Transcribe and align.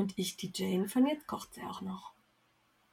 Und 0.00 0.14
ich, 0.16 0.38
die 0.38 0.50
Jane, 0.54 0.88
von 0.88 1.06
jetzt 1.06 1.26
kocht 1.26 1.52
sie 1.52 1.60
auch 1.60 1.82
noch. 1.82 2.14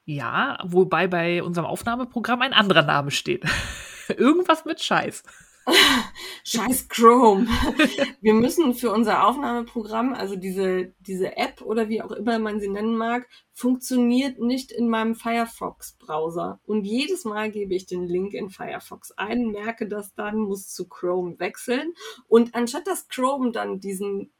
Ja, 0.03 0.59
wobei 0.65 1.07
bei 1.07 1.41
unserem 1.41 1.65
Aufnahmeprogramm 1.65 2.41
ein 2.41 2.51
anderer 2.51 2.81
Name 2.81 3.11
steht. 3.11 3.45
Irgendwas 4.09 4.65
mit 4.65 4.81
Scheiß. 4.81 5.23
Scheiß 6.43 6.89
Chrome. 6.89 7.47
Wir 8.19 8.33
müssen 8.33 8.73
für 8.73 8.91
unser 8.91 9.25
Aufnahmeprogramm, 9.25 10.13
also 10.13 10.35
diese, 10.35 10.93
diese 10.99 11.37
App 11.37 11.61
oder 11.61 11.87
wie 11.87 12.01
auch 12.01 12.11
immer 12.11 12.39
man 12.39 12.59
sie 12.59 12.67
nennen 12.67 12.97
mag, 12.97 13.25
funktioniert 13.53 14.37
nicht 14.39 14.73
in 14.73 14.89
meinem 14.89 15.15
Firefox-Browser. 15.15 16.59
Und 16.65 16.83
jedes 16.83 17.23
Mal 17.23 17.51
gebe 17.51 17.73
ich 17.73 17.85
den 17.85 18.03
Link 18.03 18.33
in 18.33 18.49
Firefox 18.49 19.13
ein, 19.13 19.51
merke 19.51 19.87
das 19.87 20.13
dann, 20.13 20.39
muss 20.39 20.67
zu 20.73 20.89
Chrome 20.89 21.39
wechseln. 21.39 21.93
Und 22.27 22.53
anstatt 22.53 22.85
dass 22.85 23.07
Chrome 23.07 23.53
dann 23.53 23.79
diesen, 23.79 24.33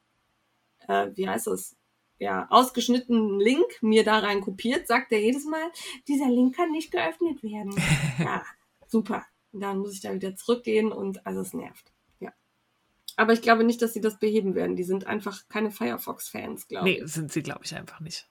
äh, 0.86 1.08
wie 1.14 1.26
heißt 1.26 1.46
das, 1.46 1.77
ja, 2.18 2.46
ausgeschnittenen 2.50 3.38
Link 3.38 3.66
mir 3.80 4.04
da 4.04 4.18
rein 4.18 4.40
kopiert, 4.40 4.86
sagt 4.86 5.12
er 5.12 5.20
jedes 5.20 5.44
Mal, 5.44 5.70
dieser 6.08 6.28
Link 6.28 6.56
kann 6.56 6.70
nicht 6.70 6.90
geöffnet 6.90 7.42
werden. 7.42 7.74
Ja, 8.18 8.42
super. 8.88 9.24
Dann 9.52 9.78
muss 9.78 9.92
ich 9.92 10.00
da 10.00 10.12
wieder 10.12 10.34
zurückgehen 10.34 10.92
und 10.92 11.24
also 11.24 11.40
es 11.40 11.54
nervt. 11.54 11.92
Ja. 12.20 12.32
Aber 13.16 13.32
ich 13.32 13.42
glaube 13.42 13.64
nicht, 13.64 13.80
dass 13.80 13.94
sie 13.94 14.00
das 14.00 14.18
beheben 14.18 14.54
werden. 14.54 14.76
Die 14.76 14.84
sind 14.84 15.06
einfach 15.06 15.48
keine 15.48 15.70
Firefox-Fans, 15.70 16.66
glaube 16.66 16.90
ich. 16.90 17.00
Nee, 17.00 17.06
sind 17.06 17.32
sie, 17.32 17.42
glaube 17.42 17.60
ich, 17.64 17.74
einfach 17.74 18.00
nicht. 18.00 18.28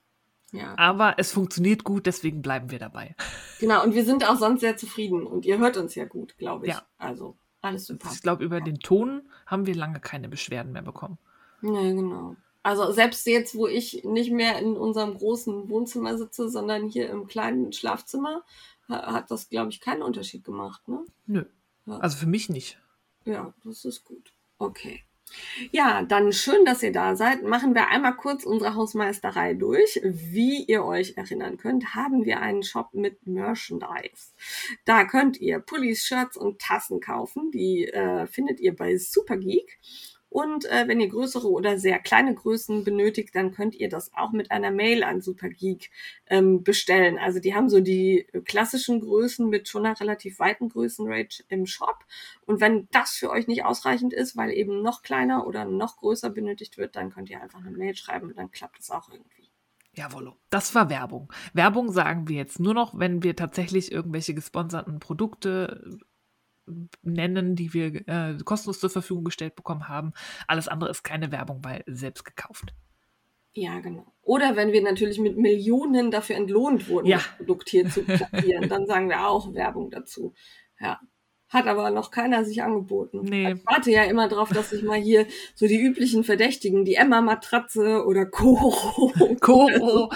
Ja. 0.52 0.74
Aber 0.76 1.14
es 1.18 1.32
funktioniert 1.32 1.84
gut, 1.84 2.06
deswegen 2.06 2.42
bleiben 2.42 2.70
wir 2.70 2.78
dabei. 2.78 3.14
Genau, 3.60 3.82
und 3.82 3.92
wir 3.92 4.04
sind 4.04 4.24
auch 4.24 4.36
sonst 4.36 4.60
sehr 4.60 4.76
zufrieden. 4.76 5.26
Und 5.26 5.44
ihr 5.44 5.58
hört 5.58 5.76
uns 5.76 5.96
ja 5.96 6.04
gut, 6.04 6.38
glaube 6.38 6.66
ich. 6.66 6.74
Ja. 6.74 6.86
Also, 6.96 7.36
alles 7.60 7.86
super. 7.86 8.08
Ich 8.12 8.22
glaube, 8.22 8.44
über 8.44 8.60
den 8.60 8.78
Ton 8.78 9.28
haben 9.46 9.66
wir 9.66 9.74
lange 9.74 9.98
keine 9.98 10.28
Beschwerden 10.28 10.70
mehr 10.70 10.82
bekommen. 10.82 11.18
Nee, 11.60 11.92
genau. 11.92 12.36
Also 12.68 12.92
selbst 12.92 13.26
jetzt, 13.26 13.54
wo 13.54 13.66
ich 13.66 14.04
nicht 14.04 14.30
mehr 14.30 14.58
in 14.58 14.76
unserem 14.76 15.16
großen 15.16 15.70
Wohnzimmer 15.70 16.18
sitze, 16.18 16.50
sondern 16.50 16.88
hier 16.88 17.08
im 17.08 17.26
kleinen 17.26 17.72
Schlafzimmer, 17.72 18.44
ha- 18.90 19.12
hat 19.14 19.30
das, 19.30 19.48
glaube 19.48 19.70
ich, 19.70 19.80
keinen 19.80 20.02
Unterschied 20.02 20.44
gemacht, 20.44 20.86
ne? 20.86 21.04
Nö. 21.26 21.44
Ja. 21.86 21.96
Also 21.98 22.18
für 22.18 22.26
mich 22.26 22.50
nicht. 22.50 22.78
Ja, 23.24 23.54
das 23.64 23.86
ist 23.86 24.04
gut. 24.04 24.34
Okay. 24.58 25.02
Ja, 25.72 26.02
dann 26.02 26.32
schön, 26.32 26.64
dass 26.66 26.82
ihr 26.82 26.92
da 26.92 27.14
seid. 27.16 27.42
Machen 27.42 27.74
wir 27.74 27.88
einmal 27.88 28.16
kurz 28.16 28.44
unsere 28.44 28.74
Hausmeisterei 28.74 29.54
durch. 29.54 30.00
Wie 30.02 30.64
ihr 30.64 30.84
euch 30.84 31.14
erinnern 31.16 31.56
könnt, 31.58 31.94
haben 31.94 32.24
wir 32.24 32.40
einen 32.40 32.62
Shop 32.62 32.94
mit 32.94 33.26
Merchandise. 33.26 34.32
Da 34.84 35.04
könnt 35.04 35.38
ihr 35.38 35.58
Pullis, 35.58 36.04
Shirts 36.04 36.36
und 36.36 36.58
Tassen 36.60 37.00
kaufen. 37.00 37.50
Die 37.50 37.86
äh, 37.86 38.26
findet 38.26 38.60
ihr 38.60 38.74
bei 38.76 38.96
Supergeek. 38.98 39.78
Und 40.30 40.66
äh, 40.66 40.86
wenn 40.86 41.00
ihr 41.00 41.08
größere 41.08 41.48
oder 41.50 41.78
sehr 41.78 41.98
kleine 41.98 42.34
Größen 42.34 42.84
benötigt, 42.84 43.34
dann 43.34 43.52
könnt 43.52 43.74
ihr 43.74 43.88
das 43.88 44.12
auch 44.14 44.32
mit 44.32 44.50
einer 44.50 44.70
Mail 44.70 45.02
an 45.02 45.20
Supergeek 45.22 45.90
ähm, 46.26 46.62
bestellen. 46.62 47.18
Also 47.18 47.40
die 47.40 47.54
haben 47.54 47.70
so 47.70 47.80
die 47.80 48.26
klassischen 48.44 49.00
Größen 49.00 49.48
mit 49.48 49.68
schon 49.68 49.86
einer 49.86 49.98
relativ 49.98 50.38
weiten 50.38 50.68
Größenrange 50.68 51.28
im 51.48 51.66
Shop. 51.66 52.04
Und 52.44 52.60
wenn 52.60 52.88
das 52.92 53.12
für 53.12 53.30
euch 53.30 53.46
nicht 53.46 53.64
ausreichend 53.64 54.12
ist, 54.12 54.36
weil 54.36 54.50
eben 54.50 54.82
noch 54.82 55.02
kleiner 55.02 55.46
oder 55.46 55.64
noch 55.64 55.96
größer 55.96 56.30
benötigt 56.30 56.76
wird, 56.76 56.96
dann 56.96 57.10
könnt 57.10 57.30
ihr 57.30 57.42
einfach 57.42 57.60
eine 57.60 57.70
Mail 57.70 57.96
schreiben 57.96 58.28
und 58.28 58.38
dann 58.38 58.50
klappt 58.50 58.80
es 58.80 58.90
auch 58.90 59.08
irgendwie. 59.10 59.48
Jawollo. 59.94 60.36
Das 60.50 60.74
war 60.74 60.90
Werbung. 60.90 61.32
Werbung 61.54 61.90
sagen 61.90 62.28
wir 62.28 62.36
jetzt 62.36 62.60
nur 62.60 62.72
noch, 62.72 62.98
wenn 62.98 63.22
wir 63.22 63.34
tatsächlich 63.34 63.90
irgendwelche 63.90 64.32
gesponserten 64.32 65.00
Produkte 65.00 65.98
nennen, 67.02 67.56
die 67.56 67.72
wir 67.74 67.94
äh, 68.08 68.36
kostenlos 68.44 68.80
zur 68.80 68.90
Verfügung 68.90 69.24
gestellt 69.24 69.56
bekommen 69.56 69.88
haben. 69.88 70.12
Alles 70.46 70.68
andere 70.68 70.90
ist 70.90 71.02
keine 71.02 71.32
Werbung, 71.32 71.64
weil 71.64 71.82
selbst 71.86 72.24
gekauft. 72.24 72.74
Ja, 73.52 73.80
genau. 73.80 74.06
Oder 74.22 74.56
wenn 74.56 74.72
wir 74.72 74.82
natürlich 74.82 75.18
mit 75.18 75.36
Millionen 75.36 76.10
dafür 76.10 76.36
entlohnt 76.36 76.88
wurden, 76.88 77.06
Ja. 77.06 77.16
das 77.16 77.36
Produkt 77.38 77.68
hier 77.70 77.88
zu 77.88 78.02
platzieren, 78.02 78.68
dann 78.68 78.86
sagen 78.86 79.08
wir 79.08 79.26
auch 79.26 79.52
Werbung 79.54 79.90
dazu. 79.90 80.34
Ja. 80.80 81.00
Hat 81.48 81.66
aber 81.66 81.90
noch 81.90 82.10
keiner 82.10 82.44
sich 82.44 82.62
angeboten. 82.62 83.22
Nee. 83.22 83.52
Ich 83.54 83.66
warte 83.66 83.90
ja 83.90 84.04
immer 84.04 84.28
drauf, 84.28 84.50
dass 84.50 84.68
sich 84.70 84.82
mal 84.82 85.00
hier 85.00 85.26
so 85.54 85.66
die 85.66 85.80
üblichen 85.80 86.22
Verdächtigen, 86.22 86.84
die 86.84 86.94
Emma-Matratze 86.96 88.04
oder 88.04 88.26
Koro. 88.26 88.70
Koro, 89.40 90.10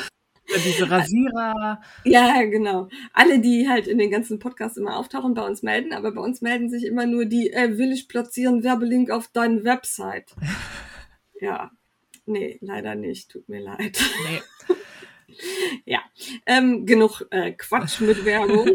diese 0.65 0.91
Rasierer. 0.91 1.81
Ja, 2.05 2.43
genau. 2.45 2.89
Alle, 3.13 3.41
die 3.41 3.69
halt 3.69 3.87
in 3.87 3.99
den 3.99 4.11
ganzen 4.11 4.39
Podcasts 4.39 4.77
immer 4.77 4.97
auftauchen, 4.97 5.35
bei 5.35 5.47
uns 5.47 5.63
melden, 5.63 5.93
aber 5.93 6.13
bei 6.13 6.21
uns 6.21 6.41
melden 6.41 6.69
sich 6.71 6.85
immer 6.85 7.07
nur 7.07 7.25
die, 7.25 7.53
äh, 7.53 7.79
will 7.79 7.93
ich 7.93 8.09
platzieren, 8.09 8.63
Werbelink 8.63 9.11
auf 9.11 9.29
deine 9.29 9.65
Website. 9.65 10.35
Ja. 11.41 11.73
Nee, 12.25 12.59
leider 12.61 12.95
nicht. 12.95 13.33
Tut 13.33 13.49
mir 13.49 13.61
leid. 13.61 14.01
Nee. 14.29 14.77
Ja, 15.85 16.01
ähm, 16.47 16.87
genug 16.87 17.27
äh, 17.31 17.53
Quatsch 17.53 18.01
mit 18.01 18.25
Werbung. 18.25 18.71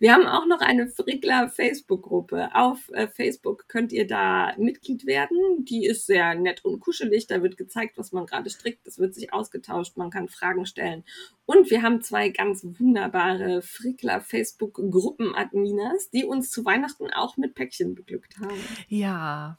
Wir 0.00 0.12
haben 0.12 0.26
auch 0.26 0.44
noch 0.46 0.60
eine 0.60 0.88
Frickler 0.88 1.48
Facebook-Gruppe. 1.48 2.50
Auf 2.52 2.88
äh, 2.94 3.06
Facebook 3.06 3.68
könnt 3.68 3.92
ihr 3.92 4.08
da 4.08 4.54
Mitglied 4.58 5.06
werden. 5.06 5.38
Die 5.64 5.86
ist 5.86 6.06
sehr 6.06 6.34
nett 6.34 6.64
und 6.64 6.80
kuschelig. 6.80 7.28
Da 7.28 7.44
wird 7.44 7.56
gezeigt, 7.56 7.96
was 7.96 8.10
man 8.10 8.26
gerade 8.26 8.50
strickt. 8.50 8.84
Es 8.88 8.98
wird 8.98 9.14
sich 9.14 9.32
ausgetauscht. 9.32 9.96
Man 9.96 10.10
kann 10.10 10.28
Fragen 10.28 10.66
stellen. 10.66 11.04
Und 11.46 11.70
wir 11.70 11.82
haben 11.82 12.02
zwei 12.02 12.30
ganz 12.30 12.64
wunderbare 12.64 13.62
Frickler 13.62 14.20
Facebook-Gruppen-Adminas, 14.20 16.10
die 16.10 16.24
uns 16.24 16.50
zu 16.50 16.64
Weihnachten 16.64 17.12
auch 17.12 17.36
mit 17.36 17.54
Päckchen 17.54 17.94
beglückt 17.94 18.38
haben. 18.40 18.58
Ja, 18.88 19.58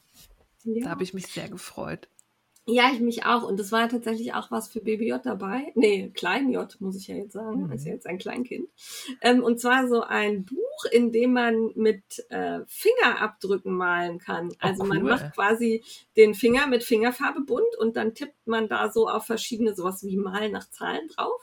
Ja. 0.65 0.83
da 0.83 0.89
habe 0.89 1.03
ich 1.03 1.13
mich 1.13 1.27
sehr 1.27 1.47
gefreut. 1.49 2.09
Ja, 2.65 2.91
ich 2.93 3.01
mich 3.01 3.25
auch. 3.25 3.43
Und 3.43 3.59
es 3.59 3.73
war 3.73 3.89
tatsächlich 3.89 4.33
auch 4.33 4.49
was 4.49 4.69
für 4.69 4.79
Baby 4.79 5.09
J 5.09 5.23
dabei. 5.23 5.73
Nee, 5.75 6.11
Klein 6.13 6.49
J, 6.49 6.75
muss 6.79 6.95
ich 6.95 7.07
ja 7.07 7.15
jetzt 7.15 7.33
sagen. 7.33 7.63
Mhm. 7.63 7.71
Ist 7.73 7.85
ja 7.85 7.91
jetzt 7.91 8.07
ein 8.07 8.17
Kleinkind. 8.17 8.69
Ähm, 9.21 9.43
und 9.43 9.59
zwar 9.59 9.87
so 9.89 10.01
ein 10.01 10.45
Buch, 10.45 10.85
in 10.91 11.11
dem 11.11 11.33
man 11.33 11.71
mit 11.75 12.25
äh, 12.29 12.61
Fingerabdrücken 12.67 13.73
malen 13.73 14.17
kann. 14.19 14.53
Also 14.59 14.85
man 14.85 14.99
cool. 14.99 15.09
macht 15.09 15.35
quasi 15.35 15.83
den 16.15 16.33
Finger 16.35 16.67
mit 16.67 16.83
Fingerfarbe 16.83 17.41
bunt 17.41 17.75
und 17.79 17.97
dann 17.97 18.13
tippt 18.13 18.47
man 18.47 18.69
da 18.69 18.89
so 18.89 19.09
auf 19.09 19.25
verschiedene, 19.25 19.75
sowas 19.75 20.03
wie 20.03 20.15
Malen 20.15 20.53
nach 20.53 20.69
Zahlen 20.69 21.09
drauf. 21.09 21.41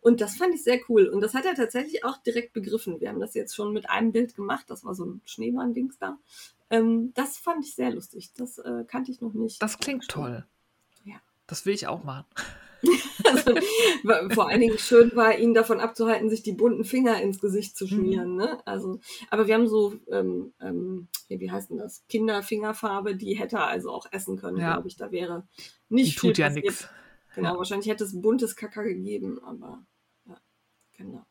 Und 0.00 0.22
das 0.22 0.36
fand 0.36 0.54
ich 0.54 0.64
sehr 0.64 0.80
cool. 0.88 1.08
Und 1.08 1.20
das 1.20 1.34
hat 1.34 1.44
er 1.44 1.54
tatsächlich 1.54 2.02
auch 2.04 2.16
direkt 2.18 2.54
begriffen. 2.54 2.98
Wir 3.00 3.10
haben 3.10 3.20
das 3.20 3.34
jetzt 3.34 3.54
schon 3.54 3.74
mit 3.74 3.90
einem 3.90 4.12
Bild 4.12 4.34
gemacht. 4.34 4.64
Das 4.68 4.84
war 4.84 4.94
so 4.94 5.04
ein 5.04 5.20
Schneemann-Dings 5.26 5.98
da. 5.98 6.18
Ähm, 6.70 7.12
das 7.14 7.36
fand 7.36 7.66
ich 7.66 7.74
sehr 7.74 7.92
lustig. 7.92 8.32
Das 8.34 8.56
äh, 8.56 8.84
kannte 8.86 9.10
ich 9.10 9.20
noch 9.20 9.34
nicht. 9.34 9.60
Das 9.60 9.78
klingt 9.78 10.08
toll. 10.08 10.46
Ja. 11.42 11.46
Das 11.48 11.66
will 11.66 11.74
ich 11.74 11.86
auch 11.86 12.04
machen. 12.04 12.26
Also, 13.24 13.54
vor 14.34 14.48
allen 14.48 14.60
Dingen 14.60 14.76
schön 14.78 15.12
war, 15.14 15.38
ihn 15.38 15.54
davon 15.54 15.78
abzuhalten, 15.78 16.28
sich 16.28 16.42
die 16.42 16.52
bunten 16.52 16.84
Finger 16.84 17.22
ins 17.22 17.40
Gesicht 17.40 17.76
zu 17.76 17.86
schmieren. 17.86 18.34
Ne? 18.34 18.58
Also, 18.66 18.98
aber 19.30 19.46
wir 19.46 19.54
haben 19.54 19.68
so, 19.68 19.94
ähm, 20.10 20.52
ähm, 20.60 21.06
wie 21.28 21.50
heißt 21.50 21.70
denn 21.70 21.78
das? 21.78 22.04
Kinderfingerfarbe, 22.08 23.14
die 23.14 23.34
hätte 23.34 23.56
er 23.56 23.68
also 23.68 23.90
auch 23.92 24.06
essen 24.10 24.36
können, 24.38 24.56
Ja. 24.58 24.72
glaube 24.72 24.88
ich. 24.88 24.96
Da 24.96 25.12
wäre 25.12 25.46
Die 25.88 25.94
nicht 25.94 26.18
viel 26.18 26.30
tut 26.30 26.38
ja 26.38 26.46
passiert. 26.48 26.64
nichts. 26.64 26.88
Genau, 27.36 27.52
Ja. 27.52 27.58
wahrscheinlich 27.58 27.88
hätte 27.88 28.02
es 28.02 28.20
buntes 28.20 28.56
Kacker 28.56 28.82
gegeben, 28.82 29.38
aber 29.44 29.84
ja, 30.26 30.36
genau. 30.96 31.24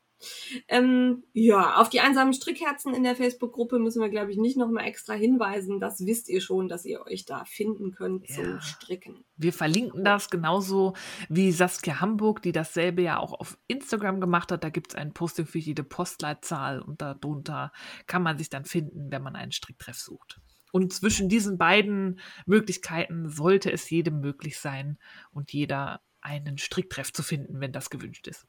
Ähm, 0.68 1.23
ja, 1.33 1.75
auf 1.75 1.89
die 1.89 2.00
einsamen 2.00 2.33
Strickherzen 2.33 2.94
in 2.94 3.03
der 3.03 3.15
Facebook-Gruppe 3.15 3.79
müssen 3.79 4.01
wir, 4.01 4.09
glaube 4.09 4.31
ich, 4.31 4.38
nicht 4.38 4.57
nochmal 4.57 4.85
extra 4.85 5.13
hinweisen. 5.13 5.79
Das 5.79 6.06
wisst 6.06 6.29
ihr 6.29 6.41
schon, 6.41 6.68
dass 6.68 6.85
ihr 6.85 7.06
euch 7.06 7.25
da 7.25 7.45
finden 7.45 7.91
könnt 7.91 8.27
zum 8.27 8.45
Ja. 8.45 8.62
Stricken. 8.62 9.23
Wir 9.38 9.53
verlinken 9.53 10.03
das 10.03 10.29
genauso 10.29 10.94
wie 11.29 11.51
Saskia 11.51 12.00
Hamburg, 12.00 12.41
die 12.41 12.51
dasselbe 12.51 13.01
ja 13.01 13.19
auch 13.19 13.33
auf 13.33 13.57
Instagram 13.68 14.21
gemacht 14.21 14.51
hat. 14.51 14.63
Da 14.63 14.69
gibt 14.69 14.91
es 14.91 14.95
ein 14.95 15.13
Posting 15.13 15.45
für 15.45 15.59
jede 15.59 15.83
Postleitzahl 15.83 16.81
und 16.81 17.01
darunter 17.01 17.71
kann 18.07 18.23
man 18.23 18.38
sich 18.38 18.50
dann 18.50 18.65
finden, 18.65 19.12
wenn 19.12 19.23
man 19.23 19.35
einen 19.35 19.51
Stricktreff 19.51 19.97
sucht. 19.97 20.39
Und 20.71 20.94
zwischen 20.94 21.27
diesen 21.27 21.57
beiden 21.57 22.19
Möglichkeiten 22.45 23.29
sollte 23.29 23.71
es 23.71 23.89
jedem 23.89 24.21
möglich 24.21 24.59
sein 24.59 24.97
und 25.31 25.51
jeder 25.51 26.01
einen 26.21 26.57
Stricktreff 26.57 27.12
zu 27.12 27.23
finden, 27.23 27.59
wenn 27.59 27.71
das 27.71 27.89
gewünscht 27.89 28.27
ist. 28.27 28.47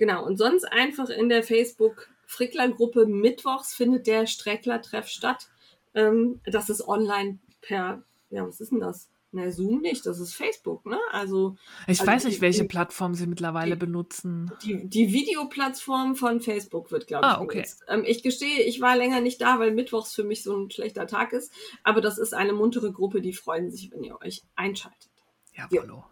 Genau, 0.00 0.24
und 0.24 0.38
sonst 0.38 0.64
einfach 0.64 1.10
in 1.10 1.28
der 1.28 1.42
Facebook-Frickler-Gruppe 1.42 3.04
mittwochs 3.06 3.74
findet 3.74 4.06
der 4.06 4.26
Streckler-Treff 4.26 5.06
statt. 5.08 5.48
Ähm, 5.94 6.40
das 6.46 6.70
ist 6.70 6.88
online 6.88 7.38
per, 7.60 8.02
ja, 8.30 8.46
was 8.48 8.60
ist 8.62 8.72
denn 8.72 8.80
das? 8.80 9.10
Na, 9.32 9.48
Zoom 9.50 9.82
nicht, 9.82 10.06
das 10.06 10.18
ist 10.18 10.32
Facebook, 10.34 10.86
ne? 10.86 10.98
Also. 11.12 11.54
Ich 11.86 12.00
also 12.00 12.06
weiß 12.10 12.24
nicht, 12.24 12.38
die- 12.38 12.40
welche 12.40 12.64
Plattform 12.64 13.14
sie 13.14 13.26
mittlerweile 13.26 13.74
die- 13.76 13.78
benutzen. 13.78 14.50
Die, 14.64 14.88
die 14.88 15.12
Videoplattform 15.12 16.16
von 16.16 16.40
Facebook 16.40 16.90
wird, 16.90 17.06
glaube 17.06 17.26
ich, 17.26 17.32
Ah, 17.32 17.40
okay. 17.42 17.52
genutzt. 17.58 17.84
Ähm, 17.88 18.04
ich 18.06 18.22
gestehe, 18.22 18.62
ich 18.64 18.80
war 18.80 18.96
länger 18.96 19.20
nicht 19.20 19.40
da, 19.42 19.58
weil 19.60 19.70
Mittwochs 19.72 20.14
für 20.14 20.24
mich 20.24 20.42
so 20.42 20.56
ein 20.56 20.70
schlechter 20.70 21.06
Tag 21.06 21.32
ist. 21.34 21.52
Aber 21.84 22.00
das 22.00 22.16
ist 22.16 22.32
eine 22.32 22.54
muntere 22.54 22.90
Gruppe, 22.90 23.20
die 23.20 23.34
freuen 23.34 23.70
sich, 23.70 23.92
wenn 23.92 24.02
ihr 24.02 24.18
euch 24.22 24.42
einschaltet. 24.56 25.10
Ja. 25.54 25.66
Polo. 25.68 26.04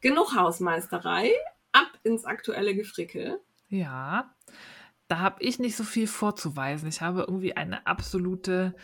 Genug 0.00 0.34
Hausmeisterei, 0.34 1.30
ins 2.04 2.24
aktuelle 2.24 2.74
Gefrickel. 2.74 3.40
Ja, 3.68 4.34
da 5.08 5.18
habe 5.18 5.42
ich 5.42 5.58
nicht 5.58 5.76
so 5.76 5.84
viel 5.84 6.06
vorzuweisen. 6.06 6.88
Ich 6.88 7.00
habe 7.00 7.20
irgendwie 7.20 7.56
eine 7.56 7.86
absolute 7.86 8.74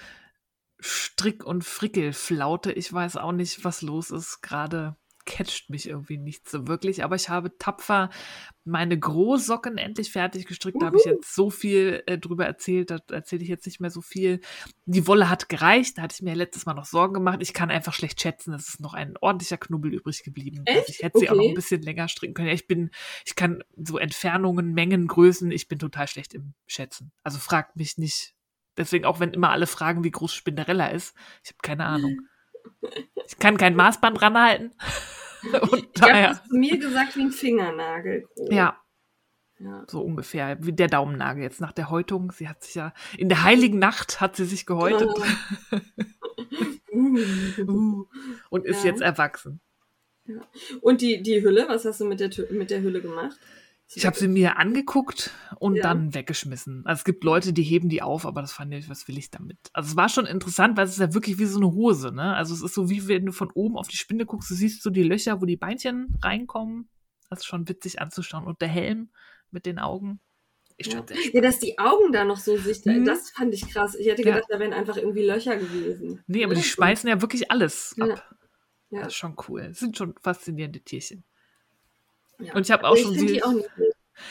Strick- 0.79 1.45
und 1.45 1.65
Frickelflaute. 1.65 2.73
Ich 2.73 2.93
weiß 2.93 3.17
auch 3.17 3.33
nicht, 3.33 3.65
was 3.65 3.83
los 3.83 4.11
ist. 4.11 4.43
Gerade 4.43 4.97
catcht 5.29 5.69
mich 5.69 5.89
irgendwie 5.89 6.17
nicht 6.17 6.49
so 6.49 6.67
wirklich. 6.67 7.05
Aber 7.05 7.15
ich 7.15 7.29
habe 7.29 7.57
tapfer 7.59 8.09
meine 8.65 8.99
Großsocken 8.99 9.79
endlich 9.79 10.11
fertig 10.11 10.47
gestrickt. 10.47 10.81
Da 10.81 10.87
habe 10.87 10.97
ich 10.97 11.05
jetzt 11.05 11.35
so 11.35 11.51
viel 11.51 12.03
äh, 12.07 12.19
drüber 12.19 12.47
erzählt. 12.47 12.91
Da 12.91 12.99
erzähle 13.11 13.43
ich 13.43 13.49
jetzt 13.49 13.67
nicht 13.67 13.79
mehr 13.81 13.91
so 13.91 14.01
viel. 14.01 14.41
Die 14.87 15.07
Wolle 15.07 15.29
hat 15.29 15.49
gereicht. 15.49 15.99
Da 15.99 16.03
hatte 16.03 16.15
ich 16.17 16.23
mir 16.23 16.35
letztes 16.35 16.67
Mal 16.67 16.75
noch 16.75 16.87
Sorgen 16.87 17.15
gemacht. 17.15 17.39
Ich 17.41 17.53
kann 17.53 17.71
einfach 17.71 17.93
schlecht 17.93 18.21
schätzen. 18.21 18.55
Es 18.55 18.69
ist 18.69 18.81
noch 18.81 18.95
ein 18.95 19.17
ordentlicher 19.21 19.59
Knubbel 19.59 19.95
übrig 19.95 20.23
geblieben. 20.23 20.65
Also 20.67 20.81
Echt? 20.81 20.89
ich 20.89 21.03
hätte 21.03 21.19
sie 21.19 21.31
auch 21.31 21.35
noch 21.35 21.41
Okay. 21.43 21.51
ein 21.51 21.55
bisschen 21.55 21.83
länger 21.83 22.09
stricken 22.09 22.35
können. 22.35 22.49
Ja, 22.49 22.55
ich 22.55 22.67
bin, 22.67 22.91
ich 23.25 23.37
kann 23.37 23.63
so 23.77 23.99
Entfernungen, 23.99 24.73
Mengen, 24.73 25.07
Größen, 25.07 25.51
ich 25.51 25.69
bin 25.69 25.79
total 25.79 26.09
schlecht 26.09 26.35
im 26.35 26.55
Schätzen. 26.67 27.13
Also 27.23 27.39
fragt 27.39 27.77
mich 27.77 27.99
nicht. 27.99 28.35
Deswegen 28.77 29.05
auch 29.05 29.21
wenn 29.21 29.31
immer 29.33 29.51
alle 29.51 29.67
fragen, 29.67 30.05
wie 30.05 30.11
groß 30.11 30.33
Spinderella 30.33 30.87
ist, 30.89 31.15
ich 31.43 31.51
habe 31.51 31.59
keine 31.63 31.85
Ahnung. 31.85 32.21
Ich 33.27 33.39
kann 33.39 33.57
kein 33.57 33.77
Maßband 33.77 34.21
ranhalten. 34.23 34.73
Und 35.71 35.79
Ich 35.79 35.89
daher, 35.95 36.29
das 36.31 36.45
zu 36.45 36.57
mir 36.57 36.79
gesagt 36.79 37.17
wie 37.17 37.23
ein 37.23 37.31
Fingernagel. 37.31 38.27
grob. 38.35 38.53
ja, 38.53 38.77
ja. 39.61 39.85
so 39.87 40.01
ungefähr 40.03 40.57
wie 40.61 40.73
der 40.73 40.89
Daumennagel 40.89 41.43
jetzt 41.43 41.61
nach 41.61 41.73
der 41.73 41.91
Häutung. 41.91 42.33
Sie 42.33 42.49
hat 42.49 42.63
sich 42.65 42.75
ja 42.75 42.93
in 43.17 43.29
der 43.29 43.45
heiligen 43.45 43.79
Nacht 43.79 44.21
hat 44.21 44.37
sie 44.37 44.45
sich 44.45 44.67
gehäutet 44.67 45.09
uh, 46.93 48.05
und 48.51 48.65
ist 48.65 48.85
Ja. 48.85 48.91
jetzt 48.91 49.01
erwachsen. 49.03 49.61
Und 50.83 51.01
die, 51.01 51.23
die 51.23 51.43
Hülle, 51.43 51.67
was 51.69 51.85
hast 51.85 52.01
du 52.01 52.05
mit 52.05 52.21
der, 52.21 52.31
mit 52.51 52.71
der 52.71 52.83
Hülle 52.83 53.01
gemacht? 53.01 53.39
Ich 53.95 54.05
habe 54.05 54.17
sie 54.19 54.29
mir 54.29 54.59
angeguckt 54.59 55.31
und 55.59 55.77
Ja. 55.77 55.83
dann 55.83 56.13
weggeschmissen. 56.15 56.85
Also 56.85 57.01
es 57.01 57.05
gibt 57.05 57.25
Leute, 57.25 57.53
die 57.55 57.63
heben 57.63 57.89
die 57.89 58.03
auf, 58.03 58.27
aber 58.27 58.43
das 58.43 58.53
fand 58.53 58.73
ich, 58.75 58.89
was 58.91 59.09
will 59.09 59.17
ich 59.17 59.31
damit? 59.31 59.57
Also 59.73 59.91
es 59.91 59.97
war 59.97 60.09
schon 60.11 60.27
interessant, 60.27 60.77
weil 60.77 60.85
es 60.85 60.93
ist 60.93 61.01
ja 61.01 61.15
wirklich 61.15 61.39
wie 61.39 61.47
so 61.47 61.59
eine 61.59 61.73
Hose, 61.73 62.13
ne? 62.13 62.35
Also 62.35 62.55
es 62.55 62.63
ist 62.63 62.75
so 62.75 62.91
wie 62.91 63.09
wenn 63.09 63.25
du 63.27 63.33
von 63.33 63.51
oben 63.53 63.77
auf 63.79 63.89
die 63.89 63.97
Spinne 63.97 64.27
guckst, 64.27 64.51
du 64.51 64.55
siehst 64.55 64.83
so 64.83 64.91
die 64.91 65.03
Löcher, 65.03 65.41
wo 65.41 65.47
die 65.47 65.57
Beinchen 65.57 66.15
reinkommen. 66.23 66.91
Das 67.31 67.41
ist 67.41 67.47
schon 67.47 67.69
witzig 67.69 68.01
anzuschauen. 68.01 68.45
Und 68.45 68.61
der 68.61 68.69
Helm 68.69 69.11
mit 69.51 69.65
den 69.65 69.79
Augen 69.79 70.21
ist 70.77 70.93
Ja. 70.93 71.05
ja, 71.33 71.41
dass 71.41 71.59
die 71.59 71.79
Augen 71.79 72.13
da 72.13 72.25
noch 72.25 72.37
so 72.39 72.57
sichtbar 72.59 72.95
Mhm. 72.95 73.07
das 73.07 73.31
fand 73.31 73.55
ich 73.55 73.69
krass. 73.69 73.95
Ich 73.95 74.07
hätte 74.07 74.23
Ja. 74.23 74.35
gedacht, 74.35 74.49
da 74.51 74.59
wären 74.61 74.73
einfach 74.75 74.97
irgendwie 74.99 75.25
Löcher 75.25 75.57
gewesen. 75.57 76.23
Nee, 76.27 76.45
aber 76.45 76.53
Ja, 76.55 76.61
die 76.61 76.65
schmeißen 76.67 77.09
ja 77.09 77.21
wirklich 77.23 77.51
alles 77.51 77.95
Ja. 77.97 78.05
ab. 78.05 78.35
Ja. 78.91 79.01
Das 79.01 79.09
ist 79.09 79.15
schon 79.17 79.35
cool. 79.49 79.69
Das 79.69 79.79
sind 79.79 79.97
schon 79.97 80.15
faszinierende 80.23 80.81
Tierchen. 80.81 81.25
Ja. 82.39 82.55
Und 82.55 82.63
ich 82.67 82.71
habe 82.71 82.85
auch 82.85 82.93
Aber 82.93 82.99
schon 82.99 83.15
sie. 83.15 83.43
auch. 83.43 83.53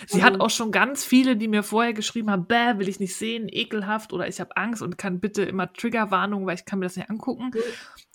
Sie 0.06 0.16
Also- 0.16 0.24
hat 0.24 0.42
auch 0.42 0.50
schon 0.50 0.72
ganz 0.72 1.06
viele, 1.06 1.38
die 1.38 1.48
mir 1.48 1.64
vorher 1.64 1.94
geschrieben 1.94 2.30
haben, 2.30 2.46
bäh, 2.46 2.78
will 2.78 2.90
ich 2.90 3.00
nicht 3.00 3.16
sehen, 3.16 3.48
ekelhaft 3.50 4.12
oder 4.12 4.28
ich 4.28 4.40
habe 4.42 4.56
Angst 4.58 4.82
und 4.82 4.98
kann 4.98 5.20
bitte 5.22 5.44
immer 5.44 5.72
Triggerwarnung, 5.72 6.46
weil 6.46 6.56
ich 6.56 6.66
kann 6.66 6.80
mir 6.80 6.86
das 6.86 6.98
nicht 6.98 7.10
angucken. 7.10 7.52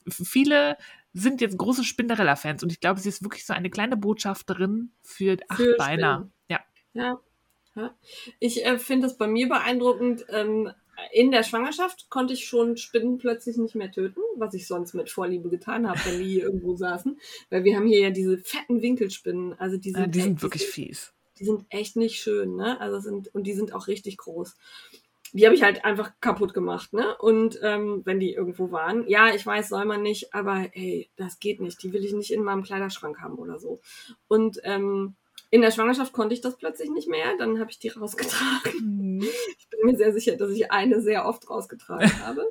F- 0.07 0.21
Viele 0.29 0.77
sind 1.15 1.41
jetzt 1.41 1.57
große 1.57 1.85
Spinderella-Fans 1.85 2.63
und 2.63 2.73
ich 2.73 2.81
glaube, 2.81 3.01
sie 3.01 3.09
ist 3.09 3.23
wirklich 3.23 3.47
so 3.47 3.55
eine 3.55 3.71
kleine 3.71 3.97
Botschafterin 3.97 4.93
für 5.03 5.37
Für 5.39 5.45
Achtbeiner. 5.49 6.15
Spinnen. 6.17 6.33
Ja. 6.49 6.61
Ja. 6.95 7.21
ja. 7.75 7.95
Ich 8.39 8.65
äh, 8.67 8.79
finde 8.79 9.07
das 9.07 9.17
bei 9.17 9.27
mir 9.27 9.49
beeindruckend. 9.49 10.27
Ähm, 10.29 10.71
in 11.13 11.31
der 11.31 11.43
Schwangerschaft 11.43 12.09
konnte 12.11 12.35
ich 12.35 12.45
schon 12.47 12.77
Spinnen 12.77 13.19
plötzlich 13.19 13.57
nicht 13.57 13.75
mehr 13.75 13.91
töten, 13.91 14.21
was 14.37 14.55
ich 14.55 14.67
sonst 14.67 14.95
mit 14.95 15.11
Vorliebe 15.11 15.49
getan 15.49 15.89
habe, 15.89 15.99
wenn 16.05 16.19
die 16.19 16.25
hier 16.29 16.43
irgendwo 16.45 16.77
saßen. 16.77 17.19
Weil 17.51 17.65
wir 17.65 17.77
haben 17.77 17.87
hier 17.87 18.01
ja 18.01 18.11
diese 18.11 18.39
fetten 18.39 18.83
Winkelspinnen. 18.83 19.55
Also 19.59 19.77
die 19.77 19.91
sind, 19.91 20.03
Äh, 20.05 20.09
die 20.09 20.19
echt- 20.19 20.25
sind 20.27 20.43
wirklich 20.43 20.67
fies. 20.67 21.13
die 21.39 21.45
sind 21.45 21.65
echt 21.71 21.97
nicht 21.97 22.21
schön, 22.21 22.57
ne? 22.57 22.81
Also 22.81 23.01
sind, 23.01 23.35
und 23.35 23.45
die 23.47 23.55
sind 23.55 23.75
auch 23.75 23.87
richtig 23.89 24.17
groß. 24.19 24.55
Die 25.35 25.47
habe 25.47 25.55
ich 25.55 25.63
halt 25.63 25.85
einfach 25.87 26.13
kaputt 26.21 26.53
gemacht, 26.53 26.93
ne? 26.93 27.17
Und 27.17 27.59
ähm, 27.63 28.03
wenn 28.05 28.21
die 28.21 28.35
irgendwo 28.35 28.71
waren, 28.71 29.09
ja, 29.09 29.35
ich 29.35 29.45
weiß, 29.47 29.71
soll 29.71 29.87
man 29.87 30.03
nicht, 30.03 30.35
aber 30.35 30.69
ey, 30.75 31.09
das 31.17 31.41
geht 31.41 31.61
nicht. 31.61 31.83
Die 31.83 31.93
will 31.95 32.05
ich 32.05 32.13
nicht 32.13 32.31
in 32.33 32.43
meinem 32.45 32.63
Kleiderschrank 32.63 33.19
haben 33.21 33.37
oder 33.39 33.59
so. 33.59 33.81
Und 34.29 34.61
ähm, 34.65 35.15
in 35.51 35.63
der 35.63 35.71
Schwangerschaft 35.71 36.13
konnte 36.13 36.35
ich 36.35 36.43
das 36.43 36.57
plötzlich 36.59 36.91
nicht 36.91 37.09
mehr, 37.09 37.37
dann 37.39 37.59
habe 37.61 37.71
ich 37.71 37.79
die 37.79 37.89
rausgetragen. 37.89 39.02
Ich 39.59 39.69
bin 39.71 39.81
mir 39.85 39.97
sehr 39.97 40.13
sicher, 40.13 40.37
dass 40.37 40.51
ich 40.51 40.71
eine 40.71 41.01
sehr 41.01 41.27
oft 41.27 41.49
rausgetragen 41.49 42.11
habe. 42.27 42.45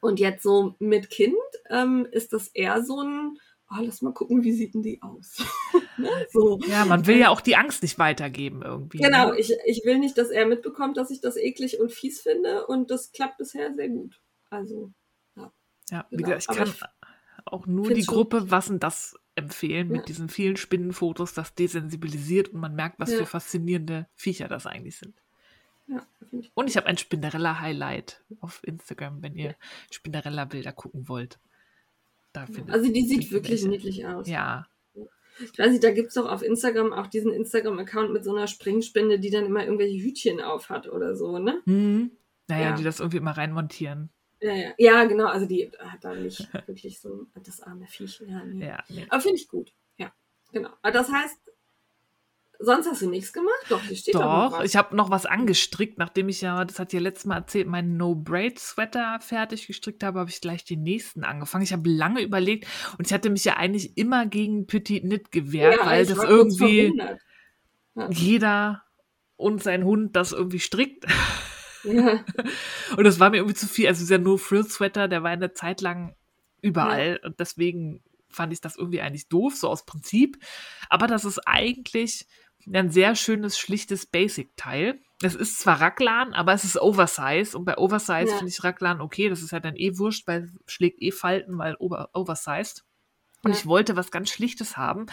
Und 0.00 0.18
jetzt 0.18 0.42
so 0.42 0.74
mit 0.78 1.10
Kind 1.10 1.34
ähm, 1.68 2.06
ist 2.10 2.32
das 2.32 2.48
eher 2.48 2.82
so 2.82 3.00
ein, 3.02 3.38
oh, 3.70 3.76
lass 3.82 4.00
mal 4.02 4.14
gucken, 4.14 4.42
wie 4.42 4.52
sieht 4.52 4.74
denn 4.74 4.82
die 4.82 5.02
aus? 5.02 5.42
ne? 5.98 6.08
so. 6.32 6.58
Ja, 6.66 6.84
man 6.86 7.06
will 7.06 7.18
ja 7.18 7.28
auch 7.28 7.42
die 7.42 7.56
Angst 7.56 7.82
nicht 7.82 7.98
weitergeben 7.98 8.62
irgendwie. 8.62 8.98
Genau, 8.98 9.30
Ne? 9.32 9.38
ich, 9.38 9.52
ich 9.66 9.84
will 9.84 9.98
nicht, 9.98 10.16
dass 10.16 10.30
er 10.30 10.46
mitbekommt, 10.46 10.96
dass 10.96 11.10
ich 11.10 11.20
das 11.20 11.36
eklig 11.36 11.78
und 11.80 11.92
fies 11.92 12.20
finde 12.20 12.66
und 12.66 12.90
das 12.90 13.12
klappt 13.12 13.38
bisher 13.38 13.74
sehr 13.74 13.88
gut. 13.90 14.20
Also, 14.48 14.92
Ja, 15.90 16.06
wie 16.10 16.16
genau. 16.16 16.28
gesagt, 16.28 16.42
ich 16.42 16.48
Aber 16.48 16.58
kann 16.58 16.68
ich 16.68 16.82
auch 17.46 17.66
nur 17.66 17.90
die 17.90 18.06
Gruppe 18.06 18.50
Was 18.50 18.66
denn 18.66 18.78
das 18.80 19.16
empfehlen 19.34 19.88
mit 19.88 19.98
Ja. 19.98 20.04
diesen 20.04 20.28
vielen 20.28 20.56
Spinnenfotos, 20.56 21.34
das 21.34 21.54
desensibilisiert 21.54 22.48
und 22.50 22.60
man 22.60 22.74
merkt, 22.74 22.98
was 23.00 23.10
Ja. 23.10 23.18
für 23.18 23.26
faszinierende 23.26 24.06
Viecher 24.14 24.48
das 24.48 24.66
eigentlich 24.66 24.96
sind. 24.98 25.14
Ja, 25.90 26.06
finde 26.28 26.44
ich. 26.46 26.52
Und 26.54 26.68
ich 26.68 26.76
habe 26.76 26.86
ein 26.86 26.96
Spinderella-Highlight 26.96 28.22
auf 28.40 28.60
Instagram, 28.64 29.22
wenn 29.22 29.34
ihr 29.36 29.54
Spinderella-Bilder 29.90 30.72
gucken 30.72 31.08
wollt. 31.08 31.38
Da 32.32 32.46
findet 32.46 32.70
Also 32.70 32.92
die 32.92 33.02
sieht 33.06 33.30
wirklich 33.32 33.62
welche. 33.64 33.68
niedlich 33.68 34.06
aus. 34.06 34.28
Ja, 34.28 34.66
Ich 35.42 35.58
weiß 35.58 35.70
nicht, 35.72 35.82
da 35.84 35.90
gibt's 35.90 36.14
doch 36.14 36.26
auf 36.28 36.42
Instagram 36.42 36.92
auch 36.92 37.06
diesen 37.08 37.32
Instagram-Account 37.32 38.12
mit 38.12 38.24
so 38.24 38.34
einer 38.34 38.46
Springspinne, 38.46 39.18
die 39.18 39.30
dann 39.30 39.46
immer 39.46 39.64
irgendwelche 39.64 39.98
Hütchen 40.04 40.40
auf 40.40 40.68
hat 40.68 40.86
oder 40.88 41.16
so, 41.16 41.38
ne? 41.38 41.60
hm. 41.64 42.10
naja, 42.48 42.70
Ja. 42.70 42.76
die 42.76 42.84
das 42.84 43.00
irgendwie 43.00 43.16
immer 43.18 43.36
reinmontieren. 43.36 44.10
Ja, 44.42 44.54
ja. 44.54 44.70
ja 44.78 45.04
genau, 45.04 45.26
also 45.26 45.46
die 45.46 45.70
hat 45.78 46.04
da 46.04 46.14
nicht 46.14 46.48
wirklich 46.66 47.00
so 47.00 47.26
das 47.44 47.60
arme 47.62 47.86
Viech. 47.86 48.22
Ja, 48.26 48.44
nee. 48.44 48.66
Ja, 48.66 48.82
nee. 48.88 49.06
Aber 49.08 49.20
finde 49.20 49.36
ich 49.36 49.48
gut. 49.48 49.72
Ja, 49.98 50.12
genau. 50.52 50.70
Aber 50.82 50.92
das 50.92 51.10
heißt, 51.10 51.38
sonst 52.60 52.86
hast 52.86 53.02
du 53.02 53.08
nichts 53.08 53.32
gemacht? 53.32 53.66
Doch, 53.68 53.82
hier 53.82 53.96
steht 53.96 54.14
doch, 54.14 54.20
noch 54.20 54.50
Doch, 54.50 54.58
was. 54.60 54.66
ich 54.66 54.76
habe 54.76 54.94
noch 54.94 55.10
was 55.10 55.26
angestrickt, 55.26 55.98
nachdem 55.98 56.28
ich 56.28 56.40
ja, 56.40 56.64
das 56.64 56.78
hat 56.78 56.92
ja 56.92 57.00
letztes 57.00 57.26
Mal 57.26 57.36
erzählt, 57.36 57.66
meinen 57.66 57.96
No-Braid-Sweater 57.96 59.18
fertig 59.20 59.66
gestrickt 59.66 60.04
habe, 60.04 60.20
habe 60.20 60.30
ich 60.30 60.40
gleich 60.40 60.64
den 60.64 60.82
nächsten 60.82 61.24
angefangen. 61.24 61.64
Ich 61.64 61.72
habe 61.72 61.88
lange 61.88 62.20
überlegt 62.20 62.66
und 62.98 63.06
ich 63.06 63.12
hatte 63.12 63.30
mich 63.30 63.44
ja 63.44 63.56
eigentlich 63.56 63.96
immer 63.96 64.26
gegen 64.26 64.66
Petit 64.66 65.02
Knit 65.02 65.32
gewehrt, 65.32 65.78
weil 65.84 66.02
ich 66.02 66.08
das 66.08 66.22
irgendwie 66.22 66.92
verwundert. 66.96 67.20
jeder 68.10 68.82
und 69.36 69.62
sein 69.62 69.84
Hund 69.84 70.14
das 70.16 70.32
irgendwie 70.32 70.60
strickt. 70.60 71.06
Ja, 71.84 72.24
Und 72.96 73.04
das 73.04 73.18
war 73.20 73.30
mir 73.30 73.38
irgendwie 73.38 73.54
zu 73.54 73.66
viel. 73.66 73.86
Also 73.88 74.00
dieser 74.00 74.18
No-Frill-Sweater, 74.18 75.08
der 75.08 75.22
war 75.22 75.30
eine 75.30 75.54
Zeit 75.54 75.80
lang 75.80 76.14
überall. 76.60 77.20
Und 77.24 77.40
deswegen 77.40 78.02
fand 78.28 78.52
ich 78.52 78.60
das 78.60 78.76
irgendwie 78.76 79.00
eigentlich 79.00 79.28
doof, 79.28 79.54
so 79.56 79.68
aus 79.68 79.86
Prinzip. 79.86 80.38
Aber 80.88 81.06
das 81.06 81.24
ist 81.24 81.38
eigentlich 81.46 82.26
ein 82.72 82.90
sehr 82.90 83.14
schönes, 83.14 83.58
schlichtes 83.58 84.06
Basic-Teil. 84.06 85.00
Es 85.22 85.34
ist 85.34 85.58
zwar 85.58 85.80
Raglan, 85.80 86.32
aber 86.32 86.52
es 86.54 86.64
ist 86.64 86.80
Oversize. 86.80 87.56
Und 87.56 87.64
bei 87.64 87.76
Oversize 87.78 88.30
Ja. 88.30 88.36
finde 88.38 88.48
ich 88.48 88.64
Raglan 88.64 89.00
okay. 89.00 89.28
Das 89.28 89.42
ist 89.42 89.52
ja 89.52 89.60
dann 89.60 89.76
eh 89.76 89.98
wurscht, 89.98 90.26
weil 90.26 90.44
es 90.44 90.72
schlägt 90.72 91.02
eh 91.02 91.10
Falten, 91.12 91.58
weil 91.58 91.76
over 91.78 92.08
Oversized. 92.14 92.84
Und 93.42 93.52
Ja. 93.52 93.58
ich 93.58 93.66
wollte 93.66 93.96
was 93.96 94.10
ganz 94.10 94.30
Schlichtes 94.30 94.76
haben, 94.76 95.06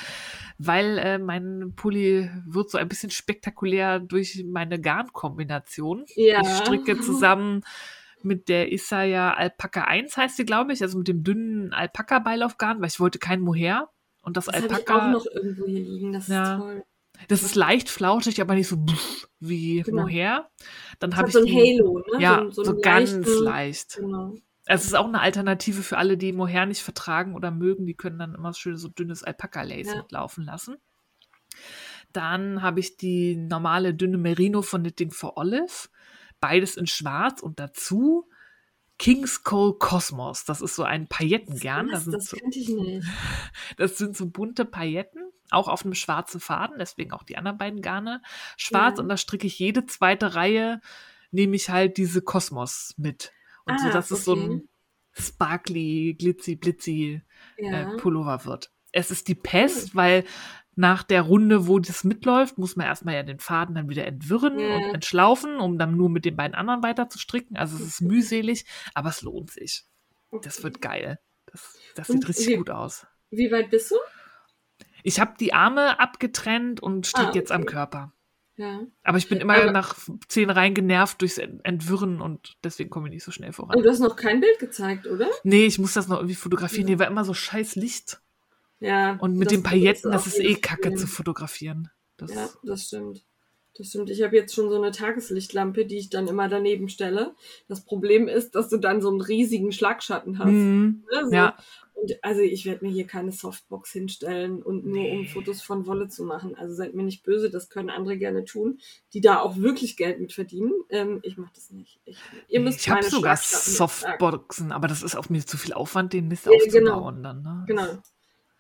weil 0.58 0.98
äh, 0.98 1.18
mein 1.18 1.74
Pulli 1.76 2.30
wird 2.46 2.70
so 2.70 2.78
ein 2.78 2.88
bisschen 2.90 3.10
spektakulär 3.10 4.00
durch 4.00 4.44
meine 4.46 4.80
Garnkombination. 4.82 6.06
Ja. 6.16 6.42
Ich 6.42 6.50
stricke 6.58 7.00
zusammen 7.00 7.64
mit 8.24 8.50
der 8.50 8.72
Isaya 8.72 9.34
Alpaka 9.34 9.84
1 9.84 10.18
heißt 10.18 10.38
sie, 10.38 10.46
glaube 10.46 10.74
ich, 10.74 10.82
also 10.82 10.98
mit 10.98 11.08
dem 11.08 11.24
dünnen 11.24 11.72
Alpaka-Beilaufgarn, 11.74 12.82
weil 12.82 12.88
ich 12.88 13.00
wollte 13.00 13.20
kein 13.20 13.40
Mohair. 13.42 13.90
Und 14.24 14.36
das, 14.36 14.46
das 14.46 14.56
habe 14.56 14.66
ich 14.66 14.72
auch 14.74 14.76
Alpaka, 14.90 15.12
noch 15.12 15.26
irgendwo 15.26 15.66
hier 15.66 15.80
liegen. 15.80 16.12
Das 16.12 16.28
Ja. 16.28 16.56
ist 16.56 16.60
toll. 16.62 16.84
Das 17.28 17.44
ist 17.44 17.56
leicht 17.56 17.90
flauschig, 17.90 18.40
aber 18.42 18.56
nicht 18.56 18.68
so 18.68 18.78
wie 19.40 19.82
Genau. 19.82 20.04
Mohair. 20.04 20.50
Dann 21.00 21.12
Das 21.12 21.18
habe 21.20 21.28
ich 21.30 21.34
so 21.34 21.40
ein 21.42 21.48
Halo, 21.48 22.00
ne? 22.14 22.22
Ja, 22.22 22.44
so, 22.46 22.64
so, 22.64 22.74
so 22.74 22.80
ganz 22.82 23.12
leichten- 23.14 23.44
leicht. 23.44 23.96
Genau. 23.98 24.34
Also 24.70 24.82
es 24.82 24.86
ist 24.88 24.96
auch 24.96 25.08
eine 25.08 25.22
Alternative 25.22 25.82
für 25.82 25.98
alle, 25.98 26.18
die 26.18 26.34
Mohair 26.34 26.66
nicht 26.66 26.82
vertragen 26.82 27.36
oder 27.36 27.52
mögen. 27.52 27.86
Die 27.86 27.94
können 27.96 28.20
dann 28.20 28.36
immer 28.36 28.54
schön 28.54 28.76
so 28.78 28.90
dünnes 28.90 29.24
Alpaka-Lace 29.24 29.88
Ja. 29.88 29.96
mitlaufen 29.98 30.44
lassen. 30.44 30.76
Dann 32.14 32.62
habe 32.62 32.80
ich 32.80 32.98
die 32.98 33.36
normale 33.36 33.94
dünne 33.94 34.18
Merino 34.18 34.62
von 34.62 34.82
Knitting 34.82 35.12
for 35.12 35.38
Olive. 35.38 35.90
Beides 36.40 36.78
in 36.78 36.88
schwarz 36.88 37.42
und 37.42 37.60
dazu 37.60 38.28
King's 39.00 39.44
Cole 39.44 39.74
Cosmos. 39.78 40.46
Das 40.46 40.62
ist 40.62 40.76
so 40.76 40.84
ein 40.84 41.08
Paillettengarn. 41.08 41.90
Das, 41.90 42.06
das 42.06 42.26
so, 42.30 42.38
kannte 42.38 42.60
ich 42.60 42.70
nicht. 42.70 43.08
das 43.78 43.98
sind 43.98 44.18
so 44.18 44.28
bunte 44.28 44.66
Pailletten, 44.66 45.22
auch 45.52 45.68
auf 45.68 45.84
einem 45.84 45.94
schwarzen 45.94 46.40
Faden, 46.40 46.78
deswegen 46.80 47.12
auch 47.14 47.24
die 47.24 47.38
anderen 47.38 47.58
beiden 47.58 47.82
Garne. 47.82 48.22
Schwarz 48.58 48.98
Ja. 48.98 49.04
und 49.04 49.10
da 49.10 49.18
stricke 49.18 49.48
ich 49.48 49.58
jede 49.60 49.86
zweite 49.86 50.36
Reihe, 50.36 50.82
nehme 51.32 51.56
ich 51.56 51.70
halt 51.70 51.98
diese 51.98 52.22
Kosmos 52.22 52.94
mit. 52.98 53.32
Und 53.66 53.80
so, 53.80 53.88
Ah, 53.88 53.92
dass 53.92 54.12
es 54.12 54.24
so 54.26 54.34
okay. 54.34 54.44
ein 54.46 54.70
sparkly, 55.14 56.16
glitzy, 56.18 56.56
blitzy 56.56 57.22
Ja. 57.58 57.94
äh, 57.94 57.98
Pullover 57.98 58.46
wird. 58.46 58.72
Es 58.92 59.12
ist 59.12 59.28
die 59.28 59.36
Pest, 59.36 59.96
weil 59.96 60.24
nach 60.76 61.04
der 61.04 61.24
Runde, 61.24 61.68
wo 61.68 61.80
das 61.80 62.04
mitläuft, 62.04 62.58
muss 62.58 62.76
man 62.76 62.86
erstmal 62.86 63.16
ja 63.16 63.24
den 63.24 63.40
Faden 63.40 63.76
dann 63.76 63.90
wieder 63.90 64.06
entwirren 64.06 64.60
Ja. 64.60 64.76
und 64.76 64.94
entschlaufen, 64.96 65.60
um 65.60 65.78
dann 65.78 65.98
nur 65.98 66.10
mit 66.10 66.24
den 66.24 66.36
beiden 66.38 66.56
anderen 66.56 66.84
weiter 66.84 67.10
zu 67.10 67.20
stricken. 67.20 67.58
Also 67.58 67.76
es 67.78 67.82
ist 67.84 68.02
mühselig, 68.02 68.66
aber 68.94 69.10
es 69.10 69.22
lohnt 69.22 69.50
sich. 69.52 69.86
Das 70.44 70.56
Okay. 70.58 70.64
wird 70.64 70.82
geil. 70.82 71.20
Das, 71.48 71.78
das 71.96 72.10
Und 72.10 72.18
sieht 72.22 72.30
richtig 72.30 72.48
wie- 72.48 72.56
gut 72.58 72.70
aus. 72.70 73.08
Wie 73.32 73.52
weit 73.52 73.70
bist 73.72 73.92
du? 73.92 73.96
Ich 75.08 75.22
habe 75.22 75.36
die 75.40 75.54
Arme 75.54 76.02
abgetrennt 76.02 76.84
und 76.84 77.08
stricke 77.08 77.30
Ah, 77.30 77.34
jetzt 77.36 77.52
am 77.54 77.62
okay. 77.62 77.72
Körper. 77.72 78.14
Ja. 78.58 78.82
Aber 79.04 79.18
ich 79.18 79.30
bin 79.30 79.38
immer 79.40 79.54
Aber- 79.56 79.72
nach 79.72 79.96
zehn 80.28 80.50
Reihen 80.50 80.74
genervt 80.74 81.22
durchs 81.22 81.38
Ent- 81.38 81.62
Entwirren 81.64 82.20
und 82.20 82.58
deswegen 82.64 82.90
komme 82.90 83.08
ich 83.08 83.14
nicht 83.14 83.24
so 83.24 83.32
schnell 83.32 83.54
voran. 83.54 83.78
Und 83.78 83.84
du 83.84 83.90
hast 83.90 84.00
noch 84.00 84.18
kein 84.18 84.42
Bild 84.42 84.60
gezeigt, 84.60 85.08
oder? 85.08 85.30
Nee, 85.44 85.66
ich 85.66 85.80
muss 85.80 85.94
das 85.94 86.10
noch 86.10 86.18
irgendwie 86.18 86.36
fotografieren. 86.36 86.88
Hier 86.88 87.00
war 87.00 87.08
immer 87.08 87.24
so 87.24 87.34
scheiß 87.34 87.76
Licht. 87.76 88.20
Ja. 88.80 89.14
Und 89.20 89.38
mit 89.38 89.50
den 89.52 89.64
Pailletten, 89.64 90.12
das 90.12 90.28
ist 90.28 90.40
eh 90.40 90.56
kacke 90.56 90.94
zu 90.96 91.08
fotografieren. 91.08 91.90
Das, 92.18 92.34
Ja, 92.34 92.50
das 92.64 92.88
stimmt. 92.88 93.24
Das 93.78 93.88
stimmt. 93.88 94.10
Ich 94.10 94.22
habe 94.24 94.36
jetzt 94.36 94.56
schon 94.56 94.70
so 94.70 94.76
eine 94.76 94.92
Tageslichtlampe, 94.92 95.86
die 95.86 95.98
ich 95.98 96.10
dann 96.10 96.28
immer 96.28 96.50
daneben 96.50 96.90
stelle. 96.90 97.36
Das 97.68 97.86
Problem 97.86 98.28
ist, 98.28 98.56
dass 98.56 98.70
du 98.70 98.78
dann 98.78 99.02
so 99.02 99.10
einen 99.10 99.22
riesigen 99.22 99.72
Schlagschatten 99.72 100.40
hast. 100.40 100.48
Mhm. 100.48 101.04
Ne? 101.12 101.26
So. 101.26 101.36
Ja. 101.36 101.58
Und 101.94 102.14
also 102.22 102.42
ich 102.42 102.66
werde 102.66 102.86
mir 102.86 102.92
hier 102.92 103.08
keine 103.08 103.32
Softbox 103.32 103.92
hinstellen 103.92 104.62
und 104.62 104.86
nur 104.86 105.10
um. 105.10 105.26
Fotos 105.26 105.64
von 105.64 105.88
Wolle 105.88 106.08
zu 106.10 106.24
machen. 106.24 106.56
Also 106.56 106.76
seid 106.76 106.94
mir 106.94 107.02
nicht 107.02 107.24
böse, 107.24 107.50
das 107.50 107.70
können 107.70 107.90
andere 107.90 108.18
gerne 108.18 108.46
tun, 108.46 108.80
die 109.14 109.22
da 109.22 109.40
auch 109.40 109.58
wirklich 109.58 109.98
Geld 109.98 110.20
mit 110.20 110.32
verdienen. 110.32 110.74
Ähm, 110.90 111.20
ich 111.24 111.38
mache 111.38 111.54
das 111.56 111.72
nicht. 111.72 112.00
Ich, 112.06 112.20
ihr 112.50 112.60
müsst 112.60 112.82
ich 112.82 112.90
habe 112.90 113.04
sogar. 113.04 113.36
Softboxen, 113.36 114.72
aber 114.72 114.88
das 114.88 115.02
ist 115.02 115.16
auf 115.16 115.32
mir 115.32 115.44
zu 115.44 115.58
viel 115.58 115.74
Aufwand, 115.74 116.14
den 116.14 116.28
Mist 116.28 116.46
Ja, 116.46 116.52
genau. 116.72 116.92
aufzubauen 116.94 117.24
dann. 117.24 117.42
Ne? 117.42 117.64
Genau. 117.66 117.98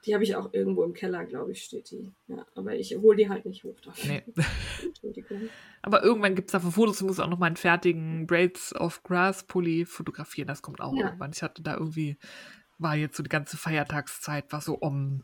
Die 0.05 0.13
habe 0.13 0.23
ich 0.23 0.35
auch 0.35 0.53
irgendwo 0.53 0.83
im 0.83 0.93
Keller, 0.93 1.25
glaube 1.25 1.51
ich, 1.51 1.63
steht 1.63 1.91
die. 1.91 2.11
Ja, 2.27 2.45
aber 2.55 2.75
ich 2.75 2.95
hole 2.95 3.17
die 3.17 3.27
halt 3.29 3.45
nicht 3.45 3.63
hoch 3.63 3.79
dafür. 3.81 4.11
Nee. 4.11 4.23
Entschuldigung. 4.85 5.49
Aber 5.81 6.03
irgendwann 6.03 6.35
gibt 6.35 6.49
es 6.49 6.51
dafür 6.53 6.71
Fotos. 6.71 7.01
Ich 7.01 7.07
muss 7.07 7.19
auch 7.19 7.27
noch 7.29 7.39
meinen 7.39 7.57
fertigen 7.57 8.27
Braids 8.27 8.75
of 8.75 9.03
Grass 9.03 9.43
Pulli 9.43 9.85
fotografieren. 9.85 10.47
Das 10.47 10.61
kommt 10.61 10.79
auch 10.81 10.93
Ja. 10.95 11.07
irgendwann. 11.07 11.31
Ich 11.33 11.41
hatte 11.41 11.61
da 11.63 11.73
irgendwie, 11.75 12.17
war 12.77 12.95
jetzt 12.95 13.17
so 13.17 13.23
die 13.23 13.29
ganze 13.29 13.57
Feiertagszeit, 13.57 14.51
war 14.53 14.61
so 14.61 14.75
um. 14.75 15.23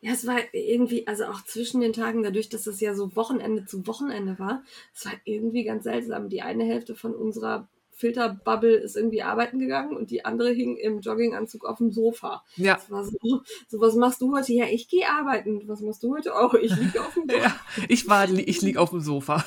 Ja, 0.00 0.12
es 0.12 0.26
war 0.26 0.38
irgendwie, 0.52 1.06
also 1.08 1.24
auch 1.24 1.42
zwischen 1.44 1.80
den 1.80 1.92
Tagen, 1.92 2.22
dadurch, 2.22 2.48
dass 2.48 2.68
es 2.68 2.78
ja 2.80 2.94
so 2.94 3.16
Wochenende 3.16 3.64
zu 3.64 3.86
Wochenende 3.88 4.38
war, 4.38 4.62
es 4.94 5.06
war 5.06 5.14
irgendwie 5.24 5.64
ganz 5.64 5.84
seltsam. 5.84 6.28
Die 6.28 6.42
eine 6.42 6.64
Hälfte 6.64 6.94
von 6.94 7.14
unserer 7.14 7.68
Filterbubble 7.98 8.76
ist 8.76 8.96
irgendwie 8.96 9.22
arbeiten 9.22 9.58
gegangen 9.58 9.96
und 9.96 10.10
die 10.10 10.24
andere 10.24 10.50
hing 10.50 10.76
im 10.76 11.00
Jogginganzug 11.00 11.64
auf 11.64 11.78
dem 11.78 11.90
Sofa. 11.90 12.44
Ja, 12.56 12.74
Das 12.74 12.90
war 12.90 13.04
so, 13.04 13.42
so 13.68 13.80
was 13.80 13.94
machst 13.96 14.20
du 14.22 14.34
heute? 14.34 14.52
Ja, 14.52 14.66
ich 14.66 14.88
gehe 14.88 15.06
arbeiten. 15.08 15.66
Was 15.68 15.80
machst 15.80 16.02
du 16.04 16.14
heute? 16.14 16.34
Auch 16.34 16.54
ich 16.54 16.74
liege 16.76 17.00
auf 17.00 17.12
dem 17.14 17.28
ja. 17.42 17.54
Ich 17.88 18.08
war, 18.08 18.28
ich 18.30 18.62
lieg 18.62 18.76
auf 18.76 18.90
dem 18.90 19.00
Sofa. 19.00 19.44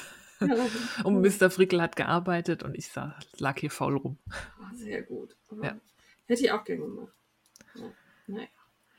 Und 1.03 1.21
Mr. 1.21 1.49
Frickel 1.49 1.81
hat 1.81 1.95
gearbeitet 1.95 2.63
und 2.63 2.75
ich 2.75 2.87
sa- 2.89 3.15
lag 3.37 3.57
hier 3.59 3.71
faul 3.71 3.95
rum. 3.97 4.17
Ah, 4.29 4.71
Sehr 4.75 5.01
gut. 5.03 5.35
Aber 5.49 5.63
Ja. 5.65 5.75
Hätte 6.25 6.43
ich 6.43 6.51
auch 6.51 6.63
gerne 6.63 6.81
gemacht. 6.83 7.13
Ja. 7.75 7.83
Naja. 8.27 8.47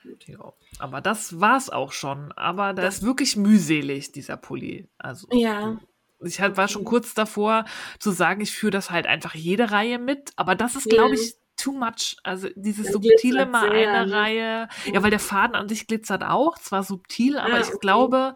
Gut. 0.03 0.29
Ja. 0.29 0.53
Aber 0.79 1.01
das 1.01 1.41
war's 1.41 1.69
auch 1.71 1.93
schon. 1.93 2.33
Aber 2.33 2.73
da 2.75 2.83
Das- 2.83 2.97
ist 2.99 3.03
wirklich 3.05 3.37
mühselig, 3.37 4.13
dieser 4.13 4.37
Pulli. 4.37 4.89
Also. 4.99 5.27
Ja. 5.33 5.79
Ich 6.25 6.41
war 6.41 6.69
schon 6.69 6.83
Okay. 6.83 6.91
kurz 6.91 7.15
davor 7.15 7.65
zu 7.99 8.11
sagen, 8.11 8.41
ich 8.41 8.53
führe 8.53 8.71
das 8.71 8.91
halt 8.91 9.07
einfach 9.07 9.35
jede 9.35 9.71
Reihe 9.71 9.99
mit, 9.99 10.33
aber 10.37 10.55
das 10.55 10.77
ist, 10.77 10.89
glaube 10.89 11.15
ich, 11.15 11.35
too 11.57 11.73
much. 11.73 12.17
Also 12.23 12.49
dieses 12.57 12.87
Ja, 12.87 12.93
subtile 12.93 13.19
glitzert 13.21 13.51
mal 13.51 13.71
eine 13.71 14.07
ne? 14.07 14.13
Reihe. 14.13 14.69
Ja, 14.87 14.93
Ja. 14.95 15.03
weil 15.03 15.11
der 15.11 15.21
Faden 15.21 15.55
an 15.55 15.69
sich 15.69 15.87
glitzert 15.87 16.23
auch, 16.25 16.59
zwar 16.59 16.83
subtil, 16.83 17.39
aber 17.39 17.55
Ah, 17.55 17.61
ich 17.61 17.69
okay. 17.69 17.79
glaube, 17.81 18.35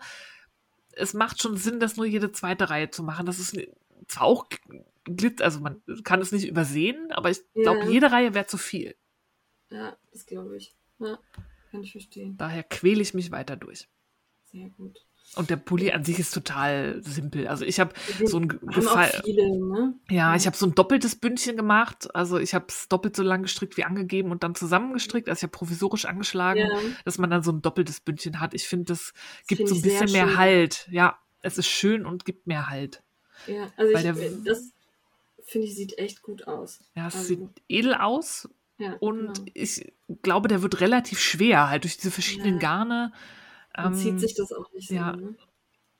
es 0.92 1.14
macht 1.14 1.42
schon 1.42 1.56
Sinn, 1.56 1.80
das 1.80 1.96
nur 1.96 2.06
jede 2.06 2.32
zweite 2.32 2.70
Reihe 2.70 2.90
zu 2.90 3.02
machen. 3.02 3.26
Das 3.26 3.38
ist 3.38 3.56
zwar 4.08 4.24
auch 4.24 4.46
glitz, 5.04 5.40
also 5.40 5.60
man 5.60 5.82
kann 6.04 6.20
es 6.20 6.32
nicht 6.32 6.46
übersehen, 6.48 7.10
aber 7.12 7.30
ich 7.30 7.40
glaube, 7.54 7.84
Ja. 7.84 7.90
jede 7.90 8.12
Reihe 8.12 8.34
wäre 8.34 8.46
zu 8.46 8.58
viel. 8.58 8.94
Ja, 9.70 9.96
das 10.12 10.26
glaube 10.26 10.56
ich. 10.56 10.74
Ja, 10.98 11.18
kann 11.70 11.82
ich 11.82 11.92
verstehen. 11.92 12.36
Daher 12.38 12.62
quäle 12.62 13.02
ich 13.02 13.14
mich 13.14 13.30
weiter 13.30 13.56
durch. 13.56 13.88
Sehr 14.44 14.68
gut. 14.70 14.98
Und 15.36 15.50
der 15.50 15.56
Pulli 15.56 15.92
an 15.92 16.02
sich 16.02 16.18
ist 16.18 16.32
total 16.32 17.00
simpel. 17.02 17.46
Also 17.46 17.64
ich 17.64 17.78
habe 17.78 17.92
so 18.24 18.38
ein 18.38 18.48
Gefall. 18.48 19.12
ne? 19.26 19.94
Ja, 20.08 20.34
ich 20.34 20.46
habe 20.46 20.56
so 20.56 20.66
ein 20.66 20.74
doppeltes 20.74 21.14
Bündchen 21.16 21.56
gemacht. 21.56 22.08
Also 22.14 22.38
ich 22.38 22.54
habe 22.54 22.64
es 22.68 22.88
doppelt 22.88 23.14
so 23.14 23.22
lang 23.22 23.42
gestrickt 23.42 23.76
wie 23.76 23.84
angegeben 23.84 24.30
und 24.30 24.42
dann 24.42 24.54
zusammengestrickt. 24.54 25.28
Also 25.28 25.40
ich 25.40 25.42
habe 25.44 25.52
provisorisch 25.52 26.06
angeschlagen, 26.06 26.60
Ja, 26.60 26.78
dass 27.04 27.18
man 27.18 27.28
dann 27.30 27.42
so 27.42 27.52
ein 27.52 27.60
doppeltes 27.60 28.00
Bündchen 28.00 28.40
hat. 28.40 28.54
Ich 28.54 28.66
finde, 28.66 28.86
das 28.86 29.12
gibt 29.46 29.58
find 29.58 29.68
so 29.68 29.74
ein 29.76 29.82
bisschen 29.82 30.10
mehr 30.12 30.26
schön. 30.28 30.36
Halt. 30.38 30.88
Ja, 30.90 31.18
es 31.42 31.58
ist 31.58 31.66
schön 31.68 32.06
und 32.06 32.24
gibt 32.24 32.46
mehr 32.46 32.68
Halt. 32.70 33.02
ja. 33.46 33.70
Also 33.76 33.92
ich, 33.94 34.02
der- 34.02 34.14
das 34.44 34.70
finde 35.44 35.66
ich 35.68 35.74
sieht 35.76 35.98
echt 35.98 36.22
gut 36.22 36.48
aus. 36.48 36.80
Ja, 36.94 37.08
es 37.08 37.14
Also, 37.14 37.28
sieht 37.28 37.40
edel 37.68 37.94
aus 37.94 38.48
ja, 38.78 38.94
und 39.00 39.34
genau. 39.34 39.50
ich 39.54 39.92
glaube, 40.22 40.48
der 40.48 40.62
wird 40.62 40.80
relativ 40.80 41.20
schwer, 41.20 41.68
halt 41.68 41.84
durch 41.84 41.98
diese 41.98 42.10
verschiedenen 42.10 42.54
Ja. 42.54 42.60
Garne. 42.60 43.12
Dann 43.76 43.94
zieht 43.94 44.12
Ähm, 44.12 44.18
sich 44.18 44.34
das 44.34 44.52
auch 44.52 44.72
nicht 44.72 44.88
so. 44.88 44.94
ja. 44.94 45.14
Ne? 45.14 45.36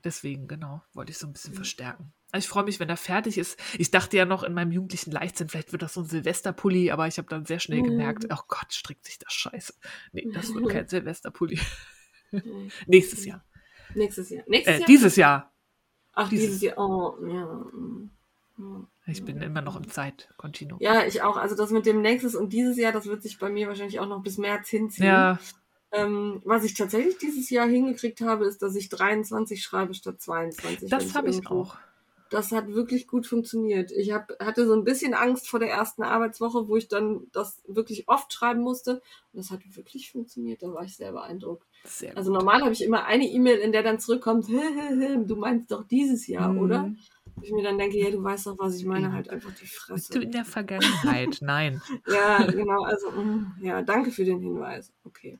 Deswegen, 0.04 0.46
genau, 0.48 0.82
wollte 0.94 1.10
ich 1.12 1.18
so 1.18 1.26
ein 1.26 1.32
bisschen 1.32 1.52
Mhm. 1.52 1.56
verstärken. 1.56 2.12
Also 2.32 2.44
ich 2.44 2.48
freue 2.48 2.64
mich, 2.64 2.80
wenn 2.80 2.88
er 2.88 2.96
fertig 2.96 3.38
ist. 3.38 3.58
Ich 3.78 3.90
dachte 3.90 4.16
ja 4.16 4.24
noch 4.24 4.42
in 4.44 4.52
meinem 4.54 4.70
jugendlichen 4.72 5.10
Leichtsinn, 5.10 5.48
vielleicht 5.48 5.72
wird 5.72 5.82
das 5.82 5.94
so 5.94 6.00
ein 6.02 6.06
Silvesterpulli, 6.06 6.90
aber 6.90 7.06
ich 7.06 7.18
habe 7.18 7.28
dann 7.28 7.44
sehr 7.46 7.60
schnell 7.60 7.80
Mhm. 7.80 7.84
gemerkt, 7.84 8.26
oh 8.32 8.38
Gott, 8.48 8.72
strickt 8.72 9.04
sich 9.04 9.18
das 9.18 9.32
scheiße. 9.32 9.74
Nee, 10.12 10.28
das 10.32 10.52
wird 10.54 10.68
kein 10.68 10.88
Silvesterpulli. 10.88 11.58
Nächstes 12.86 13.24
Jahr. 13.24 13.44
Nächstes 13.94 14.30
Jahr. 14.30 14.44
Nächstes 14.46 14.74
Äh, 14.74 14.78
Jahr? 14.78 14.86
dieses 14.86 15.16
Jahr. 15.16 15.52
Ach, 16.12 16.28
dieses- 16.28 16.46
dieses, 16.46 16.62
Jahr. 16.62 16.78
Oh, 16.78 17.16
ja. 17.26 17.66
ja. 18.58 18.88
Ich 19.06 19.24
bin 19.24 19.40
immer 19.42 19.60
noch 19.60 19.76
im 19.76 19.88
Zeitkontinuum. 19.88 20.80
Ja, 20.80 21.04
ich 21.04 21.22
auch. 21.22 21.36
Also 21.36 21.54
das 21.56 21.70
mit 21.70 21.86
dem 21.86 22.00
nächstes 22.00 22.34
und 22.34 22.52
dieses 22.52 22.76
Jahr, 22.76 22.92
das 22.92 23.06
wird 23.06 23.22
sich 23.22 23.38
bei 23.38 23.48
mir 23.50 23.68
wahrscheinlich 23.68 24.00
auch 24.00 24.08
noch 24.08 24.22
bis 24.22 24.38
März 24.38 24.68
hinziehen. 24.68 25.06
Ja, 25.06 25.38
Ähm, 25.92 26.40
was 26.44 26.64
ich 26.64 26.74
tatsächlich 26.74 27.16
dieses 27.18 27.48
Jahr 27.50 27.66
hingekriegt 27.68 28.20
habe, 28.20 28.44
ist, 28.46 28.60
dass 28.62 28.74
ich 28.76 28.88
23 28.88 29.62
schreibe 29.62 29.94
statt 29.94 30.20
22. 30.20 30.82
wenn 30.82 30.88
das 30.88 31.14
habe 31.14 31.30
ich 31.30 31.36
irgendwo- 31.36 31.62
auch. 31.62 31.76
Das 32.28 32.50
hat 32.50 32.66
wirklich 32.66 33.06
gut 33.06 33.24
funktioniert. 33.24 33.92
Ich 33.92 34.10
hab, 34.10 34.32
hatte 34.40 34.66
so 34.66 34.72
ein 34.74 34.82
bisschen 34.82 35.14
Angst 35.14 35.48
vor 35.48 35.60
der 35.60 35.70
ersten 35.70 36.02
Arbeitswoche, 36.02 36.66
wo 36.66 36.76
ich 36.76 36.88
dann 36.88 37.28
das 37.30 37.62
wirklich 37.68 38.08
oft 38.08 38.32
schreiben 38.32 38.62
musste. 38.62 38.94
Und 38.94 39.02
das 39.34 39.52
hat 39.52 39.60
wirklich 39.76 40.10
funktioniert. 40.10 40.60
Da 40.60 40.74
war 40.74 40.82
ich 40.82 40.96
sehr 40.96 41.12
beeindruckt. 41.12 41.64
Sehr. 41.84 42.16
Also 42.16 42.32
normal 42.32 42.62
habe 42.62 42.72
ich 42.72 42.82
immer 42.82 43.04
eine 43.04 43.28
E-Mail, 43.30 43.58
in 43.58 43.70
der 43.70 43.84
dann 43.84 44.00
zurückkommt, 44.00 44.48
du 45.28 45.36
meinst 45.36 45.70
doch 45.70 45.84
dieses 45.86 46.26
Jahr, 46.26 46.52
Mhm. 46.52 46.58
oder? 46.58 46.90
Ich 47.42 47.52
mir 47.52 47.62
dann 47.62 47.78
denke, 47.78 47.96
ja, 47.98 48.10
du 48.10 48.20
weißt 48.24 48.46
doch, 48.48 48.58
was 48.58 48.74
ich 48.74 48.84
meine, 48.86 49.12
halt 49.12 49.28
einfach 49.30 49.52
die 49.54 49.60
Bist 49.60 49.74
Fresse. 49.76 50.12
du 50.14 50.20
in 50.20 50.32
der 50.32 50.44
Vergangenheit? 50.44 51.38
Nein. 51.42 51.80
Ja, 52.08 52.44
genau, 52.44 52.82
also, 52.82 53.08
mm, 53.12 53.54
ja, 53.62 53.82
danke 53.82 54.10
für 54.10 54.24
den 54.24 54.40
Hinweis. 54.40 54.92
Okay. 55.04 55.38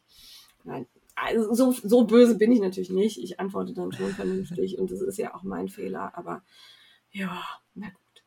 Nein, 0.66 0.86
also 1.14 1.54
so, 1.54 1.72
so 1.72 2.04
böse 2.04 2.36
bin 2.36 2.52
ich 2.52 2.60
natürlich 2.60 2.90
nicht. 2.90 3.22
Ich 3.22 3.38
antworte 3.38 3.72
dann 3.72 3.92
schon 3.92 4.10
vernünftig 4.10 4.78
und 4.78 4.90
das 4.90 5.00
ist 5.00 5.16
ja 5.16 5.34
auch 5.34 5.44
mein 5.44 5.68
Fehler, 5.68 6.12
aber 6.16 6.42
ja, 7.10 7.42
na 7.74 7.86
gut. 7.86 8.24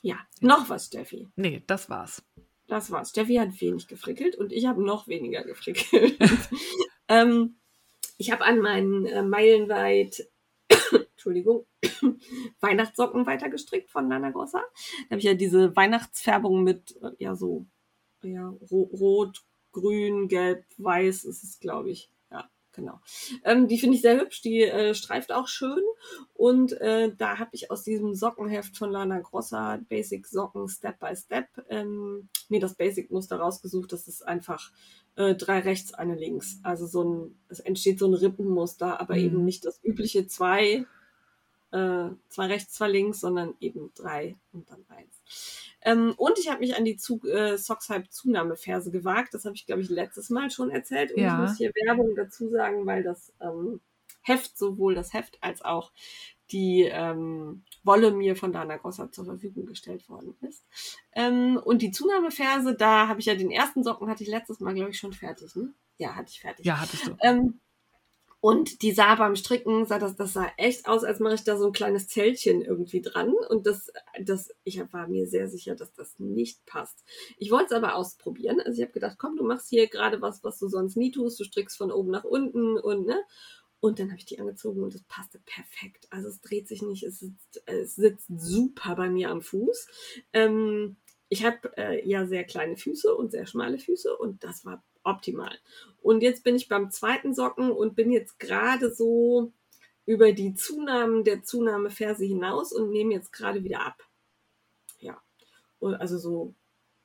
Ja, 0.00 0.18
noch 0.40 0.68
was, 0.70 0.86
Steffi. 0.86 1.28
Nee, 1.36 1.62
das 1.66 1.88
war's. 1.90 2.24
Das 2.66 2.90
war's. 2.90 3.10
Steffi 3.10 3.36
hat 3.36 3.60
wenig 3.60 3.86
gefrickelt 3.86 4.36
und 4.36 4.50
ich 4.50 4.66
habe 4.66 4.82
noch 4.82 5.06
weniger 5.08 5.44
gefrickelt. 5.44 6.18
ähm, 7.08 7.56
ich 8.16 8.32
habe 8.32 8.44
an 8.44 8.58
meinen 8.60 9.06
äh, 9.06 9.22
meilenweit, 9.22 10.26
Entschuldigung, 11.12 11.66
Weihnachtssocken 12.60 13.26
weitergestrickt 13.26 13.90
von 13.90 14.08
Lana 14.08 14.30
Grossa. 14.30 14.62
Da 15.08 15.10
habe 15.10 15.18
ich 15.18 15.24
ja 15.24 15.34
diese 15.34 15.76
Weihnachtsfärbung 15.76 16.64
mit, 16.64 16.96
äh, 17.02 17.10
ja, 17.18 17.36
so, 17.36 17.66
ja, 18.22 18.48
ro 18.70 18.90
rot, 18.92 19.44
grün, 19.74 20.28
gelb, 20.28 20.64
weiß 20.78 21.24
ist 21.24 21.44
es, 21.44 21.60
glaube 21.60 21.90
ich. 21.90 22.10
Ja, 22.30 22.48
genau. 22.72 23.00
Ähm, 23.44 23.68
die 23.68 23.78
finde 23.78 23.96
ich 23.96 24.02
sehr 24.02 24.18
hübsch, 24.18 24.40
die 24.40 24.62
äh, 24.62 24.94
streift 24.94 25.32
auch 25.32 25.48
schön. 25.48 25.82
Und 26.32 26.72
äh, 26.80 27.12
da 27.14 27.38
habe 27.38 27.50
ich 27.52 27.70
aus 27.70 27.82
diesem 27.84 28.14
Sockenheft 28.14 28.78
von 28.78 28.90
Lana 28.90 29.20
Grossa 29.20 29.78
Basic 29.88 30.26
Socken 30.26 30.68
Step 30.68 30.98
by 30.98 31.14
Step 31.14 31.48
ähm, 31.68 32.28
mir 32.48 32.60
das 32.60 32.74
Basic 32.74 33.10
Muster 33.10 33.36
rausgesucht. 33.36 33.92
Das 33.92 34.08
ist 34.08 34.26
einfach 34.26 34.72
äh, 35.16 35.34
drei 35.34 35.60
rechts, 35.60 35.92
eine 35.94 36.14
links. 36.16 36.58
Also 36.62 36.86
so 36.86 37.04
ein, 37.04 37.38
es 37.48 37.60
entsteht 37.60 37.98
so 37.98 38.06
ein 38.06 38.14
Rippenmuster, 38.14 39.00
aber 39.00 39.14
Mhm. 39.14 39.20
eben 39.20 39.44
nicht 39.44 39.64
das 39.64 39.80
übliche 39.84 40.26
zwei, 40.26 40.86
äh, 41.72 42.08
zwei 42.28 42.46
rechts, 42.46 42.72
zwei 42.74 42.88
links, 42.88 43.20
sondern 43.20 43.54
eben 43.60 43.92
drei 43.94 44.36
und 44.52 44.70
dann 44.70 44.84
eins. 44.88 45.22
Ähm, 45.84 46.14
und 46.16 46.38
ich 46.38 46.48
habe 46.50 46.60
mich 46.60 46.76
an 46.76 46.84
die 46.84 46.96
Zu 46.96 47.20
äh, 47.24 47.56
Sockshype 47.58 48.08
Zunahmeferse 48.08 48.90
gewagt. 48.90 49.34
Das 49.34 49.44
habe 49.44 49.54
ich, 49.54 49.66
glaube 49.66 49.82
ich, 49.82 49.90
letztes 49.90 50.30
Mal 50.30 50.50
schon 50.50 50.70
erzählt. 50.70 51.12
Und 51.12 51.20
Ja. 51.20 51.34
ich 51.34 51.48
muss 51.50 51.58
hier 51.58 51.70
Werbung 51.84 52.14
dazu 52.16 52.48
sagen, 52.50 52.86
weil 52.86 53.02
das 53.02 53.32
ähm, 53.40 53.80
Heft, 54.22 54.56
sowohl 54.56 54.94
das 54.94 55.12
Heft 55.12 55.38
als 55.42 55.62
auch 55.62 55.92
die 56.50 56.82
ähm, 56.82 57.64
Wolle 57.84 58.10
mir 58.12 58.36
von 58.36 58.52
Dana 58.52 58.76
Grosser 58.76 59.10
zur 59.10 59.24
Verfügung 59.24 59.66
gestellt 59.66 60.08
worden 60.08 60.36
ist. 60.42 60.64
Ähm, 61.12 61.58
und 61.62 61.82
die 61.82 61.90
Zunahmeferse, 61.90 62.74
da 62.74 63.08
habe 63.08 63.20
ich 63.20 63.26
ja 63.26 63.34
den 63.34 63.50
ersten 63.50 63.82
Socken, 63.82 64.08
hatte 64.08 64.22
ich 64.22 64.28
letztes 64.28 64.60
Mal, 64.60 64.74
glaube 64.74 64.90
ich, 64.90 64.98
schon 64.98 65.12
fertig. 65.12 65.54
Ne? 65.56 65.72
Ja, 65.96 66.14
hatte 66.14 66.30
ich 66.30 66.40
fertig. 66.40 66.64
Ja, 66.66 66.80
hattest 66.80 67.06
du. 67.06 67.16
Ähm, 67.22 67.60
und 68.44 68.82
die 68.82 68.92
sah 68.92 69.14
beim 69.14 69.36
Stricken, 69.36 69.86
sah 69.86 69.98
das, 69.98 70.16
das 70.16 70.34
sah 70.34 70.52
echt 70.58 70.86
aus, 70.86 71.02
als 71.02 71.18
mache 71.18 71.36
ich 71.36 71.44
da 71.44 71.56
so 71.56 71.68
ein 71.68 71.72
kleines 71.72 72.08
Zeltchen 72.08 72.60
irgendwie 72.60 73.00
dran. 73.00 73.32
Und 73.48 73.66
das, 73.66 73.90
das, 74.22 74.50
ich 74.64 74.78
war 74.92 75.08
mir 75.08 75.26
sehr 75.26 75.48
sicher, 75.48 75.74
dass 75.74 75.94
das 75.94 76.18
nicht 76.18 76.66
passt. 76.66 77.04
Ich 77.38 77.50
wollte 77.50 77.68
es 77.68 77.72
aber 77.72 77.94
ausprobieren. 77.94 78.60
Also 78.60 78.76
ich 78.76 78.82
habe 78.82 78.92
gedacht, 78.92 79.16
komm, 79.18 79.36
du 79.36 79.44
machst 79.44 79.70
hier 79.70 79.88
gerade 79.88 80.20
was, 80.20 80.44
was 80.44 80.58
du 80.58 80.68
sonst 80.68 80.94
nie 80.94 81.10
tust. 81.10 81.40
Du 81.40 81.44
strickst 81.44 81.78
von 81.78 81.90
oben 81.90 82.10
nach 82.10 82.24
unten 82.24 82.76
und 82.76 83.06
ne. 83.06 83.18
Und 83.80 83.98
dann 83.98 84.10
habe 84.10 84.18
ich 84.18 84.26
die 84.26 84.38
angezogen 84.38 84.82
und 84.82 84.94
es 84.94 85.04
passte 85.04 85.40
perfekt. 85.46 86.06
Also 86.10 86.28
es 86.28 86.42
dreht 86.42 86.68
sich 86.68 86.82
nicht, 86.82 87.02
es 87.02 87.20
sitzt, 87.20 87.62
es 87.64 87.94
sitzt 87.94 88.28
super 88.28 88.94
bei 88.94 89.08
mir 89.08 89.30
am 89.30 89.40
Fuß. 89.40 89.88
Ähm, 90.34 90.98
ich 91.30 91.46
habe 91.46 91.74
äh, 91.78 92.06
ja 92.06 92.26
sehr 92.26 92.44
kleine 92.44 92.76
Füße 92.76 93.14
und 93.14 93.30
sehr 93.30 93.46
schmale 93.46 93.78
Füße 93.78 94.14
und 94.14 94.44
das 94.44 94.66
war 94.66 94.84
optimal. 95.04 95.56
Und 96.02 96.22
jetzt 96.22 96.44
bin 96.44 96.56
ich 96.56 96.68
beim 96.68 96.90
zweiten 96.90 97.34
Socken 97.34 97.70
und 97.70 97.94
bin 97.94 98.10
jetzt 98.10 98.38
gerade 98.38 98.92
so 98.92 99.52
über 100.06 100.32
die 100.32 100.54
Zunahmen 100.54 101.24
der 101.24 101.42
Zunahmeferse 101.42 102.24
hinaus 102.24 102.72
und 102.72 102.90
nehme 102.90 103.14
jetzt 103.14 103.32
gerade 103.32 103.64
wieder 103.64 103.86
ab. 103.86 104.02
Ja. 105.00 105.20
Und 105.78 105.94
also 105.94 106.18
so 106.18 106.54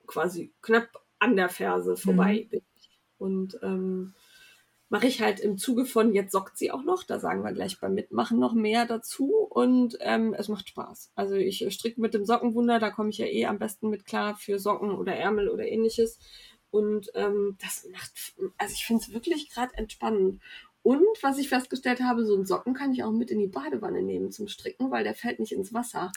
quasi 0.06 0.52
knapp 0.62 0.90
an 1.20 1.36
der 1.36 1.50
Ferse 1.50 1.96
vorbei 1.96 2.48
bin 2.50 2.62
ich. 2.76 2.90
Und 3.18 3.60
ähm, 3.62 4.16
mache 4.90 5.08
ich 5.08 5.22
halt 5.22 5.40
im 5.40 5.58
Zuge 5.58 5.86
von 5.86 6.14
jetzt 6.14 6.32
sockt 6.32 6.58
sie 6.58 6.72
auch 6.72 6.84
noch. 6.84 7.04
Da 7.04 7.20
sagen 7.20 7.44
wir 7.44 7.54
gleich 7.54 7.80
beim 7.80 7.94
Mitmachen 7.94 8.40
noch 8.40 8.54
mehr 8.54 8.86
dazu. 8.86 9.34
Und 9.50 9.98
ähm, 10.02 10.34
es 10.34 10.50
macht 10.50 10.68
Spaß. 10.68 11.12
Also 11.16 11.36
ich 11.36 11.66
stricke 11.74 12.02
mit 12.02 12.14
dem 12.14 12.26
Sockenwunder, 12.26 12.80
da 12.80 12.90
komme 12.90 13.10
ich 13.10 13.20
ja 13.20 13.28
eh 13.28 13.46
am 13.46 13.60
besten 13.60 13.90
mit 13.90 14.06
klar 14.06 14.36
für 14.36 14.60
Socken 14.60 14.92
oder 14.92 15.16
Ärmel 15.16 15.50
oder 15.50 15.66
ähnliches. 15.68 16.20
Und 16.72 17.12
ähm, 17.16 17.58
das 17.62 17.88
macht, 17.92 18.12
also 18.58 18.74
ich 18.74 18.86
finde 18.86 19.04
es 19.04 19.14
wirklich 19.14 19.50
gerade 19.50 19.76
entspannend. 19.78 20.42
Und 20.82 21.06
was 21.22 21.38
ich 21.38 21.50
festgestellt 21.50 22.00
habe, 22.02 22.26
so 22.26 22.36
einen 22.36 22.46
Socken 22.46 22.74
kann 22.74 22.94
ich 22.94 23.04
auch 23.04 23.12
mit 23.12 23.32
in 23.32 23.40
die 23.40 23.48
Badewanne 23.48 24.02
nehmen 24.02 24.32
zum 24.32 24.48
Stricken, 24.48 24.92
weil 24.92 25.04
der 25.04 25.14
fällt 25.16 25.40
nicht 25.40 25.52
ins 25.52 25.74
Wasser. 25.74 26.12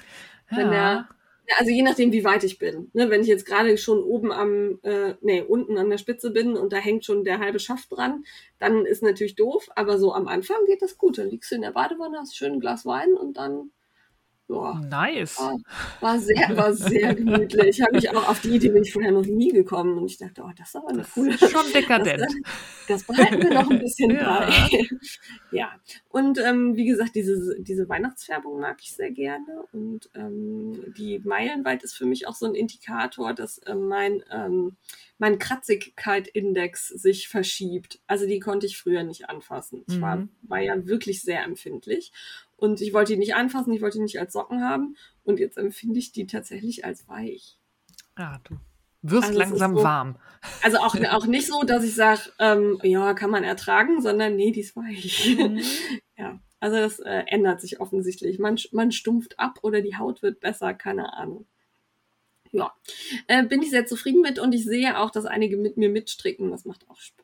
Wenn 0.55 0.71
der, 0.71 0.79
Ja. 0.79 1.09
ja, 1.49 1.55
also 1.59 1.71
je 1.73 1.83
nachdem, 1.83 2.13
wie 2.13 2.25
weit 2.25 2.45
ich 2.45 2.59
bin. 2.59 2.91
Ne, 2.93 3.11
wenn 3.11 3.23
ich 3.23 3.27
jetzt 3.27 3.45
gerade 3.47 3.77
schon 3.77 4.03
oben 4.03 4.31
am, 4.33 4.79
äh, 4.83 5.15
nee, 5.21 5.43
unten 5.43 5.79
an 5.79 5.91
der 5.91 5.99
Spitze 5.99 6.31
bin 6.31 6.57
und 6.57 6.73
da 6.73 6.77
hängt 6.77 7.05
schon 7.05 7.25
der 7.25 7.41
halbe 7.41 7.59
Schaft 7.59 7.91
dran, 7.93 8.25
dann 8.59 8.87
ist 8.87 9.03
natürlich 9.03 9.35
doof, 9.35 9.69
aber 9.75 9.99
so 9.99 10.15
am 10.15 10.29
Anfang 10.29 10.65
geht 10.67 10.83
das 10.83 10.97
gut. 10.99 11.19
Dann 11.19 11.29
liegst 11.31 11.51
du 11.51 11.57
in 11.57 11.63
der 11.63 11.73
Badewanne, 11.73 12.19
hast 12.19 12.37
schön 12.37 12.53
ein 12.55 12.61
Glas 12.61 12.87
Wein 12.87 13.15
und 13.15 13.37
dann, 13.37 13.73
ja, 14.49 14.75
Nice. 14.91 15.39
war, 15.39 15.57
war 16.01 16.19
sehr, 16.19 16.57
war 16.57 16.75
sehr 16.75 17.15
gemütlich. 17.15 17.81
Habe 17.83 17.97
ich 17.99 18.11
auch 18.11 18.29
auf 18.29 18.41
die 18.41 18.51
Idee 18.57 18.69
bin 18.71 18.83
ich 18.83 18.93
vorher 18.93 19.13
noch 19.13 19.25
nie 19.25 19.51
gekommen 19.53 19.97
und 19.99 20.07
ich 20.11 20.19
dachte, 20.19 20.43
oh, 20.45 20.51
das 20.57 20.69
ist 20.69 20.77
aber 20.77 20.89
eine 20.89 20.99
Das 20.99 21.13
coole. 21.13 21.35
ist 21.35 21.51
schon 21.51 21.65
dekadent. 21.75 22.21
Das, 22.21 22.35
das 22.89 23.05
behalten 23.05 23.43
wir 23.43 23.55
noch 23.55 23.71
ein 23.71 23.79
bisschen 23.79 24.11
Ja. 24.15 24.41
bei. 24.47 24.89
Ja, 25.51 25.73
und 26.11 26.39
ähm, 26.39 26.77
wie 26.77 26.85
gesagt, 26.87 27.15
diese, 27.15 27.57
diese 27.61 27.89
Weihnachtsfärbung 27.89 28.61
mag 28.61 28.79
ich 28.83 28.93
sehr 28.95 29.11
gerne. 29.11 29.65
Und 29.73 30.11
ähm, 30.15 30.93
die 30.99 31.19
Meilenweit 31.21 31.83
ist 31.83 31.95
für 31.95 32.07
mich 32.07 32.27
auch 32.27 32.35
so 32.35 32.47
ein 32.47 32.55
Indikator, 32.55 33.33
dass 33.35 33.61
ähm, 33.67 33.89
mein, 33.89 34.23
ähm, 34.31 34.77
mein 35.19 35.39
Kratzigkeit-Index 35.39 36.89
sich 36.89 37.29
verschiebt. 37.29 38.01
Also 38.07 38.27
die 38.27 38.41
konnte 38.41 38.67
ich 38.67 38.79
früher 38.79 39.03
nicht 39.03 39.29
anfassen. 39.29 39.85
Ich 39.89 40.01
war, 40.01 40.17
Mhm. 40.17 40.29
war 40.43 40.61
ja 40.61 40.87
wirklich 40.87 41.23
sehr 41.23 41.43
empfindlich. 41.45 42.13
Und 42.63 42.81
ich 42.81 42.93
wollte 42.95 43.15
die 43.15 43.19
nicht 43.19 43.35
anfassen, 43.35 43.73
ich 43.73 43.83
wollte 43.83 43.99
die 43.99 44.05
nicht 44.05 44.21
als 44.21 44.33
Socken 44.33 44.63
haben. 44.63 44.97
Und 45.25 45.41
jetzt 45.41 45.59
empfinde 45.59 45.99
ich 45.99 46.13
die 46.13 46.29
tatsächlich 46.29 46.85
als 46.85 47.09
weich. 47.09 47.59
Ja, 48.17 48.41
du 48.45 48.55
wirst 49.03 49.31
Also 49.31 49.39
langsam 49.41 49.77
so- 49.77 49.83
warm. 49.83 50.15
Also 50.63 50.79
auch, 50.79 50.95
auch 51.11 51.27
nicht 51.27 51.49
so, 51.49 51.63
dass 51.65 51.83
ich 51.83 51.97
sage, 51.97 52.21
ähm, 52.39 52.79
ja, 52.85 53.15
kann 53.15 53.31
man 53.31 53.43
ertragen, 53.43 54.01
sondern 54.01 54.37
nee, 54.37 54.53
die 54.53 54.61
ist 54.61 54.77
weich. 54.77 55.37
Mhm. 55.37 55.61
ja, 56.17 56.39
also 56.61 56.77
das 56.77 57.01
äh, 57.01 57.25
ändert 57.27 57.61
sich 57.61 57.81
offensichtlich. 57.81 58.39
Man, 58.39 58.57
man 58.71 58.93
stumpft 58.93 59.41
ab 59.41 59.59
oder 59.63 59.81
die 59.81 59.97
Haut 59.97 60.23
wird 60.23 60.39
besser, 60.39 60.73
keine 60.73 61.15
Ahnung. 61.15 61.47
Ja, 62.53 62.73
äh, 63.27 63.45
bin 63.45 63.61
ich 63.63 63.71
sehr 63.71 63.87
zufrieden 63.87 64.21
mit 64.21 64.39
und 64.39 64.55
ich 64.55 64.65
sehe 64.65 65.01
auch, 65.01 65.11
dass 65.11 65.25
einige 65.27 65.57
mit 65.57 65.79
mir 65.79 65.89
mitstricken. 65.89 66.53
Das 66.53 66.65
macht 66.65 66.89
auch 66.89 67.01
Spaß. 67.01 67.22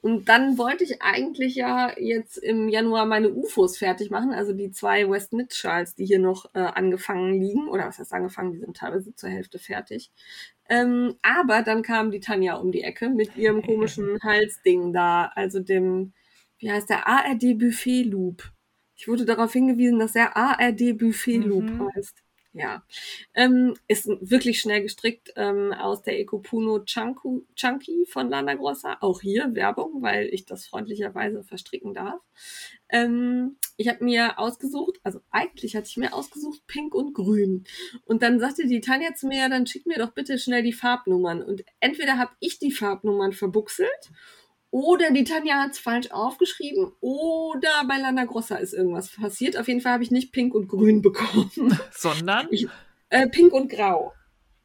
Und 0.00 0.28
dann 0.28 0.58
wollte 0.58 0.84
ich 0.84 1.02
eigentlich 1.02 1.54
ja 1.54 1.92
jetzt 1.98 2.36
im 2.38 2.68
Januar 2.68 3.06
meine 3.06 3.30
UFOs 3.30 3.78
fertig 3.78 4.10
machen, 4.10 4.32
also 4.32 4.52
die 4.52 4.70
zwei 4.70 5.08
West 5.08 5.34
Schals, 5.50 5.94
die 5.94 6.04
hier 6.04 6.18
noch 6.18 6.46
äh, 6.54 6.60
angefangen 6.60 7.40
liegen, 7.40 7.68
oder 7.68 7.86
was 7.86 7.98
heißt 7.98 8.12
angefangen, 8.12 8.52
die 8.52 8.58
sind 8.60 8.76
teilweise 8.76 9.14
zur 9.14 9.30
Hälfte 9.30 9.58
fertig. 9.58 10.10
Ähm, 10.68 11.16
aber 11.22 11.62
dann 11.62 11.82
kam 11.82 12.10
die 12.10 12.20
Tanja 12.20 12.54
um 12.56 12.72
die 12.72 12.82
Ecke 12.82 13.08
mit 13.10 13.36
ihrem 13.36 13.62
komischen 13.62 14.18
Halsding 14.22 14.92
da, 14.92 15.26
also 15.34 15.60
dem, 15.60 16.12
wie 16.58 16.70
heißt 16.70 16.88
der, 16.90 17.06
ARD 17.06 17.54
Buffet 17.58 18.02
Loop. 18.04 18.52
Ich 18.96 19.08
wurde 19.08 19.24
darauf 19.24 19.52
hingewiesen, 19.52 19.98
dass 19.98 20.12
der 20.12 20.36
ARD 20.36 20.94
Buffet 20.94 21.38
Loop 21.38 21.64
Mhm. 21.64 21.90
heißt. 21.96 22.22
Ja, 22.56 22.84
ähm, 23.34 23.74
ist 23.88 24.06
wirklich 24.06 24.60
schnell 24.60 24.80
gestrickt 24.80 25.32
ähm, 25.34 25.72
aus 25.72 26.02
der 26.02 26.20
Ecopuno 26.20 26.84
Chunku, 26.84 27.42
Chunky 27.56 28.06
von 28.08 28.30
Lana 28.30 28.54
Grossa. 28.54 28.96
Auch 29.00 29.20
hier 29.20 29.56
Werbung, 29.56 30.02
weil 30.02 30.28
ich 30.32 30.44
das 30.44 30.64
freundlicherweise 30.64 31.42
verstricken 31.42 31.94
darf. 31.94 32.22
Ähm, 32.90 33.56
ich 33.76 33.88
habe 33.88 34.04
mir 34.04 34.38
ausgesucht, 34.38 35.00
also 35.02 35.20
eigentlich 35.32 35.74
hatte 35.74 35.88
ich 35.88 35.96
mir 35.96 36.14
ausgesucht 36.14 36.64
Pink 36.68 36.94
und 36.94 37.12
Grün. 37.12 37.64
Und 38.04 38.22
dann 38.22 38.38
sagte 38.38 38.68
die 38.68 38.80
Tanja 38.80 39.14
zu 39.14 39.26
mir, 39.26 39.48
dann 39.48 39.66
schick 39.66 39.84
mir 39.84 39.98
doch 39.98 40.12
bitte 40.12 40.38
schnell 40.38 40.62
die 40.62 40.72
Farbnummern. 40.72 41.42
Und 41.42 41.64
entweder 41.80 42.18
habe 42.18 42.36
ich 42.38 42.60
die 42.60 42.70
Farbnummern 42.70 43.32
verbuchselt 43.32 44.12
oder 44.76 45.12
die 45.12 45.22
Tanja 45.22 45.62
hat 45.62 45.70
es 45.70 45.78
falsch 45.78 46.10
aufgeschrieben 46.10 46.90
oder 47.00 47.84
bei 47.86 47.96
Lana 47.96 48.24
Grossa 48.24 48.56
ist 48.56 48.72
irgendwas 48.74 49.08
passiert. 49.14 49.56
Auf 49.56 49.68
jeden 49.68 49.80
Fall 49.80 49.92
habe 49.92 50.02
ich 50.02 50.10
nicht 50.10 50.32
Pink 50.32 50.52
und 50.52 50.66
Grün 50.66 51.00
bekommen. 51.00 51.50
Sondern, 51.92 52.48
Ich- 52.50 52.66
Äh, 53.08 53.28
Pink 53.28 53.52
und 53.52 53.70
Grau. 53.70 54.12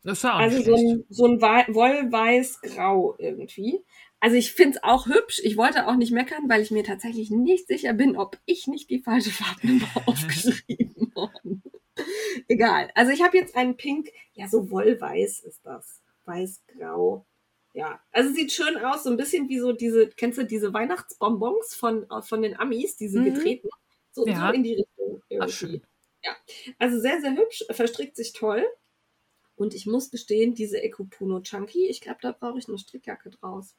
das 0.04 0.26
auch 0.26 0.34
Also 0.40 0.64
so 0.64 0.74
ein, 0.76 1.06
so 1.10 1.26
ein 1.26 1.40
Wei- 1.42 1.68
Wollweiß-Grau 1.70 3.18
irgendwie. 3.20 3.84
Also 4.20 4.36
ich 4.36 4.52
finde 4.54 4.78
es 4.78 4.84
auch 4.84 5.06
hübsch. 5.06 5.42
Ich 5.44 5.58
wollte 5.58 5.88
auch 5.88 5.96
nicht 5.96 6.12
meckern, 6.12 6.50
weil 6.50 6.62
ich 6.64 6.72
mir 6.72 6.84
tatsächlich 6.84 7.30
nicht 7.30 7.68
sicher 7.68 7.94
bin, 7.94 8.18
ob 8.18 8.38
ich 8.48 8.66
nicht 8.66 8.90
die 8.90 9.04
falsche 9.04 9.30
Farbnummer 9.30 9.88
aufgeschrieben 10.08 11.14
habe. 11.16 11.62
Egal. 12.48 12.90
Also 12.96 13.12
ich 13.12 13.22
habe 13.22 13.38
jetzt 13.38 13.56
einen 13.56 13.78
Pink. 13.78 14.10
Ja, 14.34 14.48
so 14.48 14.72
Wollweiß 14.72 15.42
ist 15.42 15.62
das. 15.64 16.02
Weiß-Grau. 16.26 17.26
Ja, 17.74 18.02
also 18.12 18.34
sieht 18.34 18.52
schön 18.52 18.78
aus, 18.78 19.04
so 19.04 19.10
ein 19.12 19.18
bisschen 19.18 19.48
wie 19.50 19.60
so 19.60 19.72
diese, 19.74 20.08
kennst 20.10 20.38
du 20.38 20.44
diese 20.46 20.74
Weihnachtsbonbons 20.74 21.76
von, 21.76 22.08
von 22.24 22.42
den 22.42 22.58
Amis, 22.60 22.96
diese 22.96 23.20
Mhm. 23.20 23.26
gedrehten? 23.26 23.70
So, 24.12 24.28
Ja. 24.28 24.48
so 24.48 24.54
in 24.54 24.64
die 24.64 24.74
Richtung 24.76 25.22
irgendwie. 25.30 25.52
schön. 25.54 25.82
Also 26.80 27.00
sehr, 27.00 27.22
sehr 27.22 27.36
hübsch, 27.36 27.64
verstrickt 27.70 28.16
sich 28.16 28.34
toll. 28.34 28.66
Und 29.56 29.74
ich 29.74 29.86
muss 29.86 30.10
gestehen, 30.10 30.56
diese 30.56 30.82
Ecopuno 30.82 31.42
Chunky, 31.42 31.88
ich 31.88 32.02
glaube, 32.02 32.20
da 32.22 32.32
brauche 32.32 32.58
ich 32.60 32.68
eine 32.68 32.78
Strickjacke 32.78 33.30
draus. 33.30 33.76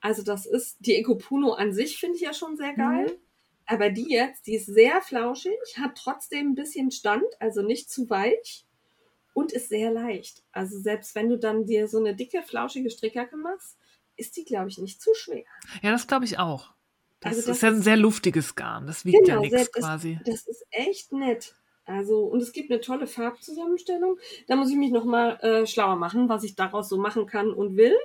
Also 0.00 0.22
das 0.22 0.46
ist, 0.46 0.76
die 0.80 0.96
Ecopuno 0.96 1.52
an 1.52 1.72
sich 1.72 1.98
finde 1.98 2.16
ich 2.16 2.22
ja 2.22 2.34
schon 2.34 2.56
sehr 2.56 2.74
geil. 2.74 3.06
Mhm. 3.06 3.18
Aber 3.66 3.90
die 3.90 4.10
jetzt, 4.10 4.46
die 4.46 4.56
ist 4.56 4.66
sehr 4.66 5.00
flauschig, 5.00 5.56
hat 5.78 5.96
trotzdem 5.96 6.50
ein 6.50 6.54
bisschen 6.54 6.90
Stand, 6.90 7.24
also 7.40 7.62
nicht 7.62 7.88
zu 7.90 8.10
weich 8.10 8.66
und 9.32 9.52
ist 9.52 9.68
sehr 9.68 9.90
leicht. 9.90 10.42
Also 10.52 10.78
selbst 10.78 11.14
wenn 11.14 11.28
du 11.28 11.38
dann 11.38 11.64
dir 11.66 11.88
so 11.88 11.98
eine 11.98 12.14
dicke, 12.14 12.42
flauschige 12.42 12.90
Strickjacke 12.90 13.36
machst, 13.36 13.78
ist 14.16 14.36
die, 14.36 14.44
glaube 14.44 14.68
ich, 14.68 14.78
nicht 14.78 15.00
zu 15.00 15.14
schwer. 15.14 15.44
Ja, 15.82 15.90
das 15.90 16.06
glaube 16.06 16.24
ich 16.26 16.38
auch. 16.38 16.72
Das, 17.20 17.36
Also 17.36 17.48
das 17.48 17.56
ist 17.58 17.62
ja 17.62 17.68
ein 17.70 17.76
ist- 17.78 17.84
sehr 17.84 17.96
luftiges 17.96 18.54
Garn. 18.56 18.86
Das 18.86 19.04
wiegt 19.04 19.16
ja 19.26 19.34
Genau, 19.36 19.40
nichts 19.42 19.56
selbst- 19.56 19.74
quasi. 19.74 20.18
Das 20.26 20.46
ist 20.46 20.64
echt 20.70 21.12
nett. 21.12 21.54
Also, 21.84 22.20
und 22.24 22.40
es 22.40 22.52
gibt 22.52 22.70
eine 22.70 22.80
tolle 22.80 23.06
Farbzusammenstellung. 23.08 24.18
Da 24.46 24.54
muss 24.56 24.70
ich 24.70 24.76
mich 24.76 24.92
nochmal 24.92 25.38
äh, 25.40 25.66
schlauer 25.66 25.96
machen, 25.96 26.28
was 26.28 26.44
ich 26.44 26.54
daraus 26.54 26.88
so 26.88 26.96
machen 26.96 27.26
kann 27.26 27.52
und 27.52 27.76
will. 27.76 27.96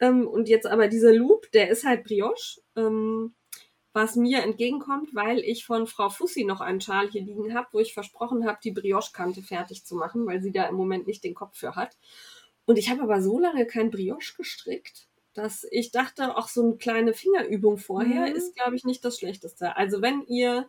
Ähm, 0.00 0.26
und 0.26 0.48
jetzt 0.48 0.66
aber 0.66 0.88
dieser 0.88 1.12
Loop, 1.12 1.50
der 1.52 1.68
ist 1.70 1.84
halt 1.84 2.04
Brioche, 2.04 2.60
ähm, 2.76 3.34
was 3.92 4.16
mir 4.16 4.42
entgegenkommt, 4.42 5.14
weil 5.14 5.40
ich 5.40 5.64
von 5.66 5.86
Frau 5.86 6.10
Fussi 6.10 6.44
noch 6.44 6.60
einen 6.60 6.80
Schal 6.80 7.10
hier 7.10 7.22
liegen 7.22 7.54
habe, 7.54 7.68
wo 7.72 7.80
ich 7.80 7.94
versprochen 7.94 8.46
habe, 8.46 8.58
die 8.62 8.70
Brioche-Kante 8.72 9.42
fertig 9.42 9.84
zu 9.84 9.96
machen, 9.96 10.26
weil 10.26 10.42
sie 10.42 10.52
da 10.52 10.66
im 10.68 10.76
Moment 10.76 11.06
nicht 11.06 11.24
den 11.24 11.34
Kopf 11.34 11.56
für 11.58 11.74
hat. 11.76 11.96
Und 12.66 12.78
ich 12.78 12.90
habe 12.90 13.02
aber 13.02 13.20
so 13.22 13.38
lange 13.38 13.66
kein 13.66 13.90
Brioche 13.90 14.34
gestrickt, 14.36 15.08
dass 15.34 15.64
ich 15.70 15.90
dachte, 15.90 16.36
auch 16.36 16.48
so 16.48 16.62
eine 16.62 16.76
kleine 16.76 17.14
Fingerübung 17.14 17.78
vorher 17.78 18.26
Mhm. 18.26 18.34
ist, 18.34 18.54
glaube 18.54 18.76
ich, 18.76 18.84
nicht 18.84 19.04
das 19.04 19.18
Schlechteste. 19.18 19.76
Also 19.76 20.02
wenn 20.02 20.22
ihr 20.26 20.68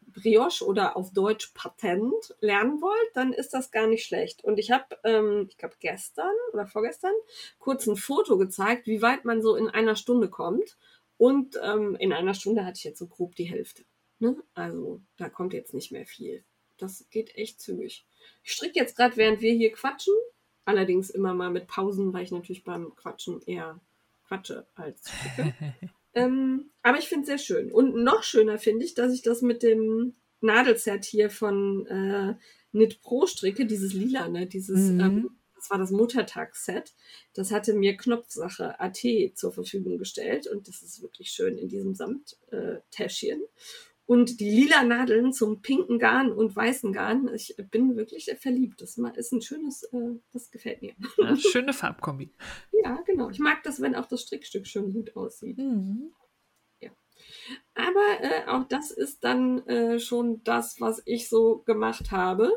Brioche 0.00 0.64
oder 0.66 0.96
auf 0.96 1.12
Deutsch 1.12 1.52
Patent 1.54 2.34
lernen 2.40 2.82
wollt, 2.82 3.10
dann 3.14 3.32
ist 3.32 3.54
das 3.54 3.70
gar 3.70 3.86
nicht 3.86 4.04
schlecht. 4.04 4.44
Und 4.44 4.58
ich 4.58 4.70
habe, 4.70 4.98
ähm, 5.04 5.46
ich 5.48 5.56
glaube 5.58 5.76
gestern 5.80 6.34
oder 6.52 6.66
vorgestern, 6.66 7.14
kurz 7.58 7.86
ein 7.86 7.96
Foto 7.96 8.36
gezeigt, 8.36 8.86
wie 8.86 9.00
weit 9.02 9.24
man 9.24 9.42
so 9.42 9.56
in 9.56 9.68
einer 9.70 9.96
Stunde 9.96 10.28
kommt. 10.28 10.76
Und 11.22 11.56
ähm, 11.62 11.94
in 12.00 12.12
einer 12.12 12.34
Stunde 12.34 12.64
hatte 12.64 12.78
ich 12.78 12.82
jetzt 12.82 12.98
so 12.98 13.06
grob 13.06 13.36
die 13.36 13.44
Hälfte. 13.44 13.84
Ne? 14.18 14.36
Also 14.54 15.00
da 15.18 15.28
kommt 15.28 15.52
jetzt 15.52 15.72
nicht 15.72 15.92
mehr 15.92 16.04
viel. 16.04 16.42
Das 16.78 17.06
geht 17.10 17.36
echt 17.36 17.60
zügig. 17.60 18.04
Ich 18.42 18.50
stricke 18.50 18.80
jetzt 18.80 18.96
gerade, 18.96 19.16
während 19.16 19.40
wir 19.40 19.52
hier 19.52 19.70
quatschen. 19.70 20.14
Allerdings 20.64 21.10
immer 21.10 21.32
mal 21.32 21.50
mit 21.50 21.68
Pausen, 21.68 22.12
weil 22.12 22.24
ich 22.24 22.32
natürlich 22.32 22.64
beim 22.64 22.96
Quatschen 22.96 23.40
eher 23.46 23.78
quatsche 24.26 24.66
als 24.74 25.12
stricke. 25.12 25.54
ähm, 26.14 26.72
aber 26.82 26.98
ich 26.98 27.08
finde 27.08 27.22
es 27.22 27.28
sehr 27.28 27.38
schön. 27.38 27.70
Und 27.70 27.94
noch 28.02 28.24
schöner 28.24 28.58
finde 28.58 28.84
ich, 28.84 28.94
dass 28.94 29.12
ich 29.14 29.22
das 29.22 29.42
mit 29.42 29.62
dem 29.62 30.14
Nadelset 30.40 31.04
hier 31.04 31.30
von 31.30 31.86
äh, 31.86 32.34
Knit 32.72 33.00
Pro 33.00 33.28
stricke, 33.28 33.64
dieses 33.64 33.92
lila, 33.92 34.26
ne? 34.26 34.48
Dieses, 34.48 34.90
Mhm. 34.90 35.00
ähm, 35.00 35.30
das 35.62 35.70
war 35.70 35.78
das 35.78 35.92
Muttertagsset. 35.92 36.92
Das 37.34 37.52
hatte 37.52 37.72
mir 37.72 37.96
Knopfsache 37.96 38.80
AT 38.80 38.98
zur 39.34 39.52
Verfügung 39.52 39.96
gestellt 39.96 40.48
und 40.48 40.66
das 40.66 40.82
ist 40.82 41.02
wirklich 41.02 41.30
schön 41.30 41.56
in 41.56 41.68
diesem 41.68 41.94
Samttäschchen. 41.94 43.42
Äh, 43.42 43.46
und 44.04 44.40
die 44.40 44.50
lila 44.50 44.82
Nadeln 44.82 45.32
zum 45.32 45.62
pinken 45.62 46.00
Garn 46.00 46.32
und 46.32 46.56
weißen 46.56 46.92
Garn. 46.92 47.30
Ich 47.32 47.54
bin 47.70 47.96
wirklich 47.96 48.28
verliebt. 48.40 48.82
Das 48.82 48.98
ist 48.98 49.32
ein 49.32 49.40
schönes, 49.40 49.84
äh, 49.84 50.18
das 50.32 50.50
gefällt 50.50 50.82
mir. 50.82 50.94
Ja, 51.18 51.36
schöne 51.36 51.72
Farbkombi. 51.72 52.30
Ja, 52.84 53.00
genau. 53.06 53.30
Ich 53.30 53.38
mag 53.38 53.62
das, 53.62 53.80
wenn 53.80 53.94
auch 53.94 54.06
das 54.06 54.22
Strickstück 54.22 54.66
schön 54.66 54.92
gut 54.92 55.14
aussieht. 55.14 55.58
Mhm. 55.58 56.12
Aber 57.74 58.20
äh, 58.20 58.46
auch 58.48 58.64
das 58.68 58.90
ist 58.90 59.24
dann 59.24 59.66
äh, 59.66 59.98
schon 59.98 60.42
das, 60.44 60.80
was 60.80 61.02
ich 61.04 61.28
so 61.28 61.58
gemacht 61.64 62.10
habe. 62.10 62.52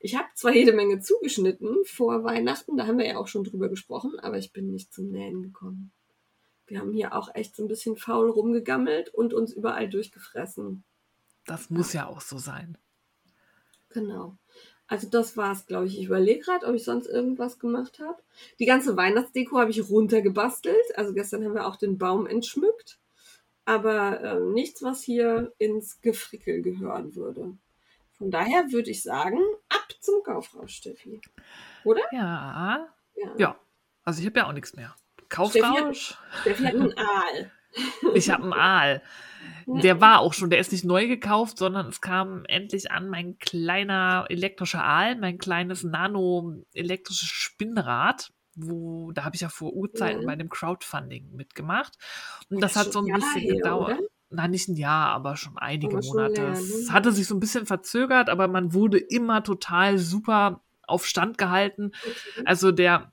Ich 0.00 0.16
habe 0.16 0.28
zwar 0.34 0.54
jede 0.54 0.72
Menge 0.72 1.00
zugeschnitten 1.00 1.84
vor 1.84 2.22
Weihnachten, 2.24 2.76
da 2.76 2.86
haben 2.86 2.98
wir 2.98 3.06
ja 3.06 3.16
auch 3.18 3.28
schon 3.28 3.44
drüber 3.44 3.68
gesprochen, 3.68 4.18
aber 4.20 4.38
ich 4.38 4.52
bin 4.52 4.70
nicht 4.70 4.92
zum 4.92 5.10
Nähen 5.10 5.42
gekommen. 5.42 5.92
Wir 6.66 6.80
haben 6.80 6.92
hier 6.92 7.14
auch 7.14 7.34
echt 7.34 7.56
so 7.56 7.64
ein 7.64 7.68
bisschen 7.68 7.96
faul 7.96 8.30
rumgegammelt 8.30 9.12
und 9.12 9.32
uns 9.32 9.52
überall 9.52 9.88
durchgefressen. 9.88 10.84
Das 11.46 11.70
muss 11.70 11.94
ja 11.94 12.06
auch 12.06 12.20
so 12.20 12.36
sein. 12.38 12.76
Genau. 13.88 14.36
Also 14.86 15.08
das 15.08 15.36
war's, 15.36 15.66
glaube 15.66 15.86
ich. 15.86 15.98
Ich 15.98 16.06
überlege 16.06 16.40
gerade, 16.40 16.66
ob 16.66 16.74
ich 16.74 16.84
sonst 16.84 17.06
irgendwas 17.06 17.58
gemacht 17.58 17.98
habe. 18.00 18.18
Die 18.58 18.66
ganze 18.66 18.96
Weihnachtsdeko 18.96 19.58
habe 19.58 19.70
ich 19.70 19.88
runtergebastelt. 19.88 20.96
Also 20.96 21.12
gestern 21.14 21.44
haben 21.44 21.54
wir 21.54 21.66
auch 21.66 21.76
den 21.76 21.98
Baum 21.98 22.26
entschmückt. 22.26 22.97
Aber 23.68 24.24
ähm, 24.24 24.54
nichts, 24.54 24.82
was 24.82 25.02
hier 25.02 25.52
ins 25.58 26.00
Gefrickel 26.00 26.62
gehören 26.62 27.14
würde. 27.14 27.52
Von 28.16 28.30
daher 28.30 28.72
würde 28.72 28.90
ich 28.90 29.02
sagen, 29.02 29.38
ab 29.68 29.88
zum 30.00 30.22
Kaufrausch, 30.22 30.76
Steffi. 30.76 31.20
Oder? 31.84 32.00
Ja. 32.10 32.88
Ja. 33.14 33.34
Ja. 33.36 33.56
Also 34.04 34.20
ich 34.20 34.26
habe 34.26 34.38
ja 34.38 34.46
auch 34.46 34.54
nichts 34.54 34.74
mehr. 34.74 34.96
Kaufrausch. 35.28 36.16
Steffi 36.40 36.62
hat 36.62 36.74
einen 36.76 36.96
Aal. 36.96 37.50
Ich 38.14 38.30
habe 38.30 38.44
einen 38.44 38.54
Aal. 38.54 39.02
Der 39.66 40.00
war 40.00 40.20
auch 40.20 40.32
schon, 40.32 40.48
der 40.48 40.60
ist 40.60 40.72
nicht 40.72 40.86
neu 40.86 41.06
gekauft, 41.06 41.58
sondern 41.58 41.88
es 41.88 42.00
kam 42.00 42.46
endlich 42.46 42.90
an 42.90 43.10
mein 43.10 43.38
kleiner 43.38 44.24
elektrischer 44.30 44.82
Aal, 44.82 45.16
mein 45.16 45.36
kleines 45.36 45.84
nano-elektrisches 45.84 47.28
Spinnrad, 47.28 48.32
wo, 48.58 49.12
da 49.12 49.24
habe 49.24 49.34
ich 49.36 49.42
ja 49.42 49.48
vor 49.48 49.72
Urzeiten 49.72 50.22
Ja. 50.22 50.26
bei 50.26 50.36
dem 50.36 50.48
Crowdfunding 50.48 51.34
mitgemacht. 51.34 51.96
Und 52.50 52.62
das 52.62 52.74
Ja, 52.74 52.80
hat 52.80 52.84
schon 52.86 52.92
so 52.92 52.98
ein 53.00 53.06
Jahre 53.06 53.20
bisschen 53.20 53.40
her, 53.42 53.56
gedauert. 53.56 53.98
oder? 53.98 54.08
Na, 54.30 54.46
nicht 54.48 54.68
ein 54.68 54.76
Jahr, 54.76 55.08
aber 55.10 55.36
schon 55.36 55.56
einige 55.56 55.86
Aber 55.94 56.02
schon 56.02 56.16
Monate. 56.16 56.34
länger, 56.42 56.52
Es 56.52 56.88
ne? 56.88 56.92
hatte 56.92 57.12
sich 57.12 57.26
so 57.26 57.34
ein 57.34 57.40
bisschen 57.40 57.64
verzögert, 57.66 58.28
aber 58.28 58.46
man 58.48 58.74
wurde 58.74 58.98
immer 58.98 59.42
total 59.42 59.96
super 59.98 60.62
auf 60.86 61.06
Stand 61.06 61.38
gehalten. 61.38 61.92
Okay. 62.02 62.42
Also 62.44 62.70
der 62.72 63.12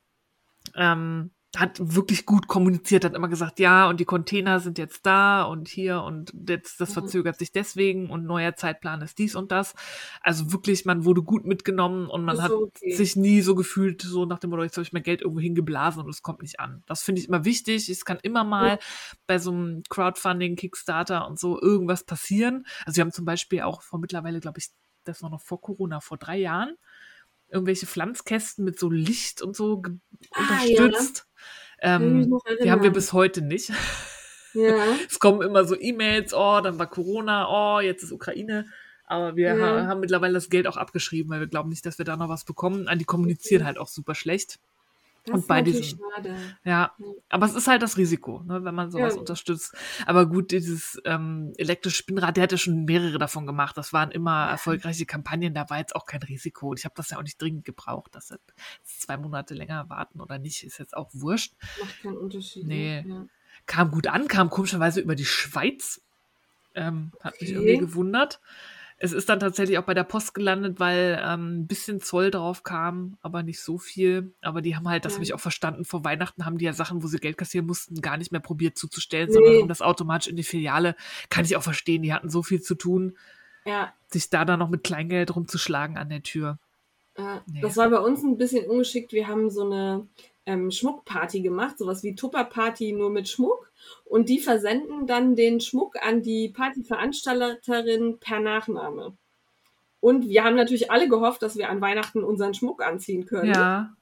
ähm, 0.76 1.32
hat 1.60 1.80
wirklich 1.82 2.26
gut 2.26 2.48
kommuniziert, 2.48 3.06
hat 3.06 3.14
immer 3.14 3.28
gesagt, 3.28 3.60
ja, 3.60 3.88
und 3.90 4.00
die 4.00 4.06
Container 4.06 4.60
sind 4.60 4.78
jetzt 4.78 5.06
da 5.06 5.44
und 5.44 5.68
hier 5.68 6.02
und 6.02 6.34
jetzt, 6.48 6.82
das 6.82 6.90
Mhm. 6.90 6.94
verzögert 6.94 7.38
sich 7.40 7.52
deswegen 7.52 8.10
und 8.10 8.26
neuer 8.26 8.56
Zeitplan 8.56 9.02
ist 9.02 9.18
dies 9.18 9.36
und 9.36 9.52
das. 9.52 9.74
Also 10.22 10.52
wirklich, 10.52 10.86
man 10.86 11.06
wurde 11.06 11.22
gut 11.22 11.46
mitgenommen 11.46 12.08
und 12.10 12.26
man 12.26 12.42
hat 12.42 12.52
okay. 12.52 12.94
sich 12.94 13.16
nie 13.16 13.42
so 13.42 13.56
gefühlt, 13.56 14.02
so 14.02 14.26
nach 14.26 14.40
dem 14.40 14.50
Motto, 14.50 14.64
jetzt 14.64 14.78
habe 14.78 14.84
ich 14.84 14.94
mein 14.94 15.04
Geld 15.04 15.22
irgendwo 15.22 15.42
hingeblasen 15.42 16.04
und 16.04 16.10
es 16.10 16.22
kommt 16.22 16.42
nicht 16.42 16.60
an. 16.60 16.84
Das 16.86 17.04
finde 17.04 17.22
ich 17.22 17.28
immer 17.28 17.46
wichtig. 17.46 17.90
Es 17.90 18.06
kann 18.06 18.18
immer 18.22 18.44
mal 18.44 18.80
bei 19.28 19.40
so 19.40 19.52
einem 19.52 19.84
Crowdfunding, 19.90 20.56
Kickstarter 20.56 21.28
und 21.28 21.40
so 21.40 21.62
irgendwas 21.62 22.04
passieren. 22.04 22.66
Also 22.86 22.98
wir 22.98 23.02
haben 23.02 23.12
zum 23.12 23.26
Beispiel 23.26 23.62
auch 23.62 23.82
vor 23.82 24.00
mittlerweile, 24.00 24.40
glaube 24.40 24.60
ich, 24.60 24.70
das 25.04 25.22
war 25.22 25.30
noch 25.30 25.42
vor 25.42 25.62
Corona, 25.62 26.00
vor 26.00 26.18
drei 26.18 26.38
Jahren, 26.38 26.76
irgendwelche 27.50 27.86
Pflanzkästen 27.86 28.66
mit 28.66 28.80
so 28.80 28.90
Licht 28.90 29.42
und 29.42 29.56
so 29.56 29.82
Ah, 30.32 30.64
ja. 30.66 30.84
unterstützt. 30.84 31.28
Ich 31.82 32.00
mich 32.00 32.28
Ähm, 32.28 32.40
die 32.64 32.72
haben 32.72 32.84
wir 32.84 32.92
bis 32.92 33.14
heute 33.14 33.42
nicht. 33.42 33.70
Ja. 34.54 34.76
Es 35.10 35.20
kommen 35.20 35.42
immer 35.42 35.66
so 35.66 35.76
E-Mails, 35.80 36.34
oh, 36.34 36.62
dann 36.62 36.80
war 36.80 36.90
Corona, 36.90 37.48
oh, 37.50 37.80
jetzt 37.82 38.04
ist 38.04 38.12
Ukraine. 38.14 38.66
Aber 39.06 39.36
wir 39.36 39.54
Ja. 39.56 39.82
ha 39.84 39.88
haben 39.88 40.00
mittlerweile 40.00 40.34
das 40.34 40.50
Geld 40.50 40.66
auch 40.68 40.78
abgeschrieben, 40.78 41.30
weil 41.30 41.42
wir 41.42 41.48
glauben 41.48 41.70
nicht, 41.70 41.86
dass 41.86 41.98
wir 41.98 42.06
da 42.06 42.16
noch 42.18 42.30
was 42.30 42.46
bekommen. 42.46 42.88
Ah, 42.88 42.96
Die 42.96 43.06
kommunizieren 43.06 43.66
halt 43.66 43.78
auch 43.78 43.88
super 43.88 44.16
schlecht. 44.16 44.60
Das 45.26 45.36
Und 45.42 45.48
bei 45.48 45.62
diesen- 45.64 45.84
schade. 45.84 46.36
Ja, 46.64 46.72
Ja. 46.72 46.96
aber 47.30 47.46
es 47.48 47.56
ist 47.56 47.68
halt 47.68 47.82
das 47.82 47.98
Risiko, 47.98 48.44
ne, 48.44 48.64
wenn 48.64 48.76
man 48.76 48.92
sowas 48.92 49.16
Ja. 49.16 49.20
unterstützt. 49.20 49.76
Aber 50.06 50.28
gut, 50.28 50.52
dieses 50.52 51.02
ähm, 51.04 51.52
elektrische 51.58 51.98
Spinnrad, 51.98 52.38
der 52.38 52.44
hatte 52.44 52.58
schon 52.60 52.86
mehrere 52.86 53.18
davon 53.18 53.48
gemacht. 53.48 53.76
Das 53.76 53.92
waren 53.92 54.12
immer 54.12 54.48
erfolgreiche 54.50 55.06
Kampagnen, 55.08 55.54
da 55.56 55.68
war 55.70 55.80
jetzt 55.80 55.96
auch 55.96 56.06
kein 56.06 56.22
Risiko. 56.22 56.70
Und 56.70 56.80
ich 56.80 56.86
habe 56.86 56.94
das 56.96 57.10
ja 57.10 57.18
auch 57.18 57.24
nicht 57.24 57.42
dringend 57.42 57.66
gebraucht. 57.66 58.12
Deshalb 58.16 58.42
zwei 58.84 59.18
Monate 59.18 59.56
länger 59.56 59.90
warten 59.90 60.22
oder 60.22 60.38
nicht, 60.38 60.64
ist 60.64 60.78
jetzt 60.78 60.96
auch 60.96 61.10
wurscht. 61.14 61.54
Macht 61.82 62.02
keinen 62.04 62.18
Unterschied. 62.18 62.68
Nee. 62.68 63.02
Ne? 63.02 63.10
Ja. 63.10 63.26
Kam 63.66 63.90
gut 63.90 64.06
an, 64.08 64.28
kam 64.28 64.50
komischerweise 64.52 65.02
über 65.02 65.16
die 65.16 65.26
Schweiz. 65.26 66.02
Ähm, 66.76 67.14
hat 67.22 67.40
mich 67.42 67.50
Okay. 67.56 67.68
irgendwie 67.68 67.78
gewundert. 67.88 68.42
Es 68.98 69.12
ist 69.12 69.28
dann 69.28 69.42
tatsächlich 69.42 69.78
auch 69.78 69.84
bei 69.84 69.94
der 69.94 70.06
Post 70.06 70.34
gelandet, 70.34 70.80
weil 70.80 71.22
ähm, 71.22 71.60
ein 71.62 71.68
bisschen 71.68 72.00
Zoll 72.00 72.32
drauf 72.32 72.64
kam, 72.64 73.18
aber 73.22 73.44
nicht 73.44 73.60
so 73.60 73.78
viel. 73.78 74.34
Aber 74.42 74.62
die 74.62 74.76
haben 74.76 74.88
halt, 74.88 75.04
das 75.04 75.14
Ja. 75.14 75.18
habe 75.18 75.24
ich 75.26 75.34
auch 75.34 75.40
verstanden, 75.40 75.84
vor 75.84 76.06
Weihnachten 76.06 76.46
haben 76.46 76.58
die 76.58 76.66
ja 76.66 76.72
Sachen, 76.74 77.04
wo 77.04 77.08
sie 77.08 77.18
Geld 77.20 77.38
kassieren 77.38 77.66
mussten, 77.68 78.00
gar 78.02 78.16
nicht 78.16 78.32
mehr 78.32 78.40
probiert 78.42 78.78
zuzustellen, 78.78 79.28
Nee. 79.28 79.34
sondern 79.34 79.62
um 79.64 79.68
das 79.68 79.82
automatisch 79.82 80.28
in 80.30 80.38
die 80.38 80.44
Filiale. 80.44 80.96
Kann 81.30 81.44
ich 81.44 81.58
auch 81.58 81.64
verstehen, 81.64 82.04
die 82.04 82.14
hatten 82.14 82.30
so 82.30 82.42
viel 82.42 82.62
zu 82.62 82.74
tun, 82.76 83.18
ja. 83.66 83.94
sich 84.08 84.30
da 84.30 84.46
dann 84.46 84.60
noch 84.60 84.70
mit 84.70 84.84
Kleingeld 84.86 85.36
rumzuschlagen 85.36 85.98
an 85.98 86.08
der 86.10 86.24
Tür. 86.24 86.58
Ja, 87.18 87.42
Nee. 87.48 87.62
Das 87.62 87.76
war 87.78 87.90
bei 87.90 88.00
uns 88.00 88.24
ein 88.24 88.38
bisschen 88.38 88.66
ungeschickt. 88.66 89.12
Wir 89.12 89.28
haben 89.28 89.50
so 89.50 89.66
eine 89.66 90.08
ähm, 90.46 90.72
Schmuckparty 90.72 91.42
gemacht, 91.42 91.78
sowas 91.78 92.04
wie 92.04 92.16
Tupperparty 92.16 92.94
nur 92.94 93.10
mit 93.10 93.28
Schmuck. 93.30 93.72
Und 94.06 94.30
die 94.30 94.40
versenden 94.40 95.08
dann 95.08 95.36
den 95.36 95.60
Schmuck 95.60 95.96
an 96.02 96.22
die 96.22 96.50
Partyveranstalterin 96.50 98.20
per 98.20 98.40
Nachname. 98.40 99.18
Und 100.00 100.28
wir 100.30 100.44
haben 100.44 100.56
natürlich 100.56 100.92
alle 100.92 101.08
gehofft, 101.10 101.42
dass 101.42 101.58
wir 101.58 101.70
an 101.70 101.82
Weihnachten 101.82 102.24
unseren 102.24 102.54
Schmuck 102.54 102.84
anziehen 102.84 103.26
können. 103.26 103.54
Ja, 103.54 103.96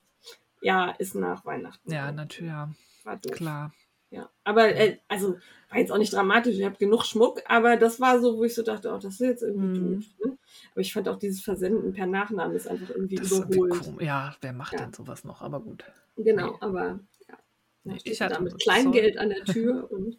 Ja, 0.62 0.92
ist 0.92 1.16
nach 1.16 1.46
Weihnachten. 1.46 1.92
ja, 1.92 2.12
natürlich, 2.12 2.52
ja, 2.52 2.70
War 3.04 3.18
doof. 3.18 3.32
klar. 3.34 3.74
Ja. 4.14 4.30
Aber 4.44 4.68
äh, 4.76 4.98
also 5.08 5.38
war 5.70 5.80
jetzt 5.80 5.92
auch 5.92 5.98
nicht 5.98 6.14
dramatisch, 6.14 6.56
ich 6.56 6.64
habe 6.64 6.78
genug 6.78 7.04
Schmuck, 7.04 7.42
aber 7.48 7.78
das 7.78 8.00
war 8.00 8.20
so, 8.22 8.38
wo 8.38 8.44
ich 8.44 8.54
so 8.54 8.62
dachte, 8.62 8.92
oh, 8.94 8.98
das 9.00 9.16
ist 9.16 9.20
jetzt 9.22 9.42
irgendwie 9.44 9.80
Mhm. 9.80 9.96
doof. 9.96 10.04
Ne? 10.24 10.38
Aber 10.74 10.82
ich 10.82 10.94
fand 10.94 11.10
auch 11.10 11.18
dieses 11.18 11.42
Versenden 11.42 11.94
per 11.94 12.06
Nachnamen 12.06 12.56
ist 12.56 12.68
einfach 12.68 12.90
irgendwie 12.92 13.16
Das 13.16 13.32
irgendwie 13.32 13.58
überholt. 13.58 13.82
komisch. 13.84 14.06
Ja, 14.06 14.36
wer 14.42 14.54
macht 14.54 14.74
Ja. 14.74 14.80
denn 14.82 14.94
sowas 14.94 15.24
noch? 15.24 15.42
Aber 15.42 15.60
gut. 15.62 15.84
Genau, 16.16 16.52
Nee. 16.52 16.58
aber 16.60 17.00
ja. 17.28 17.38
Nee, 17.86 17.98
ich 18.04 18.22
hatte 18.22 18.36
da 18.36 18.40
mit 18.40 18.60
Kleingeld 18.62 19.18
an 19.18 19.30
der 19.30 19.44
Tür 19.46 19.92
und 19.92 20.18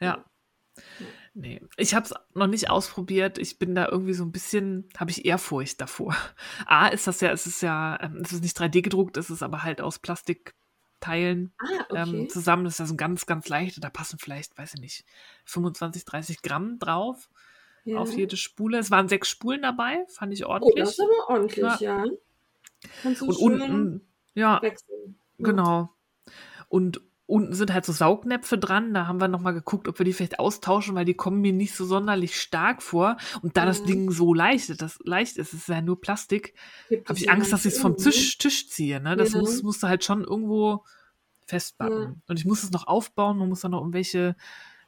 Ja. 0.00 0.24
Nee, 1.32 1.60
ich 1.76 1.94
habe 1.94 2.04
es 2.06 2.14
noch 2.34 2.46
nicht 2.46 2.68
ausprobiert. 2.70 3.38
Ich 3.38 3.58
bin 3.58 3.74
da 3.74 3.88
irgendwie 3.88 4.14
so 4.14 4.24
ein 4.24 4.32
bisschen, 4.32 4.88
habe 4.98 5.10
ich 5.10 5.24
Ehrfurcht 5.24 5.80
davor. 5.80 6.14
A, 6.66 6.88
ist 6.88 7.06
das 7.06 7.20
ja, 7.20 7.30
es 7.32 7.46
ist 7.46 7.62
ja, 7.62 7.98
ähm, 8.02 8.20
es 8.22 8.32
ist 8.32 8.42
nicht 8.42 8.58
3D 8.58 8.82
gedruckt, 8.82 9.16
es 9.16 9.30
ist 9.30 9.42
aber 9.42 9.62
halt 9.62 9.80
aus 9.80 9.98
Plastikteilen 11.00 11.52
Ah, 11.58 11.84
okay. 11.88 12.20
ähm, 12.20 12.28
zusammen. 12.28 12.64
Das 12.64 12.74
ist 12.74 12.78
ja 12.80 12.86
so 12.86 12.94
ein 12.94 12.98
ganz, 12.98 13.26
ganz 13.26 13.48
leichte. 13.48 13.80
Da 13.80 13.90
passen 13.90 14.18
vielleicht, 14.18 14.56
weiß 14.56 14.74
ich 14.74 14.80
nicht, 14.80 15.04
25, 15.46 16.04
30 16.04 16.42
Gramm 16.42 16.78
drauf 16.78 17.28
ja. 17.84 17.98
auf 17.98 18.12
jede 18.12 18.36
Spule. 18.36 18.78
Es 18.78 18.90
waren 18.90 19.08
sechs 19.08 19.28
Spulen 19.28 19.62
dabei, 19.62 20.04
fand 20.08 20.32
ich 20.32 20.44
Oh, 20.44 20.50
ordentlich. 20.50 20.84
das 20.84 20.90
ist 20.90 21.00
aber 21.00 21.28
ordentlich, 21.30 21.64
Ja. 21.64 21.78
ja. 21.80 22.04
Kannst 23.02 23.20
du 23.20 23.26
Und 23.26 23.36
unten, 23.36 24.06
ja, 24.34 24.60
wechseln. 24.62 25.16
Ja. 25.38 25.44
Genau. 25.46 25.90
Und 26.68 27.00
unten 27.30 27.54
sind 27.54 27.72
halt 27.72 27.84
so 27.86 27.92
Saugnäpfe 27.92 28.58
dran. 28.58 28.92
Da 28.92 29.06
haben 29.06 29.20
wir 29.20 29.28
nochmal 29.28 29.54
geguckt, 29.54 29.88
ob 29.88 29.98
wir 29.98 30.04
die 30.04 30.12
vielleicht 30.12 30.38
austauschen, 30.38 30.94
weil 30.94 31.04
die 31.04 31.14
kommen 31.14 31.40
mir 31.40 31.52
nicht 31.52 31.74
so 31.74 31.84
sonderlich 31.84 32.40
stark 32.40 32.82
vor. 32.82 33.16
Und 33.42 33.56
da 33.56 33.64
das 33.64 33.82
Mhm. 33.82 33.86
Ding 33.86 34.10
so 34.10 34.34
leicht, 34.34 34.80
das 34.82 34.98
leicht 35.04 35.36
ist, 35.36 35.52
es 35.54 35.60
ist 35.60 35.68
ja 35.68 35.80
nur 35.80 36.00
Plastik, 36.00 36.54
habe 37.06 37.18
ich 37.18 37.30
Angst, 37.30 37.52
dass 37.52 37.64
ich 37.64 37.74
es 37.74 37.80
vom 37.80 37.96
Tisch, 37.96 38.36
Tisch 38.38 38.68
ziehe. 38.68 39.00
Ne? 39.00 39.16
Das 39.16 39.32
Ja. 39.32 39.40
muss, 39.40 39.62
musst 39.62 39.82
du 39.82 39.88
halt 39.88 40.04
schon 40.04 40.24
irgendwo 40.24 40.84
festbacken. 41.46 42.02
Ja. 42.02 42.14
Und 42.28 42.38
ich 42.38 42.44
muss 42.44 42.62
es 42.62 42.70
noch 42.70 42.86
aufbauen, 42.86 43.38
man 43.38 43.48
muss 43.48 43.60
dann 43.60 43.70
noch 43.72 43.80
irgendwelche 43.80 44.36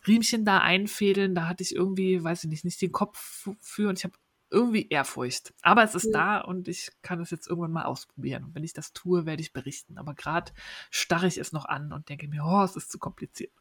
Riemchen 0.07 0.45
da 0.45 0.59
einfädeln. 0.59 1.35
Da 1.35 1.49
hatte 1.49 1.63
ich 1.63 1.75
irgendwie, 1.75 2.23
weiß 2.23 2.45
ich 2.45 2.51
nicht, 2.51 2.65
nicht 2.65 2.83
den 2.83 2.93
Kopf 2.93 3.49
für 3.61 3.89
und 3.89 3.99
ich 3.99 4.05
habe 4.05 4.15
irgendwie 4.53 4.89
Ehrfurcht. 4.89 5.53
Aber 5.63 5.83
es 5.83 5.95
ist 5.95 6.07
Ja. 6.07 6.13
da 6.13 6.39
und 6.43 6.69
ich 6.69 6.91
kann 7.03 7.21
es 7.21 7.31
jetzt 7.31 7.49
irgendwann 7.49 7.73
mal 7.73 7.85
ausprobieren. 7.85 8.45
Und 8.45 8.55
wenn 8.55 8.65
ich 8.65 8.73
das 8.75 8.93
tue, 8.93 9.27
werde 9.27 9.43
ich 9.43 9.53
berichten. 9.53 9.99
Aber 9.99 10.15
gerade 10.15 10.53
starre 10.91 11.27
ich 11.27 11.39
es 11.39 11.53
noch 11.53 11.65
an 11.65 11.93
und 11.93 12.09
denke 12.09 12.29
mir, 12.29 12.43
oh, 12.45 12.63
es 12.63 12.77
ist 12.77 12.91
zu 12.93 12.99
kompliziert. 12.99 13.53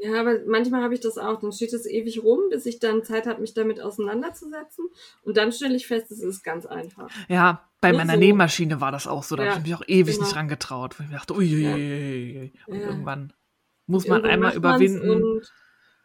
Ja, 0.00 0.20
aber 0.20 0.38
manchmal 0.46 0.82
habe 0.84 0.94
ich 0.94 1.00
das 1.00 1.18
auch. 1.18 1.40
Dann 1.40 1.50
steht 1.50 1.72
es 1.72 1.84
ewig 1.84 2.22
rum, 2.22 2.38
bis 2.50 2.66
ich 2.66 2.78
dann 2.78 3.02
Zeit 3.02 3.26
habe, 3.26 3.40
mich 3.40 3.54
damit 3.54 3.80
auseinanderzusetzen. 3.80 4.86
Und 5.22 5.36
dann 5.36 5.50
stelle 5.50 5.74
ich 5.74 5.88
fest, 5.88 6.12
es 6.12 6.20
ist 6.22 6.44
ganz 6.44 6.66
einfach. 6.66 7.10
Ja, 7.28 7.68
bei 7.80 7.90
Nicht 7.90 7.98
meiner 7.98 8.12
so. 8.12 8.18
Nähmaschine 8.20 8.80
war 8.80 8.92
das 8.92 9.08
auch 9.08 9.24
so. 9.24 9.34
Da 9.34 9.42
Ja, 9.44 9.50
habe 9.50 9.60
ich 9.60 9.66
mich 9.66 9.74
auch 9.74 9.88
ewig 9.88 10.14
genau. 10.14 10.26
nicht 10.26 10.36
rangetraut. 10.36 11.00
Weil 11.00 11.06
ich 11.06 11.12
dachte, 11.12 11.34
uiuiui. 11.34 12.52
Und 12.68 12.76
Ja. 12.76 12.86
irgendwann 12.90 13.32
muss 13.86 14.06
man 14.06 14.18
Irgendwann 14.18 14.30
einmal 14.32 14.54
überwinden. 14.56 15.24
Und 15.24 15.52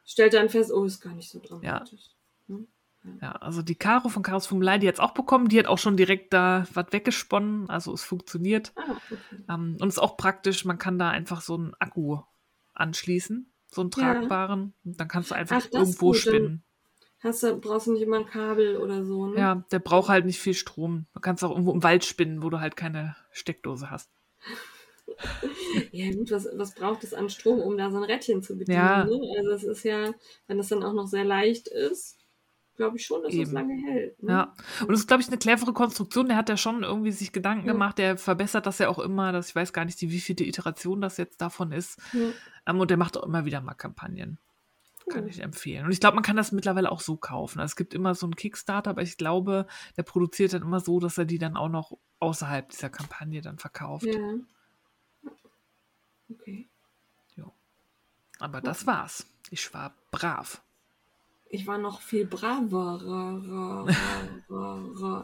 stellt 0.05 0.33
dann 0.33 0.49
fest, 0.49 0.71
oh, 0.71 0.85
ist 0.85 0.99
gar 0.99 1.13
nicht 1.13 1.29
so 1.29 1.39
dramatisch. 1.39 2.09
Ja, 2.47 2.55
also 3.21 3.61
die 3.61 3.75
Caro 3.75 4.09
von 4.09 4.23
Chaos 4.23 4.47
Formular, 4.47 4.79
die 4.79 4.87
hat 4.87 4.95
es 4.95 4.99
auch 4.99 5.13
bekommen. 5.13 5.49
Die 5.49 5.59
hat 5.59 5.67
auch 5.67 5.77
schon 5.77 5.97
direkt 5.97 6.33
da 6.33 6.65
was 6.73 6.87
weggesponnen. 6.91 7.69
Also 7.69 7.93
es 7.93 8.03
funktioniert. 8.03 8.73
Ah, 8.75 8.95
okay. 9.09 9.17
Ähm, 9.49 9.77
und 9.79 9.87
es 9.87 9.95
ist 9.95 9.99
auch 9.99 10.17
praktisch, 10.17 10.65
man 10.65 10.77
kann 10.77 10.99
da 10.99 11.09
einfach 11.09 11.41
so 11.41 11.55
einen 11.55 11.73
Akku 11.79 12.19
anschließen, 12.73 13.51
so 13.67 13.81
einen 13.81 13.91
Ja. 13.91 14.13
tragbaren. 14.13 14.73
Und 14.83 14.99
dann 14.99 15.07
kannst 15.07 15.31
du 15.31 15.35
einfach 15.35 15.61
Ach, 15.61 15.71
irgendwo 15.71 16.07
gut, 16.07 16.17
spinnen. 16.17 16.63
Hast 17.19 17.43
du, 17.43 17.55
brauchst 17.55 17.87
du 17.87 17.93
nicht 17.93 18.01
immer 18.01 18.19
ein 18.19 18.25
Kabel 18.25 18.75
oder 18.77 19.05
so, 19.05 19.27
ne? 19.27 19.39
Ja, 19.39 19.55
der 19.71 19.79
braucht 19.79 20.09
halt 20.09 20.25
nicht 20.25 20.39
viel 20.39 20.53
Strom. 20.53 21.05
Du 21.13 21.21
kannst 21.21 21.43
auch 21.43 21.51
irgendwo 21.51 21.71
im 21.71 21.81
Wald 21.81 22.03
spinnen, 22.03 22.43
wo 22.43 22.49
du 22.49 22.59
halt 22.59 22.75
keine 22.75 23.15
Steckdose 23.31 23.89
hast. 23.89 24.09
Ja, 25.91 26.11
gut, 26.11 26.31
was, 26.31 26.47
was 26.53 26.73
braucht 26.75 27.03
es 27.03 27.13
an 27.13 27.29
Strom, 27.29 27.59
um 27.59 27.77
da 27.77 27.91
so 27.91 27.97
ein 27.97 28.03
Rädchen 28.03 28.41
zu 28.41 28.57
bedienen? 28.57 28.77
Ja. 28.77 29.05
Ne? 29.05 29.19
Also 29.37 29.51
es 29.51 29.63
ist 29.63 29.83
ja, 29.83 30.13
wenn 30.47 30.57
das 30.57 30.69
dann 30.69 30.83
auch 30.83 30.93
noch 30.93 31.07
sehr 31.07 31.23
leicht 31.23 31.67
ist, 31.67 32.17
glaube 32.75 32.97
ich 32.97 33.05
schon, 33.05 33.21
dass 33.23 33.33
es 33.33 33.39
Eben. 33.39 33.51
lange 33.51 33.75
hält. 33.75 34.21
Ne? 34.23 34.31
Ja. 34.31 34.53
Und 34.81 34.91
das 34.91 35.01
ist, 35.01 35.07
glaube 35.07 35.21
ich, 35.21 35.27
eine 35.27 35.37
clevere 35.37 35.73
Konstruktion. 35.73 36.27
Der 36.27 36.37
hat 36.37 36.49
ja 36.49 36.57
schon 36.57 36.83
irgendwie 36.83 37.11
sich 37.11 37.31
Gedanken 37.31 37.67
Ja. 37.67 37.73
gemacht. 37.73 37.97
Der 37.97 38.17
verbessert 38.17 38.65
das 38.65 38.79
ja 38.79 38.89
auch 38.89 38.99
immer. 38.99 39.31
Dass 39.31 39.49
ich 39.49 39.55
weiß 39.55 39.73
gar 39.73 39.85
nicht, 39.85 39.99
die 40.01 40.11
wievielte 40.11 40.43
Iteration 40.43 41.01
das 41.01 41.17
jetzt 41.17 41.41
davon 41.41 41.71
ist. 41.71 41.99
Ja. 42.13 42.29
Ähm, 42.67 42.79
und 42.79 42.89
der 42.89 42.97
macht 42.97 43.17
auch 43.17 43.23
immer 43.23 43.45
wieder 43.45 43.61
mal 43.61 43.73
Kampagnen. 43.73 44.37
Kann 45.09 45.27
ich 45.27 45.41
empfehlen. 45.41 45.85
Und 45.85 45.91
ich 45.91 45.99
glaube, 45.99 46.15
man 46.15 46.23
kann 46.23 46.37
das 46.37 46.51
mittlerweile 46.53 46.89
auch 46.91 47.01
so 47.01 47.17
kaufen. 47.17 47.59
Also 47.59 47.71
es 47.71 47.75
gibt 47.75 47.93
immer 47.93 48.15
so 48.15 48.25
einen 48.25 48.35
Kickstarter, 48.35 48.89
aber 48.91 49.01
ich 49.01 49.17
glaube, 49.17 49.67
der 49.97 50.03
produziert 50.03 50.53
dann 50.53 50.61
immer 50.61 50.79
so, 50.79 50.99
dass 51.01 51.17
er 51.17 51.25
die 51.25 51.37
dann 51.37 51.57
auch 51.57 51.67
noch 51.67 51.97
außerhalb 52.19 52.69
dieser 52.69 52.89
Kampagne 52.89 53.41
dann 53.41 53.57
verkauft. 53.57 54.05
Ja. 54.05 54.13
Okay. 56.29 56.69
Aber 58.39 58.59
das 58.59 58.85
war's. 58.85 59.25
Ich 59.51 59.73
war 59.73 59.93
brav. 60.11 60.61
Ich 61.53 61.67
war 61.67 61.77
noch 61.77 62.01
viel 62.01 62.25
braver. 62.25 63.85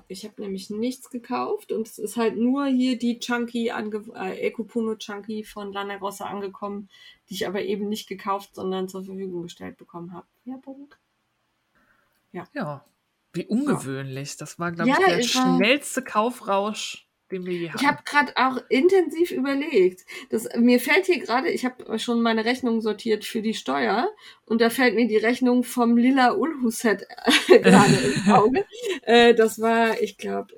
Ich 0.08 0.24
habe 0.26 0.42
nämlich 0.42 0.70
nichts 0.70 1.10
gekauft 1.10 1.72
und 1.72 1.88
es 1.88 1.98
ist 2.00 2.18
halt 2.18 2.38
nur 2.38 2.66
hier 2.68 2.98
die 3.00 3.20
Chunky, 3.20 3.72
ange 3.72 4.04
äh, 4.16 4.40
Ecopuno 4.48 4.96
Chunky 4.96 5.44
von 5.44 5.72
Lana 5.74 5.96
Rossa 5.98 6.26
angekommen, 6.26 6.90
die 7.30 7.34
ich 7.36 7.48
aber 7.48 7.62
eben 7.64 7.90
nicht 7.90 8.08
gekauft, 8.08 8.56
sondern 8.56 8.88
zur 8.90 9.04
Verfügung 9.06 9.44
gestellt 9.44 9.78
bekommen 9.78 10.14
habe. 10.14 10.28
Werbung. 10.46 10.94
Ja. 12.32 12.84
Wie 13.34 13.46
ungewöhnlich. 13.48 14.38
Das 14.38 14.58
war, 14.60 14.72
glaube 14.72 14.90
ich, 14.92 14.98
Ja, 15.00 15.06
der 15.08 15.20
ich 15.20 15.36
war- 15.36 15.56
schnellste 15.58 16.04
Kaufrausch, 16.04 17.08
den 17.32 17.46
wir 17.46 17.54
je 17.54 17.70
hatten. 17.70 17.80
Ich 17.82 17.88
habe 17.88 18.00
gerade 18.06 18.32
auch 18.36 18.58
intensiv 18.70 19.32
überlegt. 19.32 20.06
Das, 20.30 20.48
mir 20.58 20.80
fällt 20.80 21.06
hier 21.06 21.20
gerade, 21.20 21.50
ich 21.50 21.66
habe 21.66 22.00
schon 22.00 22.22
meine 22.22 22.46
Rechnung 22.46 22.82
sortiert 22.82 23.26
für 23.26 23.42
die 23.42 23.54
Steuer 23.54 24.10
und 24.46 24.62
da 24.62 24.70
fällt 24.70 24.96
mir 24.96 25.08
die 25.08 25.18
Rechnung 25.18 25.64
vom 25.64 25.96
Lila 25.98 26.34
Ulhu-Set 26.34 27.06
gerade 27.48 27.94
ins 27.94 28.28
Auge. 28.30 28.66
Äh, 29.04 29.34
das 29.36 29.60
war, 29.62 30.02
ich 30.02 30.18
glaube, 30.18 30.54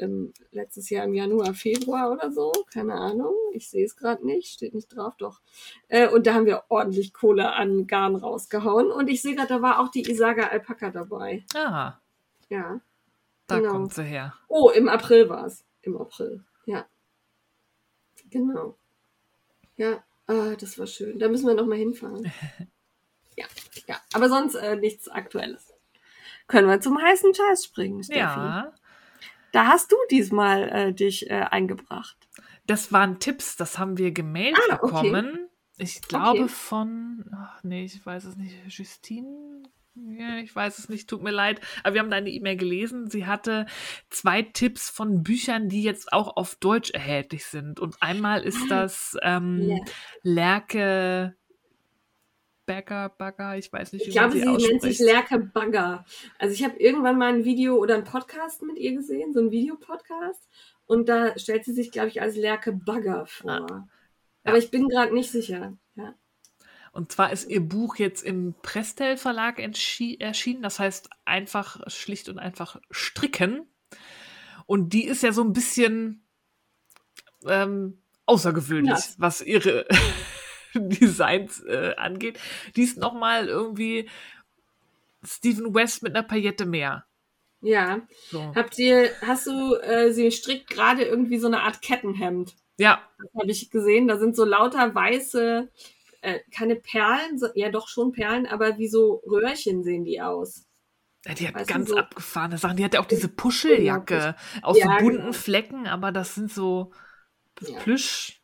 letztes 0.52 0.90
Jahr 0.90 1.06
im 1.06 1.14
Januar, 1.14 1.54
Februar 1.54 2.12
oder 2.12 2.32
so. 2.32 2.52
Keine 2.74 2.94
Ahnung. 2.94 3.34
Ich 3.54 3.70
sehe 3.70 3.84
es 3.86 3.96
gerade 3.96 4.26
nicht. 4.26 4.48
Steht 4.54 4.74
nicht 4.74 4.96
drauf, 4.96 5.14
doch. 5.18 5.42
Äh, 5.90 6.08
und 6.08 6.26
da 6.28 6.34
haben 6.34 6.46
wir 6.46 6.64
ordentlich 6.70 7.14
Kohle 7.14 7.52
an 7.54 7.88
Garn 7.88 8.16
rausgehauen. 8.16 8.92
Und 8.92 9.10
ich 9.10 9.22
sehe 9.22 9.36
gerade, 9.36 9.50
da 9.50 9.62
war 9.62 9.80
auch 9.80 9.90
die 9.90 10.10
Isaga 10.10 10.48
Alpaka 10.48 10.90
dabei. 10.90 11.44
ah, 11.54 12.00
Ja. 12.50 12.80
da 13.48 13.60
Genau. 13.60 13.72
kommt 13.72 13.94
sie 13.94 14.04
her. 14.04 14.34
Oh, 14.48 14.70
im 14.70 14.88
April 14.88 15.28
war 15.30 15.46
es. 15.46 15.66
Im 15.82 15.98
April, 15.98 16.44
ja. 16.66 16.86
Genau. 18.30 18.78
Ja, 19.78 20.04
ah, 20.28 20.56
das 20.56 20.78
war 20.80 20.88
schön. 20.88 21.20
Da 21.20 21.28
müssen 21.28 21.48
wir 21.48 21.54
noch 21.54 21.66
mal 21.66 21.78
hinfahren. 21.78 22.32
ja, 23.38 23.46
ja. 23.88 24.00
Aber 24.14 24.30
sonst 24.30 24.56
äh, 24.56 24.76
nichts 24.76 25.08
Aktuelles. 25.08 25.74
Können 26.48 26.68
wir 26.70 26.80
zum 26.82 27.02
heißen 27.02 27.34
Scheiß 27.34 27.66
springen, 27.66 28.04
Steffi? 28.04 28.20
Ja. 28.20 28.74
Da 29.52 29.68
hast 29.68 29.92
du 29.92 29.98
diesmal 30.10 30.70
äh, 30.70 30.94
dich 30.94 31.30
äh, 31.30 31.46
eingebracht. 31.50 32.18
Das 32.68 32.92
waren 32.94 33.20
Tipps, 33.20 33.58
das 33.58 33.78
haben 33.80 33.98
wir 33.98 34.12
gemailt 34.12 34.58
Ah, 34.70 34.76
okay. 34.82 34.86
bekommen. 34.86 35.50
Ich 35.78 36.02
glaube 36.04 36.42
Okay. 36.44 36.48
von, 36.50 37.26
ach 37.36 37.64
nee, 37.64 37.84
ich 37.86 38.06
weiß 38.06 38.26
es 38.26 38.36
nicht, 38.38 38.56
Justine? 38.68 39.64
Ja, 39.96 40.38
ich 40.38 40.56
weiß 40.56 40.80
es 40.80 40.88
nicht, 40.88 41.10
tut 41.10 41.22
mir 41.22 41.32
leid. 41.32 41.60
Aber 41.84 41.94
wir 41.96 42.02
haben 42.02 42.10
deine 42.10 42.30
E-Mail 42.30 42.56
gelesen. 42.56 43.10
Sie 43.10 43.26
hatte 43.26 43.66
zwei 44.10 44.42
Tipps 44.42 44.90
von 44.90 45.22
Büchern, 45.22 45.68
die 45.68 45.84
jetzt 45.84 46.14
auch 46.14 46.38
auf 46.38 46.56
Deutsch 46.56 46.92
erhältlich 46.92 47.46
sind. 47.46 47.80
Und 47.80 48.02
einmal 48.02 48.44
ist 48.44 48.62
Ah, 48.64 48.68
das 48.70 49.18
ähm, 49.22 49.62
ja. 49.70 49.78
Lerke 50.24 51.36
Bagger, 52.66 53.10
Bagger, 53.10 53.58
ich 53.58 53.74
weiß 53.74 53.92
nicht, 53.92 54.08
Ich 54.08 54.14
wie 54.14 54.20
man 54.20 54.30
glaube, 54.32 54.58
sie 54.58 54.64
sie 54.64 54.72
nennt 54.72 54.82
sich. 54.82 55.00
Lerke 55.00 55.40
Bagger. 55.40 56.06
Also 56.40 56.54
ich 56.54 56.64
habe 56.64 56.80
irgendwann 56.80 57.18
mal 57.18 57.34
ein 57.34 57.44
Video 57.44 57.76
oder 57.76 57.96
einen 57.96 58.06
Podcast 58.06 58.62
mit 58.62 58.78
ihr 58.78 58.94
gesehen, 58.94 59.34
so 59.34 59.42
ein 59.42 59.52
Videopodcast. 59.52 60.48
Und 60.86 61.10
da 61.10 61.38
stellt 61.38 61.66
sie 61.66 61.74
sich, 61.74 61.92
glaube 61.92 62.10
ich, 62.10 62.22
als 62.22 62.38
Lerke 62.38 62.72
Bagger 62.72 63.26
vor. 63.26 63.52
Ah. 63.52 63.88
Aber 64.44 64.58
ich 64.58 64.72
bin 64.72 64.88
gerade 64.88 65.14
nicht 65.14 65.32
sicher. 65.32 65.78
Und 66.92 67.12
zwar 67.12 67.32
ist 67.32 67.50
ihr 67.50 67.62
Buch 67.62 67.96
jetzt 67.96 68.22
im 68.24 68.54
Prestel 68.62 69.16
Verlag 69.18 69.60
erschienen. 69.60 70.62
Das 70.62 70.78
heißt 70.80 71.10
einfach, 71.26 71.80
schlicht 71.88 72.28
und 72.30 72.38
einfach 72.40 72.82
stricken. 72.92 73.66
Und 74.66 74.92
die 74.94 75.06
ist 75.06 75.24
ja 75.24 75.32
so 75.32 75.42
ein 75.44 75.54
bisschen 75.54 76.24
ähm, 77.48 77.98
außergewöhnlich, 78.26 78.92
Ja. 78.94 79.14
was 79.18 79.42
ihre 79.42 79.86
Designs 80.74 81.62
äh, 81.64 81.96
angeht. 81.98 82.40
Die 82.76 82.84
ist 82.84 82.98
nochmal 82.98 83.48
irgendwie 83.48 84.10
Stephen 85.24 85.74
West 85.74 86.04
mit 86.04 86.16
einer 86.16 86.28
Paillette 86.28 86.66
mehr. 86.66 87.06
Ja. 87.62 88.02
So. 88.30 88.54
Habt 88.56 88.78
ihr, 88.80 89.12
hast 89.22 89.48
du, 89.48 89.76
äh, 89.76 90.12
sie 90.12 90.32
strickt 90.32 90.70
gerade 90.70 91.04
irgendwie 91.04 91.38
so 91.38 91.48
eine 91.48 91.62
Art 91.62 91.82
Kettenhemd. 91.82 92.56
Ja, 92.78 93.02
Das 93.20 93.30
habe 93.42 93.52
ich 93.52 93.70
gesehen. 93.70 94.08
Da 94.08 94.18
sind 94.18 94.36
so 94.36 94.44
lauter 94.46 94.96
weiße, 94.96 95.70
äh, 96.22 96.40
keine 96.56 96.76
Perlen, 96.76 97.38
so, 97.38 97.48
ja 97.56 97.70
doch 97.70 97.88
schon 97.88 98.12
Perlen, 98.12 98.46
aber 98.48 98.78
wie 98.78 98.88
so 98.88 99.22
Röhrchen 99.28 99.84
sehen 99.84 100.04
die 100.06 100.22
aus. 100.22 100.66
Ja, 101.26 101.34
die 101.36 101.48
hat 101.48 101.56
Weißt 101.56 101.68
ganz 101.70 101.90
so- 101.90 101.98
abgefahrene 101.98 102.58
Sachen. 102.58 102.78
Die 102.78 102.84
hat 102.84 102.94
ja 102.96 103.00
auch 103.00 103.06
diese 103.06 103.28
Puscheljacke 103.28 104.36
aus 104.64 104.78
Ja, 104.80 104.86
so 104.98 105.04
bunten 105.06 105.20
genau. 105.22 105.32
Flecken, 105.34 105.88
aber 105.88 106.12
das 106.12 106.34
sind 106.36 106.52
so 106.52 106.92
Ja. 107.62 107.78
Plüsch. 107.80 108.42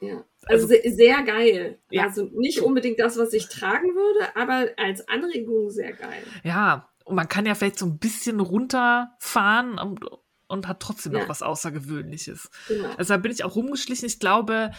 Ja. 0.00 0.24
Also- 0.46 0.64
Also, 0.64 0.66
se 0.68 0.82
sehr 0.90 1.22
geil. 1.22 1.80
Ja. 1.90 2.04
Also 2.04 2.28
nicht 2.34 2.60
unbedingt 2.60 2.98
das, 3.00 3.16
was 3.18 3.32
ich 3.32 3.48
tragen 3.48 3.88
würde, 3.94 4.36
aber 4.36 4.68
als 4.76 5.06
Anregung 5.08 5.70
sehr 5.70 5.92
geil. 5.92 6.22
Ja, 6.44 6.88
und 7.04 7.14
man 7.16 7.28
kann 7.28 7.46
ja 7.46 7.54
vielleicht 7.54 7.78
so 7.78 7.86
ein 7.86 7.98
bisschen 7.98 8.38
runterfahren 8.40 9.78
und, 9.78 10.04
und 10.48 10.68
hat 10.68 10.80
trotzdem 10.80 11.12
noch 11.12 11.28
was 11.28 11.42
Außergewöhnliches. 11.42 12.50
Genau. 12.68 12.88
Also 12.96 13.14
da 13.14 13.18
bin 13.18 13.32
ich 13.32 13.42
auch 13.44 13.56
rumgeschlichen. 13.56 14.06
Ich 14.06 14.18
glaube, 14.20 14.70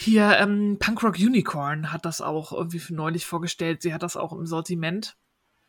hier 0.00 0.36
ähm, 0.38 0.76
Punkrock 0.78 1.16
Unicorn 1.16 1.92
hat 1.92 2.04
das 2.04 2.20
auch 2.20 2.52
irgendwie 2.52 2.78
für 2.78 2.94
neulich 2.94 3.26
vorgestellt. 3.26 3.82
Sie 3.82 3.92
hat 3.92 4.02
das 4.04 4.16
auch 4.16 4.32
im 4.32 4.46
Sortiment 4.46 5.16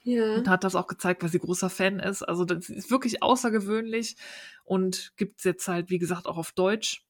Ja. 0.03 0.35
und 0.35 0.47
hat 0.47 0.63
das 0.63 0.75
auch 0.75 0.85
gezeigt, 0.85 1.23
weil 1.23 1.29
sie 1.29 1.39
großer 1.39 1.69
Fan 1.69 1.99
ist. 1.99 2.21
Also 2.21 2.45
das 2.45 2.69
ist 2.69 2.91
wirklich 2.91 3.23
außergewöhnlich 3.23 4.17
und 4.65 5.13
gibt 5.17 5.39
es 5.39 5.45
jetzt 5.45 5.67
halt, 5.67 5.89
wie 5.89 5.97
gesagt, 5.97 6.27
auch 6.27 6.37
auf 6.37 6.51
Deutsch. 6.51 7.05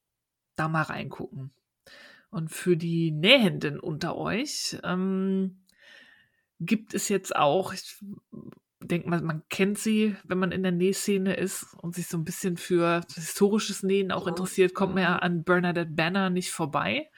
Da 0.56 0.68
mal 0.68 0.82
reingucken. 0.82 1.52
Und 2.30 2.50
für 2.50 2.76
die 2.76 3.10
Nähenden 3.10 3.78
unter 3.78 4.16
euch 4.16 4.78
ähm, 4.82 5.60
gibt 6.58 6.94
es 6.94 7.08
jetzt 7.08 7.36
auch, 7.36 7.72
ich 7.74 7.98
denke 8.80 9.08
mal, 9.08 9.20
man 9.20 9.42
kennt 9.48 9.78
sie, 9.78 10.16
wenn 10.24 10.38
man 10.38 10.52
in 10.52 10.62
der 10.62 10.72
Nähszene 10.72 11.34
ist 11.34 11.74
und 11.74 11.94
sich 11.94 12.06
so 12.06 12.16
ein 12.16 12.24
bisschen 12.24 12.56
für 12.56 13.02
historisches 13.14 13.82
Nähen 13.82 14.12
auch 14.12 14.26
interessiert, 14.26 14.74
kommt 14.74 14.94
man 14.94 15.02
ja 15.02 15.16
an 15.16 15.44
Bernadette 15.44 15.90
Banner 15.90 16.30
nicht 16.30 16.50
vorbei. 16.50 17.10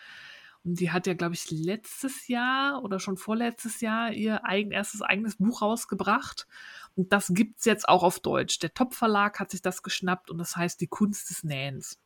Und 0.65 0.79
die 0.79 0.93
hat 0.93 1.07
ja, 1.07 1.15
glaube 1.15 1.35
ich, 1.35 1.51
letztes 1.51 2.29
Jahr 2.29 2.85
oder 2.85 3.01
schon 3.01 3.17
vorletztes 3.17 3.81
Jahr 3.81 4.13
ihr 4.13 4.45
eigen, 4.45 4.71
erstes 4.71 5.03
eigenes 5.03 5.37
Buch 5.37 5.61
rausgebracht. 5.63 6.47
Und 6.95 7.13
das 7.13 7.33
gibt 7.35 7.59
es 7.59 7.65
jetzt 7.65 7.89
auch 7.89 8.03
auf 8.05 8.21
Deutsch. 8.21 8.61
Der 8.61 8.73
Top-Verlag 8.73 9.41
hat 9.41 9.51
sich 9.51 9.63
das 9.63 9.83
geschnappt 9.83 10.31
und 10.31 10.39
das 10.39 10.57
heißt 10.57 10.81
Die 10.81 10.87
Kunst 10.87 11.31
des 11.31 11.43
Nähens. 11.43 11.99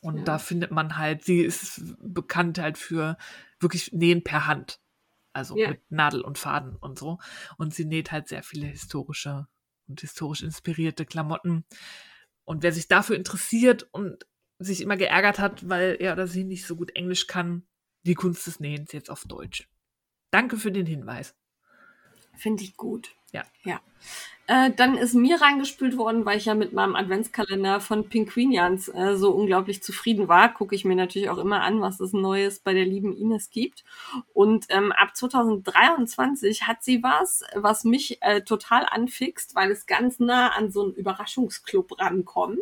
Und 0.00 0.18
Ja. 0.18 0.24
da 0.24 0.38
findet 0.38 0.70
man 0.70 0.96
halt, 0.96 1.24
sie 1.24 1.40
ist 1.40 1.82
bekannt 1.98 2.58
halt 2.58 2.78
für 2.78 3.18
wirklich 3.58 3.92
Nähen 3.92 4.24
per 4.24 4.46
Hand. 4.46 4.80
Also 5.32 5.56
Ja. 5.56 5.70
mit 5.70 5.90
Nadel 5.90 6.22
und 6.22 6.38
Faden 6.38 6.76
und 6.76 6.98
so. 6.98 7.18
Und 7.56 7.74
sie 7.74 7.84
näht 7.84 8.10
halt 8.12 8.28
sehr 8.28 8.42
viele 8.42 8.66
historische 8.66 9.46
und 9.88 10.00
historisch 10.00 10.42
inspirierte 10.42 11.06
Klamotten. 11.06 11.64
Und 12.44 12.62
wer 12.62 12.72
sich 12.72 12.88
dafür 12.88 13.16
interessiert 13.16 13.88
und 13.92 14.26
sich 14.58 14.80
immer 14.80 14.96
geärgert 14.96 15.38
hat, 15.38 15.68
weil 15.68 15.96
er 16.00 16.12
oder 16.12 16.26
sie 16.26 16.44
nicht 16.44 16.66
so 16.66 16.76
gut 16.76 16.94
Englisch 16.96 17.26
kann, 17.26 17.66
die 18.02 18.14
Kunst 18.14 18.46
des 18.46 18.60
Nähens 18.60 18.92
jetzt 18.92 19.10
auf 19.10 19.24
Deutsch. 19.24 19.68
Danke 20.30 20.56
für 20.56 20.72
den 20.72 20.86
Hinweis. 20.86 21.34
Finde 22.36 22.62
ich 22.62 22.76
gut. 22.76 23.14
Ja. 23.32 23.44
Ja. 23.64 23.80
Äh, 24.50 24.72
dann 24.74 24.96
ist 24.96 25.14
mir 25.14 25.40
reingespült 25.40 25.96
worden, 25.96 26.24
weil 26.24 26.36
ich 26.36 26.46
ja 26.46 26.56
mit 26.56 26.72
meinem 26.72 26.96
Adventskalender 26.96 27.78
von 27.78 28.08
Pinguinians 28.08 28.88
äh, 28.88 29.14
so 29.14 29.30
unglaublich 29.30 29.80
zufrieden 29.80 30.26
war. 30.26 30.52
Gucke 30.52 30.74
ich 30.74 30.84
mir 30.84 30.96
natürlich 30.96 31.30
auch 31.30 31.38
immer 31.38 31.62
an, 31.62 31.80
was 31.80 32.00
es 32.00 32.12
Neues 32.12 32.58
bei 32.58 32.74
der 32.74 32.84
lieben 32.84 33.16
Ines 33.16 33.50
gibt. 33.50 33.84
Und 34.32 34.66
ähm, 34.70 34.90
ab 34.90 35.16
2023 35.16 36.62
hat 36.62 36.82
sie 36.82 37.00
was, 37.00 37.44
was 37.54 37.84
mich 37.84 38.18
äh, 38.22 38.40
total 38.40 38.86
anfixt, 38.90 39.54
weil 39.54 39.70
es 39.70 39.86
ganz 39.86 40.18
nah 40.18 40.48
an 40.48 40.72
so 40.72 40.82
einen 40.82 40.94
Überraschungsclub 40.94 42.00
rankommt. 42.00 42.58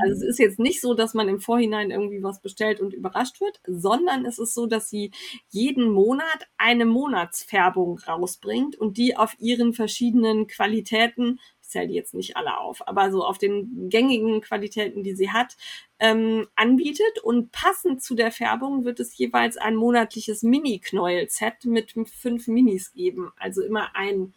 Also 0.00 0.22
es 0.22 0.22
ist 0.22 0.38
jetzt 0.38 0.60
nicht 0.60 0.80
so, 0.80 0.94
dass 0.94 1.12
man 1.12 1.28
im 1.28 1.40
Vorhinein 1.40 1.90
irgendwie 1.90 2.22
was 2.22 2.40
bestellt 2.40 2.80
und 2.80 2.94
überrascht 2.94 3.40
wird, 3.40 3.58
sondern 3.66 4.26
es 4.26 4.38
ist 4.38 4.54
so, 4.54 4.66
dass 4.66 4.88
sie 4.90 5.10
jeden 5.48 5.90
Monat 5.90 6.46
eine 6.56 6.84
Monatsfärbung 6.84 7.98
rausbringt 7.98 8.76
und 8.76 8.96
die 8.96 9.16
auf 9.16 9.34
ihren 9.40 9.72
verschiedenen 9.72 10.46
Qualitäten, 10.46 11.15
ich 11.62 11.68
zähle 11.68 11.88
die 11.88 11.94
jetzt 11.94 12.14
nicht 12.14 12.36
alle 12.36 12.58
auf, 12.58 12.86
aber 12.86 13.10
so 13.10 13.24
auf 13.24 13.38
den 13.38 13.88
gängigen 13.88 14.40
Qualitäten, 14.40 15.02
die 15.02 15.14
sie 15.14 15.30
hat, 15.30 15.56
ähm, 15.98 16.46
anbietet. 16.54 17.18
Und 17.22 17.52
passend 17.52 18.02
zu 18.02 18.14
der 18.14 18.30
Färbung 18.30 18.84
wird 18.84 19.00
es 19.00 19.16
jeweils 19.16 19.56
ein 19.56 19.76
monatliches 19.76 20.42
Mini-Knäuel-Set 20.42 21.64
mit 21.64 21.94
fünf 22.08 22.46
Minis 22.48 22.92
geben. 22.92 23.32
Also 23.36 23.62
immer 23.62 23.96
ein 23.96 24.32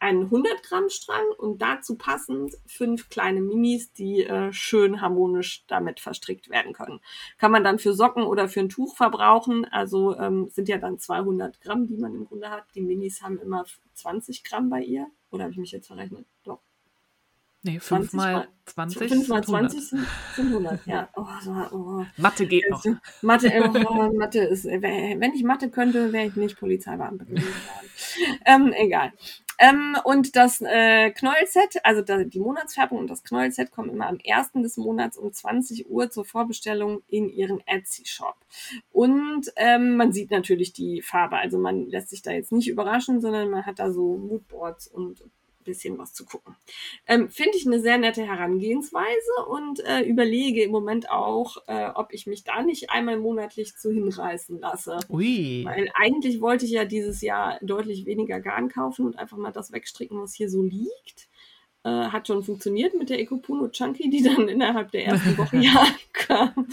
einen 0.00 0.24
100 0.24 0.62
Gramm 0.62 0.88
Strang 0.88 1.26
und 1.36 1.60
dazu 1.60 1.96
passend 1.96 2.56
fünf 2.66 3.10
kleine 3.10 3.42
Minis, 3.42 3.92
die 3.92 4.24
äh, 4.24 4.52
schön 4.52 5.02
harmonisch 5.02 5.64
damit 5.68 6.00
verstrickt 6.00 6.48
werden 6.48 6.72
können. 6.72 7.00
Kann 7.38 7.52
man 7.52 7.62
dann 7.62 7.78
für 7.78 7.92
Socken 7.92 8.24
oder 8.24 8.48
für 8.48 8.60
ein 8.60 8.70
Tuch 8.70 8.96
verbrauchen. 8.96 9.66
Also 9.66 10.16
ähm, 10.16 10.48
sind 10.48 10.68
ja 10.68 10.78
dann 10.78 10.98
200 10.98 11.60
Gramm, 11.60 11.86
die 11.86 11.98
man 11.98 12.14
im 12.14 12.24
Grunde 12.24 12.50
hat. 12.50 12.64
Die 12.74 12.80
Minis 12.80 13.22
haben 13.22 13.38
immer 13.38 13.66
20 13.94 14.42
Gramm 14.42 14.70
bei 14.70 14.80
ihr. 14.80 15.06
Oder 15.30 15.44
habe 15.44 15.52
ich 15.52 15.58
mich 15.58 15.72
jetzt 15.72 15.86
verrechnet? 15.86 16.26
Doch. 16.44 16.60
Nee, 17.62 17.78
20 17.78 18.10
5 18.10 18.12
mal 18.14 18.32
mal- 18.32 18.48
20 18.64 18.98
5 18.98 19.28
mal 19.28 19.44
sind 19.44 19.54
100. 19.54 19.70
20 19.72 19.88
sind, 19.88 20.06
sind 20.34 20.48
100. 20.48 20.86
Ja. 20.86 21.08
Oh, 21.14 21.26
so, 21.42 21.50
oh. 21.72 22.06
Mathe 22.16 22.46
geht 22.46 22.70
noch. 22.70 22.82
Mathe, 23.20 23.52
oh, 23.86 24.12
Mathe 24.16 24.40
ist, 24.40 24.64
äh, 24.64 24.80
wenn 24.80 25.34
ich 25.34 25.44
Mathe 25.44 25.68
könnte, 25.68 26.12
wäre 26.12 26.26
ich 26.26 26.36
nicht 26.36 26.58
Polizeibeamtin 26.58 27.34
geworden. 27.34 27.54
ähm, 28.46 28.72
egal. 28.72 29.12
Ähm, 29.62 29.94
und 30.04 30.36
das 30.36 30.62
äh, 30.62 31.10
Knäuelset, 31.10 31.84
also 31.84 32.00
da, 32.00 32.24
die 32.24 32.40
Monatsfärbung 32.40 32.98
und 32.98 33.10
das 33.10 33.22
Knäuelset 33.22 33.70
kommen 33.70 33.90
immer 33.90 34.06
am 34.06 34.18
1. 34.26 34.52
des 34.54 34.78
Monats 34.78 35.18
um 35.18 35.30
20 35.30 35.90
Uhr 35.90 36.10
zur 36.10 36.24
Vorbestellung 36.24 37.02
in 37.08 37.28
ihren 37.28 37.60
Etsy-Shop. 37.66 38.36
Und 38.90 39.52
ähm, 39.56 39.96
man 39.96 40.12
sieht 40.12 40.30
natürlich 40.30 40.72
die 40.72 41.02
Farbe, 41.02 41.36
also 41.36 41.58
man 41.58 41.86
lässt 41.90 42.08
sich 42.08 42.22
da 42.22 42.30
jetzt 42.30 42.52
nicht 42.52 42.68
überraschen, 42.68 43.20
sondern 43.20 43.50
man 43.50 43.66
hat 43.66 43.78
da 43.78 43.92
so 43.92 44.16
Moodboards 44.16 44.88
und 44.88 45.22
bisschen 45.64 45.98
was 45.98 46.12
zu 46.12 46.24
gucken. 46.24 46.56
Ähm, 47.06 47.30
Finde 47.30 47.56
ich 47.56 47.66
eine 47.66 47.80
sehr 47.80 47.98
nette 47.98 48.22
Herangehensweise 48.22 49.46
und 49.48 49.80
äh, 49.80 50.02
überlege 50.02 50.62
im 50.62 50.70
Moment 50.70 51.10
auch, 51.10 51.56
äh, 51.66 51.90
ob 51.94 52.12
ich 52.12 52.26
mich 52.26 52.44
da 52.44 52.62
nicht 52.62 52.90
einmal 52.90 53.18
monatlich 53.18 53.74
zu 53.76 53.90
hinreißen 53.90 54.60
lasse. 54.60 54.98
Ui. 55.08 55.64
Weil 55.64 55.90
eigentlich 55.94 56.40
wollte 56.40 56.64
ich 56.64 56.72
ja 56.72 56.84
dieses 56.84 57.20
Jahr 57.22 57.58
deutlich 57.62 58.06
weniger 58.06 58.40
Garn 58.40 58.68
kaufen 58.68 59.06
und 59.06 59.18
einfach 59.18 59.36
mal 59.36 59.52
das 59.52 59.72
wegstricken, 59.72 60.20
was 60.20 60.34
hier 60.34 60.50
so 60.50 60.62
liegt. 60.62 61.29
Äh, 61.82 61.88
hat 61.88 62.26
schon 62.26 62.42
funktioniert 62.44 62.92
mit 62.94 63.08
der 63.08 63.18
Ecopuno 63.20 63.68
Chunky, 63.68 64.10
die 64.10 64.22
dann 64.22 64.48
innerhalb 64.48 64.90
der 64.90 65.06
ersten 65.06 65.38
Woche 65.38 65.56
ja 65.60 65.86
kam. 66.12 66.68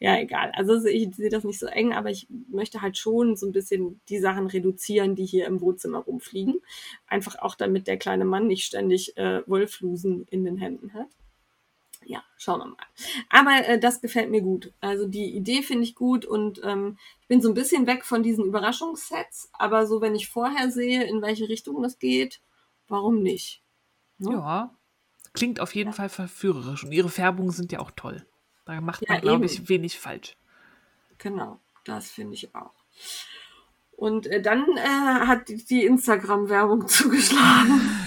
Ja, 0.00 0.18
egal. 0.18 0.52
Also 0.54 0.84
ich 0.84 1.14
sehe 1.14 1.30
das 1.30 1.44
nicht 1.44 1.58
so 1.58 1.66
eng, 1.66 1.94
aber 1.94 2.10
ich 2.10 2.26
möchte 2.48 2.82
halt 2.82 2.98
schon 2.98 3.36
so 3.36 3.46
ein 3.46 3.52
bisschen 3.52 4.02
die 4.10 4.18
Sachen 4.18 4.46
reduzieren, 4.46 5.14
die 5.14 5.24
hier 5.24 5.46
im 5.46 5.62
Wohnzimmer 5.62 6.00
rumfliegen. 6.00 6.56
Einfach 7.06 7.38
auch 7.38 7.54
damit 7.54 7.86
der 7.86 7.96
kleine 7.96 8.26
Mann 8.26 8.46
nicht 8.48 8.66
ständig 8.66 9.16
äh, 9.16 9.42
Wollflusen 9.48 10.26
in 10.30 10.44
den 10.44 10.58
Händen 10.58 10.92
hat. 10.92 11.08
Ja, 12.04 12.22
schauen 12.36 12.60
wir 12.60 12.66
mal. 12.66 12.76
Aber 13.30 13.66
äh, 13.66 13.78
das 13.78 14.02
gefällt 14.02 14.30
mir 14.30 14.42
gut. 14.42 14.74
Also 14.82 15.06
die 15.06 15.34
Idee 15.34 15.62
finde 15.62 15.84
ich 15.84 15.94
gut 15.94 16.26
und 16.26 16.60
ähm, 16.64 16.98
ich 17.22 17.28
bin 17.28 17.40
so 17.40 17.48
ein 17.48 17.54
bisschen 17.54 17.86
weg 17.86 18.04
von 18.04 18.22
diesen 18.22 18.44
Überraschungssets, 18.44 19.48
aber 19.54 19.86
so 19.86 20.02
wenn 20.02 20.14
ich 20.14 20.28
vorher 20.28 20.70
sehe, 20.70 21.04
in 21.04 21.22
welche 21.22 21.48
Richtung 21.48 21.82
das 21.82 21.98
geht, 21.98 22.40
warum 22.88 23.22
nicht? 23.22 23.62
Ne? 24.20 24.32
Ja. 24.32 24.74
Klingt 25.32 25.60
auf 25.60 25.74
jeden 25.74 25.92
Fall 25.92 26.08
verführerisch. 26.08 26.84
Und 26.84 26.92
ihre 26.92 27.08
Färbungen 27.08 27.52
sind 27.52 27.72
ja 27.72 27.78
auch 27.78 27.90
toll. 27.92 28.26
Da 28.64 28.80
macht 28.80 29.02
Ja, 29.02 29.14
man, 29.14 29.20
glaube 29.20 29.46
ich, 29.46 29.68
wenig 29.68 29.98
falsch. 29.98 30.36
Genau, 31.18 31.60
das 31.84 32.10
finde 32.10 32.34
ich 32.34 32.54
auch. 32.54 32.72
Und 34.00 34.26
äh, 34.28 34.40
dann 34.40 34.64
äh, 34.78 35.26
hat 35.26 35.48
die- 35.50 35.62
die 35.62 35.84
Instagram-Werbung 35.84 36.88
zugeschlagen. 36.88 37.80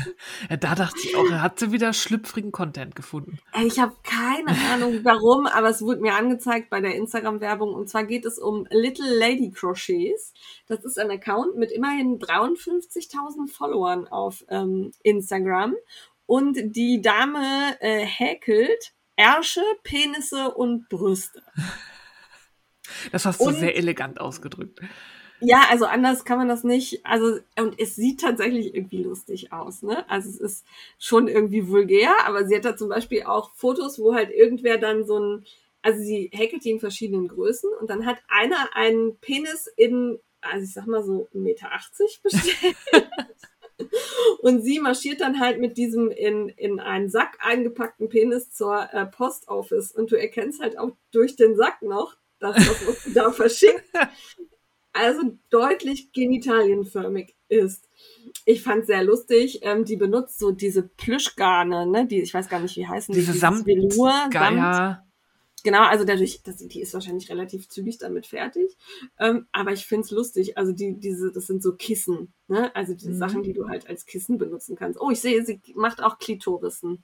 Ja, 0.49 0.55
da 0.57 0.73
dachte 0.75 0.99
ich 1.03 1.15
auch, 1.17 1.29
er 1.29 1.41
hat 1.41 1.59
sie 1.59 1.71
wieder 1.73 1.91
schlüpfrigen 1.91 2.51
Content 2.53 2.95
gefunden. 2.95 3.39
Ich 3.65 3.77
habe 3.79 3.93
keine 4.03 4.55
Ahnung 4.71 4.99
warum, 5.03 5.47
aber 5.47 5.69
es 5.69 5.81
wurde 5.81 5.99
mir 5.99 6.15
angezeigt 6.15 6.69
bei 6.69 6.79
der 6.79 6.95
Instagram-Werbung. 6.95 7.73
Und 7.73 7.89
zwar 7.89 8.05
geht 8.05 8.23
es 8.25 8.39
um 8.39 8.65
Little 8.69 9.17
Lady 9.17 9.51
Crochets. 9.51 10.33
Das 10.67 10.85
ist 10.85 10.97
ein 10.97 11.11
Account 11.11 11.57
mit 11.57 11.71
immerhin 11.71 12.19
53.000 12.19 13.51
Followern 13.51 14.07
auf 14.07 14.45
ähm, 14.49 14.91
Instagram. 15.03 15.75
Und 16.25 16.57
die 16.75 17.01
Dame 17.01 17.75
äh, 17.81 18.05
häkelt 18.05 18.93
Ärsche, 19.17 19.61
Penisse 19.83 20.51
und 20.51 20.87
Brüste. 20.89 21.41
Das 23.11 23.25
hast 23.25 23.41
du 23.41 23.45
Und- 23.45 23.55
sehr 23.55 23.75
elegant 23.75 24.21
ausgedrückt. 24.21 24.79
Ja, 25.45 25.63
also 25.69 25.85
anders 25.85 26.23
kann 26.25 26.37
man 26.37 26.47
das 26.47 26.63
nicht. 26.63 27.05
Also, 27.05 27.39
und 27.59 27.79
es 27.79 27.95
sieht 27.95 28.21
tatsächlich 28.21 28.73
irgendwie 28.75 29.03
lustig 29.03 29.51
aus, 29.51 29.81
ne? 29.83 30.07
Also 30.09 30.29
es 30.29 30.39
ist 30.39 30.65
schon 30.99 31.27
irgendwie 31.27 31.67
vulgär, 31.67 32.11
aber 32.25 32.45
sie 32.45 32.55
hat 32.55 32.65
da 32.65 32.77
zum 32.77 32.89
Beispiel 32.89 33.23
auch 33.23 33.51
Fotos, 33.55 33.99
wo 33.99 34.13
halt 34.13 34.31
irgendwer 34.31 34.77
dann 34.77 35.05
so 35.05 35.19
ein, 35.19 35.45
also 35.81 35.99
sie 36.01 36.29
häkelt 36.33 36.63
die 36.63 36.71
in 36.71 36.79
verschiedenen 36.79 37.27
Größen 37.27 37.69
und 37.79 37.89
dann 37.89 38.05
hat 38.05 38.17
einer 38.29 38.69
einen 38.75 39.17
Penis 39.19 39.67
in, 39.75 40.19
also 40.41 40.63
ich 40.63 40.73
sag 40.73 40.87
mal 40.87 41.03
so 41.03 41.27
1,80 41.33 41.37
Meter 41.39 41.69
bestellt. 42.23 42.75
Und 44.41 44.61
sie 44.61 44.79
marschiert 44.79 45.21
dann 45.21 45.39
halt 45.39 45.59
mit 45.59 45.77
diesem 45.77 46.11
in, 46.11 46.49
in 46.49 46.79
einen 46.79 47.09
Sack 47.09 47.37
eingepackten 47.39 48.09
Penis 48.09 48.51
zur 48.51 48.89
äh, 48.93 49.05
Post 49.05 49.47
Office. 49.47 49.91
Und 49.91 50.11
du 50.11 50.15
erkennst 50.15 50.61
halt 50.61 50.77
auch 50.77 50.91
durch 51.11 51.35
den 51.35 51.55
Sack 51.55 51.81
noch, 51.81 52.15
dass 52.39 52.55
das, 52.55 52.87
was 52.87 53.03
sie 53.03 53.13
da 53.13 53.31
verschickt, 53.31 53.83
also 54.93 55.37
deutlich 55.49 56.11
genitalienförmig 56.11 57.35
ist. 57.49 57.87
Ich 58.45 58.63
fand 58.63 58.85
sehr 58.85 59.03
lustig. 59.03 59.59
Ähm, 59.63 59.85
die 59.85 59.97
benutzt 59.97 60.39
so 60.39 60.51
diese 60.51 60.83
Plüschgarne, 60.83 61.85
ne? 61.87 62.05
Die, 62.07 62.21
ich 62.21 62.33
weiß 62.33 62.49
gar 62.49 62.59
nicht, 62.59 62.75
wie 62.77 62.87
heißen 62.87 63.13
Diese 63.13 63.31
die. 63.33 63.37
Samt, 63.37 63.65
Velour, 63.65 64.13
Samt. 64.31 64.99
Genau, 65.65 65.83
also 65.83 66.03
dadurch, 66.03 66.41
das, 66.43 66.57
die 66.57 66.81
ist 66.81 66.93
wahrscheinlich 66.93 67.29
relativ 67.29 67.69
zügig 67.69 67.97
damit 67.97 68.25
fertig. 68.25 68.75
Ähm, 69.17 69.47
aber 69.53 69.71
ich 69.71 69.85
find's 69.85 70.11
lustig. 70.11 70.57
Also 70.57 70.73
die, 70.73 70.99
diese, 70.99 71.31
das 71.31 71.47
sind 71.47 71.63
so 71.63 71.73
Kissen, 71.73 72.33
ne? 72.49 72.75
Also 72.75 72.93
die 72.93 73.07
Mhm. 73.07 73.17
Sachen, 73.17 73.43
die 73.43 73.53
du 73.53 73.69
halt 73.69 73.87
als 73.87 74.05
Kissen 74.05 74.37
benutzen 74.37 74.75
kannst. 74.75 74.99
Oh, 74.99 75.09
ich 75.09 75.21
sehe, 75.21 75.45
sie 75.45 75.61
macht 75.75 76.03
auch 76.03 76.19
Klitorissen. 76.19 77.03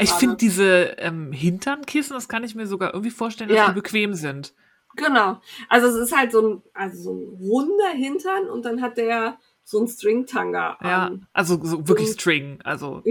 Ich 0.00 0.10
finde 0.10 0.36
diese 0.36 0.96
ähm, 0.98 1.32
Hinternkissen, 1.32 2.14
das 2.14 2.28
kann 2.28 2.44
ich 2.44 2.54
mir 2.54 2.66
sogar 2.66 2.92
irgendwie 2.92 3.10
vorstellen, 3.10 3.48
dass 3.48 3.56
Ja. 3.56 3.68
die 3.68 3.74
bequem 3.74 4.12
sind. 4.14 4.52
Genau. 4.96 5.40
Also 5.68 5.86
es 5.88 5.96
ist 5.96 6.16
halt 6.16 6.32
so 6.32 6.40
ein, 6.46 6.62
also 6.74 7.02
so 7.02 7.12
ein 7.14 7.28
runder 7.40 7.90
Hintern 7.90 8.48
und 8.50 8.64
dann 8.64 8.80
hat 8.82 8.96
der 8.98 9.38
so 9.64 9.80
ein 9.80 9.86
Stringtanga 9.88 10.76
Ja, 10.82 11.06
an. 11.06 11.26
also 11.32 11.58
so 11.62 11.86
wirklich 11.88 12.08
Und- 12.08 12.14
String. 12.14 12.58
Also 12.64 13.02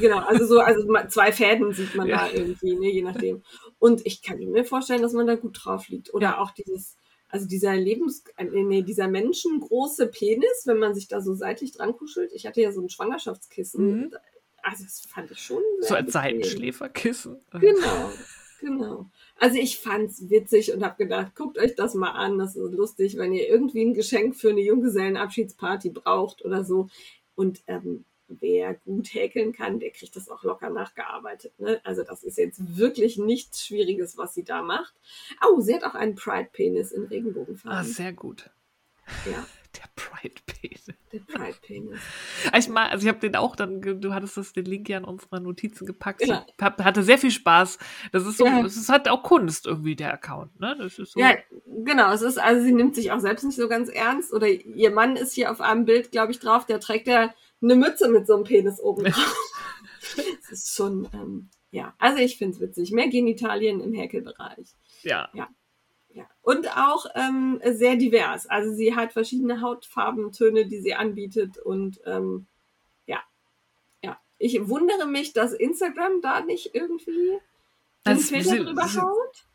Genau, 0.00 0.18
also 0.18 0.44
so, 0.46 0.60
also 0.60 0.86
zwei 1.08 1.32
Fäden 1.32 1.72
sieht 1.72 1.94
man 1.94 2.06
Ja. 2.06 2.18
da 2.28 2.30
irgendwie, 2.32 2.74
ne, 2.76 2.90
je 2.92 3.02
nachdem. 3.02 3.42
Und 3.78 4.04
ich 4.06 4.22
kann 4.22 4.38
mir 4.38 4.64
vorstellen, 4.64 5.02
dass 5.02 5.12
man 5.14 5.26
da 5.26 5.34
gut 5.34 5.58
drauf 5.64 5.88
liegt. 5.88 6.12
Oder 6.12 6.28
Ja. 6.28 6.38
auch 6.38 6.50
dieses, 6.52 6.96
also 7.30 7.46
dieser 7.48 7.74
Lebens, 7.74 8.22
äh, 8.36 8.44
nee, 8.44 8.82
dieser 8.82 9.08
menschengroße 9.08 10.06
Penis, 10.08 10.62
wenn 10.66 10.78
man 10.78 10.94
sich 10.94 11.08
da 11.08 11.20
so 11.20 11.34
seitlich 11.34 11.72
dran 11.72 11.94
kuschelt. 11.96 12.32
Ich 12.32 12.46
hatte 12.46 12.60
ja 12.60 12.70
so 12.70 12.80
ein 12.82 12.90
Schwangerschaftskissen. 12.90 13.84
Mhm. 14.02 14.10
Also 14.62 14.84
das 14.84 15.00
fand 15.08 15.30
ich 15.30 15.38
schon 15.40 15.62
so 15.80 15.94
bequem. 15.94 16.10
Seitenschläferkissen. 16.10 17.40
Genau, 17.52 18.10
genau. 18.60 19.10
Also 19.40 19.56
ich 19.58 19.78
fand's 19.78 20.28
witzig 20.30 20.72
und 20.72 20.82
habe 20.84 20.96
gedacht, 20.96 21.34
guckt 21.36 21.58
euch 21.58 21.74
das 21.76 21.94
mal 21.94 22.10
an, 22.10 22.38
das 22.38 22.56
ist 22.56 22.72
lustig, 22.72 23.16
wenn 23.18 23.32
ihr 23.32 23.48
irgendwie 23.48 23.84
ein 23.84 23.94
Geschenk 23.94 24.36
für 24.36 24.50
eine 24.50 24.60
Junggesellenabschiedsparty 24.62 25.90
braucht 25.90 26.44
oder 26.44 26.64
so. 26.64 26.88
Und 27.36 27.60
ähm, 27.68 28.04
wer 28.26 28.74
gut 28.74 29.14
häkeln 29.14 29.52
kann, 29.52 29.78
der 29.80 29.90
kriegt 29.90 30.14
das 30.16 30.28
auch 30.28 30.42
locker 30.42 30.70
nachgearbeitet. 30.70 31.58
Ne? 31.58 31.80
Also 31.84 32.02
das 32.02 32.24
ist 32.24 32.36
jetzt 32.36 32.76
wirklich 32.76 33.16
nichts 33.16 33.64
Schwieriges, 33.64 34.18
was 34.18 34.34
sie 34.34 34.44
da 34.44 34.60
macht. 34.62 34.94
Oh, 35.48 35.60
sie 35.60 35.74
hat 35.74 35.84
auch 35.84 35.94
einen 35.94 36.14
Pride-Penis 36.16 36.92
in 36.92 37.04
Ah, 37.04 37.08
Regenbogenfarben. 37.08 37.90
sehr 37.92 38.12
gut. 38.12 38.50
ja. 39.30 39.46
Der 39.78 39.88
Pride 39.96 40.34
Penis. 40.46 40.86
Der 41.12 41.20
Pride 41.20 41.56
Penis. 41.62 41.98
Ich 42.56 42.68
mal, 42.68 42.88
also 42.88 43.04
ich 43.04 43.08
habe 43.08 43.20
den 43.20 43.36
auch 43.36 43.54
dann, 43.56 43.80
du 43.80 44.12
hattest 44.12 44.36
das 44.36 44.52
den 44.52 44.64
Link 44.64 44.88
ja 44.88 44.98
in 44.98 45.04
unsere 45.04 45.40
Notizen 45.40 45.86
gepackt. 45.86 46.26
Ja. 46.26 46.44
Ich 46.56 46.62
hab, 46.64 46.82
hatte 46.82 47.02
sehr 47.02 47.18
viel 47.18 47.30
Spaß. 47.30 47.78
Das 48.12 48.26
ist 48.26 48.38
so, 48.38 48.46
Ja. 48.46 48.64
es 48.64 48.76
ist 48.76 48.88
halt 48.88 49.08
auch 49.08 49.22
Kunst 49.22 49.66
irgendwie 49.66 49.94
der 49.96 50.12
Account, 50.12 50.58
ne? 50.60 50.76
Das 50.78 50.98
ist 50.98 51.12
so. 51.12 51.20
Ja, 51.20 51.34
genau. 51.84 52.12
Es 52.12 52.22
ist, 52.22 52.38
also 52.38 52.62
sie 52.64 52.72
nimmt 52.72 52.94
sich 52.96 53.12
auch 53.12 53.20
selbst 53.20 53.44
nicht 53.44 53.56
so 53.56 53.68
ganz 53.68 53.88
ernst. 53.88 54.32
Oder 54.32 54.48
ihr 54.48 54.90
Mann 54.90 55.16
ist 55.16 55.32
hier 55.32 55.50
auf 55.52 55.60
einem 55.60 55.84
Bild, 55.84 56.10
glaube 56.10 56.32
ich, 56.32 56.40
drauf, 56.40 56.66
der 56.66 56.80
trägt 56.80 57.06
ja 57.06 57.32
eine 57.62 57.74
Mütze 57.76 58.08
mit 58.08 58.26
so 58.26 58.34
einem 58.34 58.44
Penis 58.44 58.80
oben 58.80 59.04
drauf. 59.04 59.36
Das 60.50 60.50
ist 60.52 60.74
schon, 60.74 61.06
ähm, 61.12 61.50
ja. 61.70 61.94
Also 61.98 62.18
ich 62.18 62.38
finde 62.38 62.54
es 62.56 62.60
witzig. 62.60 62.92
Mehr 62.92 63.08
Genitalien 63.08 63.80
im 63.80 63.92
Häkelbereich. 63.92 64.68
ja. 65.02 65.28
Ja. 65.34 65.48
Und 66.42 66.68
auch 66.76 67.06
ähm, 67.14 67.60
sehr 67.64 67.96
divers. 67.96 68.46
Also 68.46 68.72
sie 68.74 68.94
hat 68.94 69.12
verschiedene 69.12 69.60
Hautfarbentöne, 69.60 70.66
die 70.66 70.80
sie 70.80 70.94
anbietet. 70.94 71.58
Und 71.58 72.00
ähm, 72.06 72.46
ja. 73.06 73.20
Ja. 74.02 74.18
Ich 74.38 74.68
wundere 74.68 75.06
mich, 75.06 75.32
dass 75.32 75.52
Instagram 75.52 76.20
da 76.22 76.40
nicht 76.40 76.74
irgendwie 76.74 77.38
den 78.06 78.18
Filter 78.18 78.64
drüber 78.64 78.84
haut. 78.94 79.46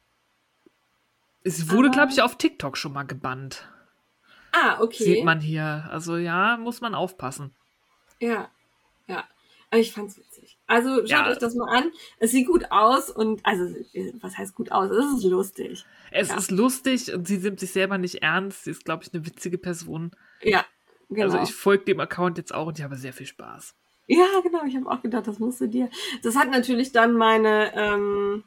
Es 1.44 1.70
wurde, 1.72 1.90
glaube 1.90 2.12
ich, 2.12 2.22
auf 2.22 2.38
TikTok 2.38 2.78
schon 2.78 2.94
mal 2.94 3.04
gebannt. 3.04 3.68
Ah, 4.54 4.80
okay. 4.80 5.04
Sieht 5.04 5.26
man 5.26 5.42
hier. 5.42 5.88
Also 5.90 6.18
ja, 6.18 6.58
muss 6.58 6.80
man 6.80 6.96
aufpassen. 6.96 7.54
Ja, 8.20 8.50
ja. 9.08 9.28
Aber 9.70 9.80
ich 9.80 9.92
fand's 9.92 10.18
witzig. 10.18 10.33
Also 10.74 10.96
schaut 11.02 11.10
Ja. 11.10 11.30
euch 11.30 11.38
das 11.38 11.56
mal 11.56 11.70
an. 11.70 11.92
Es 12.20 12.32
sieht 12.32 12.48
gut 12.48 12.66
aus 12.72 13.10
und 13.10 13.46
also 13.46 13.64
äh, 13.94 14.12
was 14.22 14.38
heißt 14.38 14.56
gut 14.56 14.72
aus? 14.72 14.90
Es 14.92 15.18
ist 15.20 15.24
lustig. 15.26 15.86
Es 16.12 16.30
Ja. 16.30 16.38
ist 16.38 16.52
lustig 16.52 17.14
und 17.14 17.28
sie 17.28 17.38
nimmt 17.38 17.60
sich 17.60 17.72
selber 17.72 17.98
nicht 17.98 18.24
ernst. 18.24 18.64
Sie 18.64 18.72
ist, 18.72 18.86
glaube 18.86 19.04
ich, 19.04 19.14
eine 19.14 19.26
witzige 19.26 19.58
Person. 19.58 20.12
Ja, 20.42 20.66
genau. 21.10 21.26
Also 21.26 21.40
ich 21.44 21.54
folge 21.54 21.86
dem 21.86 22.00
Account 22.00 22.38
jetzt 22.38 22.54
auch 22.54 22.68
und 22.68 22.78
ich 22.80 22.84
habe 22.84 22.96
sehr 22.96 23.14
viel 23.14 23.28
Spaß. 23.28 23.76
ja, 24.08 24.26
genau. 24.44 24.64
Ich 24.66 24.76
habe 24.76 24.90
auch 24.90 25.02
gedacht, 25.02 25.28
das 25.28 25.40
musst 25.40 25.62
du 25.62 25.68
dir. 25.68 25.90
Das 26.24 26.36
hat 26.36 26.50
natürlich 26.52 26.92
dann 26.92 27.14
meine, 27.14 27.72
ähm, 27.76 28.44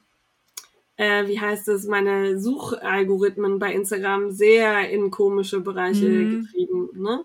äh, 0.97 1.27
wie 1.29 1.41
heißt 1.41 1.69
es, 1.69 1.87
meine 1.87 2.39
Suchalgorithmen 2.41 3.59
bei 3.59 3.73
Instagram 3.73 4.31
sehr 4.33 4.91
in 4.91 5.11
komische 5.11 5.61
Bereiche 5.61 6.07
Mhm. 6.09 6.43
getrieben. 6.43 6.89
Ne? 6.95 7.25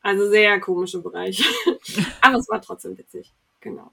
Also 0.00 0.28
sehr 0.28 0.58
komische 0.60 1.00
Bereiche. 1.00 1.44
Aber 2.20 2.36
es 2.36 2.48
war 2.48 2.60
trotzdem 2.60 2.98
witzig. 2.98 3.32
Genau. 3.60 3.92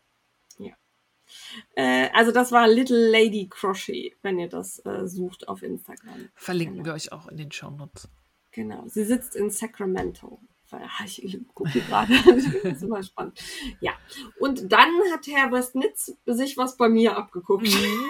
Äh, 1.75 2.09
also 2.13 2.31
das 2.31 2.51
war 2.51 2.67
Little 2.67 3.09
Lady 3.09 3.47
Crochet, 3.49 4.15
wenn 4.21 4.39
ihr 4.39 4.49
das 4.49 4.79
äh, 4.85 5.07
sucht 5.07 5.47
auf 5.47 5.63
Instagram. 5.63 6.29
Verlinken 6.35 6.75
Genau. 6.77 6.85
wir 6.87 6.93
euch 6.93 7.11
auch 7.11 7.27
in 7.27 7.37
den 7.37 7.51
Shownotes. 7.51 8.09
Genau. 8.51 8.83
Sie 8.87 9.03
sitzt 9.03 9.35
in 9.35 9.49
Sacramento. 9.49 10.39
Ich, 11.03 11.39
gucke 11.55 11.81
gerade. 11.81 12.13
das 12.63 12.73
ist 12.73 12.83
immer 12.83 13.01
spannend. 13.01 13.39
Ja. 13.79 13.93
Und 14.39 14.71
dann 14.71 14.91
hat 15.11 15.25
Herr 15.25 15.51
Westnitz 15.51 16.13
sich 16.27 16.57
was 16.57 16.77
bei 16.77 16.87
mir 16.89 17.17
abgeguckt. 17.17 17.65
Mhm. 17.65 18.05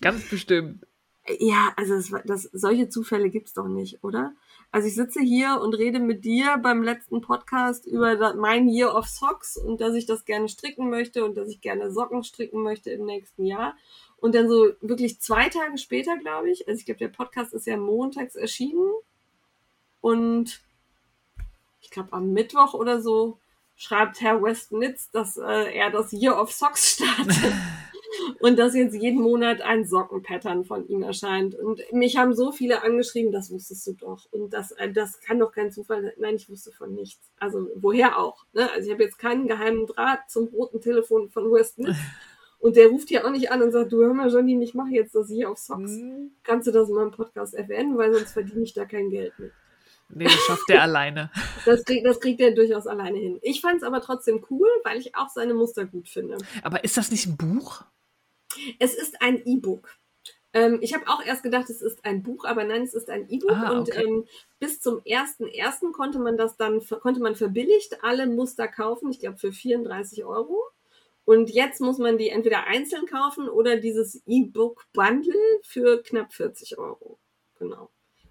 Ganz 0.00 0.26
bestimmt. 0.28 0.86
Ja, 1.38 1.72
also 1.76 1.94
das, 1.94 2.12
das, 2.24 2.42
solche 2.52 2.88
Zufälle 2.88 3.30
gibt's 3.30 3.52
doch 3.52 3.68
nicht, 3.68 4.02
oder? 4.04 4.32
Also 4.70 4.88
ich 4.88 4.94
sitze 4.94 5.20
hier 5.20 5.60
und 5.62 5.74
rede 5.74 5.98
mit 5.98 6.24
dir 6.24 6.58
beim 6.58 6.82
letzten 6.82 7.20
Podcast 7.20 7.86
über 7.86 8.34
mein 8.34 8.68
Year 8.68 8.94
of 8.94 9.06
Socks 9.06 9.56
und 9.56 9.80
dass 9.80 9.94
ich 9.94 10.06
das 10.06 10.24
gerne 10.24 10.48
stricken 10.48 10.90
möchte 10.90 11.24
und 11.24 11.36
dass 11.36 11.48
ich 11.48 11.60
gerne 11.60 11.90
Socken 11.90 12.24
stricken 12.24 12.62
möchte 12.62 12.90
im 12.90 13.06
nächsten 13.06 13.44
Jahr. 13.44 13.74
Und 14.18 14.34
dann 14.34 14.48
so 14.48 14.72
wirklich 14.80 15.20
zwei 15.20 15.48
Tage 15.48 15.78
später, 15.78 16.16
glaube 16.18 16.50
ich, 16.50 16.68
also 16.68 16.78
ich 16.78 16.84
glaube, 16.84 16.98
der 16.98 17.08
Podcast 17.08 17.54
ist 17.54 17.66
ja 17.66 17.76
montags 17.76 18.34
erschienen 18.34 18.92
und 20.00 20.60
ich 21.80 21.90
glaube 21.90 22.12
am 22.12 22.32
Mittwoch 22.32 22.74
oder 22.74 23.00
so 23.00 23.38
schreibt 23.76 24.20
Herr 24.20 24.42
Westnitz, 24.42 25.10
dass 25.10 25.36
äh, 25.36 25.74
er 25.74 25.90
das 25.90 26.12
Year 26.12 26.40
of 26.40 26.52
Socks 26.52 26.94
startet. 26.94 27.52
Und 28.40 28.58
dass 28.58 28.74
jetzt 28.74 28.94
jeden 28.94 29.20
Monat 29.20 29.60
ein 29.60 29.84
Sockenpattern 29.84 30.64
von 30.64 30.86
ihm 30.88 31.02
erscheint. 31.02 31.54
Und 31.54 31.80
mich 31.92 32.16
haben 32.16 32.34
so 32.34 32.52
viele 32.52 32.82
angeschrieben, 32.82 33.32
das 33.32 33.50
wusstest 33.50 33.86
du 33.86 33.92
doch. 33.94 34.26
Und 34.30 34.52
das, 34.52 34.72
äh, 34.72 34.92
das 34.92 35.20
kann 35.20 35.38
doch 35.38 35.52
kein 35.52 35.72
Zufall 35.72 36.02
sein. 36.02 36.12
Nein, 36.18 36.36
ich 36.36 36.48
wusste 36.48 36.72
von 36.72 36.94
nichts. 36.94 37.30
Also 37.38 37.68
woher 37.76 38.18
auch. 38.18 38.44
Ne? 38.52 38.70
Also 38.72 38.86
ich 38.86 38.92
habe 38.92 39.04
jetzt 39.04 39.18
keinen 39.18 39.48
geheimen 39.48 39.86
Draht 39.86 40.28
zum 40.28 40.48
roten 40.48 40.80
Telefon 40.80 41.28
von 41.30 41.50
Westnitz. 41.52 41.96
Und 42.58 42.76
der 42.76 42.88
ruft 42.88 43.08
hier 43.08 43.24
auch 43.26 43.30
nicht 43.30 43.50
an 43.50 43.62
und 43.62 43.70
sagt, 43.70 43.92
du 43.92 44.02
hör 44.02 44.14
mal, 44.14 44.32
Johnny, 44.32 44.60
ich 44.64 44.74
mache 44.74 44.90
jetzt 44.90 45.14
das 45.14 45.28
hier 45.28 45.50
auf 45.50 45.58
Socks. 45.58 45.92
Mhm. 45.92 46.32
Kannst 46.42 46.66
du 46.66 46.72
das 46.72 46.88
in 46.88 46.94
meinem 46.94 47.10
Podcast 47.10 47.54
erwähnen, 47.54 47.98
weil 47.98 48.12
sonst 48.14 48.32
verdiene 48.32 48.62
ich 48.62 48.72
da 48.72 48.86
kein 48.86 49.10
Geld 49.10 49.38
mit. 49.38 49.52
Nee, 50.08 50.24
das 50.24 50.34
schafft 50.34 50.70
er 50.70 50.82
alleine. 50.82 51.30
Das, 51.64 51.84
krieg, 51.84 52.04
das 52.04 52.20
kriegt 52.20 52.40
er 52.40 52.52
durchaus 52.52 52.86
alleine 52.86 53.18
hin. 53.18 53.38
Ich 53.42 53.60
fand 53.60 53.78
es 53.78 53.82
aber 53.82 54.00
trotzdem 54.00 54.44
cool, 54.50 54.68
weil 54.84 54.98
ich 54.98 55.16
auch 55.16 55.28
seine 55.28 55.52
Muster 55.52 55.84
gut 55.84 56.08
finde. 56.08 56.38
Aber 56.62 56.84
ist 56.84 56.96
das 56.96 57.10
nicht 57.10 57.26
ein 57.26 57.36
Buch? 57.36 57.82
Es 58.78 58.94
ist 58.94 59.20
ein 59.22 59.42
E-Book. 59.44 59.96
Ähm, 60.52 60.78
ich 60.80 60.94
habe 60.94 61.06
auch 61.08 61.22
erst 61.24 61.42
gedacht, 61.42 61.68
es 61.70 61.82
ist 61.82 62.04
ein 62.04 62.22
Buch, 62.22 62.44
aber 62.44 62.64
nein, 62.64 62.82
es 62.82 62.94
ist 62.94 63.10
ein 63.10 63.28
E-Book 63.28 63.50
Ah, 63.52 63.70
und 63.72 63.90
okay. 63.90 64.04
ähm, 64.04 64.24
bis 64.58 64.80
zum 64.80 65.00
1.1. 65.04 65.92
konnte 65.92 66.18
man 66.18 66.36
das 66.36 66.56
dann, 66.56 66.80
konnte 67.00 67.20
man 67.20 67.36
verbilligt 67.36 68.02
alle 68.02 68.26
Muster 68.26 68.68
kaufen, 68.68 69.10
ich 69.10 69.20
glaube 69.20 69.38
für 69.38 69.52
34 69.52 70.24
Euro. 70.24 70.62
Und 71.24 71.50
jetzt 71.50 71.80
muss 71.80 71.98
man 71.98 72.18
die 72.18 72.28
entweder 72.30 72.66
einzeln 72.68 73.06
kaufen 73.06 73.48
oder 73.48 73.76
dieses 73.78 74.22
E-Book-Bundle 74.26 75.34
für 75.62 76.02
knapp 76.02 76.32
40 76.32 76.78
Euro. 76.78 77.18
Genau. 77.58 77.90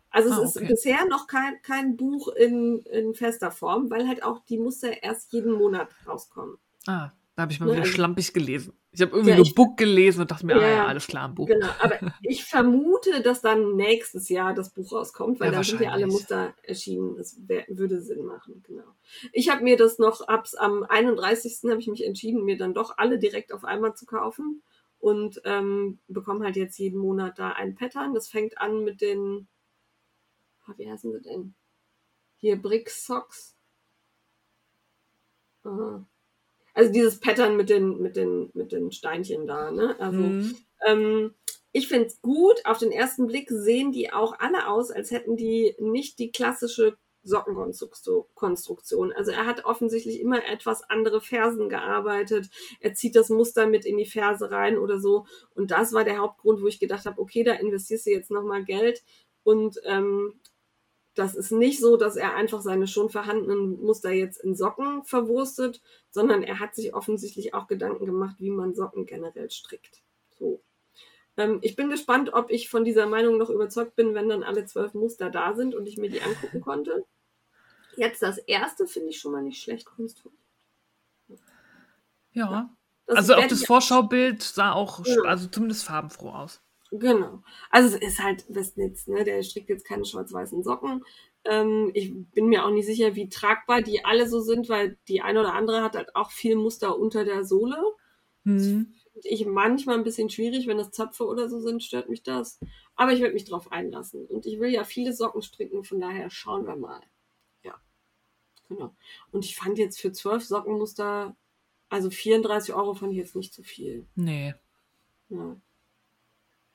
Also 0.09 0.29
es 0.29 0.37
Ah, 0.37 0.43
ist 0.43 0.57
okay. 0.57 0.67
bisher 0.67 1.05
noch 1.07 1.27
kein, 1.27 1.61
kein 1.61 1.97
Buch 1.97 2.29
in, 2.29 2.79
in 2.83 3.13
fester 3.13 3.51
Form, 3.51 3.89
weil 3.91 4.07
halt 4.07 4.23
auch 4.23 4.39
die 4.45 4.57
Muster 4.57 5.03
erst 5.03 5.33
jeden 5.33 5.51
Monat 5.51 5.89
rauskommen. 6.07 6.57
Ah, 6.87 7.11
da 7.35 7.41
habe 7.43 7.51
ich 7.51 7.59
mal 7.59 7.65
Ne, 7.67 7.71
wieder 7.73 7.81
also- 7.81 7.93
schlampig 7.93 8.33
gelesen. 8.33 8.73
Ich 8.91 9.01
habe 9.01 9.11
irgendwie 9.11 9.31
Ja, 9.31 9.35
nur 9.35 9.45
ich- 9.45 9.55
Book 9.55 9.75
gelesen 9.77 10.21
und 10.21 10.31
dachte 10.31 10.45
mir, 10.45 10.55
ah 10.55 10.61
Ja. 10.61 10.69
ja, 10.69 10.85
alles 10.87 11.05
klar, 11.07 11.27
ein 11.27 11.35
Buch. 11.35 11.47
Genau, 11.47 11.67
aber 11.79 11.99
ich 12.21 12.45
vermute, 12.45 13.21
dass 13.21 13.41
dann 13.41 13.75
nächstes 13.75 14.29
Jahr 14.29 14.53
das 14.53 14.69
Buch 14.69 14.91
rauskommt, 14.93 15.39
weil 15.41 15.47
Ja, 15.47 15.55
dann 15.55 15.63
sind 15.63 15.81
ja 15.81 15.91
alle. 15.91 16.07
Muster 16.07 16.53
erschienen. 16.63 17.17
Das 17.17 17.35
wär, 17.45 17.65
würde 17.67 17.99
Sinn 18.01 18.23
machen, 18.25 18.63
genau. 18.65 18.85
Ich 19.33 19.49
habe 19.49 19.63
mir 19.63 19.75
das 19.75 19.99
noch 19.99 20.21
abs 20.27 20.55
am 20.55 20.83
31. 20.83 21.69
habe 21.71 21.81
ich 21.81 21.87
mich 21.87 22.05
entschieden, 22.05 22.45
mir 22.45 22.57
dann 22.57 22.73
doch 22.73 22.97
alle 22.97 23.19
direkt 23.19 23.51
auf 23.51 23.65
einmal 23.65 23.95
zu 23.95 24.05
kaufen 24.05 24.63
und 24.99 25.41
ähm, 25.43 25.99
bekomme 26.07 26.45
halt 26.45 26.55
jetzt 26.55 26.77
jeden 26.79 26.99
Monat 26.99 27.37
da 27.37 27.49
ein 27.49 27.75
Pattern. 27.75 28.13
Das 28.13 28.29
fängt 28.29 28.57
an 28.59 28.85
mit 28.85 29.01
den, 29.01 29.47
ah, 30.67 30.73
wie 30.77 30.89
heißen 30.89 31.11
sie 31.11 31.21
denn? 31.21 31.53
Hier 32.37 32.55
Brick 32.61 32.89
Socks. 32.89 33.57
Aha. 35.63 36.05
Also 36.75 36.91
dieses 36.91 37.19
Pattern 37.19 37.57
mit 37.57 37.69
den, 37.71 37.99
mit 37.99 38.15
den, 38.15 38.51
mit 38.53 38.71
den 38.71 38.91
Steinchen 38.91 39.47
da, 39.47 39.71
ne? 39.71 39.95
Also 39.99 40.35
Mhm. 40.37 40.57
ähm, 40.85 41.33
ich 41.71 41.87
finde 41.87 42.07
es 42.07 42.21
gut. 42.21 42.65
Auf 42.65 42.77
den 42.77 42.91
ersten 42.91 43.27
Blick 43.27 43.49
sehen 43.49 43.91
die 43.91 44.13
auch 44.13 44.37
alle 44.39 44.67
aus, 44.67 44.91
als 44.91 45.11
hätten 45.11 45.35
die 45.35 45.75
nicht 45.79 46.19
die 46.19 46.31
klassische 46.31 46.97
Sockenkonstruktion. 47.23 49.11
Also 49.13 49.31
er 49.31 49.45
hat 49.45 49.65
offensichtlich 49.65 50.19
immer 50.19 50.45
etwas 50.45 50.83
andere 50.89 51.21
Fersen 51.21 51.69
gearbeitet. 51.69 52.49
Er 52.79 52.93
zieht 52.93 53.15
das 53.15 53.29
Muster 53.29 53.67
mit 53.67 53.85
in 53.85 53.97
die 53.97 54.05
Ferse 54.05 54.51
rein 54.51 54.77
oder 54.77 54.99
so. 54.99 55.25
Und 55.55 55.71
das 55.71 55.91
war 55.93 56.03
der 56.03 56.17
Hauptgrund, 56.19 56.61
wo 56.61 56.67
ich 56.67 56.79
gedacht 56.79 57.05
habe, 57.05 57.19
okay, 57.21 57.43
da 57.43 57.53
investierst 57.53 58.05
du 58.05 58.11
jetzt 58.11 58.31
nochmal 58.31 58.63
Geld. 58.63 59.03
Und 59.43 59.79
ähm, 59.85 60.39
das 61.15 61.33
ist 61.33 61.51
nicht 61.51 61.79
so, 61.79 61.97
dass 61.97 62.17
er 62.17 62.35
einfach 62.35 62.61
seine 62.61 62.87
schon 62.87 63.09
vorhandenen 63.09 63.81
Muster 63.81 64.11
jetzt 64.11 64.37
in 64.43 64.55
Socken 64.55 65.03
verwurstet, 65.03 65.81
sondern 66.11 66.43
er 66.43 66.59
hat 66.59 66.75
sich 66.75 66.93
offensichtlich 66.93 67.53
auch 67.53 67.67
Gedanken 67.67 68.05
gemacht, 68.05 68.35
wie 68.39 68.51
man 68.51 68.75
Socken 68.75 69.05
generell 69.05 69.49
strickt. 69.49 70.01
So. 70.37 70.61
Ähm, 71.37 71.59
ich 71.61 71.75
bin 71.75 71.89
gespannt, 71.89 72.33
ob 72.33 72.51
ich 72.51 72.69
von 72.69 72.85
dieser 72.85 73.07
Meinung 73.07 73.37
noch 73.37 73.49
überzeugt 73.49 73.95
bin, 73.95 74.13
wenn 74.13 74.29
dann 74.29 74.43
alle 74.43 74.65
zwölf 74.65 74.93
Muster 74.93 75.29
da 75.29 75.55
sind 75.55 75.73
und 75.73 75.87
ich 75.87 75.97
mir 75.97 76.09
die 76.09 76.21
angucken 76.21 76.61
konnte. 76.61 77.05
Jetzt 77.97 78.21
das 78.21 78.37
erste 78.37 78.87
finde 78.87 79.09
ich 79.09 79.19
schon 79.19 79.31
mal 79.31 79.41
nicht 79.41 79.61
schlecht 79.61 79.85
konstruiert. 79.85 80.37
Ja. 82.33 82.69
Das 83.05 83.17
also 83.17 83.35
auch 83.35 83.47
das 83.47 83.63
Vorschaubild 83.63 84.41
sah 84.41 84.73
auch, 84.73 85.05
Ja. 85.05 85.15
also 85.25 85.47
zumindest 85.47 85.85
farbenfroh 85.85 86.31
aus. 86.31 86.61
Genau. 86.91 87.41
Also 87.69 87.95
es 87.95 88.01
ist 88.01 88.23
halt 88.23 88.45
Westnitz, 88.47 89.07
ne? 89.07 89.23
Der 89.23 89.41
strickt 89.43 89.69
jetzt 89.69 89.85
keine 89.85 90.05
schwarz-weißen 90.05 90.63
Socken. 90.63 91.03
Ähm, 91.43 91.91
ich 91.93 92.13
bin 92.31 92.47
mir 92.47 92.65
auch 92.65 92.71
nicht 92.71 92.85
sicher, 92.85 93.15
wie 93.15 93.29
tragbar 93.29 93.81
die 93.81 94.05
alle 94.05 94.27
so 94.27 94.39
sind, 94.39 94.69
weil 94.69 94.97
die 95.07 95.21
eine 95.21 95.39
oder 95.39 95.53
andere 95.53 95.81
hat 95.81 95.95
halt 95.95 96.15
auch 96.15 96.31
viel 96.31 96.55
Muster 96.55 96.97
unter 96.97 97.25
der 97.25 97.43
Sohle. 97.43 97.77
Mhm. 98.43 98.93
Finde 99.13 99.27
ich 99.27 99.45
manchmal 99.45 99.97
ein 99.97 100.03
bisschen 100.03 100.29
schwierig, 100.29 100.67
wenn 100.67 100.77
das 100.77 100.91
Zöpfe 100.91 101.25
oder 101.25 101.49
so 101.49 101.59
sind, 101.59 101.83
stört 101.83 102.09
mich 102.09 102.23
das. 102.23 102.59
Aber 102.95 103.13
ich 103.13 103.21
werde 103.21 103.33
mich 103.33 103.45
drauf 103.45 103.71
einlassen. 103.71 104.25
Und 104.25 104.45
ich 104.45 104.59
will 104.59 104.69
ja 104.69 104.83
viele 104.83 105.13
Socken 105.13 105.41
stricken, 105.41 105.83
von 105.83 105.99
daher 105.99 106.29
schauen 106.29 106.65
wir 106.65 106.75
mal. 106.75 107.01
Ja. 107.63 107.75
Genau. 108.69 108.95
Und 109.31 109.45
ich 109.45 109.55
fand 109.55 109.77
jetzt 109.77 109.99
für 109.99 110.11
zwölf 110.11 110.43
Sockenmuster, 110.43 111.35
also 111.89 112.09
34 112.09 112.73
Euro 112.73 112.93
fand 112.93 113.13
ich 113.13 113.17
jetzt 113.17 113.35
nicht 113.35 113.53
zu 113.53 113.63
viel. 113.63 114.07
Nee. 114.15 114.53
Ja. 115.29 115.57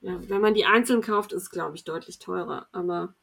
Ja. 0.01 0.19
Wenn 0.27 0.41
man 0.41 0.53
die 0.53 0.65
einzeln 0.65 1.01
kauft, 1.01 1.31
ist 1.31 1.51
glaube 1.51 1.75
ich 1.75 1.83
deutlich 1.83 2.19
teurer. 2.19 2.67
Aber 2.71 3.15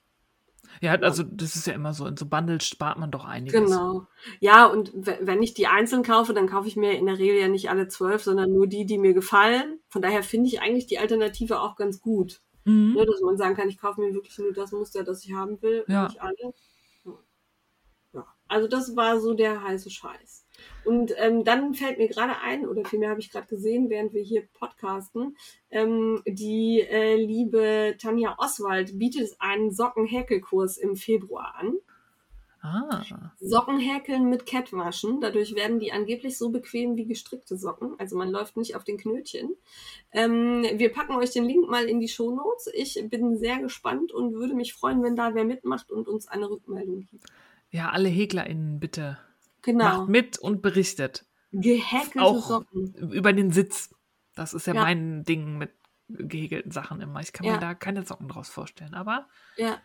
Ja, 0.80 0.92
also 0.92 1.22
das 1.24 1.56
ist 1.56 1.66
ja 1.66 1.74
immer 1.74 1.92
so, 1.92 2.06
in 2.06 2.16
so 2.16 2.26
Bundles 2.26 2.66
spart 2.66 2.98
man 2.98 3.10
doch 3.10 3.24
einiges. 3.24 3.60
Genau. 3.60 4.06
Ja, 4.40 4.66
und 4.66 4.92
wenn 4.94 5.42
ich 5.42 5.54
die 5.54 5.66
einzeln 5.66 6.02
kaufe, 6.02 6.34
dann 6.34 6.48
kaufe 6.48 6.68
ich 6.68 6.76
mir 6.76 6.92
in 6.92 7.06
der 7.06 7.18
Regel 7.18 7.38
ja 7.40 7.48
nicht 7.48 7.70
alle 7.70 7.88
zwölf, 7.88 8.22
sondern 8.22 8.52
nur 8.52 8.66
die, 8.66 8.86
die 8.86 8.98
mir 8.98 9.12
gefallen. 9.12 9.80
Von 9.88 10.02
daher 10.02 10.22
finde 10.22 10.48
ich 10.48 10.60
eigentlich 10.60 10.86
die 10.86 10.98
Alternative 10.98 11.60
auch 11.60 11.76
ganz 11.76 12.00
gut. 12.00 12.40
Mhm. 12.64 12.94
Ne, 12.94 13.06
dass 13.06 13.20
man 13.22 13.38
sagen 13.38 13.56
kann, 13.56 13.68
ich 13.68 13.78
kaufe 13.78 14.00
mir 14.00 14.14
wirklich 14.14 14.38
nur 14.38 14.52
das 14.52 14.72
Muster, 14.72 15.02
das 15.02 15.24
ich 15.24 15.32
haben 15.32 15.60
will, 15.62 15.84
ja. 15.88 16.04
nicht 16.04 16.20
alle. 16.20 16.54
Ja. 18.12 18.26
Also 18.46 18.68
das 18.68 18.94
war 18.94 19.20
so 19.20 19.34
der 19.34 19.62
heiße 19.62 19.90
Scheiß. 19.90 20.44
Und 20.88 21.12
ähm, 21.18 21.44
dann 21.44 21.74
fällt 21.74 21.98
mir 21.98 22.08
gerade 22.08 22.40
ein, 22.42 22.66
oder 22.66 22.82
vielmehr 22.82 23.10
habe 23.10 23.20
ich 23.20 23.30
gerade 23.30 23.46
gesehen, 23.46 23.90
während 23.90 24.14
wir 24.14 24.22
hier 24.22 24.48
podcasten, 24.54 25.36
ähm, 25.70 26.22
die 26.26 26.80
äh, 26.80 27.14
liebe 27.14 27.94
Tanja 28.00 28.34
Oswald 28.38 28.98
bietet 28.98 29.36
einen 29.38 29.70
Sockenhäkelkurs 29.70 30.78
im 30.78 30.96
Februar 30.96 31.56
an. 31.58 31.74
Ah. 32.62 33.04
Socken 33.38 33.78
häkeln 33.78 34.30
mit 34.30 34.46
Kettwaschen. 34.46 35.20
Dadurch 35.20 35.54
werden 35.54 35.78
die 35.78 35.92
angeblich 35.92 36.38
so 36.38 36.48
bequem 36.48 36.96
wie 36.96 37.04
gestrickte 37.04 37.58
Socken. 37.58 37.94
Also 37.98 38.16
man 38.16 38.30
läuft 38.30 38.56
nicht 38.56 38.74
auf 38.74 38.84
den 38.84 38.96
Knötchen. 38.96 39.56
Ähm, 40.12 40.64
wir 40.72 40.90
packen 40.90 41.16
euch 41.16 41.32
den 41.32 41.44
Link 41.44 41.68
mal 41.68 41.84
in 41.84 42.00
die 42.00 42.08
Show 42.08 42.34
Notes. 42.34 42.66
Ich 42.72 42.98
bin 43.10 43.36
sehr 43.36 43.58
gespannt 43.58 44.10
und 44.10 44.32
würde 44.32 44.54
mich 44.54 44.72
freuen, 44.72 45.02
wenn 45.02 45.16
da 45.16 45.34
wer 45.34 45.44
mitmacht 45.44 45.90
und 45.90 46.08
uns 46.08 46.28
eine 46.28 46.48
Rückmeldung 46.48 47.06
gibt. 47.10 47.26
Ja, 47.70 47.90
alle 47.90 48.08
HeglerInnen 48.08 48.80
bitte. 48.80 49.18
Genau. 49.62 49.98
Macht 49.98 50.08
mit 50.08 50.38
und 50.38 50.62
berichtet. 50.62 51.24
Gehäkelte 51.52 52.22
Auch 52.22 52.46
Socken. 52.46 52.94
Über 53.12 53.32
den 53.32 53.50
Sitz. 53.50 53.94
Das 54.34 54.54
ist 54.54 54.66
ja, 54.66 54.74
ja, 54.74 54.82
mein 54.82 55.24
Ding 55.24 55.58
mit 55.58 55.72
gehäkelten 56.08 56.70
Sachen 56.70 57.00
immer. 57.00 57.20
Ich 57.20 57.32
kann 57.32 57.46
ja. 57.46 57.54
mir 57.54 57.58
da 57.58 57.74
keine 57.74 58.04
Socken 58.04 58.28
draus 58.28 58.48
vorstellen, 58.48 58.94
aber. 58.94 59.26
Ja. 59.56 59.80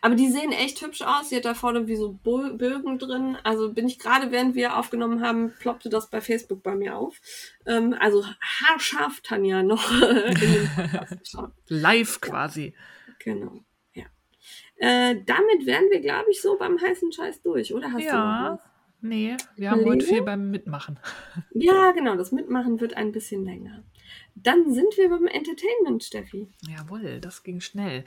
Aber 0.00 0.14
die 0.14 0.28
sehen 0.28 0.52
echt 0.52 0.80
hübsch 0.80 1.02
aus. 1.02 1.28
Sie 1.28 1.36
hat 1.36 1.44
da 1.44 1.54
vorne 1.54 1.86
wie 1.86 1.96
so 1.96 2.12
Bögen 2.12 2.98
drin. 2.98 3.36
Also 3.44 3.72
bin 3.72 3.86
ich 3.86 3.98
gerade, 3.98 4.30
während 4.30 4.54
wir 4.54 4.78
aufgenommen 4.78 5.22
haben, 5.22 5.52
ploppte 5.58 5.88
das 5.88 6.08
bei 6.08 6.20
Facebook 6.20 6.62
bei 6.62 6.74
mir 6.74 6.96
auf. 6.96 7.20
Ähm, 7.66 7.94
also 7.98 8.24
haarscharf, 8.40 9.20
Tanja, 9.20 9.62
noch 9.62 9.90
Live 11.68 12.20
quasi. 12.20 12.74
Genau. 13.18 13.60
Ja. 13.92 14.04
Äh, 14.76 15.22
damit 15.24 15.66
wären 15.66 15.90
wir, 15.90 16.00
glaube 16.00 16.30
ich, 16.30 16.40
so 16.40 16.56
beim 16.56 16.80
heißen 16.80 17.12
Scheiß 17.12 17.42
durch, 17.42 17.74
oder? 17.74 17.92
Hast 17.92 18.04
ja. 18.04 18.12
du 18.12 18.18
noch 18.18 18.58
was? 18.58 18.73
Nee, 19.04 19.36
wir 19.56 19.70
haben 19.70 19.84
heute 19.84 20.06
viel 20.06 20.22
beim 20.22 20.50
Mitmachen. 20.50 20.98
Ja, 21.52 21.92
genau, 21.92 22.16
das 22.16 22.32
Mitmachen 22.32 22.80
wird 22.80 22.96
ein 22.96 23.12
bisschen 23.12 23.44
länger. 23.44 23.84
Dann 24.34 24.72
sind 24.72 24.96
wir 24.96 25.10
beim 25.10 25.26
Entertainment, 25.26 26.02
Steffi. 26.02 26.48
Jawohl, 26.66 27.20
das 27.20 27.42
ging 27.42 27.60
schnell. 27.60 28.06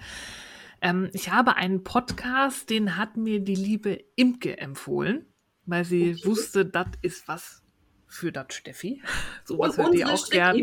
Ähm, 0.82 1.12
ich 1.14 1.32
habe 1.32 1.56
einen 1.56 1.84
Podcast, 1.84 2.72
den 2.72 2.98
hat 2.98 3.16
mir 3.16 3.42
die 3.42 3.54
liebe 3.54 4.04
Imke 4.16 4.58
empfohlen, 4.58 5.28
weil 5.68 5.86
sie 5.86 6.16
okay. 6.16 6.26
wusste, 6.26 6.66
das 6.66 6.88
ist 7.04 7.28
was 7.28 7.62
für 8.08 8.32
das 8.32 8.56
Steffi. 8.56 9.04
Sowas 9.46 9.78
hört 9.78 9.94
die 9.94 10.04
auch 10.04 10.30
gern. 10.32 10.60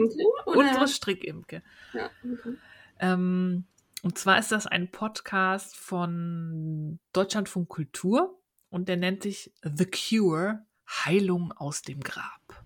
Unsere 0.46 0.88
Strickimke. 0.88 1.62
Ja, 1.92 2.10
okay. 2.24 2.56
ähm, 2.98 3.66
und 4.02 4.18
zwar 4.18 4.40
ist 4.40 4.50
das 4.50 4.66
ein 4.66 4.90
Podcast 4.90 5.76
von 5.76 6.98
Deutschlandfunk 7.12 7.68
Kultur 7.68 8.36
und 8.74 8.88
der 8.88 8.96
nennt 8.96 9.22
sich 9.22 9.52
The 9.62 9.86
Cure, 9.86 10.64
Heilung 10.84 11.52
aus 11.52 11.82
dem 11.82 12.00
Grab. 12.00 12.64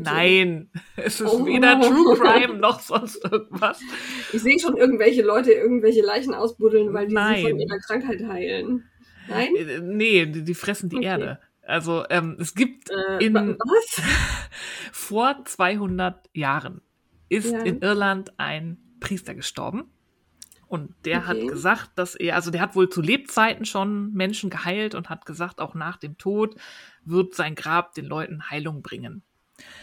Nein, 0.00 0.70
es 0.96 1.20
ist 1.20 1.26
oh. 1.26 1.44
weder 1.44 1.78
True 1.80 2.16
Crime 2.16 2.54
noch 2.54 2.80
sonst 2.80 3.22
irgendwas. 3.24 3.78
Ich 4.32 4.40
sehe 4.40 4.58
schon 4.58 4.78
irgendwelche 4.78 5.20
Leute 5.22 5.52
irgendwelche 5.52 6.00
Leichen 6.00 6.32
ausbuddeln, 6.32 6.94
weil 6.94 7.08
die 7.08 7.14
Nein. 7.14 7.36
sie 7.36 7.42
von 7.50 7.58
ihrer 7.58 7.78
Krankheit 7.78 8.22
heilen. 8.26 8.88
Nein? 9.28 9.54
Äh, 9.54 9.80
nee, 9.82 10.24
die, 10.24 10.42
die 10.44 10.54
fressen 10.54 10.88
die 10.88 10.96
okay. 10.96 11.06
Erde. 11.06 11.40
Also 11.62 12.04
ähm, 12.08 12.38
es 12.40 12.54
gibt 12.54 12.90
äh, 12.90 13.24
in 13.24 13.34
was? 13.34 14.02
vor 14.92 15.44
200 15.44 16.30
Jahren 16.32 16.80
ist 17.28 17.52
ja. 17.52 17.60
in 17.60 17.82
Irland 17.82 18.32
ein 18.38 18.78
Priester 18.98 19.34
gestorben 19.34 19.90
und 20.68 20.94
der 21.06 21.18
okay. 21.18 21.26
hat 21.26 21.48
gesagt, 21.48 21.90
dass 21.96 22.14
er, 22.14 22.34
also 22.34 22.50
der 22.50 22.60
hat 22.60 22.76
wohl 22.76 22.90
zu 22.90 23.00
Lebzeiten 23.00 23.64
schon 23.64 24.12
Menschen 24.12 24.50
geheilt 24.50 24.94
und 24.94 25.08
hat 25.08 25.24
gesagt, 25.24 25.60
auch 25.60 25.74
nach 25.74 25.96
dem 25.96 26.18
Tod 26.18 26.56
wird 27.04 27.34
sein 27.34 27.54
Grab 27.54 27.94
den 27.94 28.04
Leuten 28.04 28.50
Heilung 28.50 28.82
bringen. 28.82 29.22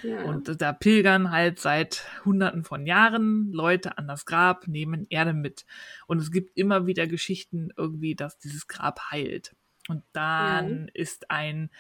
Ja. 0.04 0.24
Und 0.24 0.62
da 0.62 0.72
pilgern 0.72 1.32
halt 1.32 1.60
seit 1.60 2.06
Hunderten 2.24 2.64
von 2.64 2.86
Jahren 2.86 3.52
Leute 3.52 3.98
an 3.98 4.08
das 4.08 4.26
Grab, 4.26 4.68
nehmen 4.68 5.06
Erde 5.10 5.34
mit. 5.34 5.66
Und 6.08 6.20
es 6.20 6.32
gibt 6.32 6.56
immer 6.56 6.86
wieder 6.86 7.08
Geschichten 7.08 7.70
irgendwie, 7.76 8.16
dass 8.16 8.38
dieses 8.38 8.68
Grab 8.68 9.12
heilt. 9.12 9.56
Und 9.90 10.04
dann 10.14 10.86
ja. 10.86 10.92
ist 10.94 11.32
ein 11.32 11.72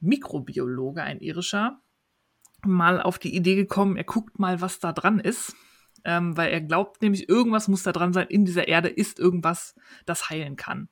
Mikrobiologe, 0.00 1.02
ein 1.02 1.20
irischer, 1.20 1.80
mal 2.64 3.00
auf 3.00 3.18
die 3.18 3.34
Idee 3.34 3.54
gekommen, 3.54 3.96
er 3.96 4.04
guckt 4.04 4.38
mal, 4.38 4.60
was 4.60 4.80
da 4.80 4.92
dran 4.92 5.20
ist 5.20 5.54
ähm, 6.04 6.36
weil 6.36 6.52
er 6.52 6.60
glaubt 6.60 7.02
nämlich, 7.02 7.28
irgendwas 7.28 7.68
muss 7.68 7.82
da 7.82 7.92
dran 7.92 8.12
sein, 8.12 8.26
in 8.28 8.44
dieser 8.44 8.68
Erde 8.68 8.88
ist 8.88 9.18
irgendwas, 9.18 9.74
das 10.04 10.30
heilen 10.30 10.56
kann. 10.56 10.88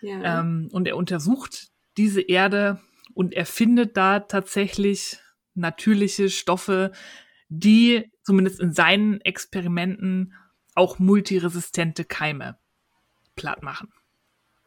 Ja. 0.00 0.40
Ähm, 0.40 0.68
und 0.72 0.88
er 0.88 0.96
untersucht 0.96 1.68
diese 1.96 2.20
Erde 2.20 2.80
und 3.14 3.34
er 3.34 3.46
findet 3.46 3.96
da 3.96 4.20
tatsächlich 4.20 5.18
natürliche 5.54 6.30
Stoffe, 6.30 6.92
die 7.48 8.10
zumindest 8.22 8.60
in 8.60 8.72
seinen 8.72 9.20
Experimenten 9.20 10.34
auch 10.74 10.98
multiresistente 10.98 12.04
Keime 12.04 12.58
platt 13.34 13.62
machen. 13.62 13.92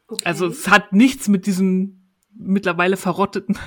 Okay. 0.07 0.23
Also 0.25 0.47
es 0.47 0.67
hat 0.67 0.93
nichts 0.93 1.27
mit 1.27 1.45
diesem 1.45 2.09
mittlerweile 2.35 2.97
verrotteten 2.97 3.57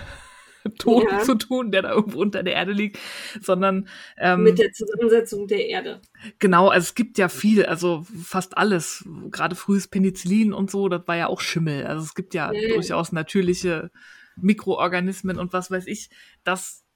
Ton 0.78 1.04
ja. 1.10 1.20
zu 1.20 1.34
tun, 1.34 1.70
der 1.70 1.82
da 1.82 1.92
irgendwo 1.92 2.20
unter 2.20 2.42
der 2.42 2.54
Erde 2.54 2.72
liegt, 2.72 2.98
sondern 3.40 3.88
ähm, 4.16 4.42
mit 4.42 4.58
der 4.58 4.72
Zusammensetzung 4.72 5.46
der 5.46 5.66
Erde. 5.66 6.00
Genau, 6.38 6.68
also 6.68 6.84
es 6.84 6.94
gibt 6.94 7.18
ja 7.18 7.28
viel, 7.28 7.64
also 7.64 8.04
fast 8.22 8.56
alles, 8.58 9.04
gerade 9.30 9.54
frühes 9.54 9.88
Penicillin 9.88 10.52
und 10.52 10.70
so, 10.70 10.88
das 10.88 11.06
war 11.06 11.16
ja 11.16 11.26
auch 11.28 11.40
Schimmel. 11.40 11.86
Also 11.86 12.02
es 12.02 12.14
gibt 12.14 12.34
ja, 12.34 12.52
ja. 12.52 12.74
durchaus 12.74 13.12
natürliche 13.12 13.90
Mikroorganismen 14.36 15.38
und 15.38 15.52
was 15.52 15.70
weiß 15.70 15.86
ich, 15.86 16.10
das 16.44 16.86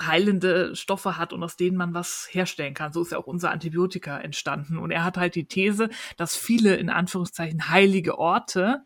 heilende 0.00 0.74
Stoffe 0.76 1.16
hat 1.16 1.32
und 1.32 1.42
aus 1.42 1.56
denen 1.56 1.76
man 1.76 1.94
was 1.94 2.28
herstellen 2.30 2.74
kann. 2.74 2.92
So 2.92 3.02
ist 3.02 3.12
ja 3.12 3.18
auch 3.18 3.26
unser 3.26 3.50
Antibiotika 3.50 4.18
entstanden. 4.18 4.78
Und 4.78 4.90
er 4.90 5.04
hat 5.04 5.16
halt 5.16 5.34
die 5.34 5.46
These, 5.46 5.90
dass 6.16 6.36
viele 6.36 6.76
in 6.76 6.90
Anführungszeichen 6.90 7.68
heilige 7.68 8.18
Orte 8.18 8.84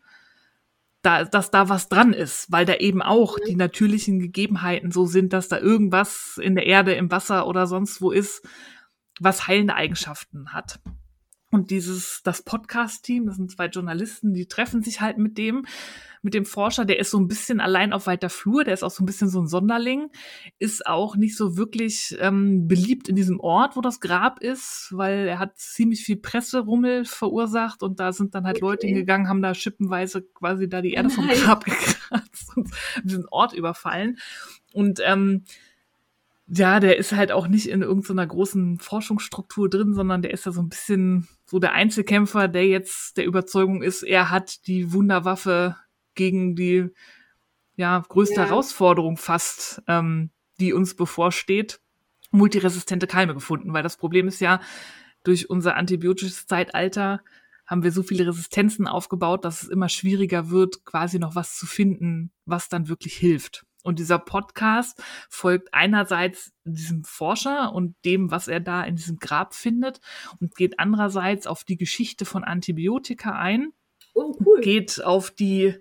da, 1.05 1.25
dass 1.25 1.51
da 1.51 1.69
was 1.69 1.89
dran 1.89 2.13
ist, 2.13 2.51
weil 2.51 2.65
da 2.65 2.75
eben 2.75 3.03
auch 3.03 3.39
die 3.39 3.57
natürlichen 3.57 4.19
Gegebenheiten 4.19 4.91
so 4.91 5.07
sind, 5.07 5.33
dass 5.33 5.49
da 5.49 5.59
irgendwas 5.59 6.39
in 6.43 6.55
der 6.55 6.67
Erde, 6.67 6.95
im 6.95 7.11
Wasser 7.11 7.47
oder 7.47 7.67
sonst 7.67 8.01
wo 8.01 8.11
ist, 8.11 8.47
was 9.21 9.47
heilende 9.47 9.75
Eigenschaften 9.75 10.53
hat. 10.53 10.81
Und 11.55 11.71
dieses, 11.71 12.21
das 12.25 12.43
Podcast-Team, 12.43 13.27
das 13.27 13.37
sind 13.37 13.49
zwei 13.49 13.67
Journalisten, 13.67 14.35
die 14.35 14.47
treffen 14.47 14.83
sich 14.83 15.01
halt 15.01 15.19
mit 15.19 15.39
dem 15.39 15.65
mit 16.21 16.33
dem 16.33 16.47
Forscher, 16.47 16.87
der 16.87 16.99
ist 16.99 17.11
so 17.11 17.19
ein 17.19 17.29
bisschen 17.29 17.61
allein 17.61 17.93
auf 17.93 18.07
weiter 18.07 18.31
Flur, 18.31 18.65
der 18.65 18.73
ist 18.73 18.83
auch 18.83 18.91
so 18.91 19.03
ein 19.03 19.07
bisschen 19.07 19.29
so 19.29 19.41
ein 19.41 19.47
Sonderling, 19.47 20.11
ist 20.59 20.87
auch 20.87 21.17
nicht 21.17 21.37
so 21.37 21.59
wirklich 21.59 22.17
ähm, 22.19 22.67
beliebt 22.67 23.11
in 23.11 23.15
diesem 23.15 23.39
Ort, 23.41 23.77
wo 23.77 23.83
das 23.83 24.01
Grab 24.01 24.41
ist, 24.41 24.89
weil 24.93 25.29
er 25.29 25.39
hat 25.39 25.59
ziemlich 25.59 26.03
viel 26.03 26.17
Presserummel 26.17 27.05
verursacht 27.05 27.83
und 27.83 28.01
da 28.01 28.13
sind 28.13 28.35
dann 28.35 28.47
halt 28.47 28.57
okay. 28.57 28.65
Leute 28.65 28.87
hingegangen, 28.87 29.29
haben 29.29 29.43
da 29.43 29.55
schippenweise 29.55 30.23
quasi 30.23 30.67
da 30.67 30.81
die 30.81 30.95
Erde 30.95 31.11
vom 31.11 31.29
Grab 31.45 31.67
gekratzt 31.67 32.57
und 32.57 32.71
diesen 33.05 33.29
Ort 33.29 33.53
überfallen. 33.53 34.19
Und 34.73 35.01
ähm, 35.05 35.45
ja, 36.47 36.81
der 36.81 36.99
ist 36.99 37.13
halt 37.13 37.33
auch 37.33 37.49
nicht 37.49 37.69
in 37.69 37.83
irgendeiner 37.83 38.27
großen 38.27 38.79
Forschungsstruktur 38.79 39.69
drin, 39.69 39.95
sondern 39.95 40.23
der 40.23 40.33
ist 40.33 40.47
ja 40.47 40.53
so 40.53 40.61
ein 40.61 40.69
bisschen 40.69 41.29
so 41.55 41.61
der 41.61 41.73
Einzelkämpfer, 41.73 42.49
der 42.49 42.67
jetzt 42.67 43.17
der 43.17 43.27
Überzeugung 43.27 43.81
ist, 43.81 44.03
er 44.03 44.29
hat 44.29 44.67
die 44.67 44.93
Wunderwaffe 44.93 45.77
gegen 46.17 46.57
die 46.57 46.89
ja, 47.77 48.03
größte 48.09 48.41
ja. 48.41 48.47
Herausforderung 48.47 49.17
fast, 49.17 49.81
ähm, 49.87 50.31
die 50.59 50.73
uns 50.73 50.97
bevorsteht, 50.97 51.79
multiresistente 52.33 53.07
Keime 53.07 53.35
gefunden. 53.35 53.73
Weil 53.73 53.85
das 53.85 53.97
Problem 53.97 54.27
ist 54.27 54.41
ja, 54.41 54.61
durch 55.23 55.49
unser 55.49 55.77
antibiotisches 55.77 56.49
Zeitalter 56.49 57.23
haben 57.67 57.85
wir 57.85 57.93
so 57.93 58.03
viele 58.03 58.27
Resistenzen 58.27 58.89
aufgebaut, 58.89 59.45
dass 59.45 59.63
es 59.63 59.69
immer 59.69 59.89
schwieriger 59.89 60.51
wird, 60.51 60.85
quasi 60.85 61.21
noch 61.21 61.37
was 61.37 61.57
zu 61.57 61.67
finden, 61.67 62.33
was 62.47 62.69
dann 62.69 62.89
wirklich 62.89 63.15
hilft. 63.15 63.65
Und 63.85 64.01
dieser 64.01 64.19
Podcast 64.19 65.01
folgt 65.29 65.73
einerseits 65.73 66.53
diesem 66.65 67.05
Forscher 67.05 67.73
und 67.73 67.95
dem, 68.05 68.33
was 68.33 68.49
er 68.49 68.59
da 68.59 68.83
in 68.83 68.97
diesem 68.97 69.19
Grab 69.19 69.55
findet 69.55 70.01
und 70.41 70.57
geht 70.57 70.81
andererseits 70.81 71.47
auf 71.47 71.63
die 71.63 71.77
Geschichte 71.77 72.25
von 72.25 72.43
Antibiotika 72.43 73.39
ein 73.39 73.73
Oh, 74.15 74.35
cool. 74.45 74.61
Geht 74.61 75.05
auf 75.05 75.31
die, 75.31 75.75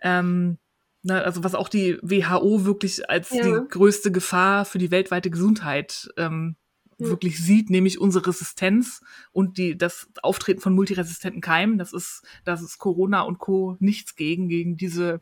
ähm, 0.00 0.58
na, 1.02 1.20
also 1.20 1.44
was 1.44 1.54
auch 1.54 1.68
die 1.68 1.98
WHO 2.00 2.64
wirklich 2.64 3.10
als 3.10 3.30
ja. 3.30 3.42
die 3.42 3.68
größte 3.68 4.12
Gefahr 4.12 4.64
für 4.64 4.78
die 4.78 4.90
weltweite 4.90 5.30
Gesundheit 5.30 6.08
ähm, 6.16 6.56
wirklich 6.98 7.38
sieht, 7.38 7.68
nämlich 7.68 8.00
unsere 8.00 8.28
Resistenz 8.28 9.02
und 9.32 9.58
die, 9.58 9.76
das 9.76 10.08
Auftreten 10.22 10.60
von 10.60 10.74
multiresistenten 10.74 11.42
Keimen. 11.42 11.76
Das 11.76 11.92
ist, 11.92 12.22
das 12.44 12.62
ist 12.62 12.78
Corona 12.78 13.22
und 13.22 13.38
Co. 13.38 13.76
nichts 13.80 14.14
gegen, 14.16 14.48
gegen 14.48 14.76
diese 14.76 15.20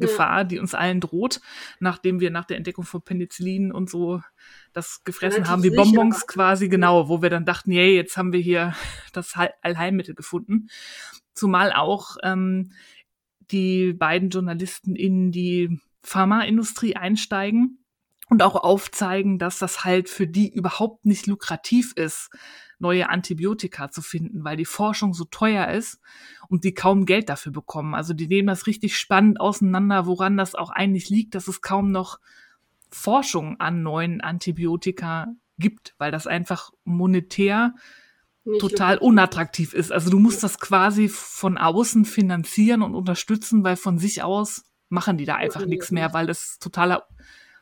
Gefahr, 0.00 0.44
die 0.44 0.58
uns 0.58 0.74
allen 0.74 1.00
droht, 1.00 1.40
nachdem 1.80 2.20
wir 2.20 2.30
nach 2.30 2.44
der 2.44 2.56
Entdeckung 2.56 2.84
von 2.84 3.02
Penicillin 3.02 3.72
und 3.72 3.90
so 3.90 4.20
das 4.72 5.02
gefressen 5.04 5.44
Relativ 5.44 5.50
haben, 5.50 5.62
wie 5.62 5.70
sicher 5.70 5.82
Bonbons 5.82 6.20
war. 6.20 6.26
quasi, 6.26 6.68
genau, 6.68 7.08
wo 7.08 7.22
wir 7.22 7.30
dann 7.30 7.44
dachten, 7.44 7.72
yay, 7.72 7.94
jetzt 7.94 8.16
haben 8.16 8.32
wir 8.32 8.40
hier 8.40 8.74
das 9.12 9.36
Heil- 9.36 9.54
Allheilmittel 9.62 10.14
gefunden. 10.14 10.68
Zumal 11.34 11.72
auch 11.72 12.16
ähm, 12.22 12.72
die 13.50 13.92
beiden 13.92 14.30
Journalisten 14.30 14.96
in 14.96 15.32
die 15.32 15.80
Pharmaindustrie 16.02 16.96
einsteigen 16.96 17.84
und 18.28 18.42
auch 18.42 18.56
aufzeigen, 18.56 19.38
dass 19.38 19.58
das 19.58 19.84
halt 19.84 20.08
für 20.08 20.26
die 20.26 20.52
überhaupt 20.52 21.04
nicht 21.04 21.26
lukrativ 21.26 21.92
ist, 21.94 22.30
neue 22.78 23.08
Antibiotika 23.08 23.90
zu 23.90 24.02
finden, 24.02 24.44
weil 24.44 24.56
die 24.56 24.64
Forschung 24.66 25.14
so 25.14 25.24
teuer 25.24 25.68
ist 25.68 25.98
und 26.48 26.64
die 26.64 26.74
kaum 26.74 27.06
Geld 27.06 27.28
dafür 27.28 27.52
bekommen. 27.52 27.94
Also 27.94 28.12
die 28.14 28.28
nehmen 28.28 28.48
das 28.48 28.66
richtig 28.66 28.98
spannend 28.98 29.40
auseinander, 29.40 30.06
woran 30.06 30.36
das 30.36 30.54
auch 30.54 30.70
eigentlich 30.70 31.08
liegt, 31.08 31.34
dass 31.34 31.48
es 31.48 31.62
kaum 31.62 31.90
noch 31.90 32.18
Forschung 32.90 33.58
an 33.60 33.82
neuen 33.82 34.20
Antibiotika 34.20 35.28
gibt, 35.58 35.94
weil 35.98 36.12
das 36.12 36.26
einfach 36.26 36.70
monetär 36.84 37.74
Nicht 38.44 38.60
total 38.60 38.98
unattraktiv 38.98 39.72
ist. 39.74 39.90
Also 39.90 40.10
du 40.10 40.18
musst 40.18 40.42
das 40.42 40.58
quasi 40.60 41.08
von 41.08 41.58
außen 41.58 42.04
finanzieren 42.04 42.82
und 42.82 42.94
unterstützen, 42.94 43.64
weil 43.64 43.76
von 43.76 43.98
sich 43.98 44.22
aus 44.22 44.64
machen 44.88 45.18
die 45.18 45.24
da 45.24 45.34
einfach 45.34 45.62
Ja, 45.62 45.66
nichts 45.66 45.90
ja. 45.90 45.94
mehr, 45.94 46.12
weil 46.14 46.26
das 46.26 46.58
totaler 46.58 47.06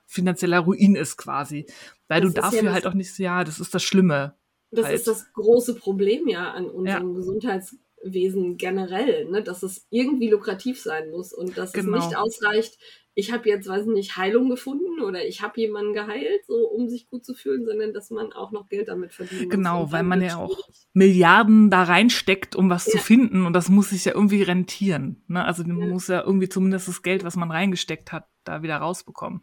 finanzieller 0.07 0.59
Ruin 0.59 0.95
ist 0.95 1.17
quasi. 1.17 1.67
Weil 2.09 2.21
Das 2.21 2.33
du 2.35 2.37
ja 2.37 2.43
dafür 2.43 2.63
das- 2.65 2.73
halt 2.75 2.87
auch 2.87 2.95
nicht, 2.95 3.17
ja, 3.19 3.45
das 3.45 3.61
ist 3.61 3.75
das 3.75 3.83
Schlimme. 3.83 4.35
Das 4.75 4.87
halt. 4.87 4.97
ist 4.97 5.07
das 5.07 5.33
große 5.33 5.75
Problem 5.77 6.29
ja 6.29 6.51
an 6.53 6.67
unserem 6.71 7.15
Gesundheitswesen 7.15 8.57
generell, 8.57 9.27
ne? 9.31 9.43
dass 9.43 9.63
es 9.63 9.87
irgendwie 9.91 10.29
lukrativ 10.29 10.81
sein 10.81 11.11
muss 11.11 11.33
und 11.33 11.57
dass 11.57 11.73
Genau. 11.73 11.99
es 11.99 12.07
nicht 12.07 12.17
ausreicht, 12.19 12.79
ich 13.17 13.31
habe 13.33 13.49
jetzt, 13.49 13.69
weiß 13.69 13.87
nicht, 13.87 14.17
Heilung 14.17 14.49
gefunden 14.51 15.01
oder 15.01 15.25
ich 15.25 15.41
habe 15.41 15.61
jemanden 15.61 15.93
geheilt, 15.93 16.45
so 16.49 16.69
um 16.69 16.89
sich 16.89 17.07
gut 17.09 17.25
zu 17.25 17.35
fühlen, 17.35 17.65
sondern 17.65 17.93
dass 17.93 18.11
man 18.11 18.33
auch 18.33 18.51
noch 18.51 18.69
Geld 18.69 18.89
damit 18.89 19.13
verdienen 19.15 19.49
Genau, 19.51 19.93
weil 19.93 20.03
man 20.03 20.21
ja 20.21 20.37
auch. 20.39 20.59
Milliarden 20.95 21.71
da 21.71 21.85
reinsteckt, 21.85 22.57
um 22.57 22.71
was 22.71 22.87
zu 22.87 22.97
Ja. 22.97 23.03
finden 23.03 23.47
und 23.47 23.53
das 23.53 23.69
muss 23.69 23.91
sich 23.91 24.05
ja 24.05 24.15
irgendwie 24.15 24.43
rentieren. 24.43 25.23
Ne? 25.29 25.45
Also 25.45 25.63
man 25.65 25.79
Ja. 25.79 25.87
muss 25.87 26.09
ja 26.09 26.23
irgendwie 26.25 26.49
zumindest 26.49 26.89
das 26.89 27.03
Geld, 27.03 27.23
was 27.23 27.37
man 27.37 27.53
reingesteckt 27.53 28.11
hat, 28.11 28.27
da 28.43 28.63
wieder 28.65 28.79
rausbekommen. 28.79 29.43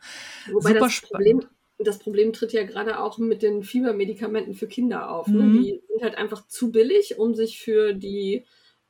Wobei 0.51 0.69
super 0.73 0.79
das 0.81 1.01
Problem, 1.01 1.39
das 1.83 1.99
Problem 1.99 2.33
tritt 2.33 2.53
ja 2.53 2.63
gerade 2.63 2.99
auch 2.99 3.17
mit 3.17 3.41
den 3.41 3.63
Fiebermedikamenten 3.63 4.53
für 4.53 4.67
Kinder 4.67 5.11
auf. 5.11 5.27
Ne? 5.27 5.43
Mhm. 5.43 5.53
Die 5.63 5.81
sind 5.87 6.03
halt 6.03 6.15
einfach 6.15 6.47
zu 6.47 6.71
billig, 6.71 7.17
um 7.17 7.35
sich 7.35 7.59
für 7.59 7.93
die 7.93 8.45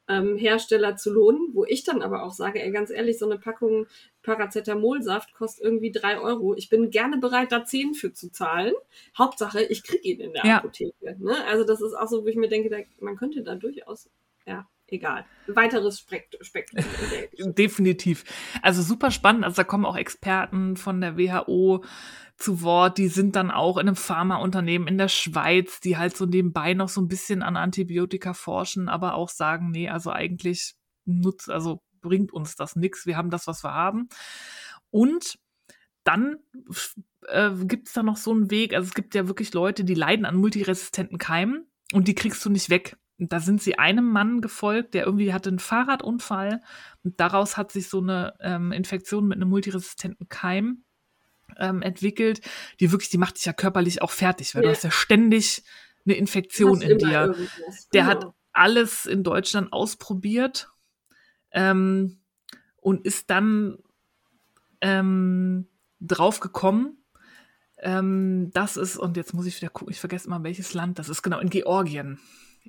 ähm, 0.07 0.37
Hersteller 0.37 0.95
zu 0.95 1.11
lohnen. 1.11 1.49
Wo 1.53 1.65
ich 1.65 1.83
dann 1.83 2.01
aber 2.01 2.23
auch 2.23 2.33
sage, 2.33 2.61
ey, 2.61 2.71
ganz 2.71 2.89
ehrlich, 2.89 3.19
so 3.19 3.25
eine 3.25 3.39
Packung 3.39 3.87
Paracetamolsaft 4.23 5.33
kostet 5.33 5.63
irgendwie 5.65 5.91
drei 5.91 6.19
Euro. 6.19 6.55
Ich 6.55 6.69
bin 6.69 6.91
gerne 6.91 7.17
bereit, 7.17 7.51
da 7.51 7.65
10 7.65 7.93
für 7.93 8.13
zu 8.13 8.31
zahlen. 8.31 8.73
Hauptsache, 9.17 9.63
ich 9.63 9.83
kriege 9.83 10.07
ihn 10.07 10.19
in 10.19 10.33
der 10.33 10.45
Ja. 10.45 10.57
Apotheke. 10.57 11.15
Ne? 11.19 11.35
Also 11.45 11.63
das 11.63 11.81
ist 11.81 11.93
auch 11.93 12.07
so, 12.07 12.23
wo 12.23 12.27
ich 12.27 12.35
mir 12.35 12.49
denke, 12.49 12.85
man 12.99 13.15
könnte 13.15 13.41
da 13.43 13.55
durchaus, 13.55 14.09
ja, 14.45 14.67
egal. 14.91 15.25
Weiteres 15.47 15.99
Spekt 15.99 16.37
Spektrum. 16.41 16.83
Geschichte. 16.99 17.53
Definitiv. 17.53 18.23
Also 18.61 18.81
super 18.81 19.11
spannend. 19.11 19.43
Also 19.43 19.55
da 19.57 19.63
kommen 19.63 19.85
auch 19.85 19.97
Experten 19.97 20.77
von 20.77 21.01
der 21.01 21.17
WHO 21.17 21.83
zu 22.37 22.61
Wort. 22.61 22.97
Die 22.97 23.07
sind 23.07 23.35
dann 23.35 23.51
auch 23.51 23.77
in 23.77 23.87
einem 23.87 23.95
Pharmaunternehmen 23.95 24.87
in 24.87 24.97
der 24.97 25.07
Schweiz, 25.07 25.79
die 25.79 25.97
halt 25.97 26.15
so 26.15 26.25
nebenbei 26.25 26.73
noch 26.73 26.89
so 26.89 27.01
ein 27.01 27.07
bisschen 27.07 27.41
an 27.41 27.57
Antibiotika 27.57 28.33
forschen, 28.33 28.89
aber 28.89 29.15
auch 29.15 29.29
sagen, 29.29 29.71
nee, 29.71 29.89
also 29.89 30.11
eigentlich 30.11 30.75
nutzt, 31.05 31.49
also 31.49 31.81
bringt 32.01 32.33
uns 32.33 32.55
das 32.55 32.75
nichts. 32.75 33.05
Wir 33.05 33.17
haben 33.17 33.29
das, 33.29 33.47
was 33.47 33.63
wir 33.63 33.73
haben. 33.73 34.09
Und 34.89 35.37
dann 36.03 36.37
äh, 37.27 37.51
gibt 37.65 37.87
es 37.87 37.93
da 37.93 38.03
noch 38.03 38.17
so 38.17 38.31
einen 38.31 38.51
Weg. 38.51 38.73
Also 38.73 38.87
es 38.87 38.93
gibt 38.93 39.15
ja 39.15 39.27
wirklich 39.27 39.53
Leute, 39.53 39.83
die 39.83 39.93
leiden 39.93 40.25
an 40.25 40.35
multiresistenten 40.35 41.17
Keimen 41.17 41.67
und 41.93 42.07
die 42.07 42.15
kriegst 42.15 42.43
du 42.43 42.49
nicht 42.49 42.69
weg. 42.69 42.97
Da 43.29 43.39
sind 43.39 43.61
sie 43.61 43.77
einem 43.77 44.05
Mann 44.11 44.41
gefolgt, 44.41 44.93
der 44.93 45.05
irgendwie 45.05 45.33
hatte 45.33 45.49
einen 45.49 45.59
Fahrradunfall 45.59 46.61
und 47.03 47.19
daraus 47.19 47.57
hat 47.57 47.71
sich 47.71 47.87
so 47.89 47.99
eine 48.01 48.33
ähm, 48.39 48.71
Infektion 48.71 49.27
mit 49.27 49.37
einem 49.37 49.49
multiresistenten 49.49 50.27
Keim 50.29 50.83
ähm, 51.57 51.81
entwickelt, 51.81 52.41
die 52.79 52.91
wirklich, 52.91 53.09
die 53.09 53.17
macht 53.17 53.35
dich 53.37 53.45
ja 53.45 53.53
körperlich 53.53 54.01
auch 54.01 54.11
fertig, 54.11 54.55
weil 54.55 54.63
du 54.63 54.69
Ja. 54.69 54.73
hast 54.73 54.83
ja 54.83 54.91
ständig 54.91 55.63
eine 56.05 56.15
Infektion 56.15 56.81
in 56.81 56.97
dir. 56.97 57.21
irgendwas. 57.27 57.89
Der 57.89 58.03
Genau. 58.05 58.11
hat 58.15 58.33
alles 58.53 59.05
in 59.05 59.23
Deutschland 59.23 59.71
ausprobiert 59.71 60.69
ähm, 61.51 62.19
und 62.77 63.05
ist 63.05 63.29
dann 63.29 63.77
ähm, 64.81 65.67
drauf 65.99 66.39
gekommen, 66.39 66.97
ähm, 67.77 68.51
das 68.53 68.77
ist, 68.77 68.97
und 68.97 69.17
jetzt 69.17 69.33
muss 69.33 69.45
ich 69.45 69.59
wieder 69.61 69.69
gucken, 69.69 69.91
ich 69.91 69.99
vergesse 69.99 70.29
mal, 70.29 70.43
welches 70.43 70.73
Land 70.73 70.99
das 70.99 71.09
ist, 71.09 71.21
genau, 71.21 71.39
in 71.39 71.49
Georgien. 71.49 72.19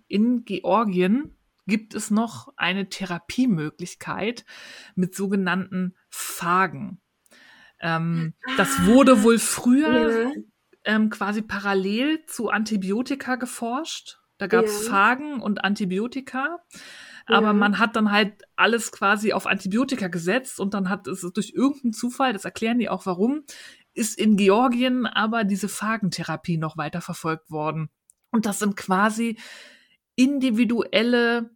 In 0.09 0.45
Georgien 0.45 1.37
gibt 1.67 1.95
es 1.95 2.11
noch 2.11 2.53
eine 2.57 2.89
Therapiemöglichkeit 2.89 4.45
mit 4.95 5.15
sogenannten 5.15 5.95
Phagen. 6.11 7.01
Ähm, 7.81 8.35
das 8.57 8.85
wurde 8.87 9.23
wohl 9.23 9.39
früher 9.39 9.91
Ja. 10.27 10.33
ähm, 10.85 11.11
quasi 11.11 11.43
parallel 11.43 12.25
zu 12.27 12.49
Antibiotika 12.51 13.37
geforscht. 13.37 14.19
Da 14.39 14.47
gab 14.49 14.65
es 14.65 14.85
Ja. 14.85 14.91
Phagen 14.91 15.41
und 15.41 15.65
Antibiotika. 15.65 16.59
Aber 17.27 17.49
Ja. 17.49 17.53
man 17.53 17.79
hat 17.79 17.95
dann 17.95 18.11
halt 18.11 18.43
alles 18.57 18.91
quasi 18.91 19.33
auf 19.33 19.47
Antibiotika 19.47 20.09
gesetzt 20.09 20.59
und 20.59 20.75
dann 20.75 20.89
hat 20.89 21.07
es 21.07 21.21
durch 21.33 21.53
irgendeinen 21.55 21.93
Zufall, 21.93 22.33
das 22.33 22.45
erklären 22.45 22.79
die 22.81 22.89
auch 22.89 23.07
warum, 23.07 23.45
ist 23.95 24.19
in 24.19 24.37
Georgien 24.37 25.07
aber 25.07 25.45
diese 25.45 25.69
Phagentherapie 25.69 26.57
noch 26.57 26.77
weiter 26.77 27.01
verfolgt 27.01 27.51
worden. 27.51 27.91
Und 28.33 28.47
das 28.47 28.59
sind 28.59 28.77
quasi 28.77 29.39
individuelle 30.17 31.51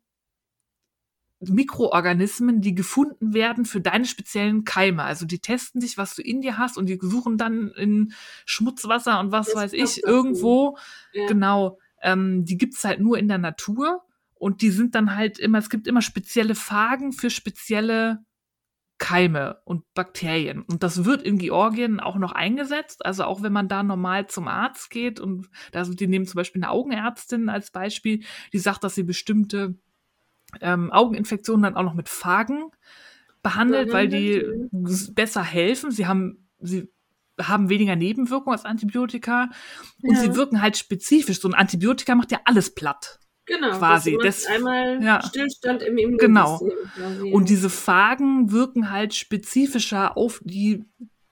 Mikroorganismen, 1.40 2.62
die 2.62 2.74
gefunden 2.74 3.34
werden 3.34 3.66
für 3.66 3.80
deine 3.80 4.06
speziellen 4.06 4.64
Keime. 4.64 5.02
Also 5.02 5.26
die 5.26 5.38
testen 5.38 5.80
dich, 5.80 5.98
was 5.98 6.14
du 6.14 6.22
in 6.22 6.40
dir 6.40 6.56
hast 6.56 6.78
und 6.78 6.86
die 6.86 6.98
suchen 7.00 7.36
dann 7.36 7.70
in 7.72 8.12
Schmutzwasser 8.46 9.20
und 9.20 9.32
was 9.32 9.46
Das 9.46 9.56
weiß 9.56 9.72
ich 9.74 10.02
irgendwo. 10.02 10.78
Ja. 11.12 11.26
Genau. 11.26 11.78
Ähm, 12.02 12.44
die 12.44 12.56
gibt's 12.56 12.84
halt 12.84 13.00
nur 13.00 13.18
in 13.18 13.28
der 13.28 13.38
Natur 13.38 14.02
und 14.34 14.62
die 14.62 14.70
sind 14.70 14.94
dann 14.94 15.14
halt 15.14 15.38
immer, 15.38 15.58
es 15.58 15.70
gibt 15.70 15.86
immer 15.86 16.02
spezielle 16.02 16.54
Phagen 16.54 17.12
für 17.12 17.30
spezielle 17.30 18.24
Keime 18.98 19.60
und 19.64 19.82
Bakterien. 19.94 20.62
Und 20.62 20.82
das 20.82 21.04
wird 21.04 21.22
in 21.22 21.38
Georgien 21.38 22.00
auch 22.00 22.16
noch 22.16 22.32
eingesetzt. 22.32 23.04
Also 23.04 23.24
auch 23.24 23.42
wenn 23.42 23.52
man 23.52 23.68
da 23.68 23.82
normal 23.82 24.26
zum 24.26 24.48
Arzt 24.48 24.90
geht 24.90 25.20
und 25.20 25.48
da 25.72 25.84
sind, 25.84 26.00
die 26.00 26.06
nehmen 26.06 26.26
zum 26.26 26.38
Beispiel 26.38 26.62
eine 26.62 26.70
Augenärztin 26.70 27.48
als 27.48 27.70
Beispiel, 27.70 28.22
die 28.52 28.58
sagt, 28.58 28.84
dass 28.84 28.94
sie 28.94 29.02
bestimmte 29.02 29.74
ähm, 30.60 30.90
Augeninfektionen 30.92 31.62
dann 31.62 31.76
auch 31.76 31.82
noch 31.82 31.94
mit 31.94 32.08
Phagen 32.08 32.70
behandelt, 33.42 33.92
weil 33.92 34.08
die 34.08 34.44
besser 35.12 35.42
helfen. 35.42 35.90
Sie 35.90 36.06
haben, 36.06 36.48
sie 36.58 36.88
haben 37.40 37.68
weniger 37.68 37.96
Nebenwirkungen 37.96 38.56
als 38.56 38.64
Antibiotika 38.64 39.50
und 40.02 40.14
Ja. 40.14 40.20
sie 40.22 40.34
wirken 40.34 40.62
halt 40.62 40.76
spezifisch. 40.76 41.40
So 41.40 41.48
ein 41.48 41.54
Antibiotika 41.54 42.14
macht 42.14 42.32
ja 42.32 42.40
alles 42.44 42.74
platt. 42.74 43.20
Genau, 43.46 43.78
quasi. 43.78 44.18
Das 44.20 44.44
einmal 44.46 45.02
ja. 45.02 45.22
Stillstand 45.22 45.82
im 45.82 45.98
Immunsystem. 45.98 46.34
Genau. 46.34 46.58
Quasi. 46.94 47.30
Und 47.32 47.48
diese 47.48 47.70
Phagen 47.70 48.50
wirken 48.50 48.90
halt 48.90 49.14
spezifischer 49.14 50.16
auf 50.16 50.40
die 50.44 50.84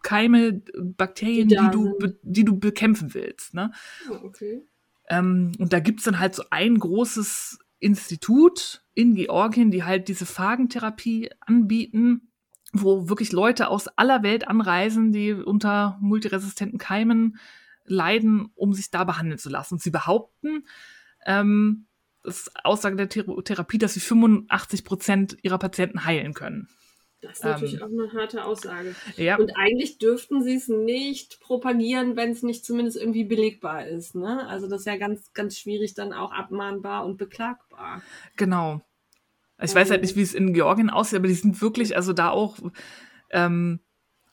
Keime, 0.03 0.63
Bakterien, 0.79 1.49
Die 1.49 1.57
die, 1.57 1.71
du, 1.71 1.99
die 2.23 2.45
du 2.45 2.59
bekämpfen 2.59 3.15
willst. 3.15 3.55
Ne? 3.55 3.73
Ah, 4.09 4.21
okay. 4.23 4.63
Ähm, 5.09 5.53
und 5.59 5.73
da 5.73 5.81
gibt's 5.81 6.05
dann 6.05 6.19
halt 6.19 6.35
so 6.35 6.45
ein 6.51 6.79
großes 6.79 7.59
Institut 7.81 8.83
in 8.95 9.15
Georgien, 9.15 9.71
die 9.71 9.83
halt 9.83 10.09
diese 10.09 10.27
Phagentherapie 10.27 11.31
anbieten, 11.41 12.31
wo 12.73 13.09
wirklich 13.09 13.33
Leute 13.33 13.69
aus 13.69 13.89
aller 13.89 14.23
Welt 14.23 14.47
anreisen, 14.47 15.13
die 15.13 15.33
unter 15.33 15.99
multiresistenten 16.01 16.79
Keimen 16.79 17.39
leiden, 17.85 18.51
um 18.55 18.73
sich 18.73 18.91
da 18.91 19.05
behandeln 19.05 19.39
zu 19.39 19.51
lassen. 19.51 19.75
Und 19.75 19.83
sie 19.83 19.91
behaupten, 19.91 20.67
ähm, 21.27 21.87
das 22.25 22.39
ist 22.41 22.53
Aussage 22.65 22.97
der 22.97 23.09
Thera- 23.09 23.41
Therapie, 23.43 23.79
dass 23.79 23.95
sie 23.95 24.01
85 24.01 24.85
Prozent 24.85 25.37
ihrer 25.43 25.59
Patienten 25.59 26.05
heilen 26.05 26.35
können. 26.35 26.69
Das 27.21 27.39
ist 27.39 27.45
natürlich 27.45 27.75
Ähm, 27.75 27.83
auch 27.83 27.87
eine 27.87 28.13
harte 28.13 28.45
Aussage. 28.45 28.95
Ja, 29.17 29.37
Und 29.37 29.53
eigentlich 29.57 29.97
dürften 29.99 30.43
sie 30.43 30.57
es 30.57 30.69
nicht 30.69 31.41
propagieren, 31.41 32.17
wenn 32.17 32.31
es 32.33 32.43
nicht 32.43 32.65
zumindest 32.67 32.99
irgendwie 32.99 33.25
belegbar 33.25 33.87
ist. 33.87 34.15
Ne? 34.15 34.47
Also 34.49 34.69
das 34.69 34.81
ist 34.81 34.87
ja 34.87 34.97
ganz, 34.99 35.33
ganz 35.33 35.59
schwierig 35.59 35.95
dann 35.95 36.13
auch 36.13 36.33
abmahnbar 36.33 37.07
und 37.07 37.17
beklagbar. 37.17 38.03
Genau. 38.37 38.83
Ich 39.63 39.75
weiß 39.75 39.91
halt 39.91 40.03
nicht, 40.03 40.17
wie 40.17 40.23
es 40.23 40.35
in 40.35 40.53
Georgien 40.53 40.91
aussieht, 40.91 41.19
aber 41.19 41.29
die 41.29 41.35
sind 41.35 41.63
wirklich, 41.63 41.97
also 41.97 42.13
da 42.13 42.29
auch, 42.31 42.59
ähm, 43.31 43.81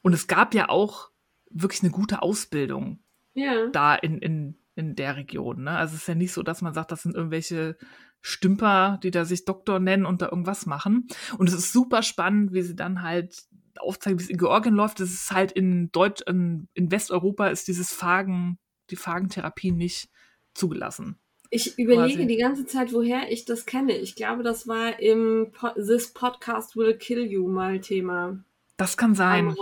und 0.02 0.14
es 0.14 0.28
gab 0.28 0.54
ja 0.54 0.68
auch 0.68 1.12
wirklich 1.50 1.84
eine 1.84 1.92
gute 1.92 2.22
Ausbildung 2.22 3.00
Ja. 3.36 3.68
da 3.68 3.96
in, 3.96 4.18
in 4.20 4.58
in 4.76 4.96
der 4.96 5.16
Region. 5.16 5.64
Ne? 5.64 5.72
Also 5.72 5.96
es 5.96 6.02
ist 6.02 6.08
ja 6.08 6.16
nicht 6.16 6.32
so, 6.32 6.44
dass 6.44 6.62
man 6.62 6.74
sagt, 6.74 6.92
das 6.92 7.04
sind 7.04 7.16
irgendwelche 7.16 7.78
Stümper, 8.22 9.00
die 9.04 9.12
da 9.12 9.26
sich 9.26 9.46
Doktor 9.46 9.80
nennen 9.80 10.06
und 10.06 10.22
da 10.22 10.30
irgendwas 10.30 10.66
machen. 10.66 11.08
Und 11.38 11.50
es 11.50 11.56
ist 11.56 11.74
super 11.74 12.04
spannend, 12.04 12.54
wie 12.54 12.62
sie 12.62 12.76
dann 12.76 13.02
halt 13.02 13.44
aufzeigen, 13.80 14.20
wie 14.20 14.24
es 14.24 14.30
in 14.30 14.38
Georgien 14.38 14.76
läuft. 14.76 15.00
Das 15.00 15.10
ist 15.10 15.32
halt 15.32 15.52
in 15.52 15.92
Deutsch, 15.92 16.22
in, 16.28 16.68
in 16.74 16.92
Westeuropa 16.92 17.48
ist 17.48 17.68
dieses 17.68 17.92
Phagen, 17.92 18.60
die 18.90 18.96
Phagentherapie 18.96 19.72
nicht 19.72 20.10
zugelassen. 20.54 21.18
Ich 21.50 21.78
überlege 21.78 22.20
quasi. 22.20 22.28
die 22.28 22.38
ganze 22.38 22.66
Zeit, 22.66 22.94
woher 22.94 23.30
ich 23.30 23.44
das 23.44 23.66
kenne. 23.66 23.98
Ich 23.98 24.16
glaube, 24.16 24.42
das 24.42 24.68
war 24.68 25.00
im 25.02 25.52
po 25.52 25.70
This 25.76 26.14
Podcast 26.14 26.78
Will 26.78 26.98
Kill 26.98 27.26
You 27.26 27.50
mal 27.50 27.82
Thema. 27.82 28.42
Das 28.78 28.96
kann 28.96 29.16
sein. 29.16 29.54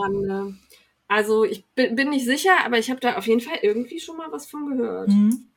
Also 1.10 1.44
ich 1.44 1.66
bin, 1.74 1.96
bin, 1.96 2.12
nicht 2.12 2.24
sicher, 2.24 2.52
aber 2.64 2.78
ich 2.78 2.90
habe 2.92 3.00
da 3.00 3.18
auf 3.18 3.26
jeden 3.26 3.42
Fall 3.42 3.58
irgendwie 3.64 4.00
schon 4.00 4.16
mal 4.16 4.32
was 4.32 4.48
von 4.48 4.68
gehört. 4.68 5.10
Mhm. 5.10 5.48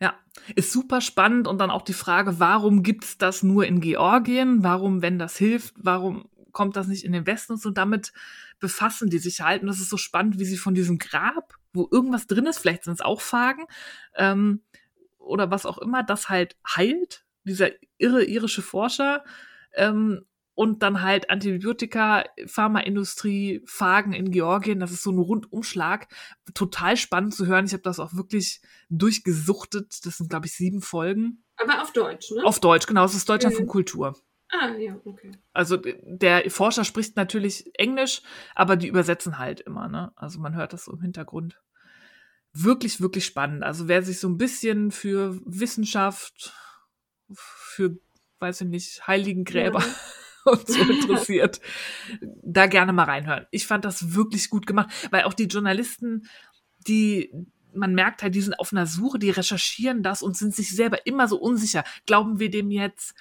Ja. 0.00 0.14
ist 0.54 0.70
super 0.70 1.00
spannend 1.00 1.48
und 1.48 1.58
dann 1.58 1.70
auch 1.70 1.82
die 1.82 1.94
Frage, 1.94 2.38
warum 2.38 2.82
gibt 2.82 3.04
es 3.04 3.18
das 3.18 3.42
nur 3.42 3.66
in 3.66 3.80
Georgien? 3.80 4.62
Warum, 4.62 5.02
wenn 5.02 5.18
das 5.18 5.36
hilft, 5.36 5.74
warum 5.78 6.28
kommt 6.52 6.76
das 6.76 6.86
nicht 6.86 7.04
in 7.04 7.12
den 7.12 7.26
Westen? 7.26 7.54
Und 7.54 7.62
so 7.62 7.70
damit 7.70 8.12
befassen 8.60 9.08
die 9.10 9.18
sich 9.18 9.40
halt. 9.40 9.62
Und 9.62 9.68
das 9.68 9.80
ist 9.80 9.90
so 9.90 9.96
spannend, 9.96 10.38
wie 10.38 10.44
sie 10.44 10.58
von 10.58 10.74
diesem 10.74 10.98
Grab, 10.98 11.54
wo 11.72 11.88
irgendwas 11.90 12.26
drin 12.26 12.46
ist, 12.46 12.58
vielleicht 12.58 12.84
sind 12.84 12.94
es 12.94 13.00
auch 13.00 13.22
Fagen, 13.22 13.64
ähm, 14.14 14.62
oder 15.18 15.50
was 15.50 15.66
auch 15.66 15.78
immer, 15.78 16.02
das 16.02 16.28
halt 16.28 16.56
heilt, 16.76 17.24
dieser 17.44 17.70
irre 17.96 18.24
irische 18.24 18.62
Forscher, 18.62 19.24
ähm, 19.74 20.24
und 20.58 20.82
dann 20.82 21.02
halt 21.02 21.30
Antibiotika, 21.30 22.24
Pharmaindustrie, 22.46 23.62
Phagen 23.64 24.12
in 24.12 24.32
Georgien. 24.32 24.80
Das 24.80 24.90
ist 24.90 25.04
so 25.04 25.12
ein 25.12 25.18
Rundumschlag. 25.18 26.08
Total 26.52 26.96
spannend 26.96 27.32
zu 27.32 27.46
hören. 27.46 27.64
Ich 27.64 27.74
habe 27.74 27.84
das 27.84 28.00
auch 28.00 28.14
wirklich 28.14 28.60
durchgesuchtet. 28.90 30.04
Das 30.04 30.16
sind, 30.16 30.30
glaube 30.30 30.46
ich, 30.46 30.54
sieben 30.54 30.80
Folgen. 30.80 31.44
Aber 31.58 31.80
auf 31.80 31.92
Deutsch, 31.92 32.32
ne? 32.32 32.42
Auf 32.42 32.58
Deutsch, 32.58 32.88
genau. 32.88 33.04
Es 33.04 33.14
ist 33.14 33.28
Deutschland 33.28 33.54
mhm. 33.54 33.58
von 33.58 33.66
Kultur. 33.68 34.16
Ah, 34.50 34.70
ja, 34.76 35.00
okay. 35.04 35.30
Also 35.52 35.76
der 35.76 36.50
Forscher 36.50 36.82
spricht 36.82 37.14
natürlich 37.14 37.70
Englisch, 37.74 38.22
aber 38.56 38.74
die 38.74 38.88
übersetzen 38.88 39.38
halt 39.38 39.60
immer, 39.60 39.86
ne? 39.86 40.10
Also 40.16 40.40
man 40.40 40.56
hört 40.56 40.72
das 40.72 40.86
so 40.86 40.92
im 40.92 41.02
Hintergrund 41.02 41.62
wirklich, 42.52 43.00
wirklich 43.00 43.24
spannend. 43.24 43.62
Also 43.62 43.86
wer 43.86 44.02
sich 44.02 44.18
so 44.18 44.28
ein 44.28 44.38
bisschen 44.38 44.90
für 44.90 45.38
Wissenschaft, 45.44 46.52
für, 47.32 47.96
weiß 48.40 48.62
ich 48.62 48.68
nicht, 48.68 49.06
Heiligengräber 49.06 49.82
ja. 49.82 49.94
Und 50.50 50.66
so 50.66 50.80
interessiert, 50.82 51.60
da 52.42 52.66
gerne 52.66 52.92
mal 52.92 53.04
reinhören. 53.04 53.46
Ich 53.50 53.66
fand 53.66 53.84
das 53.84 54.14
wirklich 54.14 54.50
gut 54.50 54.66
gemacht, 54.66 54.90
weil 55.10 55.24
auch 55.24 55.34
die 55.34 55.46
Journalisten, 55.46 56.28
die, 56.86 57.32
man 57.74 57.94
merkt 57.94 58.22
halt, 58.22 58.34
die 58.34 58.40
sind 58.40 58.58
auf 58.58 58.72
einer 58.72 58.86
Suche, 58.86 59.18
die 59.18 59.30
recherchieren 59.30 60.02
das 60.02 60.22
und 60.22 60.36
sind 60.36 60.54
sich 60.54 60.74
selber 60.74 61.06
immer 61.06 61.28
so 61.28 61.38
unsicher. 61.38 61.84
Glauben 62.06 62.38
wir 62.38 62.50
dem 62.50 62.70
jetzt? 62.70 63.14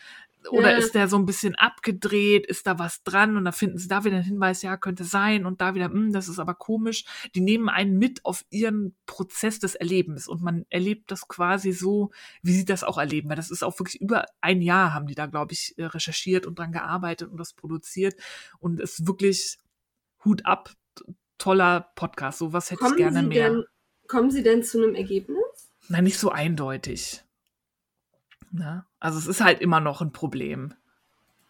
Oder 0.50 0.72
ja. 0.72 0.78
ist 0.78 0.94
der 0.96 1.08
so 1.08 1.18
ein 1.18 1.26
bisschen 1.26 1.56
abgedreht? 1.56 2.46
Ist 2.46 2.68
da 2.68 2.80
was 2.80 3.04
dran? 3.04 3.38
Und 3.38 3.46
da 3.46 3.52
finden 3.52 3.78
sie 3.78 3.88
da 3.88 4.04
wieder 4.04 4.16
einen 4.16 4.26
Hinweis, 4.26 4.62
ja, 4.62 4.78
könnte 4.78 5.04
sein. 5.04 5.46
Und 5.46 5.62
da 5.62 5.76
wieder, 5.76 5.86
hm, 5.86 6.14
das 6.14 6.28
ist 6.28 6.40
aber 6.40 6.56
komisch. 6.56 7.06
Die 7.36 7.42
nehmen 7.42 7.70
einen 7.70 7.98
mit 7.98 8.26
auf 8.26 8.46
ihren 8.50 8.96
Prozess 9.06 9.60
des 9.60 9.76
Erlebens. 9.76 10.28
Und 10.28 10.42
man 10.42 10.66
erlebt 10.70 11.12
das 11.12 11.28
quasi 11.28 11.72
so, 11.72 12.12
wie 12.42 12.54
sie 12.54 12.66
das 12.66 12.84
auch 12.84 12.98
erleben. 12.98 13.30
Weil 13.30 13.36
das 13.36 13.52
ist 13.52 13.64
auch 13.64 13.80
wirklich 13.80 14.02
über 14.02 14.26
ein 14.42 14.62
Jahr 14.62 14.94
haben 14.94 15.08
die 15.08 15.16
da, 15.16 15.26
glaube 15.26 15.54
ich, 15.54 15.78
äh, 15.78 15.86
recherchiert 15.86 16.46
und 16.46 16.60
dran 16.60 16.72
gearbeitet 16.72 17.30
und 17.30 17.38
das 17.38 17.54
produziert. 17.54 18.16
Und 18.60 18.80
es 18.80 19.00
ist 19.00 19.08
wirklich 19.08 19.58
Hut 20.24 20.46
ab, 20.46 20.72
toller 21.38 21.92
Podcast. 21.96 22.40
Sowas 22.40 22.72
hätte 22.72 22.82
kommen 22.82 22.94
ich 22.94 22.98
gerne 22.98 23.20
sie 23.22 23.28
mehr. 23.28 23.50
Denn, 23.50 23.64
kommen 24.08 24.32
Sie 24.32 24.44
denn 24.44 24.64
zu 24.64 24.82
einem 24.82 24.96
Ergebnis? 24.96 25.38
Nein, 25.90 26.04
nicht 26.04 26.20
so 26.20 26.30
eindeutig. 26.30 27.24
Ne? 28.58 28.86
Also 29.00 29.20
es 29.20 29.28
ist 29.28 29.42
halt 29.42 29.62
immer 29.62 29.80
noch 29.80 30.02
ein 30.02 30.12
Problem. 30.12 30.74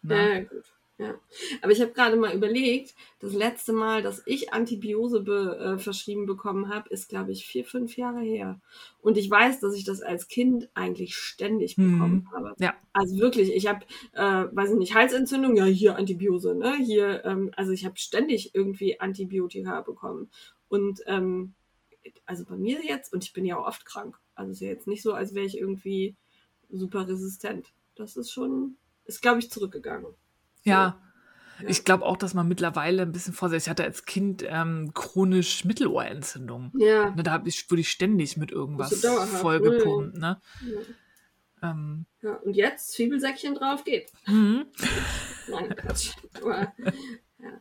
Ne? 0.02 0.34
Ja, 0.34 0.40
gut. 0.40 0.64
Ja. 0.98 1.14
Aber 1.62 1.70
ich 1.70 1.80
habe 1.80 1.92
gerade 1.92 2.16
mal 2.16 2.34
überlegt, 2.34 2.96
das 3.20 3.32
letzte 3.32 3.72
Mal, 3.72 4.02
dass 4.02 4.20
ich 4.26 4.52
Antibiose 4.52 5.20
be, 5.20 5.56
äh, 5.56 5.78
verschrieben 5.78 6.26
bekommen 6.26 6.68
habe, 6.74 6.88
ist, 6.88 7.08
glaube 7.08 7.30
ich, 7.30 7.46
vier, 7.46 7.64
fünf 7.64 7.96
Jahre 7.96 8.20
her. 8.20 8.60
Und 9.00 9.16
ich 9.16 9.30
weiß, 9.30 9.60
dass 9.60 9.76
ich 9.76 9.84
das 9.84 10.02
als 10.02 10.26
Kind 10.26 10.68
eigentlich 10.74 11.14
ständig 11.14 11.76
hm. 11.76 11.92
bekommen 11.92 12.28
habe. 12.32 12.54
Ja. 12.58 12.74
Also 12.92 13.16
wirklich, 13.18 13.54
ich 13.54 13.68
habe, 13.68 13.86
äh, 14.12 14.46
weiß 14.50 14.72
ich 14.72 14.76
nicht, 14.76 14.94
Halsentzündung, 14.96 15.54
ja, 15.54 15.66
hier 15.66 15.96
Antibiose, 15.96 16.56
ne? 16.56 16.76
Hier, 16.78 17.24
ähm, 17.24 17.52
also 17.54 17.70
ich 17.70 17.84
habe 17.84 17.96
ständig 17.96 18.56
irgendwie 18.56 18.98
Antibiotika 18.98 19.82
bekommen. 19.82 20.28
Und 20.68 21.00
ähm, 21.06 21.54
also 22.26 22.44
bei 22.44 22.56
mir 22.56 22.84
jetzt, 22.84 23.12
und 23.12 23.22
ich 23.22 23.32
bin 23.32 23.44
ja 23.44 23.56
auch 23.56 23.68
oft 23.68 23.84
krank. 23.84 24.18
Also 24.34 24.50
es 24.50 24.56
ist 24.56 24.62
ja 24.62 24.68
jetzt 24.68 24.88
nicht 24.88 25.02
so, 25.02 25.12
als 25.12 25.32
wäre 25.32 25.46
ich 25.46 25.58
irgendwie 25.58 26.16
super 26.70 27.08
resistent. 27.08 27.72
Das 27.94 28.16
ist 28.16 28.30
schon, 28.30 28.76
ist, 29.04 29.22
glaube 29.22 29.40
ich, 29.40 29.50
zurückgegangen. 29.50 30.14
Ja. 30.62 31.00
ja. 31.60 31.68
Ich 31.68 31.84
glaube 31.84 32.04
auch, 32.04 32.16
dass 32.16 32.34
man 32.34 32.46
mittlerweile 32.46 33.02
ein 33.02 33.12
bisschen 33.12 33.34
vorsichtig. 33.34 33.66
Ich 33.66 33.70
hatte 33.70 33.84
als 33.84 34.04
Kind 34.04 34.44
ähm, 34.46 34.92
chronisch 34.94 35.64
Mittelohrentzündung. 35.64 36.72
Ja. 36.76 37.10
Ne, 37.10 37.22
da 37.22 37.42
ich, 37.44 37.68
wurde 37.70 37.80
ich 37.80 37.90
ständig 37.90 38.36
mit 38.36 38.52
irgendwas 38.52 39.04
vollgepumpt. 39.40 40.16
Ne? 40.18 40.40
Ja. 40.64 40.80
Ähm, 41.70 42.06
ja, 42.22 42.34
und 42.34 42.54
jetzt 42.54 42.92
Zwiebelsäckchen 42.92 43.54
drauf 43.54 43.84
geht. 43.84 44.12
Mhm. 44.26 44.66
Nein, 45.50 45.74
Quatsch. 45.74 46.12
Aber, 46.40 46.72
ja. 46.78 47.60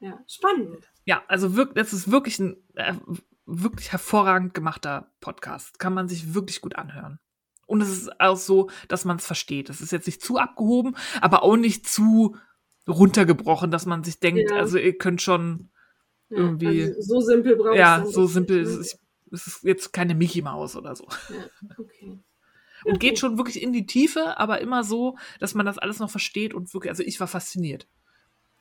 ja, 0.00 0.24
spannend. 0.26 0.88
Ja, 1.04 1.22
also 1.28 1.56
wirklich, 1.56 1.74
das 1.74 1.92
ist 1.92 2.10
wirklich 2.10 2.38
ein 2.38 2.56
äh, 2.74 2.94
wirklich 3.44 3.92
hervorragend 3.92 4.54
gemachter 4.54 5.10
Podcast. 5.20 5.78
Kann 5.78 5.94
man 5.94 6.08
sich 6.08 6.34
wirklich 6.34 6.60
gut 6.60 6.76
anhören. 6.76 7.18
Und 7.68 7.82
es 7.82 7.90
ist 7.90 8.20
auch 8.20 8.36
so, 8.36 8.70
dass 8.88 9.04
man 9.04 9.18
es 9.18 9.26
versteht. 9.26 9.68
Es 9.68 9.82
ist 9.82 9.92
jetzt 9.92 10.06
nicht 10.06 10.22
zu 10.22 10.38
abgehoben, 10.38 10.96
aber 11.20 11.42
auch 11.42 11.56
nicht 11.56 11.86
zu 11.86 12.34
runtergebrochen, 12.88 13.70
dass 13.70 13.84
man 13.84 14.02
sich 14.02 14.20
denkt, 14.20 14.50
ja. 14.50 14.56
also 14.56 14.78
ihr 14.78 14.96
könnt 14.96 15.20
schon 15.20 15.68
ja, 16.30 16.38
irgendwie. 16.38 16.84
Also 16.84 17.02
so 17.02 17.20
simpel 17.20 17.56
braucht 17.56 17.76
Ja, 17.76 18.04
so 18.06 18.26
simpel. 18.26 18.62
Ne? 18.62 18.68
es, 18.68 18.76
ist, 18.76 18.98
es 19.30 19.46
ist 19.46 19.64
jetzt 19.64 19.92
keine 19.92 20.14
Mickey 20.14 20.40
Maus 20.40 20.76
oder 20.76 20.96
so. 20.96 21.06
Ja, 21.28 21.68
okay. 21.78 22.18
Und 22.84 23.00
geht 23.00 23.18
schon 23.18 23.36
wirklich 23.36 23.62
in 23.62 23.72
die 23.72 23.84
Tiefe, 23.84 24.38
aber 24.38 24.60
immer 24.62 24.82
so, 24.82 25.18
dass 25.40 25.54
man 25.54 25.66
das 25.66 25.78
alles 25.78 25.98
noch 25.98 26.10
versteht 26.10 26.54
und 26.54 26.72
wirklich, 26.72 26.90
also 26.90 27.02
ich 27.02 27.20
war 27.20 27.26
fasziniert. 27.26 27.86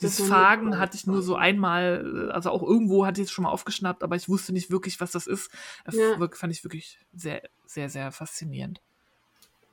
Dieses 0.02 0.28
Fagen 0.28 0.78
hatte 0.78 0.96
ich 0.96 1.08
nur 1.08 1.24
so 1.24 1.36
einmal, 1.36 2.32
also 2.32 2.52
auch 2.52 2.62
irgendwo 2.62 3.06
hatte 3.06 3.22
ich 3.22 3.28
es 3.28 3.32
schon 3.32 3.44
mal 3.44 3.50
aufgeschnappt, 3.50 4.04
aber 4.04 4.16
ich 4.16 4.30
wusste 4.30 4.54
nicht 4.54 4.70
wirklich, 4.70 5.00
was 5.00 5.12
das 5.12 5.26
ist. 5.26 5.50
Das 5.86 5.96
ja. 5.96 6.18
fand 6.34 6.54
ich 6.54 6.64
wirklich 6.64 7.00
sehr, 7.14 7.42
sehr, 7.66 7.90
sehr 7.90 8.12
faszinierend. 8.12 8.82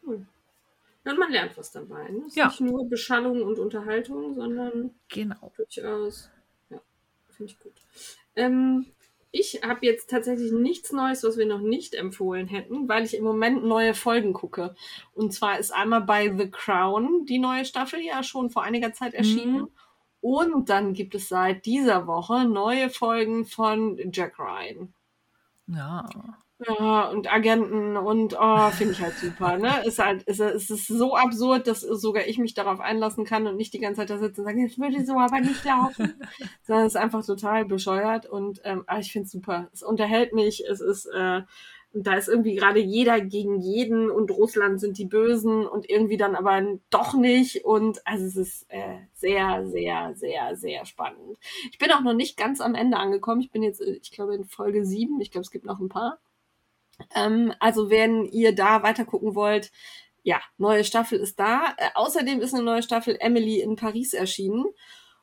Cool. 0.06 0.26
Und 1.04 1.18
man 1.18 1.30
lernt 1.30 1.56
was 1.58 1.70
dabei. 1.70 2.08
Ne? 2.08 2.20
Es 2.20 2.28
ist 2.28 2.36
ja. 2.36 2.46
nicht 2.46 2.60
nur 2.60 2.88
Beschallung 2.88 3.42
und 3.42 3.58
Unterhaltung, 3.58 4.34
sondern 4.34 4.94
genau. 5.08 5.52
durchaus, 5.56 6.30
ja, 6.70 6.80
finde 7.30 7.52
ich 7.52 7.58
gut. 7.58 7.74
Ähm, 8.36 8.86
ich 9.30 9.62
habe 9.62 9.84
jetzt 9.84 10.08
tatsächlich 10.08 10.52
nichts 10.52 10.92
Neues, 10.92 11.24
was 11.24 11.36
wir 11.36 11.44
noch 11.44 11.60
nicht 11.60 11.94
empfohlen 11.94 12.46
hätten, 12.46 12.88
weil 12.88 13.04
ich 13.04 13.16
im 13.16 13.24
Moment 13.24 13.64
neue 13.64 13.92
Folgen 13.92 14.32
gucke. 14.32 14.74
Und 15.12 15.34
zwar 15.34 15.58
ist 15.58 15.72
einmal 15.72 16.02
bei 16.02 16.34
The 16.34 16.50
Crown 16.50 17.26
die 17.26 17.38
neue 17.38 17.64
Staffel 17.64 18.00
ja 18.00 18.22
schon 18.22 18.50
vor 18.50 18.62
einiger 18.62 18.92
Zeit 18.92 19.12
erschienen. 19.12 19.62
Mhm. 19.62 19.68
Und 20.20 20.70
dann 20.70 20.94
gibt 20.94 21.14
es 21.14 21.28
seit 21.28 21.66
dieser 21.66 22.06
Woche 22.06 22.46
neue 22.46 22.88
Folgen 22.88 23.44
von 23.44 23.98
Jack 24.12 24.38
Ryan. 24.38 24.94
Ja. 25.66 26.08
Ja, 26.60 27.08
und 27.08 27.32
Agenten 27.32 27.96
und 27.96 28.36
oh, 28.38 28.70
finde 28.70 28.92
ich 28.92 29.00
halt 29.00 29.16
super, 29.16 29.58
ne? 29.58 29.84
Ist 29.84 29.98
halt, 29.98 30.22
ist, 30.22 30.38
ist 30.38 30.70
es 30.70 30.86
so 30.86 31.16
absurd, 31.16 31.66
dass 31.66 31.80
sogar 31.80 32.26
ich 32.28 32.38
mich 32.38 32.54
darauf 32.54 32.78
einlassen 32.78 33.24
kann 33.24 33.48
und 33.48 33.56
nicht 33.56 33.74
die 33.74 33.80
ganze 33.80 34.02
Zeit 34.02 34.10
da 34.10 34.18
sitze 34.18 34.40
und 34.40 34.46
sage, 34.46 34.60
jetzt 34.60 34.78
würde 34.78 35.04
so 35.04 35.18
aber 35.18 35.40
nicht 35.40 35.64
laufen. 35.64 36.14
Sondern 36.62 36.86
es 36.86 36.94
ist 36.94 37.00
einfach 37.00 37.26
total 37.26 37.64
bescheuert 37.64 38.26
und 38.26 38.60
ähm, 38.64 38.84
ah, 38.86 39.00
ich 39.00 39.10
finde 39.10 39.26
es 39.26 39.32
super. 39.32 39.68
Es 39.72 39.82
unterhält 39.82 40.32
mich, 40.32 40.64
es 40.64 40.80
ist, 40.80 41.06
äh, 41.06 41.42
da 41.92 42.14
ist 42.14 42.28
irgendwie 42.28 42.54
gerade 42.54 42.78
jeder 42.80 43.20
gegen 43.20 43.60
jeden 43.60 44.08
und 44.08 44.30
Russland 44.30 44.80
sind 44.80 44.96
die 44.98 45.06
Bösen 45.06 45.66
und 45.66 45.90
irgendwie 45.90 46.16
dann 46.16 46.36
aber 46.36 46.78
doch 46.90 47.14
nicht. 47.14 47.64
Und 47.64 48.00
also 48.06 48.26
es 48.26 48.36
ist 48.36 48.66
äh, 48.68 48.98
sehr, 49.12 49.66
sehr, 49.66 50.14
sehr, 50.14 50.56
sehr 50.56 50.86
spannend. 50.86 51.36
Ich 51.72 51.78
bin 51.78 51.90
auch 51.90 52.00
noch 52.00 52.14
nicht 52.14 52.36
ganz 52.36 52.60
am 52.60 52.76
Ende 52.76 52.96
angekommen. 52.96 53.40
Ich 53.40 53.50
bin 53.50 53.64
jetzt, 53.64 53.80
äh, 53.80 53.98
ich 54.00 54.12
glaube, 54.12 54.36
in 54.36 54.44
Folge 54.44 54.84
sieben. 54.84 55.20
Ich 55.20 55.32
glaube, 55.32 55.42
es 55.42 55.50
gibt 55.50 55.64
noch 55.64 55.80
ein 55.80 55.88
paar. 55.88 56.20
Ähm, 57.14 57.52
also 57.60 57.90
wenn 57.90 58.24
ihr 58.24 58.54
da 58.54 58.82
weiter 58.82 59.04
gucken 59.04 59.34
wollt, 59.34 59.70
ja, 60.22 60.40
neue 60.56 60.84
Staffel 60.84 61.20
ist 61.20 61.38
da. 61.38 61.74
Äh, 61.76 61.90
außerdem 61.94 62.40
ist 62.40 62.54
eine 62.54 62.64
neue 62.64 62.82
Staffel 62.82 63.16
Emily 63.20 63.60
in 63.60 63.76
Paris 63.76 64.14
erschienen. 64.14 64.64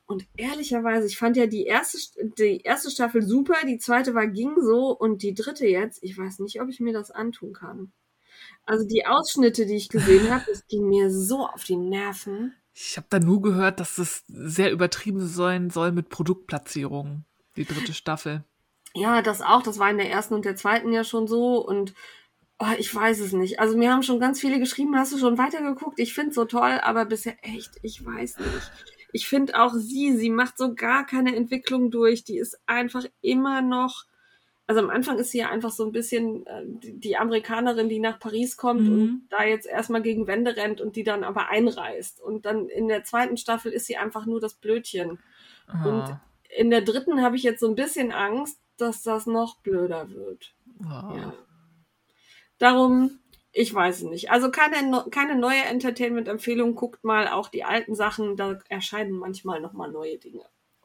Und 0.05 0.27
ehrlicherweise, 0.35 1.07
ich 1.07 1.17
fand 1.17 1.37
ja 1.37 1.47
die 1.47 1.65
erste, 1.65 1.97
die 2.37 2.61
erste 2.61 2.91
Staffel 2.91 3.21
super, 3.21 3.55
die 3.65 3.77
zweite 3.77 4.13
war 4.13 4.27
ging 4.27 4.55
so 4.61 4.95
und 4.95 5.23
die 5.23 5.33
dritte 5.33 5.65
jetzt, 5.65 6.03
ich 6.03 6.17
weiß 6.17 6.39
nicht, 6.39 6.61
ob 6.61 6.69
ich 6.69 6.81
mir 6.81 6.93
das 6.93 7.11
antun 7.11 7.53
kann. 7.53 7.93
Also 8.65 8.85
die 8.85 9.05
Ausschnitte, 9.05 9.65
die 9.65 9.75
ich 9.75 9.89
gesehen 9.89 10.29
habe, 10.29 10.43
das 10.49 10.67
ging 10.67 10.87
mir 10.87 11.09
so 11.09 11.47
auf 11.47 11.63
die 11.63 11.77
Nerven. 11.77 12.53
Ich 12.73 12.97
habe 12.97 13.07
da 13.09 13.19
nur 13.19 13.41
gehört, 13.41 13.79
dass 13.79 13.95
das 13.95 14.23
sehr 14.27 14.71
übertrieben 14.71 15.25
sein 15.25 15.69
soll 15.69 15.91
mit 15.91 16.09
Produktplatzierungen, 16.09 17.25
die 17.55 17.65
dritte 17.65 17.93
Staffel. 17.93 18.43
Ja, 18.93 19.21
das 19.21 19.41
auch. 19.41 19.61
Das 19.63 19.79
war 19.79 19.89
in 19.89 19.97
der 19.97 20.09
ersten 20.09 20.33
und 20.33 20.45
der 20.45 20.55
zweiten 20.55 20.91
ja 20.91 21.03
schon 21.03 21.27
so. 21.27 21.57
Und 21.65 21.93
oh, 22.59 22.73
ich 22.77 22.93
weiß 22.93 23.19
es 23.19 23.33
nicht. 23.33 23.59
Also 23.59 23.77
mir 23.77 23.91
haben 23.91 24.03
schon 24.03 24.19
ganz 24.19 24.39
viele 24.39 24.59
geschrieben, 24.59 24.97
hast 24.97 25.13
du 25.13 25.17
schon 25.17 25.37
weitergeguckt? 25.37 25.99
Ich 25.99 26.13
finde 26.13 26.29
es 26.29 26.35
so 26.35 26.45
toll, 26.45 26.79
aber 26.83 27.05
bisher 27.05 27.35
echt, 27.41 27.71
ich 27.81 28.05
weiß 28.05 28.39
nicht. 28.39 28.71
Ich 29.13 29.27
finde 29.27 29.61
auch 29.61 29.73
sie, 29.73 30.15
sie 30.15 30.29
macht 30.29 30.57
so 30.57 30.73
gar 30.73 31.05
keine 31.05 31.35
Entwicklung 31.35 31.91
durch. 31.91 32.23
Die 32.23 32.37
ist 32.37 32.57
einfach 32.65 33.03
immer 33.21 33.61
noch 33.61 34.05
also 34.71 34.79
am 34.79 34.89
Anfang 34.89 35.19
ist 35.19 35.31
sie 35.31 35.39
ja 35.39 35.49
einfach 35.49 35.69
so 35.69 35.85
ein 35.85 35.91
bisschen 35.91 36.45
äh, 36.47 36.63
die, 36.65 37.17
Amerikanerin, 37.17 37.89
die 37.89 37.99
nach 37.99 38.19
Paris 38.19 38.55
kommt 38.55 38.83
mhm. 38.83 38.93
und 38.93 39.27
da 39.29 39.43
jetzt 39.43 39.67
erstmal 39.67 40.01
gegen 40.01 40.27
Wände 40.27 40.55
rennt 40.55 40.79
und 40.79 40.95
die 40.95 41.03
dann 41.03 41.25
aber 41.25 41.49
einreißt. 41.49 42.21
Und 42.21 42.45
dann 42.45 42.69
in 42.69 42.87
der 42.87 43.03
zweiten 43.03 43.35
Staffel 43.35 43.73
ist 43.73 43.85
sie 43.85 43.97
einfach 43.97 44.25
nur 44.25 44.39
das 44.39 44.53
Blödchen. 44.53 45.19
Oh. 45.67 45.89
Und 45.89 46.17
in 46.57 46.69
der 46.69 46.83
dritten 46.83 47.21
habe 47.21 47.35
ich 47.35 47.43
jetzt 47.43 47.59
so 47.59 47.67
ein 47.67 47.75
bisschen 47.75 48.13
Angst, 48.13 48.61
dass 48.81 49.03
das 49.03 49.25
noch 49.25 49.59
blöder 49.59 50.09
wird. 50.09 50.55
Oh. 50.79 51.15
Ja. 51.15 51.33
Darum, 52.57 53.19
ich 53.51 53.73
weiß 53.73 53.97
es 53.97 54.03
nicht. 54.03 54.31
Also 54.31 54.51
keine, 54.51 55.05
keine 55.11 55.35
neue 55.35 55.63
Entertainment-Empfehlung. 55.63 56.75
Guckt 56.75 57.03
mal 57.03 57.27
auch 57.27 57.49
die 57.49 57.63
alten 57.63 57.95
Sachen. 57.95 58.35
Da 58.37 58.59
erscheinen 58.69 59.13
manchmal 59.13 59.61
nochmal 59.61 59.91
neue 59.91 60.17
Dinge. 60.17 60.43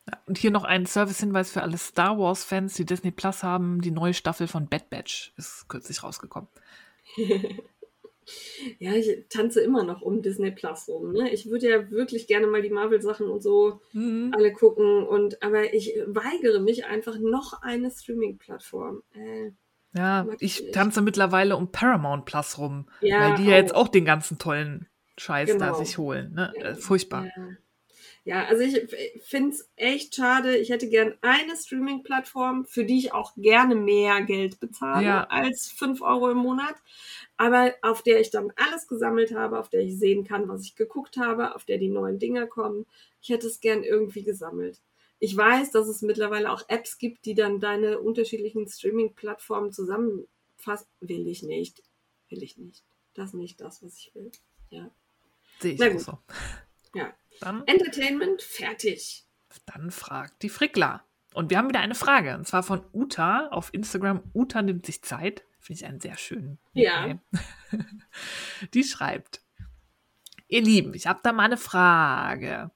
Ja, 0.09 0.18
und 0.26 0.38
hier 0.38 0.51
noch 0.51 0.64
ein 0.64 0.86
Service-Hinweis 0.86 1.51
für 1.51 1.62
alle 1.62 1.78
Star 1.78 2.18
Wars-Fans, 2.18 2.74
die 2.74 2.84
Disney 2.86 3.11
Plus 3.11 3.42
haben. 3.42 3.80
Die 3.80 3.90
neue 3.90 4.14
Staffel 4.14 4.47
von 4.47 4.68
Bad 4.68 4.88
Batch 4.90 5.32
ist 5.36 5.68
kürzlich 5.68 6.03
rausgekommen. 6.03 6.49
ja, 8.79 8.93
ich 8.93 9.27
tanze 9.29 9.61
immer 9.61 9.85
noch 9.85 10.03
um 10.03 10.22
Disney 10.22 10.51
Plus 10.51 10.89
rum. 10.89 11.12
Ne? 11.12 11.31
Ich 11.33 11.49
würde 11.51 11.68
ja 11.68 11.91
wirklich 11.91 12.27
gerne 12.27 12.47
mal 12.47 12.62
die 12.62 12.70
Marvel-Sachen 12.70 13.29
und 13.29 13.43
so 13.43 13.81
mhm. 13.93 14.33
alle 14.35 14.53
gucken. 14.53 15.07
Und, 15.07 15.43
aber 15.43 15.74
ich 15.74 15.95
weigere 16.07 16.61
mich 16.61 16.87
einfach 16.87 17.18
noch 17.18 17.62
eine 17.62 17.91
Streaming-Plattform. 17.91 19.03
Äh, 19.12 19.53
ja, 19.95 20.27
ich 20.41 20.70
tanze 20.72 21.01
mittlerweile 21.01 21.57
um 21.57 21.72
Paramount 21.72 22.27
Plus 22.27 22.59
rum, 22.59 22.87
ja, 23.01 23.20
weil 23.20 23.37
die 23.37 23.47
ja 23.51 23.57
jetzt 23.57 23.74
auch 23.74 23.89
den 23.89 24.05
ganzen 24.05 24.39
tollen 24.39 24.87
Scheiß 25.16 25.53
genau. 25.53 25.66
da 25.66 25.74
sich 25.74 25.97
holen. 25.97 26.35
Ne? 26.35 26.53
Ja, 26.61 26.74
Furchtbar. 26.74 27.27
Ja. 27.27 27.49
Ja, 28.27 28.45
also 28.47 28.64
ich 28.64 29.22
finde 29.22 29.51
es 29.51 29.70
echt 29.77 30.16
schade. 30.16 30.57
Ich 30.57 30.70
hätte 30.70 30.89
gern 30.89 31.14
eine 31.20 31.57
Streaming-Plattform, 31.57 32.66
für 32.66 32.85
die 32.85 32.99
ich 32.99 33.12
auch 33.12 33.33
gerne 33.37 33.77
mehr 33.77 34.20
Geld 34.22 34.59
bezahle 34.59 35.07
ja. 35.07 35.24
als 35.29 35.68
5 35.70 36.03
Euro 36.03 36.33
im 36.33 36.39
Monat. 36.39 36.74
Aber 37.37 37.72
auf 37.83 38.03
der 38.03 38.18
ich 38.18 38.31
dann 38.31 38.53
alles 38.57 38.89
gesammelt 38.89 39.33
habe, 39.33 39.61
auf 39.61 39.68
der 39.68 39.83
ich 39.83 39.97
sehen 39.97 40.24
kann, 40.24 40.49
was 40.49 40.62
ich 40.62 40.74
geguckt 40.74 41.18
habe, 41.18 41.55
auf 41.55 41.64
der 41.66 41.79
die 41.79 41.89
neuen 41.89 42.18
Dinger 42.18 42.49
kommen. 42.49 42.85
Ich 43.22 43.29
hätte 43.29 43.47
es 43.47 43.61
gern 43.61 43.85
irgendwie 43.85 44.24
gesammelt. 44.24 44.81
Ich 45.20 45.37
weiß, 45.37 45.70
dass 45.70 45.87
es 45.87 46.03
mittlerweile 46.03 46.51
auch 46.51 46.64
Apps 46.66 46.99
gibt, 46.99 47.27
die 47.27 47.35
dann 47.35 47.61
deine 47.61 48.01
unterschiedlichen 48.01 48.66
Streaming-Plattformen 48.66 49.72
zusammenfassen. 49.72 50.89
Will 50.99 51.29
ich 51.29 51.45
nicht. 51.45 51.81
Will 52.29 52.43
ich 52.43 52.59
nicht. 52.59 52.83
Das 53.14 53.27
ist 53.27 53.35
nicht 53.35 53.61
das, 53.61 53.85
was 53.85 53.97
ich 53.99 54.12
will. 54.16 54.33
Ja. 54.70 54.91
Sehe 55.61 55.74
ich 55.74 55.85
auch 55.85 56.01
so. 56.01 56.18
Ja. 56.93 57.14
Dann, 57.41 57.62
Entertainment, 57.66 58.43
fertig. 58.43 59.24
Dann 59.66 59.91
fragt 59.91 60.43
die 60.43 60.49
Frickler. 60.49 61.05
Und 61.34 61.51
wir 61.51 61.59
haben 61.59 61.68
wieder 61.68 61.80
eine 61.80 61.95
Frage, 61.95 62.34
und 62.34 62.47
zwar 62.47 62.62
von 62.62 62.82
Uta 62.93 63.49
auf 63.49 63.72
Instagram. 63.74 64.22
Uta 64.32 64.62
nimmt 64.62 64.87
sich 64.87 65.03
Zeit. 65.03 65.45
Finde 65.61 65.80
ich 65.80 65.87
einen 65.87 66.01
sehr 66.01 66.16
schönen. 66.16 66.59
Ja. 66.72 67.18
Die 68.74 68.84
schreibt. 68.84 69.43
Ihr 70.49 70.62
Lieben, 70.62 70.95
ich 70.95 71.07
habe 71.07 71.20
da 71.22 71.32
mal 71.32 71.45
eine 71.45 71.57
Frage. 71.57 72.70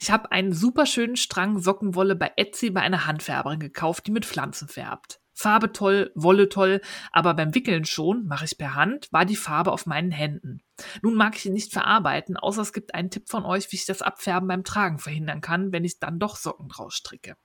Ich 0.00 0.10
habe 0.10 0.30
einen 0.30 0.52
super 0.52 0.86
schönen 0.86 1.16
Strang 1.16 1.58
Sockenwolle 1.58 2.14
bei 2.14 2.32
Etsy 2.36 2.70
bei 2.70 2.82
einer 2.82 3.06
Handfärberin 3.06 3.58
gekauft, 3.58 4.06
die 4.06 4.12
mit 4.12 4.24
Pflanzen 4.24 4.68
färbt. 4.68 5.20
Farbe 5.38 5.70
toll, 5.70 6.10
Wolle 6.14 6.48
toll, 6.48 6.80
aber 7.12 7.34
beim 7.34 7.54
Wickeln 7.54 7.84
schon, 7.84 8.26
mache 8.26 8.46
ich 8.46 8.56
per 8.56 8.74
Hand, 8.74 9.12
war 9.12 9.26
die 9.26 9.36
Farbe 9.36 9.70
auf 9.70 9.84
meinen 9.84 10.10
Händen. 10.10 10.62
Nun 11.02 11.14
mag 11.14 11.36
ich 11.36 11.44
ihn 11.44 11.52
nicht 11.52 11.74
verarbeiten, 11.74 12.38
außer 12.38 12.62
es 12.62 12.72
gibt 12.72 12.94
einen 12.94 13.10
Tipp 13.10 13.28
von 13.28 13.44
euch, 13.44 13.70
wie 13.70 13.76
ich 13.76 13.84
das 13.84 14.00
Abfärben 14.00 14.48
beim 14.48 14.64
Tragen 14.64 14.98
verhindern 14.98 15.42
kann, 15.42 15.72
wenn 15.72 15.84
ich 15.84 16.00
dann 16.00 16.18
doch 16.18 16.36
Socken 16.36 16.68
draus 16.68 16.94
stricke. 16.94 17.36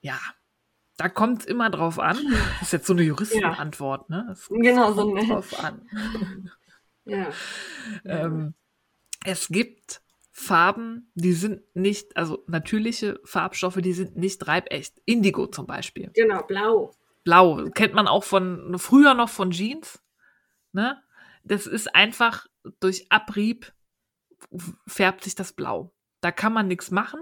Ja, 0.00 0.18
da 0.96 1.08
kommt 1.08 1.42
es 1.42 1.46
immer 1.46 1.70
drauf 1.70 2.00
an. 2.00 2.18
Das 2.58 2.62
ist 2.62 2.72
jetzt 2.72 2.86
so 2.86 2.94
eine 2.94 3.02
Juristenantwort, 3.02 4.10
ja. 4.10 4.16
ne? 4.16 4.24
Das 4.28 4.48
genau, 4.48 4.92
so 4.92 5.14
eine. 5.14 5.24
drauf 5.24 5.62
an. 5.62 5.88
ja. 7.04 7.28
ähm, 8.04 8.54
es 9.24 9.46
gibt 9.46 10.02
Farben, 10.32 11.12
die 11.14 11.34
sind 11.34 11.62
nicht, 11.74 12.16
also 12.16 12.42
natürliche 12.46 13.20
Farbstoffe, 13.24 13.76
die 13.76 13.92
sind 13.92 14.16
nicht 14.16 14.46
reibecht. 14.48 15.00
Indigo 15.04 15.46
zum 15.46 15.66
Beispiel. 15.66 16.10
Genau, 16.14 16.42
blau. 16.42 16.92
Blau 17.22 17.68
kennt 17.74 17.94
man 17.94 18.08
auch 18.08 18.24
von 18.24 18.78
früher 18.78 19.14
noch 19.14 19.28
von 19.28 19.50
Jeans. 19.50 20.02
Ne? 20.72 21.00
Das 21.44 21.66
ist 21.66 21.94
einfach 21.94 22.46
durch 22.80 23.06
Abrieb 23.10 23.72
färbt 24.86 25.22
sich 25.22 25.34
das 25.34 25.52
blau. 25.52 25.94
Da 26.20 26.32
kann 26.32 26.52
man 26.52 26.66
nichts 26.66 26.90
machen. 26.90 27.20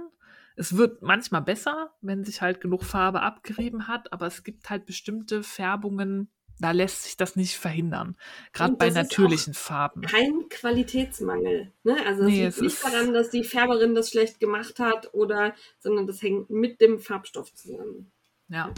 Es 0.56 0.76
wird 0.76 1.02
manchmal 1.02 1.42
besser, 1.42 1.94
wenn 2.00 2.24
sich 2.24 2.42
halt 2.42 2.60
genug 2.60 2.84
Farbe 2.84 3.22
abgerieben 3.22 3.88
hat, 3.88 4.12
aber 4.12 4.26
es 4.26 4.44
gibt 4.44 4.70
halt 4.70 4.86
bestimmte 4.86 5.42
Färbungen, 5.42 6.30
da 6.60 6.72
lässt 6.72 7.04
sich 7.04 7.16
das 7.16 7.36
nicht 7.36 7.56
verhindern. 7.56 8.16
Gerade 8.52 8.74
bei 8.74 8.90
natürlichen 8.90 9.54
Farben. 9.54 10.02
Kein 10.02 10.48
Qualitätsmangel. 10.48 11.72
Ne? 11.82 11.96
Also 12.06 12.24
nee, 12.24 12.44
es 12.44 12.60
liegt 12.60 12.72
nicht 12.72 12.84
daran, 12.84 13.14
dass 13.14 13.30
die 13.30 13.44
Färberin 13.44 13.94
das 13.94 14.10
schlecht 14.10 14.40
gemacht 14.40 14.78
hat 14.78 15.12
oder, 15.14 15.54
sondern 15.78 16.06
das 16.06 16.22
hängt 16.22 16.50
mit 16.50 16.80
dem 16.80 16.98
Farbstoff 16.98 17.54
zusammen. 17.54 18.12
Ja. 18.48 18.72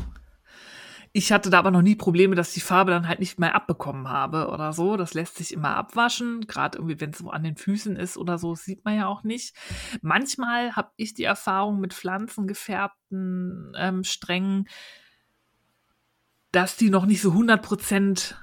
Ich 1.14 1.30
hatte 1.30 1.50
da 1.50 1.58
aber 1.58 1.70
noch 1.70 1.82
nie 1.82 1.94
Probleme, 1.94 2.34
dass 2.36 2.54
die 2.54 2.60
Farbe 2.60 2.90
dann 2.90 3.06
halt 3.06 3.20
nicht 3.20 3.38
mehr 3.38 3.54
abbekommen 3.54 4.08
habe 4.08 4.48
oder 4.48 4.72
so. 4.72 4.96
Das 4.96 5.12
lässt 5.12 5.36
sich 5.36 5.52
immer 5.52 5.76
abwaschen, 5.76 6.46
gerade 6.46 6.78
irgendwie, 6.78 7.00
wenn 7.00 7.10
es 7.10 7.18
so 7.18 7.28
an 7.28 7.44
den 7.44 7.56
Füßen 7.56 7.96
ist 7.96 8.16
oder 8.16 8.38
so, 8.38 8.54
sieht 8.54 8.84
man 8.86 8.96
ja 8.96 9.08
auch 9.08 9.22
nicht. 9.22 9.54
Manchmal 10.00 10.74
habe 10.74 10.92
ich 10.96 11.12
die 11.12 11.24
Erfahrung 11.24 11.80
mit 11.80 11.92
pflanzengefärbten 11.92 13.74
ähm, 13.76 14.04
Strängen, 14.04 14.68
dass 16.52 16.76
die 16.76 16.90
noch 16.90 17.06
nicht 17.06 17.22
so 17.22 17.32
100% 17.32 18.34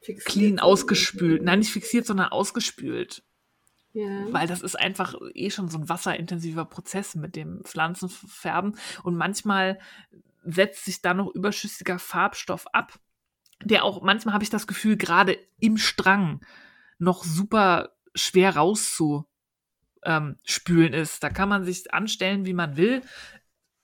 fixiert 0.00 0.26
clean 0.26 0.58
ausgespült, 0.58 1.42
nein, 1.42 1.60
nicht 1.60 1.70
fixiert, 1.70 2.06
sondern 2.06 2.28
ausgespült. 2.28 3.22
Ja. 3.92 4.32
Weil 4.32 4.46
das 4.46 4.62
ist 4.62 4.78
einfach 4.78 5.14
eh 5.34 5.50
schon 5.50 5.68
so 5.68 5.78
ein 5.78 5.88
wasserintensiver 5.88 6.64
Prozess 6.64 7.14
mit 7.14 7.36
dem 7.36 7.62
Pflanzenfärben. 7.64 8.76
Und 9.02 9.16
manchmal 9.16 9.78
setzt 10.44 10.84
sich 10.84 11.02
da 11.02 11.14
noch 11.14 11.34
überschüssiger 11.34 11.98
Farbstoff 11.98 12.66
ab, 12.68 12.98
der 13.62 13.84
auch, 13.84 14.02
manchmal 14.02 14.34
habe 14.34 14.44
ich 14.44 14.50
das 14.50 14.66
Gefühl, 14.66 14.96
gerade 14.96 15.36
im 15.58 15.76
Strang 15.78 16.40
noch 16.98 17.24
super 17.24 17.96
schwer 18.14 18.56
rauszuspülen 18.56 19.26
ähm, 20.04 21.00
ist. 21.00 21.22
Da 21.22 21.30
kann 21.30 21.48
man 21.48 21.64
sich 21.64 21.92
anstellen, 21.92 22.46
wie 22.46 22.54
man 22.54 22.76
will 22.76 23.02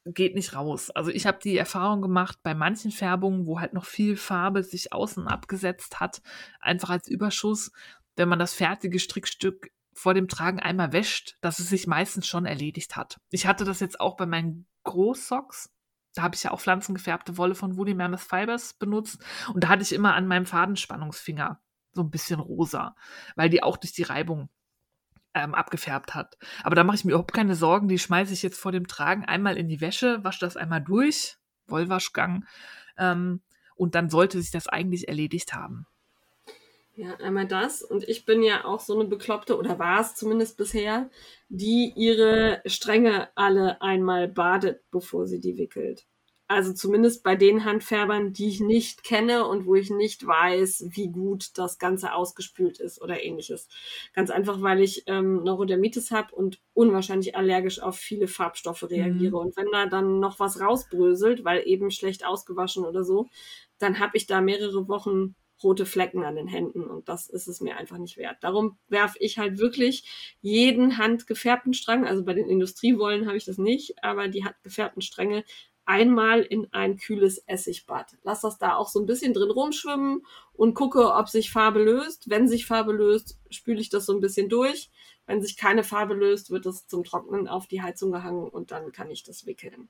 geht 0.04 0.34
nicht 0.34 0.54
raus. 0.54 0.90
Also 0.90 1.10
ich 1.10 1.26
habe 1.26 1.38
die 1.42 1.56
Erfahrung 1.56 2.02
gemacht 2.02 2.38
bei 2.42 2.54
manchen 2.54 2.90
Färbungen, 2.90 3.46
wo 3.46 3.60
halt 3.60 3.72
noch 3.72 3.86
viel 3.86 4.16
Farbe 4.16 4.62
sich 4.62 4.92
außen 4.92 5.26
abgesetzt 5.26 6.00
hat, 6.00 6.20
einfach 6.60 6.90
als 6.90 7.08
Überschuss, 7.08 7.72
wenn 8.16 8.28
man 8.28 8.38
das 8.38 8.54
fertige 8.54 8.98
Strickstück 8.98 9.70
vor 9.94 10.12
dem 10.12 10.28
Tragen 10.28 10.60
einmal 10.60 10.92
wäscht, 10.92 11.36
dass 11.40 11.58
es 11.58 11.68
sich 11.68 11.86
meistens 11.86 12.26
schon 12.26 12.46
erledigt 12.46 12.96
hat. 12.96 13.18
Ich 13.30 13.46
hatte 13.46 13.64
das 13.64 13.80
jetzt 13.80 14.00
auch 14.00 14.16
bei 14.16 14.26
meinen 14.26 14.66
Großsocks. 14.82 15.70
Da 16.14 16.22
habe 16.22 16.34
ich 16.34 16.42
ja 16.42 16.50
auch 16.50 16.60
pflanzengefärbte 16.60 17.38
Wolle 17.38 17.54
von 17.54 17.76
Woody 17.76 17.94
Mammoth 17.94 18.20
Fibers 18.20 18.74
benutzt 18.74 19.24
und 19.52 19.64
da 19.64 19.68
hatte 19.68 19.82
ich 19.82 19.92
immer 19.92 20.14
an 20.14 20.28
meinem 20.28 20.46
Fadenspannungsfinger 20.46 21.60
so 21.92 22.02
ein 22.02 22.10
bisschen 22.10 22.40
rosa, 22.40 22.94
weil 23.36 23.48
die 23.48 23.62
auch 23.62 23.76
durch 23.76 23.92
die 23.92 24.02
Reibung 24.02 24.48
ähm, 25.34 25.54
abgefärbt 25.54 26.14
hat. 26.14 26.38
Aber 26.62 26.74
da 26.74 26.84
mache 26.84 26.96
ich 26.96 27.04
mir 27.04 27.12
überhaupt 27.12 27.34
keine 27.34 27.54
Sorgen. 27.54 27.88
Die 27.88 27.98
schmeiße 27.98 28.32
ich 28.32 28.42
jetzt 28.42 28.58
vor 28.58 28.72
dem 28.72 28.86
Tragen 28.86 29.24
einmal 29.24 29.56
in 29.56 29.68
die 29.68 29.80
Wäsche, 29.80 30.22
wasche 30.24 30.40
das 30.40 30.56
einmal 30.56 30.82
durch, 30.82 31.36
Wollwaschgang, 31.66 32.44
ähm, 32.98 33.40
und 33.76 33.94
dann 33.94 34.08
sollte 34.08 34.40
sich 34.40 34.50
das 34.50 34.68
eigentlich 34.68 35.08
erledigt 35.08 35.54
haben. 35.54 35.86
Ja, 36.96 37.16
einmal 37.16 37.48
das. 37.48 37.82
Und 37.82 38.08
ich 38.08 38.24
bin 38.24 38.42
ja 38.42 38.64
auch 38.64 38.78
so 38.78 38.94
eine 38.94 39.08
Bekloppte, 39.08 39.58
oder 39.58 39.80
war 39.80 40.00
es 40.00 40.14
zumindest 40.14 40.56
bisher, 40.56 41.10
die 41.48 41.92
ihre 41.96 42.62
Stränge 42.66 43.30
alle 43.34 43.82
einmal 43.82 44.28
badet, 44.28 44.80
bevor 44.92 45.26
sie 45.26 45.40
die 45.40 45.56
wickelt. 45.56 46.06
Also 46.46 46.74
zumindest 46.74 47.22
bei 47.22 47.36
den 47.36 47.64
Handfärbern, 47.64 48.34
die 48.34 48.48
ich 48.48 48.60
nicht 48.60 49.02
kenne 49.02 49.46
und 49.46 49.64
wo 49.64 49.76
ich 49.76 49.88
nicht 49.88 50.26
weiß, 50.26 50.88
wie 50.90 51.08
gut 51.08 51.56
das 51.56 51.78
Ganze 51.78 52.12
ausgespült 52.12 52.80
ist 52.80 53.00
oder 53.00 53.22
ähnliches. 53.22 53.66
Ganz 54.12 54.28
einfach, 54.30 54.60
weil 54.60 54.82
ich 54.82 55.04
ähm, 55.06 55.42
Neurodermitis 55.42 56.10
habe 56.10 56.34
und 56.34 56.60
unwahrscheinlich 56.74 57.34
allergisch 57.34 57.80
auf 57.80 57.96
viele 57.96 58.28
Farbstoffe 58.28 58.82
reagiere. 58.90 59.36
Mhm. 59.36 59.46
Und 59.46 59.56
wenn 59.56 59.70
da 59.72 59.86
dann 59.86 60.20
noch 60.20 60.38
was 60.38 60.60
rausbröselt, 60.60 61.44
weil 61.44 61.66
eben 61.66 61.90
schlecht 61.90 62.26
ausgewaschen 62.26 62.84
oder 62.84 63.04
so, 63.04 63.28
dann 63.78 63.98
habe 63.98 64.16
ich 64.18 64.26
da 64.26 64.42
mehrere 64.42 64.86
Wochen 64.86 65.34
rote 65.62 65.86
Flecken 65.86 66.24
an 66.24 66.36
den 66.36 66.48
Händen 66.48 66.82
und 66.84 67.08
das 67.08 67.28
ist 67.28 67.46
es 67.46 67.60
mir 67.60 67.76
einfach 67.76 67.96
nicht 67.96 68.16
wert. 68.16 68.36
Darum 68.42 68.76
werfe 68.88 69.16
ich 69.20 69.38
halt 69.38 69.58
wirklich 69.58 70.36
jeden 70.42 70.98
handgefärbten 70.98 71.72
Strang, 71.74 72.06
also 72.06 72.24
bei 72.24 72.34
den 72.34 72.50
Industriewollen 72.50 73.26
habe 73.26 73.36
ich 73.36 73.44
das 73.44 73.56
nicht, 73.56 74.02
aber 74.02 74.28
die 74.28 74.44
handgefärbten 74.44 75.00
Stränge 75.00 75.44
einmal 75.86 76.42
in 76.42 76.72
ein 76.72 76.96
kühles 76.96 77.38
Essigbad. 77.38 78.16
Lass 78.22 78.40
das 78.40 78.58
da 78.58 78.76
auch 78.76 78.88
so 78.88 79.00
ein 79.00 79.06
bisschen 79.06 79.34
drin 79.34 79.50
rumschwimmen 79.50 80.24
und 80.52 80.74
gucke, 80.74 81.12
ob 81.12 81.28
sich 81.28 81.50
Farbe 81.50 81.82
löst. 81.82 82.30
Wenn 82.30 82.48
sich 82.48 82.66
Farbe 82.66 82.92
löst, 82.92 83.38
spüle 83.50 83.80
ich 83.80 83.90
das 83.90 84.06
so 84.06 84.14
ein 84.14 84.20
bisschen 84.20 84.48
durch. 84.48 84.90
Wenn 85.26 85.42
sich 85.42 85.56
keine 85.56 85.84
Farbe 85.84 86.14
löst, 86.14 86.50
wird 86.50 86.66
es 86.66 86.86
zum 86.86 87.04
Trocknen 87.04 87.48
auf 87.48 87.66
die 87.66 87.82
Heizung 87.82 88.12
gehangen 88.12 88.48
und 88.48 88.70
dann 88.70 88.92
kann 88.92 89.10
ich 89.10 89.22
das 89.22 89.46
wickeln. 89.46 89.88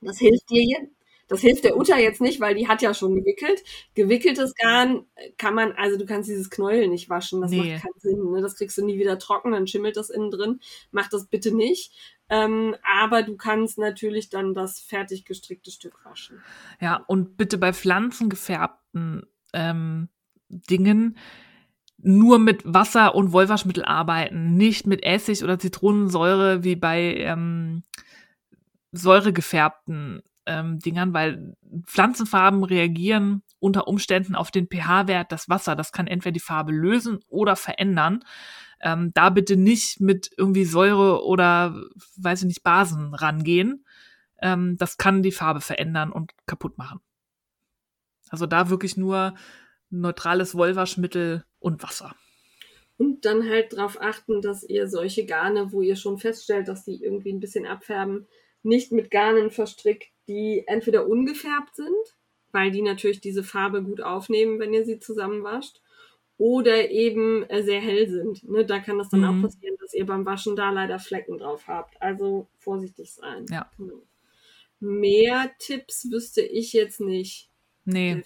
Das 0.00 0.18
hilft 0.18 0.50
dir 0.50 0.62
jetzt. 0.62 0.94
Das 1.30 1.42
hilft 1.42 1.62
der 1.62 1.76
Uta 1.76 1.96
jetzt 1.96 2.20
nicht, 2.20 2.40
weil 2.40 2.56
die 2.56 2.66
hat 2.66 2.82
ja 2.82 2.92
schon 2.92 3.14
gewickelt. 3.14 3.62
Gewickeltes 3.94 4.52
Garn 4.56 5.06
kann 5.38 5.54
man, 5.54 5.70
also 5.72 5.96
du 5.96 6.04
kannst 6.04 6.28
dieses 6.28 6.50
Knäuel 6.50 6.88
nicht 6.88 7.08
waschen, 7.08 7.40
das 7.40 7.52
nee. 7.52 7.58
macht 7.58 7.82
keinen 7.82 8.00
Sinn. 8.00 8.32
Ne? 8.32 8.42
Das 8.42 8.56
kriegst 8.56 8.76
du 8.76 8.84
nie 8.84 8.98
wieder 8.98 9.16
trocken, 9.16 9.52
dann 9.52 9.68
schimmelt 9.68 9.96
das 9.96 10.10
innen 10.10 10.32
drin. 10.32 10.58
Mach 10.90 11.08
das 11.08 11.28
bitte 11.28 11.54
nicht. 11.54 11.92
Ähm, 12.30 12.76
aber 13.00 13.22
du 13.24 13.36
kannst 13.36 13.76
natürlich 13.76 14.30
dann 14.30 14.54
das 14.54 14.80
fertig 14.80 15.24
gestrickte 15.24 15.70
Stück 15.70 16.04
waschen. 16.04 16.40
Ja, 16.80 17.02
und 17.08 17.36
bitte 17.36 17.58
bei 17.58 17.72
pflanzengefärbten 17.72 19.26
ähm, 19.52 20.08
Dingen 20.48 21.18
nur 22.02 22.38
mit 22.38 22.62
Wasser 22.64 23.14
und 23.14 23.32
Wollwaschmittel 23.32 23.84
arbeiten, 23.84 24.56
nicht 24.56 24.86
mit 24.86 25.02
Essig 25.02 25.44
oder 25.44 25.58
Zitronensäure 25.58 26.64
wie 26.64 26.76
bei 26.76 27.16
ähm, 27.16 27.82
säuregefärbten 28.92 30.22
ähm, 30.46 30.78
Dingern, 30.78 31.12
weil 31.12 31.56
Pflanzenfarben 31.84 32.64
reagieren 32.64 33.42
unter 33.58 33.86
Umständen 33.86 34.34
auf 34.34 34.50
den 34.50 34.66
pH-Wert 34.66 35.32
des 35.32 35.48
Wasser. 35.48 35.76
Das 35.76 35.92
kann 35.92 36.06
entweder 36.06 36.32
die 36.32 36.40
Farbe 36.40 36.72
lösen 36.72 37.20
oder 37.28 37.56
verändern. 37.56 38.24
Ähm, 38.80 39.12
da 39.14 39.30
bitte 39.30 39.56
nicht 39.56 40.00
mit 40.00 40.30
irgendwie 40.36 40.64
Säure 40.64 41.24
oder, 41.24 41.74
weiß 42.16 42.40
ich 42.42 42.46
nicht, 42.46 42.62
Basen 42.62 43.14
rangehen. 43.14 43.84
Ähm, 44.40 44.76
das 44.78 44.96
kann 44.96 45.22
die 45.22 45.32
Farbe 45.32 45.60
verändern 45.60 46.12
und 46.12 46.32
kaputt 46.46 46.78
machen. 46.78 47.00
Also 48.30 48.46
da 48.46 48.70
wirklich 48.70 48.96
nur 48.96 49.34
neutrales 49.90 50.54
Wollwaschmittel 50.54 51.44
und 51.58 51.82
Wasser. 51.82 52.14
Und 52.96 53.24
dann 53.24 53.48
halt 53.48 53.72
darauf 53.72 54.00
achten, 54.00 54.42
dass 54.42 54.62
ihr 54.62 54.86
solche 54.88 55.24
Garne, 55.24 55.72
wo 55.72 55.82
ihr 55.82 55.96
schon 55.96 56.18
feststellt, 56.18 56.68
dass 56.68 56.84
die 56.84 57.02
irgendwie 57.02 57.32
ein 57.32 57.40
bisschen 57.40 57.66
abfärben, 57.66 58.26
nicht 58.62 58.92
mit 58.92 59.10
Garnen 59.10 59.50
verstrickt, 59.50 60.08
die 60.28 60.64
entweder 60.66 61.06
ungefärbt 61.06 61.74
sind, 61.74 62.16
weil 62.52 62.70
die 62.70 62.82
natürlich 62.82 63.20
diese 63.20 63.42
Farbe 63.42 63.82
gut 63.82 64.02
aufnehmen, 64.02 64.58
wenn 64.58 64.74
ihr 64.74 64.84
sie 64.84 64.98
zusammenwascht, 64.98 65.80
oder 66.40 66.90
eben 66.90 67.42
äh, 67.50 67.62
sehr 67.62 67.82
hell 67.82 68.08
sind. 68.08 68.48
Ne, 68.48 68.64
da 68.64 68.78
kann 68.78 68.96
das 68.96 69.10
dann 69.10 69.20
mhm. 69.20 69.26
auch 69.26 69.42
passieren, 69.42 69.76
dass 69.78 69.92
ihr 69.92 70.06
beim 70.06 70.24
Waschen 70.24 70.56
da 70.56 70.70
leider 70.70 70.98
Flecken 70.98 71.36
drauf 71.36 71.68
habt. 71.68 72.00
Also 72.00 72.48
vorsichtig 72.56 73.12
sein. 73.12 73.44
Ja. 73.50 73.70
Genau. 73.76 74.02
Mehr 74.80 75.50
Tipps 75.58 76.10
wüsste 76.10 76.40
ich 76.40 76.72
jetzt 76.72 76.98
nicht. 76.98 77.50
Nee. 77.84 78.22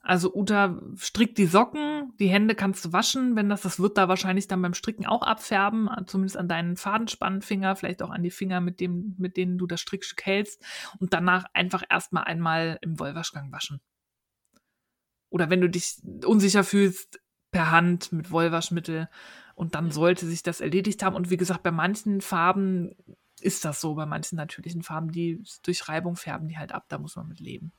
Also 0.00 0.32
Uta 0.34 0.80
strickt 0.96 1.36
die 1.36 1.44
Socken, 1.44 2.14
die 2.18 2.28
Hände 2.28 2.54
kannst 2.54 2.86
du 2.86 2.92
waschen, 2.94 3.36
wenn 3.36 3.50
das, 3.50 3.60
das 3.60 3.80
wird 3.80 3.98
da 3.98 4.08
wahrscheinlich 4.08 4.48
dann 4.48 4.62
beim 4.62 4.72
Stricken 4.72 5.04
auch 5.04 5.22
abfärben, 5.22 5.90
zumindest 6.06 6.38
an 6.38 6.48
deinen 6.48 6.76
Fadenspannfinger, 6.76 7.76
vielleicht 7.76 8.02
auch 8.02 8.10
an 8.10 8.22
die 8.22 8.30
Finger, 8.30 8.62
mit 8.62 8.80
dem, 8.80 9.14
mit 9.18 9.36
denen 9.36 9.58
du 9.58 9.66
das 9.66 9.80
Strickstück 9.82 10.24
hältst 10.24 10.64
und 11.00 11.12
danach 11.12 11.44
einfach 11.52 11.82
erstmal 11.90 12.24
einmal 12.24 12.78
im 12.80 12.98
Wollwaschgang 12.98 13.52
waschen. 13.52 13.80
Oder 15.28 15.50
wenn 15.50 15.60
du 15.60 15.68
dich 15.68 15.96
unsicher 16.24 16.64
fühlst, 16.64 17.20
per 17.50 17.70
Hand 17.70 18.12
mit 18.12 18.30
Wollwaschmittel 18.30 19.08
und 19.54 19.74
dann 19.74 19.90
sollte 19.90 20.26
sich 20.26 20.42
das 20.42 20.60
erledigt 20.60 21.02
haben. 21.02 21.16
Und 21.16 21.30
wie 21.30 21.36
gesagt, 21.36 21.62
bei 21.62 21.70
manchen 21.70 22.20
Farben 22.20 22.94
ist 23.40 23.64
das 23.64 23.80
so, 23.80 23.94
bei 23.94 24.06
manchen 24.06 24.36
natürlichen 24.36 24.82
Farben, 24.82 25.12
die 25.12 25.42
durch 25.64 25.88
Reibung 25.88 26.16
färben 26.16 26.48
die 26.48 26.58
halt 26.58 26.72
ab, 26.72 26.84
da 26.88 26.98
muss 26.98 27.16
man 27.16 27.28
mit 27.28 27.40
leben. 27.40 27.72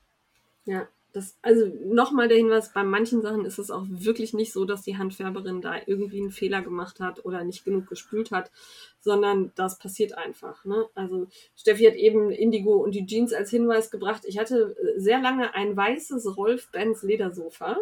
Ja, 0.65 0.88
das, 1.13 1.38
also 1.41 1.65
nochmal 1.86 2.28
der 2.28 2.38
Hinweis, 2.38 2.74
bei 2.74 2.84
manchen 2.84 3.22
Sachen 3.22 3.45
ist 3.45 3.57
es 3.57 3.72
auch 3.72 3.86
wirklich 3.89 4.34
nicht 4.34 4.53
so, 4.53 4.65
dass 4.65 4.84
die 4.84 4.97
Handfärberin 4.97 5.61
da 5.61 5.76
irgendwie 5.86 6.20
einen 6.20 6.32
Fehler 6.32 6.61
gemacht 6.61 6.99
hat 6.99 7.26
oder 7.26 7.43
nicht 7.43 7.63
genug 7.65 7.88
gespült 7.88 8.32
hat, 8.32 8.51
sondern 8.99 9.51
das 9.55 9.80
passiert 9.80 10.13
einfach. 10.13 10.63
Ne? 10.65 10.86
Also 10.95 11.28
Steffi 11.55 11.86
hat 11.86 11.95
eben 11.95 12.30
Indigo 12.30 12.76
und 12.76 12.93
die 12.93 13.05
Jeans 13.05 13.34
als 13.34 13.49
Hinweis 13.49 13.89
gebracht. 13.89 14.24
Ich 14.28 14.38
hatte 14.38 14.76
sehr 14.97 15.20
lange 15.20 15.53
ein 15.55 15.76
weißes 15.76 16.38
Rolf-Benz 16.38 17.03
Ledersofa. 17.03 17.78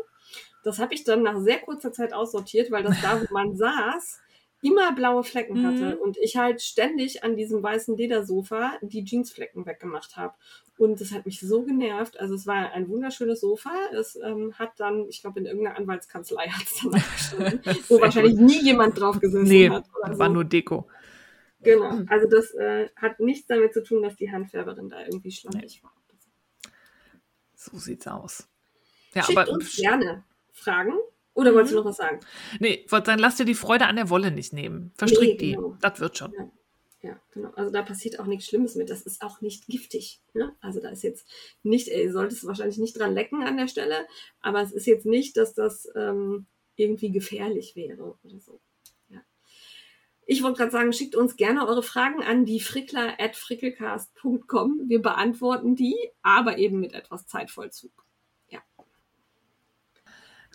Das 0.66 0.80
habe 0.80 0.96
ich 0.96 1.04
dann 1.04 1.22
nach 1.22 1.40
sehr 1.40 1.60
kurzer 1.60 1.94
Zeit 1.94 2.12
aussortiert, 2.12 2.72
weil 2.72 2.82
das 2.82 3.00
da, 3.00 3.22
wo 3.22 3.32
man 3.32 3.56
saß, 3.56 4.20
immer 4.64 4.94
blaue 4.94 5.24
Flecken 5.24 5.64
hatte 5.64 5.96
mhm. 5.96 6.02
und 6.02 6.18
ich 6.18 6.38
halt 6.38 6.60
ständig 6.60 7.24
an 7.24 7.36
diesem 7.36 7.62
weißen 7.62 7.96
Ledersofa 7.96 8.74
die 8.82 9.04
Jeansflecken 9.06 9.68
weggemacht 9.68 10.18
habe. 10.18 10.34
Und 10.80 11.00
das 11.00 11.12
hat 11.12 11.28
mich 11.28 11.40
so 11.40 11.62
genervt. 11.62 12.20
Also 12.20 12.34
es 12.34 12.48
war 12.48 12.74
ein 12.74 12.90
wunderschönes 12.90 13.42
Sofa. 13.42 13.70
Es 13.94 14.16
ähm, 14.16 14.56
hat 14.58 14.72
dann, 14.78 15.06
ich 15.08 15.22
glaube, 15.22 15.40
in 15.40 15.46
irgendeiner 15.46 15.78
Anwaltskanzlei 15.78 16.48
hat 16.50 16.64
es 16.64 16.82
dann 16.82 16.96
abgestanden, 16.96 17.62
wo 17.90 18.02
wahrscheinlich 18.02 18.36
gut. 18.36 18.48
nie 18.48 18.64
jemand 18.64 19.00
drauf 19.00 19.20
gesessen 19.20 19.48
nee, 19.48 19.70
hat. 19.70 19.86
Oder 20.02 20.18
war 20.18 20.28
so. 20.28 20.34
nur 20.34 20.46
Deko. 20.46 20.90
Genau. 21.62 22.02
Also 22.08 22.28
das 22.28 22.56
äh, 22.56 22.90
hat 22.96 23.20
nichts 23.20 23.46
damit 23.46 23.72
zu 23.72 23.84
tun, 23.84 24.02
dass 24.02 24.16
die 24.16 24.32
Handfärberin 24.32 24.90
da 24.90 25.06
irgendwie 25.06 25.32
schlampig 25.32 25.80
nee. 25.80 25.84
war. 25.84 25.94
So 27.54 27.78
sieht's 27.78 28.08
aus. 28.08 28.50
Ja, 29.14 29.22
Schickt 29.22 29.38
aber 29.38 29.52
uns 29.52 29.76
gerne 29.76 30.24
Fragen. 30.56 30.94
Oder 31.34 31.54
wolltest 31.54 31.74
mhm. 31.74 31.78
du 31.78 31.84
noch 31.84 31.90
was 31.90 31.98
sagen? 31.98 32.20
Nee, 32.60 32.86
wollte 32.90 33.08
sagen, 33.08 33.20
lass 33.20 33.36
dir 33.36 33.46
die 33.46 33.56
Freude 33.56 33.88
an 33.88 33.98
der 33.98 34.10
Wolle 34.10 34.32
nicht 34.32 34.54
nehmen. 34.54 34.92
Verstrick 34.96 35.42
nee, 35.42 35.52
genau. 35.52 35.72
die. 35.72 35.82
Das 35.82 36.00
wird 36.00 36.18
schon. 36.18 36.34
Ja. 36.34 36.50
Ja, 37.06 37.22
genau. 37.32 37.52
Also 37.56 37.72
da 37.72 37.84
passiert 37.84 38.20
auch 38.20 38.26
nichts 38.26 38.48
Schlimmes 38.48 38.74
mit. 38.74 38.90
Das 38.90 39.04
ist 39.04 39.22
auch 39.22 39.40
nicht 39.40 39.68
giftig. 39.68 40.22
Ne? 40.34 40.56
Also 40.60 40.82
da 40.82 40.90
ist 40.90 41.04
jetzt 41.04 41.28
nicht, 41.62 41.88
ihr 41.88 42.12
solltet 42.12 42.40
es 42.40 42.48
wahrscheinlich 42.48 42.80
nicht 42.80 42.98
dran 42.98 43.14
lecken 43.14 43.44
an 43.44 43.58
der 43.58 43.68
Stelle, 43.68 44.08
aber 44.42 44.62
es 44.62 44.72
ist 44.72 44.88
jetzt 44.88 45.06
nicht, 45.06 45.38
dass 45.38 45.54
das 45.54 45.88
ähm, 45.96 46.48
irgendwie 46.76 47.12
gefährlich 47.12 47.76
wäre 47.76 48.18
oder 48.24 48.40
so. 48.40 48.60
Ja. 49.10 49.22
Ich 50.26 50.42
wollte 50.42 50.58
gerade 50.58 50.72
sagen, 50.72 50.94
schickt 50.94 51.16
uns 51.16 51.36
gerne 51.36 51.68
eure 51.68 51.84
Fragen 51.84 52.24
an 52.24 52.44
die 52.44 52.60
frickler 52.60 53.20
at 53.20 53.36
frickelcast.com. 53.36 54.86
Wir 54.88 55.02
beantworten 55.04 55.76
die, 55.76 55.96
aber 56.24 56.58
eben 56.58 56.80
mit 56.80 56.94
etwas 56.94 57.28
Zeitvollzug. 57.28 58.05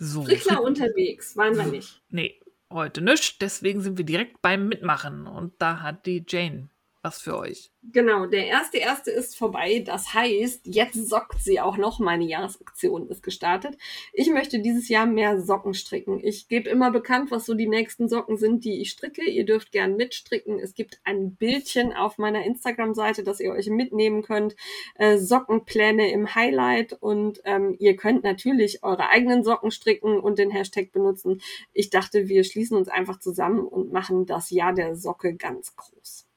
So. 0.01 0.25
Frickler 0.25 0.63
unterwegs, 0.63 1.37
waren 1.37 1.57
wir 1.59 1.67
nicht. 1.67 2.01
Nee, 2.09 2.41
heute 2.73 3.03
nicht. 3.03 3.43
Deswegen 3.43 3.83
sind 3.83 3.99
wir 3.99 4.07
direkt 4.07 4.41
beim 4.41 4.67
Mitmachen. 4.67 5.27
Und 5.27 5.53
da 5.59 5.83
hat 5.83 6.07
die 6.07 6.25
Jane 6.27 6.71
was 7.03 7.21
für 7.21 7.39
euch. 7.39 7.71
Genau, 7.83 8.27
der 8.27 8.47
erste 8.47 8.77
erste 8.77 9.11
ist 9.11 9.37
vorbei. 9.39 9.83
Das 9.85 10.13
heißt, 10.13 10.67
jetzt 10.67 11.09
sockt 11.09 11.41
sie 11.43 11.59
auch 11.59 11.79
noch. 11.79 11.99
Meine 11.99 12.25
Jahresaktion 12.25 13.09
ist 13.09 13.23
gestartet. 13.23 13.79
Ich 14.13 14.31
möchte 14.31 14.61
dieses 14.61 14.89
Jahr 14.91 15.07
mehr 15.07 15.41
Socken 15.41 15.73
stricken. 15.73 16.21
Ich 16.23 16.49
gebe 16.49 16.69
immer 16.69 16.91
bekannt, 16.91 17.31
was 17.31 17.47
so 17.47 17.55
die 17.55 17.69
nächsten 17.69 18.09
Socken 18.09 18.37
sind, 18.37 18.65
die 18.65 18.83
ich 18.83 18.91
stricke. 18.91 19.25
Ihr 19.25 19.47
dürft 19.47 19.73
gern 19.73 19.97
mitstricken. 19.97 20.59
Es 20.59 20.75
gibt 20.75 21.01
ein 21.05 21.37
Bildchen 21.37 21.95
auf 21.95 22.19
meiner 22.19 22.45
Instagram-Seite, 22.45 23.25
dass 23.25 23.41
ihr 23.41 23.53
euch 23.53 23.71
mitnehmen 23.71 24.23
könnt. 24.23 24.55
Äh, 24.97 25.17
Sockenpläne 25.17 26.13
im 26.13 26.35
Highlight 26.35 26.93
und 27.01 27.41
ähm, 27.45 27.77
ihr 27.79 27.97
könnt 27.97 28.25
natürlich 28.25 28.83
eure 28.83 29.09
eigenen 29.09 29.43
Socken 29.43 29.71
stricken 29.71 30.21
und 30.21 30.39
den 30.39 30.51
Hashtag 30.51 30.93
benutzen. 30.93 31.41
Ich 31.73 31.89
dachte, 31.89 32.29
wir 32.29 32.45
schließen 32.45 32.77
uns 32.77 32.89
einfach 32.89 33.19
zusammen 33.21 33.61
und 33.67 33.91
machen 33.91 34.27
das 34.27 34.51
Jahr 34.51 34.75
der 34.75 34.97
Socke 34.97 35.35
ganz 35.35 35.75
groß. 35.77 36.30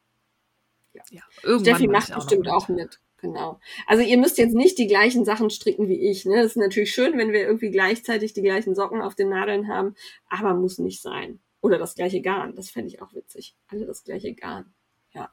Ja. 1.13 1.21
ja 1.43 1.59
Steffi 1.59 1.87
macht 1.87 2.13
bestimmt 2.13 2.47
auch 2.49 2.67
mit. 2.67 2.79
auch 2.79 2.83
mit. 2.85 2.99
Genau. 3.23 3.59
Also 3.87 4.03
ihr 4.03 4.17
müsst 4.17 4.37
jetzt 4.37 4.53
nicht 4.53 4.77
die 4.77 4.87
gleichen 4.87 5.23
Sachen 5.23 5.49
stricken 5.49 5.87
wie 5.87 6.09
ich. 6.09 6.25
Ne? 6.25 6.35
Das 6.35 6.47
ist 6.47 6.57
natürlich 6.57 6.91
schön, 6.93 7.17
wenn 7.17 7.31
wir 7.31 7.39
irgendwie 7.41 7.71
gleichzeitig 7.71 8.33
die 8.33 8.41
gleichen 8.41 8.75
Socken 8.75 9.01
auf 9.01 9.15
den 9.15 9.29
Nadeln 9.29 9.69
haben, 9.69 9.95
aber 10.27 10.53
muss 10.53 10.77
nicht 10.77 11.01
sein. 11.01 11.39
Oder 11.61 11.77
das 11.77 11.95
gleiche 11.95 12.21
Garn. 12.21 12.53
Das 12.55 12.69
fände 12.69 12.89
ich 12.89 13.01
auch 13.01 13.13
witzig. 13.13 13.55
Alle 13.67 13.85
das 13.85 14.03
gleiche 14.03 14.33
Garn. 14.33 14.73
Ja. 15.13 15.31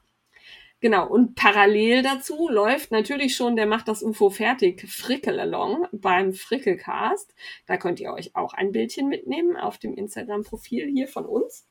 Genau. 0.79 1.05
Und 1.09 1.35
parallel 1.35 2.01
dazu 2.01 2.47
läuft 2.49 2.91
natürlich 2.91 3.35
schon, 3.35 3.57
der 3.57 3.65
macht 3.65 3.89
das 3.89 4.03
UFO 4.03 4.29
fertig, 4.29 4.87
Frickel-Along 4.87 5.87
beim 5.91 6.31
Frickelcast. 6.31 7.35
Da 7.65 7.75
könnt 7.75 7.99
ihr 7.99 8.13
euch 8.13 8.37
auch 8.37 8.53
ein 8.53 8.71
Bildchen 8.71 9.09
mitnehmen 9.09 9.57
auf 9.57 9.79
dem 9.79 9.95
Instagram-Profil 9.95 10.87
hier 10.87 11.09
von 11.09 11.25
uns. 11.25 11.67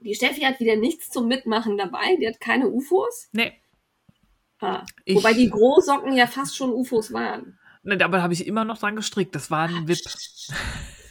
Die 0.00 0.14
Steffi 0.14 0.42
hat 0.42 0.60
wieder 0.60 0.76
nichts 0.76 1.10
zum 1.10 1.28
Mitmachen 1.28 1.76
dabei. 1.76 2.16
Die 2.20 2.26
hat 2.28 2.40
keine 2.40 2.68
UFOs. 2.68 3.28
Nee. 3.32 3.52
Ah, 4.60 4.84
wobei 5.08 5.34
die 5.34 5.50
Großsocken 5.50 6.16
ja 6.16 6.26
fast 6.26 6.56
schon 6.56 6.72
UFOs 6.72 7.12
waren. 7.12 7.58
Ne, 7.82 8.02
aber 8.04 8.22
habe 8.22 8.32
ich 8.32 8.46
immer 8.46 8.64
noch 8.64 8.78
dran 8.78 8.96
gestrickt. 8.96 9.34
Das 9.34 9.50
war 9.50 9.68
ein 9.68 9.86
Wip. 9.86 9.98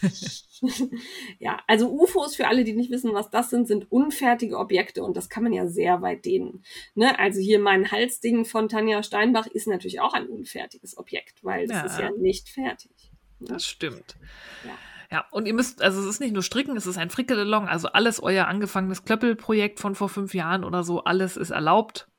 ja, 1.40 1.62
also 1.68 1.90
UFOs, 1.90 2.36
für 2.36 2.48
alle, 2.48 2.64
die 2.64 2.74
nicht 2.74 2.92
wissen, 2.92 3.14
was 3.14 3.30
das 3.30 3.50
sind, 3.50 3.68
sind 3.68 3.92
unfertige 3.92 4.58
Objekte 4.58 5.04
und 5.04 5.16
das 5.16 5.30
kann 5.30 5.44
man 5.44 5.54
ja 5.54 5.68
sehr 5.68 6.02
weit 6.02 6.26
dehnen. 6.26 6.64
Ne? 6.96 7.18
Also 7.18 7.40
hier 7.40 7.60
mein 7.60 7.92
Halsding 7.92 8.46
von 8.46 8.70
Tanja 8.70 9.02
Steinbach 9.04 9.48
ist 9.48 9.68
natürlich 9.68 10.02
auch 10.02 10.14
ein 10.14 10.28
unfertiges 10.28 10.98
Objekt, 10.98 11.44
weil 11.44 11.68
das 11.68 11.78
ja. 11.78 11.86
ist 11.86 12.00
ja 12.00 12.12
nicht 12.12 12.50
fertig. 12.50 13.12
Ne? 13.40 13.48
Das 13.50 13.66
stimmt. 13.66 14.18
Ja. 14.66 14.78
Ja, 15.12 15.26
und 15.32 15.46
ihr 15.46 15.54
müsst, 15.54 15.82
also 15.82 16.02
es 16.02 16.06
ist 16.06 16.20
nicht 16.20 16.34
nur 16.34 16.44
Stricken, 16.44 16.76
es 16.76 16.86
ist 16.86 16.98
ein 16.98 17.10
Frickelelong, 17.10 17.68
also 17.68 17.88
alles 17.88 18.22
euer 18.22 18.48
angefangenes 18.48 19.06
Klöppelprojekt 19.06 19.80
von 19.80 19.96
vor 19.96 20.10
fünf 20.10 20.34
Jahren 20.34 20.64
oder 20.64 20.84
so, 20.84 21.04
alles 21.04 21.38
ist 21.38 21.52
erlaubt. 21.52 22.10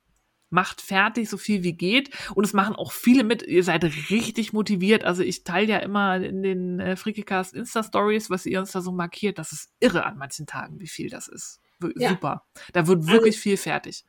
macht 0.51 0.81
fertig, 0.81 1.29
so 1.29 1.37
viel 1.37 1.63
wie 1.63 1.75
geht. 1.75 2.11
Und 2.35 2.45
es 2.45 2.53
machen 2.53 2.75
auch 2.75 2.93
viele 2.93 3.25
mit. 3.25 3.43
Ihr 3.43 3.63
seid 3.65 3.85
richtig 4.11 4.53
motiviert. 4.53 5.05
Also 5.05 5.23
ich 5.23 5.45
teile 5.45 5.73
ja 5.73 5.79
immer 5.79 6.17
in 6.17 6.43
den 6.43 6.81
äh, 6.81 6.97
Freakcast 6.97 7.55
Insta-Stories, 7.55 8.31
was 8.31 8.47
ihr 8.47 8.59
uns 8.59 8.73
da 8.73 8.81
so 8.81 8.93
markiert. 8.93 9.39
Das 9.39 9.53
ist 9.53 9.71
irre 9.81 10.05
an 10.05 10.17
manchen 10.17 10.47
Tagen, 10.47 10.81
wie 10.81 10.87
viel 10.87 11.11
das 11.11 11.29
ist. 11.29 11.61
Ja. 11.97 12.11
Super. 12.11 12.47
Da 12.73 12.87
wird 12.87 13.01
also 13.01 13.13
wirklich 13.13 13.35
also, 13.35 13.43
viel 13.43 13.57
fertig. 13.57 14.05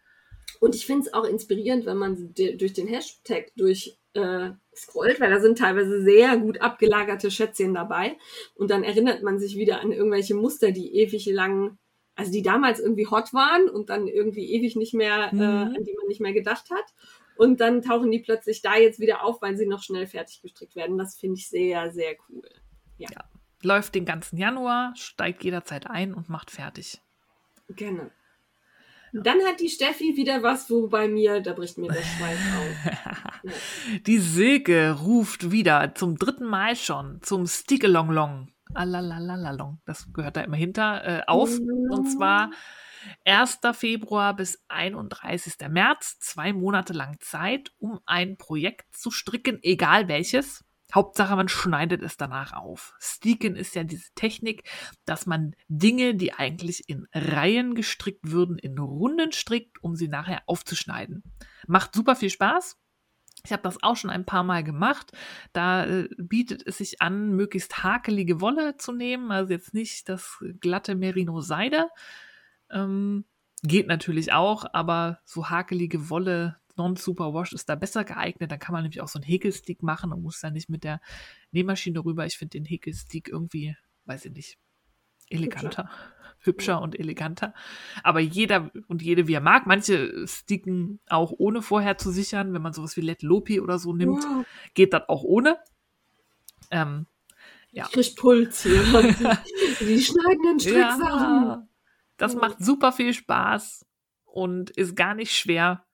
Und 0.60 0.76
ich 0.76 0.86
finde 0.86 1.08
es 1.08 1.14
auch 1.14 1.26
inspirierend, 1.26 1.86
wenn 1.86 1.98
man 1.98 2.34
durch 2.34 2.74
den 2.74 2.88
Hashtag 2.88 3.52
durch 3.56 3.98
äh, 4.14 4.52
scrollt, 4.80 5.20
weil 5.20 5.30
da 5.30 5.40
sind 5.40 5.58
teilweise 5.58 6.02
sehr 6.02 6.38
gut 6.38 6.62
abgelagerte 6.62 7.32
Schätzchen 7.32 7.74
dabei. 7.74 8.18
Und 8.56 8.72
dann 8.72 8.84
erinnert 8.84 9.24
man 9.24 9.40
sich 9.40 9.56
wieder 9.58 9.82
an 9.82 9.92
irgendwelche 9.92 10.36
Muster, 10.36 10.72
die 10.72 10.96
ewig 10.96 11.26
lang 11.28 11.78
also 12.20 12.34
die 12.34 12.42
damals 12.42 12.82
irgendwie 12.82 13.08
hot 13.08 13.34
waren 13.34 13.70
und 13.70 13.90
dann 13.90 14.08
irgendwie 14.08 14.52
ewig 14.52 14.76
nicht 14.76 14.94
mehr, 14.94 15.34
mhm. 15.34 15.40
äh, 15.40 15.46
an 15.46 15.84
die 15.86 15.96
man 15.98 16.08
nicht 16.08 16.20
mehr 16.20 16.34
gedacht 16.34 16.70
hat. 16.70 16.94
Und 17.38 17.62
dann 17.62 17.82
tauchen 17.82 18.12
die 18.12 18.20
plötzlich 18.20 18.62
da 18.62 18.76
jetzt 18.76 19.00
wieder 19.00 19.24
auf, 19.24 19.42
weil 19.42 19.56
sie 19.56 19.66
noch 19.66 19.82
schnell 19.82 20.06
fertig 20.06 20.42
gestrickt 20.42 20.76
werden. 20.76 20.98
Das 20.98 21.16
finde 21.16 21.38
ich 21.38 21.48
sehr, 21.48 21.92
sehr 21.92 22.16
cool. 22.28 22.50
Ja. 22.98 23.08
ja. 23.10 23.24
Läuft 23.64 23.96
den 23.96 24.04
ganzen 24.04 24.38
Januar, 24.38 24.94
steigt 24.98 25.46
jederzeit 25.46 25.88
ein 25.88 26.14
und 26.14 26.28
macht 26.28 26.52
fertig. 26.52 27.00
Gerne. 27.70 28.12
Dann 29.14 29.40
hat 29.46 29.60
die 29.60 29.70
Steffi 29.70 30.16
wieder 30.16 30.44
was, 30.44 30.70
wo 30.70 30.88
bei 30.88 31.08
mir, 31.08 31.42
da 31.42 31.54
bricht 31.54 31.78
mir 31.78 31.88
der 31.88 32.02
Schweiß 32.02 32.40
auf. 32.58 33.52
Die 34.06 34.20
Silke 34.20 34.92
ruft 34.92 35.52
wieder 35.52 35.96
zum 35.96 36.18
dritten 36.18 36.46
Mal 36.46 36.76
schon 36.76 37.20
zum 37.22 37.48
Stickelonglong 37.48 38.50
Alalalalong, 38.74 39.80
das 39.86 40.12
gehört 40.14 40.38
da 40.38 40.42
immer 40.42 40.56
hinter, 40.56 41.04
äh, 41.04 41.22
auf. 41.26 41.58
Und 41.60 42.06
zwar 42.06 42.52
1. 43.26 43.60
Februar 43.74 44.36
bis 44.36 44.64
31. 44.68 45.70
März, 45.70 46.20
zwei 46.20 46.54
Monate 46.54 46.94
lang 46.94 47.18
Zeit, 47.20 47.72
um 47.80 48.00
ein 48.06 48.38
Projekt 48.38 48.96
zu 48.96 49.10
stricken, 49.10 49.60
egal 49.64 50.08
welches. 50.08 50.64
Hauptsache, 50.94 51.36
man 51.36 51.48
schneidet 51.48 52.02
es 52.02 52.18
danach 52.18 52.54
auf. 52.54 52.96
Steaken 53.00 53.56
ist 53.56 53.76
ja 53.76 53.84
diese 53.84 54.12
Technik, 54.16 54.64
dass 55.06 55.26
man 55.26 55.56
Dinge, 55.68 56.16
die 56.16 56.34
eigentlich 56.34 56.90
in 56.90 57.08
Reihen 57.14 57.76
gestrickt 57.76 58.32
würden, 58.32 58.58
in 58.58 58.78
Runden 58.78 59.32
strickt, 59.32 59.84
um 59.84 59.96
sie 59.96 60.08
nachher 60.08 60.42
aufzuschneiden. 60.48 61.24
Macht 61.68 61.94
super 61.94 62.16
viel 62.16 62.30
Spaß. 62.30 62.78
Ich 63.46 63.54
habe 63.54 63.64
das 63.64 63.82
auch 63.84 63.96
schon 63.96 64.10
ein 64.10 64.26
paar 64.26 64.44
Mal 64.44 64.64
gemacht. 64.64 65.12
Da 65.54 65.86
äh, 65.86 66.10
bietet 66.18 66.66
es 66.66 66.80
sich 66.80 67.02
an, 67.02 67.36
möglichst 67.36 67.84
hakelige 67.84 68.42
Wolle 68.42 68.78
zu 68.78 68.92
nehmen. 68.92 69.32
Also 69.32 69.54
jetzt 69.54 69.74
nicht 69.74 70.10
das 70.10 70.44
glatte 70.60 70.96
Merino-Seide. 70.96 71.90
Ähm, 72.70 73.26
geht 73.64 73.88
natürlich 73.88 74.34
auch, 74.34 74.66
aber 74.74 75.20
so 75.26 75.50
hakelige 75.50 76.10
Wolle, 76.10 76.58
non-superwash 76.80 77.54
ist 77.54 77.70
da 77.70 77.76
besser 77.76 78.04
geeignet. 78.04 78.52
Dann 78.52 78.60
kann 78.60 78.74
man 78.74 78.84
nämlich 78.84 79.02
auch 79.02 79.08
so 79.08 79.20
einen 79.20 79.28
Häkelstick 79.28 79.84
machen 79.84 80.12
und 80.12 80.24
muss 80.24 80.40
dann 80.40 80.54
nicht 80.54 80.70
mit 80.70 80.84
der 80.84 81.02
Nähmaschine 81.52 82.04
rüber. 82.04 82.26
Ich 82.26 82.38
finde 82.38 82.58
den 82.58 82.66
Häkelstick 82.66 83.28
irgendwie, 83.28 83.76
weiß 84.06 84.26
ich 84.26 84.32
nicht, 84.32 84.58
eleganter. 85.30 85.84
Hübscher 85.84 86.20
hübscher 86.40 86.82
und 86.82 86.98
eleganter. 86.98 87.54
Aber 88.04 88.20
jeder 88.20 88.72
und 88.88 89.02
jede, 89.02 89.28
wie 89.28 89.34
er 89.34 89.42
mag. 89.42 89.68
Manche 89.68 90.26
sticken 90.28 91.00
auch 91.08 91.34
ohne 91.38 91.62
vorher 91.62 91.98
zu 91.98 92.12
sichern. 92.12 92.54
Wenn 92.54 92.62
man 92.62 92.74
sowas 92.74 92.96
wie 92.98 93.02
Let 93.02 93.22
Lopi 93.22 93.60
oder 93.60 93.80
so 93.80 93.94
nimmt, 93.94 94.24
wow. 94.24 94.46
geht 94.74 94.94
das 94.94 95.08
auch 95.08 95.24
ohne. 95.24 95.58
Ähm, 96.72 97.08
ja. 97.72 97.86
Ich 97.86 97.92
krieg 97.92 98.16
Puls 98.16 98.64
hier. 98.64 98.82
Die 99.80 100.02
schneidenden 100.02 100.60
Stricksachen. 100.60 101.48
Ja, 101.48 101.68
das 102.18 102.36
macht 102.36 102.64
super 102.64 102.92
viel 102.92 103.14
Spaß 103.14 103.86
und 104.26 104.70
ist 104.72 104.96
gar 104.96 105.16
nicht 105.16 105.32
schwer 105.32 105.86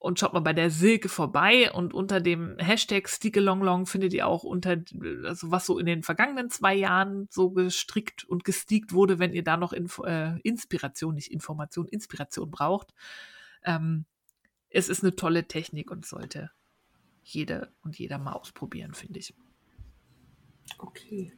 und 0.00 0.18
schaut 0.18 0.32
mal 0.32 0.40
bei 0.40 0.54
der 0.54 0.70
Silke 0.70 1.10
vorbei 1.10 1.70
und 1.70 1.92
unter 1.92 2.22
dem 2.22 2.56
Hashtag 2.58 3.06
Stickalonglong 3.06 3.84
findet 3.84 4.14
ihr 4.14 4.26
auch 4.26 4.44
unter, 4.44 4.82
also 5.24 5.50
was 5.50 5.66
so 5.66 5.78
in 5.78 5.84
den 5.84 6.02
vergangenen 6.02 6.48
zwei 6.48 6.74
Jahren 6.74 7.28
so 7.30 7.50
gestrickt 7.50 8.24
und 8.24 8.42
gestiegt 8.42 8.94
wurde, 8.94 9.18
wenn 9.18 9.34
ihr 9.34 9.44
da 9.44 9.58
noch 9.58 9.74
Info, 9.74 10.04
äh, 10.04 10.38
Inspiration, 10.40 11.14
nicht 11.14 11.30
Information, 11.30 11.86
Inspiration 11.86 12.50
braucht. 12.50 12.94
Ähm, 13.62 14.06
es 14.70 14.88
ist 14.88 15.02
eine 15.02 15.14
tolle 15.14 15.46
Technik 15.46 15.90
und 15.90 16.06
sollte 16.06 16.50
jede 17.22 17.70
und 17.82 17.98
jeder 17.98 18.16
mal 18.16 18.32
ausprobieren, 18.32 18.94
finde 18.94 19.18
ich. 19.18 19.34
Okay. 20.78 21.30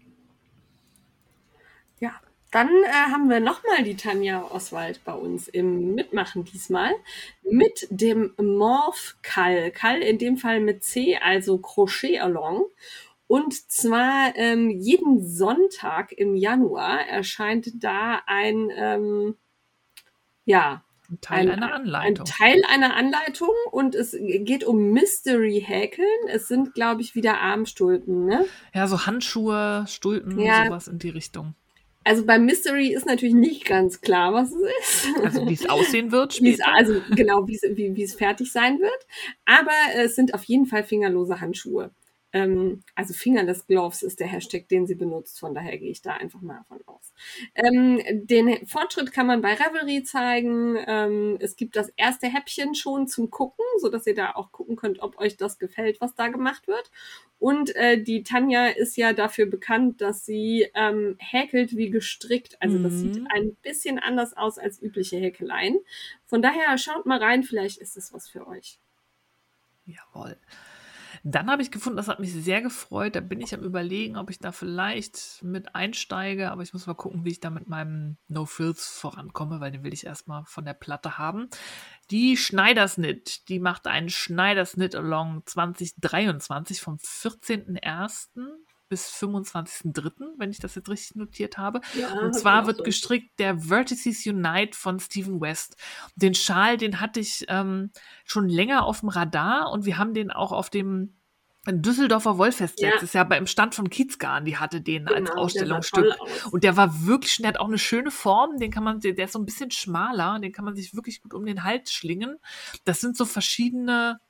Ja, 1.99 2.21
dann 2.53 2.69
äh, 2.69 3.11
haben 3.11 3.31
wir 3.31 3.41
nochmal 3.41 3.83
die 3.83 3.97
Tanja 3.97 4.45
Oswald 4.51 5.03
bei 5.05 5.15
uns 5.15 5.49
im 5.49 5.95
Mitmachen 5.95 6.45
diesmal 6.45 6.93
mit 7.51 7.89
dem 7.91 8.35
Morph 8.37 9.17
Kall. 9.23 9.71
Kall 9.71 10.03
in 10.03 10.19
dem 10.19 10.37
Fall 10.37 10.61
mit 10.61 10.85
C, 10.85 11.17
also 11.17 11.57
Crochet 11.59 12.21
Along. 12.21 12.67
Und 13.27 13.55
zwar 13.71 14.37
ähm, 14.37 14.69
jeden 14.69 15.27
Sonntag 15.27 16.13
im 16.13 16.37
Januar 16.37 17.01
erscheint 17.09 17.83
da 17.83 18.21
ein, 18.27 18.69
ähm, 18.77 19.37
ja, 20.45 20.85
ein 21.11 21.21
Teil 21.23 21.49
ein, 21.49 21.63
einer 21.63 21.73
Anleitung. 21.73 22.27
Ein 22.27 22.31
Teil 22.31 22.63
einer 22.69 22.95
Anleitung 22.95 23.55
und 23.71 23.95
es 23.95 24.15
geht 24.21 24.65
um 24.65 24.91
Mystery 24.91 25.65
Häkeln. 25.67 26.29
Es 26.29 26.49
sind, 26.49 26.75
glaube 26.75 27.01
ich, 27.01 27.15
wieder 27.15 27.41
Armstulpen, 27.41 28.27
ne? 28.27 28.45
Ja, 28.75 28.87
so 28.87 29.07
Handschuhe, 29.07 29.87
Stulpen, 29.89 30.39
ja. 30.39 30.67
sowas 30.67 30.89
in 30.89 30.99
die 30.99 31.09
Richtung. 31.09 31.55
Also 32.05 32.25
beim 32.27 32.45
Mystery 32.45 32.89
ist 32.89 33.07
natürlich 33.07 33.35
nicht 33.35 33.65
ganz 33.65 34.01
klar, 34.01 34.33
was 34.33 34.51
es 34.53 35.05
ist. 35.05 35.17
Also 35.23 35.49
wie 35.49 35.55
es 35.55 35.69
aussehen 35.69 36.11
wird 36.11 36.35
später. 36.35 36.65
also 36.75 37.01
genau, 37.11 37.47
wie 37.47 38.03
es 38.03 38.15
fertig 38.15 38.53
sein 38.53 38.81
wird. 38.81 39.07
Aber 39.45 39.73
es 39.97 40.17
sind 40.17 40.35
auf 40.35 40.45
jeden 40.45 40.67
Fall 40.67 40.85
fingerlose 40.85 41.41
Handschuhe. 41.41 41.91
Ähm, 42.33 42.83
also 42.95 43.13
Fingerless 43.15 43.67
Gloves 43.67 44.03
ist 44.03 44.21
der 44.21 44.27
Hashtag, 44.27 44.69
den 44.69 44.87
sie 44.87 44.95
benutzt. 44.95 45.39
Von 45.39 45.55
daher 45.55 45.77
gehe 45.79 45.91
ich 45.91 46.03
da 46.03 46.15
einfach 46.15 46.41
mal 46.41 46.59
davon 46.59 46.81
aus. 46.87 47.13
Ähm, 47.55 48.01
den 48.27 48.67
Fortschritt 48.67 49.13
kann 49.13 49.27
man 49.27 49.43
bei 49.43 49.55
Revelry 49.55 50.03
zeigen. 50.03 50.77
Ähm, 50.87 51.37
es 51.41 51.57
gibt 51.57 51.77
das 51.77 51.91
erste 51.97 52.29
Häppchen 52.29 52.75
schon 52.75 53.07
zum 53.07 53.31
Gucken, 53.31 53.65
so 53.81 53.89
dass 53.89 54.07
ihr 54.07 54.15
da 54.15 54.33
auch 54.33 54.53
gucken 54.53 54.77
könnt, 54.77 55.03
ob 55.03 55.19
euch 55.19 55.37
das 55.37 55.59
gefällt, 55.59 56.01
was 56.01 56.15
da 56.15 56.29
gemacht 56.29 56.67
wird. 56.69 56.91
Und 57.39 57.75
äh, 57.75 58.01
die 58.01 58.23
Tanja 58.23 58.69
ist 58.69 58.97
ja 58.97 59.13
dafür 59.13 59.47
bekannt, 59.47 60.01
dass 60.01 60.25
sie 60.25 60.69
ähm, 60.75 61.17
häkelt 61.19 61.77
wie 61.77 61.91
gestrickt. 61.91 62.57
Also 62.61 62.79
das 62.79 62.95
sieht 62.95 63.17
mhm. 63.17 63.27
ein 63.35 63.57
bisschen 63.57 63.99
anders 63.99 64.37
aus 64.37 64.59
als 64.59 64.81
übliche 64.81 65.17
Häkeleien. 65.17 65.79
Von 66.27 66.41
daher 66.41 66.79
schaut 66.79 67.05
mal 67.05 67.19
rein, 67.19 67.43
vielleicht 67.43 67.79
ist 67.79 67.97
es 67.97 68.13
was 68.13 68.29
für 68.29 68.47
euch. 68.47 68.79
Jawohl. 69.87 70.37
Dann 71.25 71.51
habe 71.51 71.63
ich 71.63 71.71
gefunden, 71.71 71.97
das 71.97 72.09
hat 72.09 72.19
mich 72.19 72.33
sehr 72.33 72.63
gefreut. 72.63 73.15
Da 73.15 73.21
bin 73.21 73.41
ich 73.41 73.55
am 73.55 73.63
Überlegen, 73.63 74.17
ob 74.17 74.29
ich 74.31 74.41
da 74.41 74.51
vielleicht 74.51 75.41
mit 75.43 75.75
einsteige. 75.75 76.51
Aber 76.51 76.63
ich 76.63 76.73
muss 76.73 76.87
mal 76.87 76.95
gucken, 76.95 77.25
wie 77.25 77.31
ich 77.31 77.41
da 77.41 77.51
mit 77.51 77.69
meinem 77.69 78.17
No 78.27 78.45
Frills 78.45 78.89
vorankomme, 78.89 79.61
weil 79.61 79.71
den 79.71 79.85
will 79.85 79.95
ich 79.95 80.05
erstmal 80.05 80.45
von 80.47 80.65
der 80.65 80.75
Platte 80.75 81.19
haben. 81.19 81.49
Die 82.11 82.37
Schneidersnit, 82.37 83.49
die 83.49 83.61
macht 83.61 83.87
einen 83.87 84.09
Schneidersnit 84.09 84.97
Along 84.97 85.43
2023 85.47 86.81
vom 86.81 86.97
14.01 86.97 88.29
bis 88.93 89.09
25.03., 89.09 90.35
wenn 90.37 90.51
ich 90.51 90.59
das 90.59 90.75
jetzt 90.75 90.91
richtig 90.91 91.17
notiert 91.17 91.57
habe. 91.57 91.81
Ja, 91.99 92.13
und 92.21 92.35
zwar 92.35 92.67
wird 92.67 92.77
so. 92.77 92.83
gestrickt 92.83 93.39
der 93.39 93.57
Vertices 93.57 94.27
Unite 94.27 94.77
von 94.77 95.01
Stephen 95.01 95.41
West. 95.41 95.77
Den 96.15 96.35
Schal, 96.35 96.77
den 96.77 97.01
hatte 97.01 97.19
ich 97.19 97.47
ähm, 97.49 97.91
schon 98.27 98.51
länger 98.51 98.85
auf 98.85 99.01
dem 99.01 99.09
Radar 99.09 99.73
und 99.73 99.87
wir 99.87 99.97
haben 99.97 100.13
den 100.13 100.31
auch 100.31 100.53
auf 100.53 100.69
dem 100.69 101.15
Düsseldorfer 101.67 102.37
Wollfest 102.37 102.83
ja. 102.83 102.91
letztes 102.91 103.15
Jahr 103.15 103.25
beim 103.25 103.47
Stand 103.47 103.75
von 103.75 103.89
Kiezgarn, 103.89 104.45
die 104.45 104.59
hatte 104.59 104.83
den 104.83 105.07
genau, 105.07 105.17
als 105.17 105.31
Ausstellungsstück. 105.31 106.15
Und 106.51 106.65
der 106.65 106.77
war 106.77 107.07
wirklich, 107.07 107.39
der 107.39 107.49
hat 107.49 107.61
auch 107.61 107.69
eine 107.69 107.79
schöne 107.79 108.11
Form, 108.11 108.59
den 108.59 108.71
kann 108.71 108.85
man, 108.85 109.01
der 109.01 109.17
ist 109.17 109.33
so 109.33 109.39
ein 109.39 109.47
bisschen 109.47 109.71
schmaler, 109.71 110.39
den 110.39 110.53
kann 110.53 110.67
man 110.67 110.77
sich 110.77 110.95
wirklich 110.95 111.23
gut 111.23 111.33
um 111.33 111.47
den 111.47 111.65
Hals 111.65 111.95
schlingen. 111.95 112.37
Das 112.85 113.01
sind 113.01 113.17
so 113.17 113.25
verschiedene, 113.25 114.21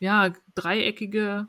ja, 0.00 0.32
dreieckige 0.56 1.46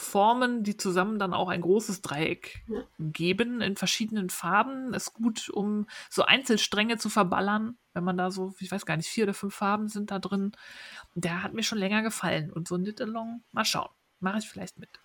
Formen, 0.00 0.62
die 0.62 0.76
zusammen 0.76 1.18
dann 1.18 1.34
auch 1.34 1.48
ein 1.48 1.60
großes 1.60 2.02
Dreieck 2.02 2.62
ja. 2.68 2.82
geben 3.00 3.60
in 3.60 3.74
verschiedenen 3.74 4.30
Farben. 4.30 4.94
Ist 4.94 5.12
gut, 5.12 5.50
um 5.50 5.88
so 6.08 6.22
Einzelstränge 6.22 6.98
zu 6.98 7.08
verballern, 7.08 7.76
wenn 7.94 8.04
man 8.04 8.16
da 8.16 8.30
so, 8.30 8.54
ich 8.60 8.70
weiß 8.70 8.86
gar 8.86 8.96
nicht, 8.96 9.08
vier 9.08 9.24
oder 9.24 9.34
fünf 9.34 9.56
Farben 9.56 9.88
sind 9.88 10.12
da 10.12 10.20
drin. 10.20 10.52
Der 11.16 11.42
hat 11.42 11.52
mir 11.52 11.64
schon 11.64 11.78
länger 11.78 12.02
gefallen. 12.02 12.52
Und 12.52 12.68
so 12.68 12.76
ein 12.76 12.84
Knit-Along, 12.84 13.42
mal 13.50 13.64
schauen, 13.64 13.90
mache 14.20 14.38
ich 14.38 14.48
vielleicht 14.48 14.78
mit. 14.78 15.00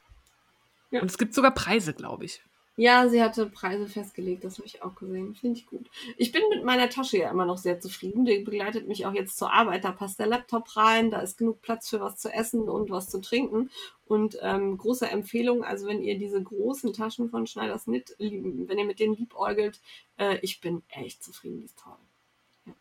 Ja. 0.91 1.01
Und 1.01 1.09
es 1.09 1.17
gibt 1.17 1.33
sogar 1.33 1.55
Preise, 1.55 1.95
glaube 1.95 2.25
ich. 2.25 2.43
Ja, 2.75 3.07
sie 3.07 3.21
hatte 3.21 3.45
Preise 3.45 3.87
festgelegt, 3.87 4.43
das 4.43 4.57
habe 4.57 4.65
ich 4.65 4.81
auch 4.81 4.95
gesehen. 4.95 5.35
Finde 5.35 5.59
ich 5.59 5.67
gut. 5.67 5.91
Ich 6.17 6.31
bin 6.31 6.41
mit 6.49 6.63
meiner 6.63 6.89
Tasche 6.89 7.19
ja 7.19 7.29
immer 7.29 7.45
noch 7.45 7.59
sehr 7.59 7.79
zufrieden. 7.79 8.25
Die 8.25 8.39
begleitet 8.39 8.87
mich 8.87 9.05
auch 9.05 9.13
jetzt 9.13 9.37
zur 9.37 9.53
Arbeit. 9.53 9.83
Da 9.83 9.91
passt 9.91 10.17
der 10.17 10.25
Laptop 10.25 10.75
rein, 10.75 11.11
da 11.11 11.19
ist 11.19 11.37
genug 11.37 11.61
Platz 11.61 11.89
für 11.89 12.01
was 12.01 12.17
zu 12.17 12.33
essen 12.33 12.67
und 12.67 12.89
was 12.89 13.09
zu 13.09 13.21
trinken. 13.21 13.69
Und 14.07 14.39
ähm, 14.41 14.77
große 14.77 15.07
Empfehlung, 15.07 15.63
also 15.63 15.85
wenn 15.87 16.01
ihr 16.01 16.17
diese 16.17 16.41
großen 16.41 16.93
Taschen 16.93 17.29
von 17.29 17.45
Schneiders 17.45 17.85
Knit, 17.85 18.15
wenn 18.17 18.77
ihr 18.79 18.85
mit 18.85 18.99
denen 18.99 19.15
liebäugelt, 19.15 19.79
äh, 20.17 20.39
ich 20.41 20.59
bin 20.59 20.81
echt 20.89 21.23
zufrieden, 21.23 21.59
die 21.59 21.65
ist 21.65 21.77
toll. 21.77 21.93
Ja. 22.65 22.73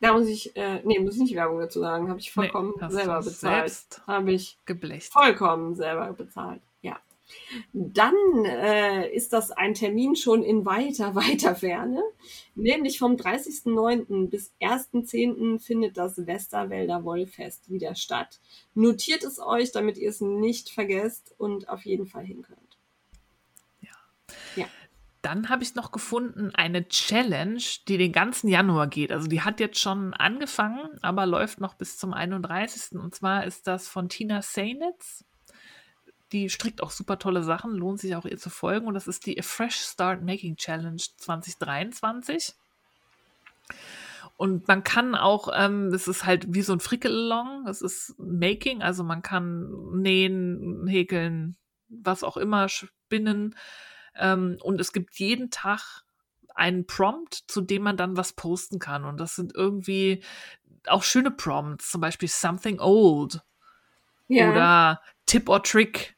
Da 0.00 0.12
muss 0.14 0.26
ich, 0.26 0.56
äh, 0.56 0.80
nee, 0.84 0.98
muss 0.98 1.16
nicht 1.16 1.34
Werbung 1.34 1.58
dazu 1.58 1.80
sagen, 1.80 2.08
habe 2.08 2.18
ich 2.18 2.32
vollkommen 2.32 2.72
hast 2.80 2.94
selber 2.94 3.20
bezahlt. 3.22 4.02
Habe 4.06 4.32
ich 4.32 4.58
geblecht. 4.64 5.12
vollkommen 5.12 5.74
selber 5.74 6.10
bezahlt. 6.14 6.62
Dann 7.72 8.14
äh, 8.44 9.08
ist 9.10 9.32
das 9.32 9.50
ein 9.50 9.74
Termin 9.74 10.16
schon 10.16 10.42
in 10.42 10.64
weiter, 10.64 11.14
weiter 11.14 11.54
Ferne. 11.54 12.02
Nämlich 12.54 12.98
vom 12.98 13.16
30.09. 13.16 14.28
bis 14.28 14.52
1.10. 14.60 15.60
findet 15.60 15.96
das 15.96 16.26
Westerwälder 16.26 17.04
Wollfest 17.04 17.70
wieder 17.70 17.94
statt. 17.94 18.40
Notiert 18.74 19.24
es 19.24 19.38
euch, 19.38 19.72
damit 19.72 19.98
ihr 19.98 20.10
es 20.10 20.20
nicht 20.20 20.70
vergesst 20.70 21.34
und 21.38 21.68
auf 21.68 21.84
jeden 21.84 22.06
Fall 22.06 22.24
hin 22.24 22.42
könnt. 22.42 22.78
Dann 25.24 25.48
habe 25.48 25.62
ich 25.62 25.74
noch 25.74 25.90
gefunden 25.90 26.54
eine 26.54 26.86
Challenge, 26.86 27.62
die 27.88 27.96
den 27.96 28.12
ganzen 28.12 28.46
Januar 28.46 28.88
geht. 28.88 29.10
Also 29.10 29.26
die 29.26 29.40
hat 29.40 29.58
jetzt 29.58 29.78
schon 29.78 30.12
angefangen, 30.12 30.98
aber 31.00 31.24
läuft 31.24 31.62
noch 31.62 31.72
bis 31.72 31.96
zum 31.96 32.12
31. 32.12 32.98
Und 32.98 33.14
zwar 33.14 33.44
ist 33.44 33.66
das 33.66 33.88
von 33.88 34.10
Tina 34.10 34.42
Seynitz. 34.42 35.24
Die 36.34 36.50
strickt 36.50 36.82
auch 36.82 36.90
super 36.90 37.18
tolle 37.18 37.44
Sachen, 37.44 37.72
lohnt 37.74 38.00
sich 38.00 38.16
auch 38.16 38.24
ihr 38.24 38.36
zu 38.36 38.50
folgen. 38.50 38.86
Und 38.86 38.94
das 38.94 39.06
ist 39.06 39.24
die 39.24 39.38
A 39.38 39.42
Fresh 39.42 39.76
Start 39.76 40.22
Making 40.22 40.56
Challenge 40.56 41.00
2023. 41.16 42.54
Und 44.36 44.66
man 44.66 44.82
kann 44.82 45.14
auch, 45.14 45.48
ähm, 45.54 45.92
es 45.94 46.08
ist 46.08 46.24
halt 46.24 46.52
wie 46.52 46.62
so 46.62 46.72
ein 46.72 46.80
Frickelong, 46.80 47.68
es 47.68 47.82
ist 47.82 48.16
Making, 48.18 48.82
also 48.82 49.04
man 49.04 49.22
kann 49.22 49.70
nähen, 49.92 50.88
häkeln, 50.88 51.56
was 51.88 52.24
auch 52.24 52.36
immer, 52.36 52.68
spinnen. 52.68 53.54
Ähm, 54.16 54.58
und 54.60 54.80
es 54.80 54.92
gibt 54.92 55.14
jeden 55.20 55.50
Tag 55.50 56.02
einen 56.56 56.84
Prompt, 56.84 57.44
zu 57.46 57.60
dem 57.60 57.82
man 57.82 57.96
dann 57.96 58.16
was 58.16 58.32
posten 58.32 58.80
kann. 58.80 59.04
Und 59.04 59.18
das 59.18 59.36
sind 59.36 59.54
irgendwie 59.54 60.20
auch 60.88 61.04
schöne 61.04 61.30
Prompts, 61.30 61.92
zum 61.92 62.00
Beispiel 62.00 62.28
Something 62.28 62.80
Old 62.80 63.40
oder 64.50 65.00
Tip 65.26 65.48
or 65.48 65.62
Trick, 65.62 66.13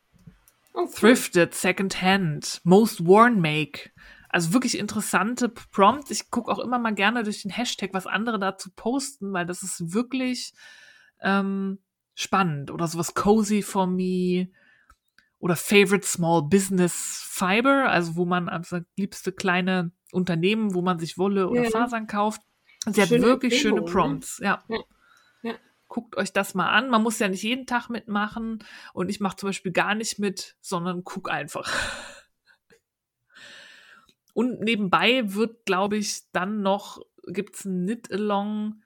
Okay. 0.76 0.92
Thrifted, 0.94 1.54
Second 1.54 2.02
Hand, 2.02 2.60
Most 2.64 3.06
Worn 3.06 3.40
Make. 3.40 3.90
Also 4.28 4.52
wirklich 4.52 4.78
interessante 4.78 5.48
Prompts. 5.48 6.10
Ich 6.10 6.30
gucke 6.30 6.52
auch 6.52 6.58
immer 6.58 6.78
mal 6.78 6.94
gerne 6.94 7.22
durch 7.22 7.40
den 7.42 7.50
Hashtag, 7.50 7.94
was 7.94 8.06
andere 8.06 8.38
dazu 8.38 8.68
posten, 8.76 9.32
weil 9.32 9.46
das 9.46 9.62
ist 9.62 9.94
wirklich 9.94 10.52
ähm, 11.22 11.78
spannend. 12.14 12.70
Oder 12.70 12.88
sowas 12.88 13.14
Cozy 13.14 13.62
for 13.62 13.86
Me 13.86 14.48
oder 15.38 15.56
Favorite 15.56 16.06
Small 16.06 16.42
Business 16.42 17.24
Fiber, 17.26 17.88
also 17.88 18.16
wo 18.16 18.26
man 18.26 18.50
also 18.50 18.80
liebste 18.96 19.32
kleine 19.32 19.92
Unternehmen, 20.12 20.74
wo 20.74 20.82
man 20.82 20.98
sich 20.98 21.16
Wolle 21.16 21.48
oder 21.48 21.64
Ja. 21.64 21.70
Fasern 21.70 22.06
kauft. 22.06 22.42
Sie 22.86 23.00
hat 23.00 23.08
Schöne 23.08 23.22
wirklich 23.22 23.58
schöne 23.58 23.78
Empfehlungen, 23.78 23.84
ne? 23.84 23.92
Prompts, 23.92 24.38
ja. 24.42 24.62
Ja. 24.68 24.76
Ja. 24.76 24.82
Guckt 25.88 26.16
euch 26.16 26.32
das 26.32 26.54
mal 26.54 26.70
an. 26.70 26.90
Man 26.90 27.02
muss 27.02 27.18
ja 27.18 27.28
nicht 27.28 27.42
jeden 27.42 27.66
Tag 27.66 27.88
mitmachen 27.88 28.64
und 28.92 29.08
ich 29.08 29.20
mache 29.20 29.36
zum 29.36 29.48
Beispiel 29.48 29.72
gar 29.72 29.94
nicht 29.94 30.18
mit, 30.18 30.56
sondern 30.60 31.04
guck 31.04 31.30
einfach. 31.30 31.70
Und 34.34 34.60
nebenbei 34.60 35.32
wird, 35.32 35.64
glaube 35.64 35.96
ich, 35.96 36.30
dann 36.32 36.60
noch, 36.60 37.00
gibt's 37.26 37.64
ein 37.64 37.86
Knit-Along, 37.86 38.82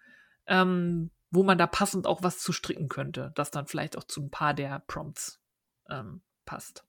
ähm, 0.47 1.11
wo 1.33 1.43
man 1.43 1.59
da 1.59 1.67
passend 1.67 2.07
auch 2.07 2.23
was 2.23 2.39
zu 2.39 2.53
stricken 2.53 2.89
könnte, 2.89 3.33
das 3.35 3.51
dann 3.51 3.67
vielleicht 3.67 3.99
auch 3.99 4.05
zu 4.05 4.21
ein 4.23 4.31
paar 4.31 4.55
der 4.55 4.79
Prompts 4.87 5.41
ähm, 5.89 6.23
passt. 6.45 6.85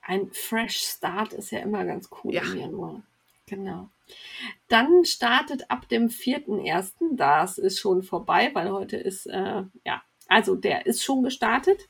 Ein 0.00 0.30
Fresh 0.32 0.78
Start 0.78 1.34
ist 1.34 1.50
ja 1.50 1.58
immer 1.58 1.84
ganz 1.84 2.08
cool 2.24 2.32
Ja. 2.32 2.40
im 2.40 2.56
Januar. 2.56 3.02
Genau. 3.48 3.90
Dann 4.68 5.04
startet 5.04 5.70
ab 5.70 5.88
dem 5.88 6.08
4.1., 6.08 7.16
das 7.16 7.58
ist 7.58 7.78
schon 7.78 8.02
vorbei, 8.02 8.50
weil 8.54 8.70
heute 8.72 8.96
ist, 8.96 9.26
äh, 9.26 9.62
ja, 9.84 10.02
also 10.30 10.54
der 10.56 10.84
ist 10.84 11.02
schon 11.02 11.22
gestartet. 11.22 11.80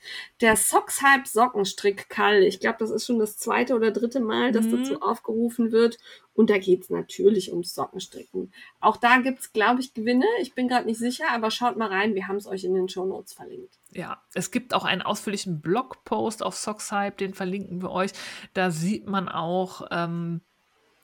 Der 0.41 0.55
Socks 0.55 1.03
Hype 1.03 1.27
Sockenstrick 1.27 2.09
Kall. 2.09 2.45
Ich 2.45 2.61
glaube, 2.61 2.77
das 2.79 2.91
ist 2.93 3.05
schon 3.05 3.19
das 3.19 3.37
zweite 3.37 3.75
oder 3.75 3.91
dritte 3.91 4.21
Mal, 4.21 4.53
dass 4.53 4.67
Mhm. 4.67 4.85
dazu 4.85 5.03
aufgerufen 5.03 5.73
wird. 5.73 5.99
Und 6.35 6.49
da 6.49 6.59
geht 6.59 6.83
es 6.85 6.91
natürlich 6.91 7.51
ums 7.51 7.75
Sockenstricken. 7.75 8.53
Auch 8.79 8.97
da 8.97 9.19
gibt 9.19 9.41
es, 9.41 9.53
glaube 9.53 9.81
ich, 9.81 9.93
Gewinne. 9.93 10.25
Ich 10.41 10.55
bin 10.55 10.69
gerade 10.69 10.87
nicht 10.87 10.99
sicher, 10.99 11.25
aber 11.33 11.51
schaut 11.51 11.77
mal 11.77 11.89
rein. 11.89 12.15
Wir 12.15 12.29
haben 12.29 12.37
es 12.37 12.47
euch 12.47 12.63
in 12.63 12.75
den 12.75 12.89
Show 12.89 13.07
Notes 13.07 13.33
verlinkt. 13.33 13.77
Ja, 13.91 14.23
es 14.35 14.53
gibt 14.53 14.73
auch 14.73 14.85
einen 14.85 15.03
ausführlichen 15.03 15.61
Blogpost 15.61 16.45
auf 16.45 16.55
Sockshype, 16.55 17.17
den 17.17 17.35
verlinken 17.35 17.83
wir 17.83 17.91
euch. 17.91 18.13
Da 18.55 18.71
sieht 18.71 19.09
man 19.09 19.29
auch 19.29 19.89
ähm, 19.91 20.43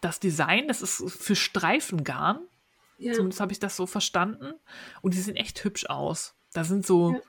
das 0.05 0.21
Design, 0.21 0.69
das 0.69 0.83
ist 0.83 1.03
für 1.13 1.35
Streifengarn. 1.37 2.41
Ja, 2.99 3.13
Zumindest 3.13 3.41
habe 3.41 3.53
ich 3.53 3.59
das 3.59 3.77
so 3.77 3.87
verstanden. 3.87 4.55
Und 5.03 5.15
die 5.15 5.19
sehen 5.19 5.37
echt 5.37 5.63
hübsch 5.65 5.87
aus. 5.87 6.35
Da 6.53 6.63
sind 6.65 6.87
so, 6.87 7.13
Ja. 7.13 7.21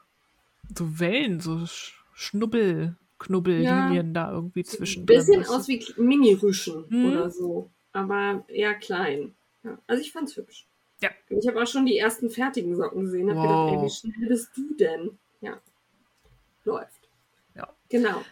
so 0.77 0.99
Wellen, 0.99 1.39
so 1.39 1.53
Sch- 1.63 1.93
Schnubbel, 2.13 2.95
Knubbellinien 3.17 4.13
da 4.13 4.31
irgendwie 4.31 4.63
zwischen. 4.63 5.05
bisschen 5.05 5.45
aus 5.47 5.67
wie 5.67 5.83
Mini-Rüschen 5.97 6.85
Mhm. 6.89 7.05
oder 7.11 7.29
so, 7.31 7.69
aber 7.93 8.43
eher 8.47 8.75
klein. 8.75 9.33
Ja, 9.63 9.79
also 9.87 10.01
ich 10.01 10.11
fand's 10.11 10.35
hübsch. 10.37 10.67
Ja. 11.01 11.09
Ich 11.29 11.47
habe 11.47 11.61
auch 11.61 11.67
schon 11.67 11.85
die 11.85 11.97
ersten 11.97 12.29
fertigen 12.29 12.75
Socken 12.75 13.01
gesehen. 13.05 13.29
Hab 13.29 13.37
Wow. 13.37 13.71
gedacht, 13.71 13.81
ey, 13.81 13.85
wie 13.85 14.13
schnell 14.17 14.29
bist 14.29 14.49
du 14.55 14.73
denn? 14.75 15.17
Ja. 15.41 15.59
Läuft. 16.63 17.09
Ja. 17.55 17.67
Genau. 17.89 18.23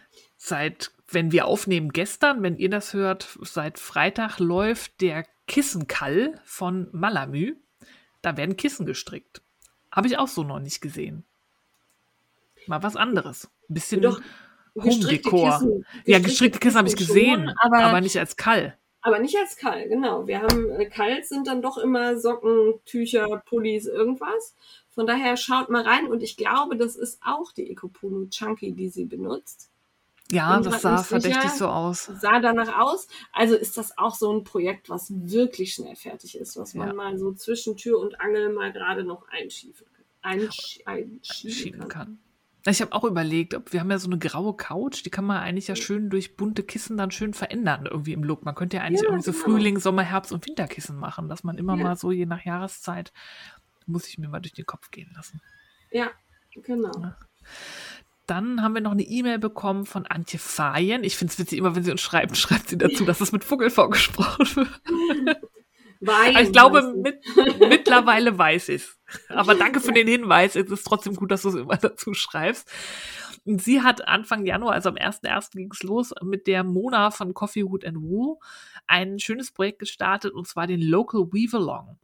Seit, 0.46 0.90
wenn 1.08 1.32
wir 1.32 1.46
aufnehmen 1.46 1.90
gestern, 1.90 2.42
wenn 2.42 2.58
ihr 2.58 2.68
das 2.68 2.92
hört, 2.92 3.38
seit 3.40 3.78
Freitag 3.78 4.38
läuft 4.40 5.00
der 5.00 5.24
Kissenkall 5.46 6.38
von 6.44 6.88
Malamü. 6.92 7.54
Da 8.20 8.36
werden 8.36 8.58
Kissen 8.58 8.84
gestrickt. 8.84 9.40
Habe 9.90 10.06
ich 10.06 10.18
auch 10.18 10.28
so 10.28 10.44
noch 10.44 10.60
nicht 10.60 10.82
gesehen. 10.82 11.24
Mal 12.66 12.82
was 12.82 12.94
anderes. 12.94 13.48
Ein 13.70 13.74
bisschen 13.74 14.02
Doch, 14.02 14.20
Home-Dekor. 14.76 15.50
Kissen- 15.60 15.86
Ja, 16.04 16.18
gestrickte 16.18 16.58
Kissen 16.58 16.76
habe 16.76 16.88
ich 16.88 16.98
schon, 16.98 17.06
gesehen, 17.06 17.48
aber, 17.62 17.76
aber 17.78 17.84
aber, 17.86 18.00
nicht 18.02 18.18
als 18.18 18.36
Kall. 18.36 18.76
nicht 19.22 19.38
als 19.38 19.56
Kall, 19.56 19.88
genau. 19.88 20.26
Wir 20.26 20.42
haben 20.42 20.68
äh, 20.72 20.84
Kalls 20.90 21.30
sind 21.30 21.46
dann 21.46 21.62
doch 21.62 21.78
immer 21.78 22.18
Socken, 22.18 22.74
Tücher, 22.84 23.42
Pullis, 23.46 23.86
irgendwas. 23.86 24.54
Von 24.90 25.06
daher 25.06 25.38
schaut 25.38 25.70
mal 25.70 25.84
rein 25.84 26.08
und 26.08 26.22
ich 26.22 26.36
glaube, 26.36 26.76
das 26.76 26.96
ist 26.96 27.18
auch 27.24 27.50
die 27.52 27.70
Ecopunu 27.70 28.28
Chunky, 28.28 28.72
die 28.72 28.90
sie 28.90 29.06
benutzt. 29.06 29.70
Ja, 30.32 30.58
das 30.60 30.82
sah 30.82 31.02
verdächtig 31.02 31.42
sicher. 31.42 31.54
so 31.56 31.68
aus. 31.68 32.10
sah 32.20 32.40
danach 32.40 32.78
aus. 32.80 33.08
Also 33.32 33.54
ist 33.54 33.76
das 33.76 33.96
auch 33.98 34.14
so 34.14 34.32
ein 34.32 34.42
Projekt, 34.44 34.88
was 34.88 35.12
wirklich 35.14 35.74
schnell 35.74 35.96
fertig 35.96 36.36
ist, 36.38 36.56
was 36.56 36.74
man 36.74 36.88
Ja. 36.88 36.94
mal 36.94 37.18
so 37.18 37.32
zwischen 37.34 37.76
Tür 37.76 38.00
und 38.00 38.20
Angel 38.20 38.52
mal 38.52 38.72
gerade 38.72 39.04
noch 39.04 39.28
einschiefen 39.28 39.86
einsch 40.22 40.78
einschieben 40.86 41.20
schieben 41.22 41.80
kann. 41.80 41.88
kann. 41.88 42.18
Ich 42.66 42.80
habe 42.80 42.94
auch 42.94 43.04
überlegt, 43.04 43.52
ob 43.52 43.74
wir 43.74 43.80
haben 43.80 43.90
ja 43.90 43.98
so 43.98 44.08
eine 44.08 44.16
graue 44.18 44.56
Couch, 44.56 45.04
die 45.04 45.10
kann 45.10 45.26
man 45.26 45.36
eigentlich 45.42 45.68
ja 45.68 45.76
schön 45.76 46.08
durch 46.08 46.34
bunte 46.38 46.62
Kissen 46.62 46.96
dann 46.96 47.10
schön 47.10 47.34
verändern 47.34 47.84
irgendwie 47.84 48.14
im 48.14 48.24
Look. 48.24 48.42
Man 48.46 48.54
könnte 48.54 48.78
ja 48.78 48.82
eigentlich 48.84 49.02
Ja, 49.02 49.08
irgendwie 49.08 49.24
so 49.24 49.32
genau. 49.32 49.44
Frühling, 49.44 49.78
Sommer, 49.78 50.02
Herbst 50.02 50.32
und 50.32 50.46
Winterkissen 50.46 50.96
machen, 50.96 51.28
dass 51.28 51.44
man 51.44 51.58
immer 51.58 51.76
Ja. 51.76 51.82
mal 51.84 51.96
so 51.96 52.10
je 52.10 52.24
nach 52.24 52.42
Jahreszeit 52.42 53.12
muss 53.86 54.08
ich 54.08 54.16
mir 54.16 54.28
mal 54.28 54.40
durch 54.40 54.54
den 54.54 54.64
Kopf 54.64 54.90
gehen 54.90 55.12
lassen. 55.14 55.42
Ja, 55.90 56.10
genau. 56.54 57.12
Dann 58.26 58.62
haben 58.62 58.74
wir 58.74 58.80
noch 58.80 58.92
eine 58.92 59.02
E-Mail 59.02 59.38
bekommen 59.38 59.84
von 59.84 60.06
Antje 60.06 60.38
Fayen. 60.38 61.04
Ich 61.04 61.16
finde 61.16 61.32
es 61.32 61.38
witzig, 61.38 61.58
immer 61.58 61.76
wenn 61.76 61.84
sie 61.84 61.90
uns 61.90 62.00
schreibt, 62.00 62.36
schreibt 62.36 62.68
sie 62.68 62.78
dazu, 62.78 63.04
dass 63.04 63.20
es 63.20 63.32
mit 63.32 63.44
Vogel 63.44 63.70
vorgesprochen 63.70 64.46
wird. 64.56 65.40
Wein, 66.00 66.36
ich 66.36 66.52
glaube, 66.52 66.94
mit, 66.96 67.16
mittlerweile 67.60 68.36
weiß 68.36 68.68
ich 68.68 68.82
es. 68.82 68.98
Aber 69.28 69.54
danke 69.54 69.80
für 69.80 69.92
den 69.92 70.06
Hinweis. 70.06 70.54
Es 70.54 70.70
ist 70.70 70.84
trotzdem 70.84 71.14
gut, 71.14 71.30
dass 71.30 71.42
du 71.42 71.48
es 71.48 71.54
immer 71.54 71.76
dazu 71.76 72.12
schreibst. 72.12 72.70
Und 73.46 73.62
sie 73.62 73.82
hat 73.82 74.06
Anfang 74.06 74.44
Januar, 74.44 74.72
also 74.72 74.88
am 74.88 74.96
1.1. 74.96 75.52
ging 75.52 75.70
es 75.72 75.82
los, 75.82 76.12
mit 76.22 76.46
der 76.46 76.64
Mona 76.64 77.10
von 77.10 77.32
Coffee 77.32 77.64
Wood 77.64 77.84
and 77.84 78.00
Wool 78.00 78.36
ein 78.86 79.18
schönes 79.18 79.50
Projekt 79.50 79.78
gestartet, 79.78 80.32
und 80.32 80.46
zwar 80.46 80.66
den 80.66 80.80
Local 80.80 81.32
Weave-Along. 81.32 81.98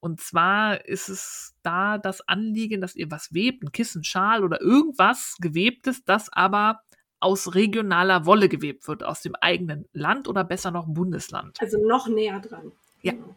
Und 0.00 0.20
zwar 0.20 0.84
ist 0.86 1.08
es 1.08 1.54
da 1.62 1.98
das 1.98 2.26
Anliegen, 2.28 2.80
dass 2.80 2.96
ihr 2.96 3.10
was 3.10 3.32
webt, 3.34 3.62
ein 3.62 3.72
Kissen, 3.72 4.04
Schal 4.04 4.44
oder 4.44 4.60
irgendwas 4.60 5.36
gewebtes, 5.40 6.04
das 6.04 6.32
aber 6.32 6.80
aus 7.20 7.54
regionaler 7.54 8.24
Wolle 8.24 8.48
gewebt 8.48 8.88
wird, 8.88 9.04
aus 9.04 9.20
dem 9.20 9.34
eigenen 9.34 9.86
Land 9.92 10.26
oder 10.26 10.42
besser 10.42 10.70
noch 10.70 10.86
Bundesland. 10.88 11.60
also 11.60 11.78
noch 11.86 12.08
näher 12.08 12.40
dran. 12.40 12.72
Ja. 13.02 13.12
Genau. 13.12 13.36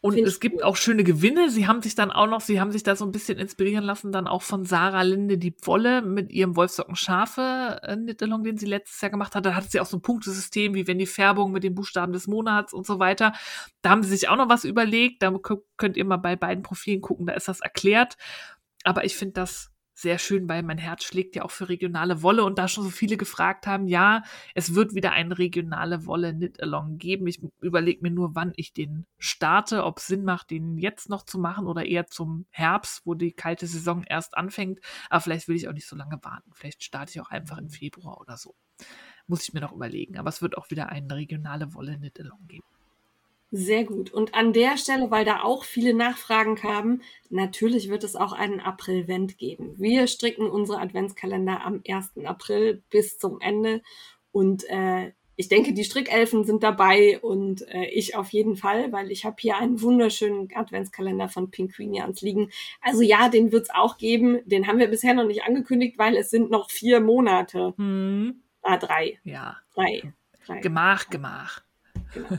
Und 0.00 0.14
Find 0.14 0.28
es 0.28 0.38
gibt 0.38 0.56
cool. 0.58 0.62
auch 0.62 0.76
schöne 0.76 1.02
Gewinne. 1.02 1.50
Sie 1.50 1.66
haben 1.66 1.82
sich 1.82 1.96
dann 1.96 2.12
auch 2.12 2.28
noch, 2.28 2.40
sie 2.40 2.60
haben 2.60 2.70
sich 2.70 2.84
da 2.84 2.94
so 2.94 3.04
ein 3.04 3.10
bisschen 3.10 3.36
inspirieren 3.36 3.82
lassen, 3.84 4.12
dann 4.12 4.28
auch 4.28 4.42
von 4.42 4.64
Sarah 4.64 5.02
Linde 5.02 5.38
die 5.38 5.56
Wolle 5.62 6.02
mit 6.02 6.30
ihrem 6.30 6.54
Wolfsocken 6.54 6.94
Schafe 6.94 7.80
äh, 7.82 7.96
Knit-Along, 7.96 8.44
den 8.44 8.58
sie 8.58 8.66
letztes 8.66 9.00
Jahr 9.00 9.10
gemacht 9.10 9.34
hat. 9.34 9.44
Da 9.44 9.56
hatte 9.56 9.68
sie 9.68 9.80
auch 9.80 9.86
so 9.86 9.96
ein 9.96 10.02
Punktesystem, 10.02 10.74
wie 10.74 10.86
wenn 10.86 10.98
die 11.00 11.06
Färbung 11.06 11.50
mit 11.50 11.64
den 11.64 11.74
Buchstaben 11.74 12.12
des 12.12 12.28
Monats 12.28 12.72
und 12.72 12.86
so 12.86 13.00
weiter. 13.00 13.32
Da 13.82 13.90
haben 13.90 14.04
sie 14.04 14.10
sich 14.10 14.28
auch 14.28 14.36
noch 14.36 14.48
was 14.48 14.64
überlegt. 14.64 15.20
Da 15.22 15.30
kö- 15.30 15.62
könnt 15.76 15.96
ihr 15.96 16.04
mal 16.04 16.16
bei 16.16 16.36
beiden 16.36 16.62
Profilen 16.62 17.00
gucken, 17.00 17.26
da 17.26 17.32
ist 17.32 17.48
das 17.48 17.58
erklärt. 17.60 18.16
Aber 18.84 19.04
ich 19.04 19.16
finde 19.16 19.32
das 19.34 19.72
sehr 19.98 20.18
schön, 20.18 20.48
weil 20.48 20.62
mein 20.62 20.78
Herz 20.78 21.02
schlägt 21.02 21.34
ja 21.34 21.42
auch 21.42 21.50
für 21.50 21.68
regionale 21.68 22.22
Wolle 22.22 22.44
und 22.44 22.56
da 22.56 22.68
schon 22.68 22.84
so 22.84 22.90
viele 22.90 23.16
gefragt 23.16 23.66
haben, 23.66 23.88
ja, 23.88 24.22
es 24.54 24.76
wird 24.76 24.94
wieder 24.94 25.10
eine 25.10 25.36
regionale 25.38 26.06
Wolle 26.06 26.32
Knit 26.32 26.62
Along 26.62 26.98
geben. 26.98 27.26
Ich 27.26 27.40
überlege 27.60 28.02
mir 28.02 28.12
nur, 28.12 28.36
wann 28.36 28.52
ich 28.54 28.72
den 28.72 29.06
starte, 29.18 29.84
ob 29.84 29.98
es 29.98 30.06
Sinn 30.06 30.22
macht, 30.22 30.50
den 30.50 30.78
jetzt 30.78 31.08
noch 31.08 31.24
zu 31.24 31.40
machen 31.40 31.66
oder 31.66 31.84
eher 31.84 32.06
zum 32.06 32.46
Herbst, 32.50 33.02
wo 33.06 33.14
die 33.14 33.32
kalte 33.32 33.66
Saison 33.66 34.04
erst 34.04 34.36
anfängt. 34.36 34.78
Aber 35.10 35.20
vielleicht 35.20 35.48
will 35.48 35.56
ich 35.56 35.66
auch 35.66 35.72
nicht 35.72 35.88
so 35.88 35.96
lange 35.96 36.20
warten. 36.22 36.52
Vielleicht 36.54 36.84
starte 36.84 37.10
ich 37.10 37.20
auch 37.20 37.30
einfach 37.30 37.58
im 37.58 37.68
Februar 37.68 38.20
oder 38.20 38.36
so. 38.36 38.54
Muss 39.26 39.42
ich 39.42 39.52
mir 39.52 39.60
noch 39.60 39.72
überlegen. 39.72 40.16
Aber 40.16 40.28
es 40.28 40.40
wird 40.40 40.56
auch 40.56 40.70
wieder 40.70 40.90
eine 40.90 41.12
regionale 41.12 41.74
Wolle 41.74 41.96
Knit 41.98 42.20
Along 42.20 42.46
geben. 42.46 42.77
Sehr 43.50 43.84
gut. 43.84 44.12
Und 44.12 44.34
an 44.34 44.52
der 44.52 44.76
Stelle, 44.76 45.10
weil 45.10 45.24
da 45.24 45.42
auch 45.42 45.64
viele 45.64 45.94
Nachfragen 45.94 46.54
kamen, 46.54 47.02
natürlich 47.30 47.88
wird 47.88 48.04
es 48.04 48.14
auch 48.14 48.32
einen 48.32 48.60
April-Vent 48.60 49.38
geben. 49.38 49.74
Wir 49.78 50.06
stricken 50.06 50.50
unsere 50.50 50.80
Adventskalender 50.80 51.64
am 51.64 51.82
1. 51.88 52.24
April 52.24 52.82
bis 52.90 53.18
zum 53.18 53.40
Ende. 53.40 53.82
Und 54.32 54.64
äh, 54.68 55.12
ich 55.36 55.48
denke, 55.48 55.72
die 55.72 55.84
Strickelfen 55.84 56.44
sind 56.44 56.62
dabei 56.62 57.20
und 57.20 57.66
äh, 57.68 57.86
ich 57.86 58.16
auf 58.16 58.30
jeden 58.30 58.56
Fall, 58.56 58.92
weil 58.92 59.10
ich 59.10 59.24
habe 59.24 59.36
hier 59.38 59.56
einen 59.56 59.80
wunderschönen 59.80 60.48
Adventskalender 60.54 61.28
von 61.28 61.50
Pinguinians 61.50 62.20
liegen. 62.20 62.50
Also 62.82 63.00
ja, 63.02 63.30
den 63.30 63.50
wird's 63.50 63.70
auch 63.70 63.96
geben. 63.96 64.40
Den 64.44 64.66
haben 64.66 64.78
wir 64.78 64.88
bisher 64.88 65.14
noch 65.14 65.26
nicht 65.26 65.44
angekündigt, 65.44 65.96
weil 65.96 66.16
es 66.16 66.28
sind 66.28 66.50
noch 66.50 66.70
vier 66.70 67.00
Monate. 67.00 67.72
Hm. 67.78 68.42
Ah, 68.60 68.76
drei. 68.76 69.20
Ja. 69.24 69.56
Drei. 69.74 70.12
drei. 70.44 70.60
Gemach, 70.60 71.08
Gemach. 71.08 71.62
Genau. 72.12 72.38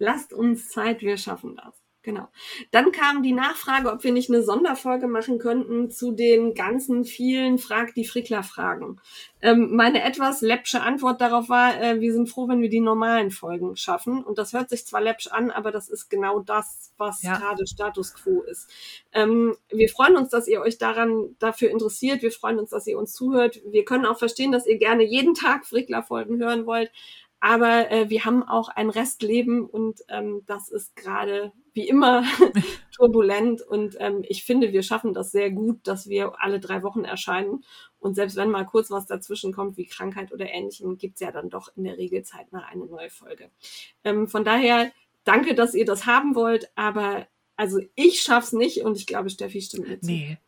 Lasst 0.00 0.32
uns 0.32 0.68
Zeit, 0.70 1.02
wir 1.02 1.16
schaffen 1.16 1.54
das. 1.56 1.74
Genau. 2.02 2.28
Dann 2.70 2.92
kam 2.92 3.22
die 3.22 3.34
Nachfrage, 3.34 3.92
ob 3.92 4.02
wir 4.04 4.12
nicht 4.12 4.30
eine 4.30 4.42
Sonderfolge 4.42 5.06
machen 5.06 5.38
könnten 5.38 5.90
zu 5.90 6.12
den 6.12 6.54
ganzen 6.54 7.04
vielen 7.04 7.58
Frag 7.58 7.92
die 7.94 8.06
Frickler 8.06 8.42
Fragen. 8.42 8.98
Ähm, 9.42 9.76
meine 9.76 10.02
etwas 10.02 10.40
läppsche 10.40 10.80
Antwort 10.80 11.20
darauf 11.20 11.50
war, 11.50 11.78
äh, 11.78 12.00
wir 12.00 12.14
sind 12.14 12.30
froh, 12.30 12.48
wenn 12.48 12.62
wir 12.62 12.70
die 12.70 12.80
normalen 12.80 13.30
Folgen 13.30 13.76
schaffen. 13.76 14.24
Und 14.24 14.38
das 14.38 14.54
hört 14.54 14.70
sich 14.70 14.86
zwar 14.86 15.02
läppsch 15.02 15.26
an, 15.26 15.50
aber 15.50 15.72
das 15.72 15.90
ist 15.90 16.08
genau 16.08 16.40
das, 16.40 16.90
was 16.96 17.22
Ja. 17.22 17.36
gerade 17.36 17.66
Status 17.66 18.14
quo 18.14 18.40
ist. 18.44 18.70
Ähm, 19.12 19.54
wir 19.70 19.90
freuen 19.90 20.16
uns, 20.16 20.30
dass 20.30 20.48
ihr 20.48 20.62
euch 20.62 20.78
daran 20.78 21.36
dafür 21.38 21.68
interessiert. 21.70 22.22
Wir 22.22 22.32
freuen 22.32 22.58
uns, 22.58 22.70
dass 22.70 22.86
ihr 22.86 22.98
uns 22.98 23.12
zuhört. 23.12 23.60
Wir 23.70 23.84
können 23.84 24.06
auch 24.06 24.18
verstehen, 24.18 24.52
dass 24.52 24.66
ihr 24.66 24.78
gerne 24.78 25.04
jeden 25.04 25.34
Tag 25.34 25.66
Frickler 25.66 26.02
Folgen 26.02 26.38
hören 26.42 26.64
wollt. 26.64 26.90
Aber 27.40 27.90
äh, 27.90 28.10
wir 28.10 28.26
haben 28.26 28.42
auch 28.42 28.68
ein 28.68 28.90
Restleben 28.90 29.64
und 29.64 30.00
ähm, 30.08 30.42
das 30.46 30.68
ist 30.68 30.94
gerade 30.94 31.52
wie 31.72 31.88
immer 31.88 32.22
turbulent. 32.94 33.62
Und 33.62 33.96
ähm, 33.98 34.22
ich 34.28 34.44
finde, 34.44 34.72
wir 34.72 34.82
schaffen 34.82 35.14
das 35.14 35.32
sehr 35.32 35.50
gut, 35.50 35.80
dass 35.84 36.08
wir 36.08 36.34
alle 36.38 36.60
drei 36.60 36.82
Wochen 36.82 37.04
erscheinen. 37.04 37.64
Und 37.98 38.14
selbst 38.14 38.36
wenn 38.36 38.50
mal 38.50 38.66
kurz 38.66 38.90
was 38.90 39.06
dazwischen 39.06 39.52
kommt, 39.52 39.78
wie 39.78 39.86
Krankheit 39.86 40.32
oder 40.32 40.50
ähnlichem, 40.50 40.98
gibt's 40.98 41.20
ja 41.20 41.32
dann 41.32 41.48
doch 41.48 41.74
in 41.76 41.84
der 41.84 41.96
Regel 41.96 42.22
zeitnah 42.22 42.66
eine 42.66 42.86
neue 42.86 43.10
Folge. 43.10 43.50
Ähm, 44.04 44.28
von 44.28 44.44
daher, 44.44 44.92
danke, 45.24 45.54
dass 45.54 45.74
ihr 45.74 45.86
das 45.86 46.04
haben 46.04 46.34
wollt. 46.34 46.70
Aber 46.74 47.26
also 47.56 47.80
ich 47.94 48.20
schaff's 48.20 48.52
nicht 48.52 48.84
und 48.84 48.98
ich 48.98 49.06
glaube, 49.06 49.30
Steffi 49.30 49.62
stimmt 49.62 49.88
mit. 49.88 50.02
Nee. 50.02 50.38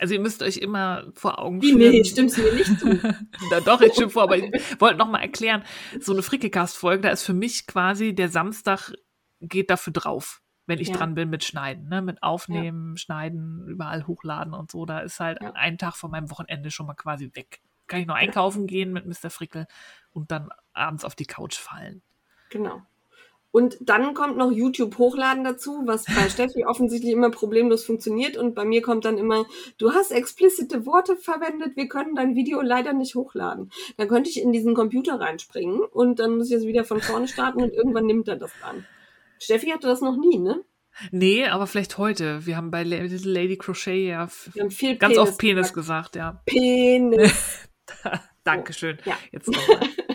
Also 0.00 0.14
ihr 0.14 0.20
müsst 0.20 0.42
euch 0.42 0.56
immer 0.56 1.04
vor 1.14 1.38
Augen 1.38 1.60
Wie, 1.60 1.72
führen. 1.72 1.90
nee, 1.92 2.04
stimmt's 2.04 2.36
mir 2.38 2.52
nicht 2.54 2.78
zu. 2.80 2.86
Na 3.50 3.60
doch, 3.60 3.80
ich 3.82 3.92
stimme 3.92 4.10
vor, 4.10 4.22
aber 4.24 4.38
ich 4.38 4.80
wollte 4.80 4.96
noch 4.96 5.08
mal 5.08 5.20
erklären, 5.20 5.62
so 6.00 6.12
eine 6.12 6.22
Frickecast-Folge, 6.22 7.02
da 7.02 7.10
ist 7.10 7.22
für 7.22 7.34
mich 7.34 7.66
quasi 7.66 8.14
der 8.14 8.30
Samstag 8.30 8.92
geht 9.42 9.68
dafür 9.70 9.92
drauf, 9.92 10.40
wenn 10.66 10.78
ich 10.78 10.88
Ja. 10.88 10.96
dran 10.96 11.14
bin 11.14 11.28
mit 11.30 11.44
Schneiden, 11.44 11.88
ne? 11.88 12.00
mit 12.02 12.22
Aufnehmen, 12.22 12.96
Schneiden, 12.96 13.66
überall 13.68 14.06
hochladen 14.06 14.54
und 14.54 14.70
so. 14.70 14.86
Da 14.86 15.00
ist 15.00 15.20
halt 15.20 15.38
Ja. 15.42 15.52
ein 15.52 15.76
Tag 15.78 15.96
von 15.96 16.10
meinem 16.10 16.30
Wochenende 16.30 16.70
schon 16.70 16.86
mal 16.86 16.94
quasi 16.94 17.30
weg. 17.34 17.60
Kann 17.86 18.00
ich 18.00 18.06
noch 18.06 18.14
einkaufen 18.14 18.66
gehen 18.66 18.92
mit 18.92 19.04
Mr. 19.06 19.30
Frickel 19.30 19.66
und 20.12 20.30
dann 20.30 20.48
abends 20.72 21.04
auf 21.04 21.14
die 21.14 21.26
Couch 21.26 21.56
fallen. 21.58 22.02
Genau. 22.50 22.82
Und 23.52 23.78
dann 23.80 24.14
kommt 24.14 24.36
noch 24.36 24.52
YouTube 24.52 24.96
hochladen 24.98 25.42
dazu, 25.42 25.82
was 25.84 26.04
bei 26.04 26.28
Steffi 26.30 26.64
offensichtlich 26.66 27.12
immer 27.12 27.30
problemlos 27.30 27.84
funktioniert. 27.84 28.36
Und 28.36 28.54
bei 28.54 28.64
mir 28.64 28.80
kommt 28.80 29.04
dann 29.04 29.18
immer, 29.18 29.44
du 29.78 29.92
hast 29.92 30.12
explizite 30.12 30.86
Worte 30.86 31.16
verwendet, 31.16 31.76
wir 31.76 31.88
können 31.88 32.14
dein 32.14 32.34
Video 32.36 32.60
leider 32.60 32.92
nicht 32.92 33.14
hochladen. 33.16 33.70
Dann 33.96 34.08
könnte 34.08 34.30
ich 34.30 34.40
in 34.40 34.52
diesen 34.52 34.74
Computer 34.74 35.18
reinspringen 35.18 35.80
und 35.80 36.20
dann 36.20 36.36
muss 36.36 36.48
ich 36.50 36.56
es 36.58 36.66
wieder 36.66 36.84
von 36.84 37.00
vorne 37.00 37.26
starten 37.26 37.62
und 37.62 37.72
irgendwann 37.72 38.06
nimmt 38.06 38.28
er 38.28 38.36
das 38.36 38.52
dann. 38.62 38.86
Steffi 39.40 39.68
hatte 39.70 39.88
das 39.88 40.00
noch 40.00 40.16
nie, 40.16 40.38
ne? 40.38 40.62
Nee, 41.12 41.46
aber 41.46 41.66
vielleicht 41.66 41.98
heute. 41.98 42.44
Wir 42.46 42.56
haben 42.56 42.70
bei 42.70 42.82
Little 42.82 43.32
Lady 43.32 43.56
Crochet 43.56 44.08
ja 44.08 44.24
f- 44.24 44.50
Wir 44.52 44.62
haben 44.64 44.70
viel 44.70 44.96
ganz 44.96 45.14
Penis 45.14 45.28
oft 45.28 45.38
Penis 45.38 45.72
gesagt. 45.72 46.12
gesagt, 46.12 46.16
ja. 46.16 46.42
Penis. 46.46 47.68
Dankeschön. 48.44 48.98
Ja. 49.04 49.16
Jetzt 49.32 49.48
nochmal. 49.48 49.80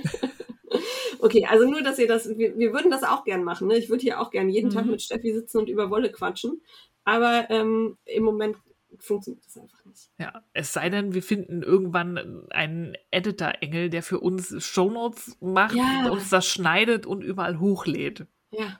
Okay, 1.20 1.46
also 1.50 1.66
nur, 1.70 1.82
dass 1.82 2.00
ihr 2.00 2.08
das, 2.08 2.28
wir, 2.38 2.58
wir 2.58 2.74
würden 2.74 2.92
das 2.92 3.04
auch 3.04 3.24
gern 3.24 3.44
machen. 3.44 3.68
Ne? 3.68 3.78
Ich 3.78 3.90
würde 3.90 4.02
hier 4.02 4.20
auch 4.22 4.32
gern 4.32 4.50
jeden 4.50 4.70
Tag 4.70 4.86
Mhm. 4.86 4.92
mit 4.92 5.02
Steffi 5.02 5.34
sitzen 5.34 5.58
und 5.60 5.70
über 5.70 5.90
Wolle 5.90 6.12
quatschen. 6.12 6.62
Aber 7.04 7.50
ähm, 7.50 7.98
im 8.06 8.24
Moment 8.24 8.58
funktioniert 9.00 9.44
das 9.46 9.58
einfach 9.58 9.84
nicht. 9.86 10.10
Ja, 10.18 10.42
es 10.54 10.72
sei 10.74 10.90
denn, 10.90 11.14
wir 11.14 11.22
finden 11.22 11.62
irgendwann 11.64 12.48
einen 12.52 12.96
Editor-Engel, 13.12 13.90
der 13.90 14.02
für 14.04 14.20
uns 14.20 14.56
Shownotes 14.64 15.38
macht, 15.42 15.76
Ja. 15.76 16.10
uns 16.10 16.30
das 16.30 16.46
schneidet 16.48 17.06
und 17.06 17.22
überall 17.22 17.60
hochlädt. 17.60 18.26
Ja. 18.52 18.80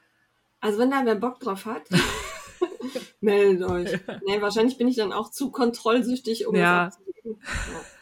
Also 0.62 0.80
wenn 0.80 0.90
da 0.92 1.02
wer 1.06 1.16
Bock 1.16 1.40
drauf 1.42 1.66
hat, 1.66 1.84
meldet 3.22 3.70
euch. 3.70 3.92
Nee, 4.26 4.42
wahrscheinlich 4.42 4.78
bin 4.78 4.88
ich 4.88 4.96
dann 4.96 5.12
auch 5.14 5.32
zu 5.32 5.52
kontrollsüchtig, 5.52 6.48
um 6.48 6.56
Ja. 6.56 6.86
das 6.86 6.96
abzugeben. 6.98 7.42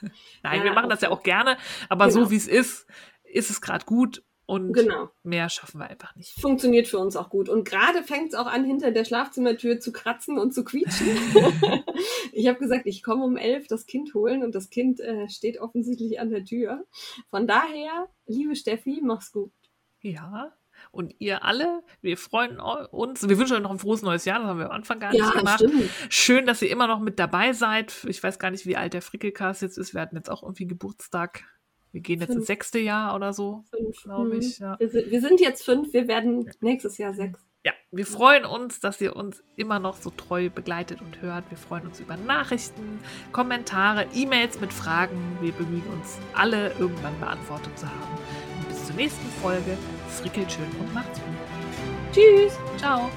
Ja. 0.01 0.09
Nein, 0.43 0.57
Ja, 0.59 0.63
wir 0.65 0.73
machen 0.73 0.89
das 0.89 1.01
ja 1.01 1.09
auch 1.09 1.23
gerne, 1.23 1.57
aber 1.89 2.07
Genau. 2.07 2.25
so 2.25 2.31
wie 2.31 2.35
es 2.35 2.47
ist, 2.47 2.87
ist 3.33 3.49
es 3.49 3.61
gerade 3.61 3.85
gut 3.85 4.23
und 4.45 4.73
Genau. 4.73 5.09
mehr 5.23 5.47
schaffen 5.49 5.79
wir 5.79 5.87
einfach 5.89 6.15
nicht. 6.15 6.39
Funktioniert 6.39 6.87
für 6.87 6.99
uns 6.99 7.15
auch 7.15 7.29
gut. 7.29 7.47
Und 7.49 7.63
gerade 7.63 8.03
fängt 8.03 8.33
es 8.33 8.35
auch 8.39 8.45
an, 8.47 8.65
hinter 8.65 8.91
der 8.91 9.05
Schlafzimmertür 9.05 9.79
zu 9.79 9.91
kratzen 9.93 10.37
und 10.37 10.53
zu 10.53 10.63
quietschen. 10.63 11.07
ich 12.33 12.47
habe 12.47 12.59
gesagt, 12.59 12.85
ich 12.85 13.03
komme 13.03 13.23
um 13.23 13.37
elf 13.37 13.67
das 13.67 13.85
Kind 13.85 14.13
holen 14.13 14.43
und 14.43 14.53
das 14.55 14.69
Kind 14.69 14.99
äh, 14.99 15.29
steht 15.29 15.59
offensichtlich 15.59 16.19
an 16.19 16.29
der 16.29 16.43
Tür. 16.43 16.85
Von 17.29 17.47
daher, 17.47 18.09
liebe 18.25 18.55
Steffi, 18.55 18.99
mach's 19.01 19.31
gut. 19.31 19.51
Ja. 20.01 20.53
Und 20.91 21.15
ihr 21.19 21.45
alle, 21.45 21.81
wir 22.01 22.17
freuen 22.17 22.59
eu- 22.59 22.87
uns. 22.91 23.27
Wir 23.29 23.37
wünschen 23.37 23.55
euch 23.55 23.61
noch 23.63 23.71
ein 23.71 23.79
frohes 23.79 24.01
neues 24.01 24.25
Jahr. 24.25 24.39
Das 24.39 24.47
haben 24.49 24.59
wir 24.59 24.65
am 24.65 24.71
Anfang 24.71 24.99
gar 24.99 25.11
nicht 25.13 25.31
gemacht. 25.31 25.59
stimmt. 25.59 25.89
Schön, 26.09 26.45
dass 26.45 26.61
ihr 26.61 26.69
immer 26.69 26.87
noch 26.87 26.99
mit 26.99 27.17
dabei 27.19 27.53
seid. 27.53 28.05
Ich 28.09 28.21
weiß 28.21 28.39
gar 28.39 28.51
nicht, 28.51 28.65
wie 28.65 28.75
alt 28.75 28.93
der 28.93 29.01
Frickelcast 29.01 29.61
jetzt 29.61 29.77
ist. 29.77 29.93
Wir 29.93 30.01
hatten 30.01 30.17
jetzt 30.17 30.29
auch 30.29 30.43
irgendwie 30.43 30.67
Geburtstag. 30.67 31.45
Wir 31.93 32.01
gehen 32.01 32.19
jetzt 32.19 32.29
ins 32.29 32.37
Fünf. 32.37 32.47
sechste 32.47 32.79
Jahr 32.79 33.15
oder 33.15 33.31
so, 33.31 33.63
Fünf, 33.69 34.03
glaube 34.03 34.33
mhm. 34.33 34.39
ich. 34.39 34.59
Ja. 34.59 34.77
Wir, 34.79 34.89
sind, 34.89 35.11
wir 35.11 35.21
sind 35.21 35.39
jetzt 35.39 35.63
fünf, 35.63 35.93
wir 35.93 36.07
werden 36.07 36.51
nächstes 36.59 36.97
Jahr 36.97 37.13
sechs. 37.13 37.39
ja, 37.63 37.71
wir 37.91 38.05
freuen 38.07 38.45
uns, 38.45 38.79
dass 38.79 38.99
ihr 38.99 39.15
uns 39.15 39.43
immer 39.55 39.77
noch 39.77 39.97
so 39.97 40.09
treu 40.09 40.49
begleitet 40.49 41.01
und 41.01 41.21
hört. 41.21 41.49
Wir 41.51 41.57
freuen 41.57 41.85
uns 41.85 41.99
über 41.99 42.17
Nachrichten, 42.17 42.99
Kommentare, 43.31 44.07
E-Mails 44.13 44.59
mit 44.59 44.73
Fragen. 44.73 45.37
Wir 45.39 45.51
bemühen 45.53 45.85
uns, 45.87 46.17
alle 46.33 46.73
irgendwann 46.79 47.17
beantwortet 47.19 47.77
zu 47.77 47.85
haben. 47.87 48.17
Und 48.59 48.69
bis 48.69 48.87
zur 48.87 48.95
nächsten 48.95 49.27
Folge. 49.41 49.77
Frickelt 50.09 50.51
schön 50.51 50.65
und 50.79 50.93
macht's 50.93 51.19
gut. 51.19 51.37
Tschüss! 52.11 52.57
Ciao. 52.77 53.09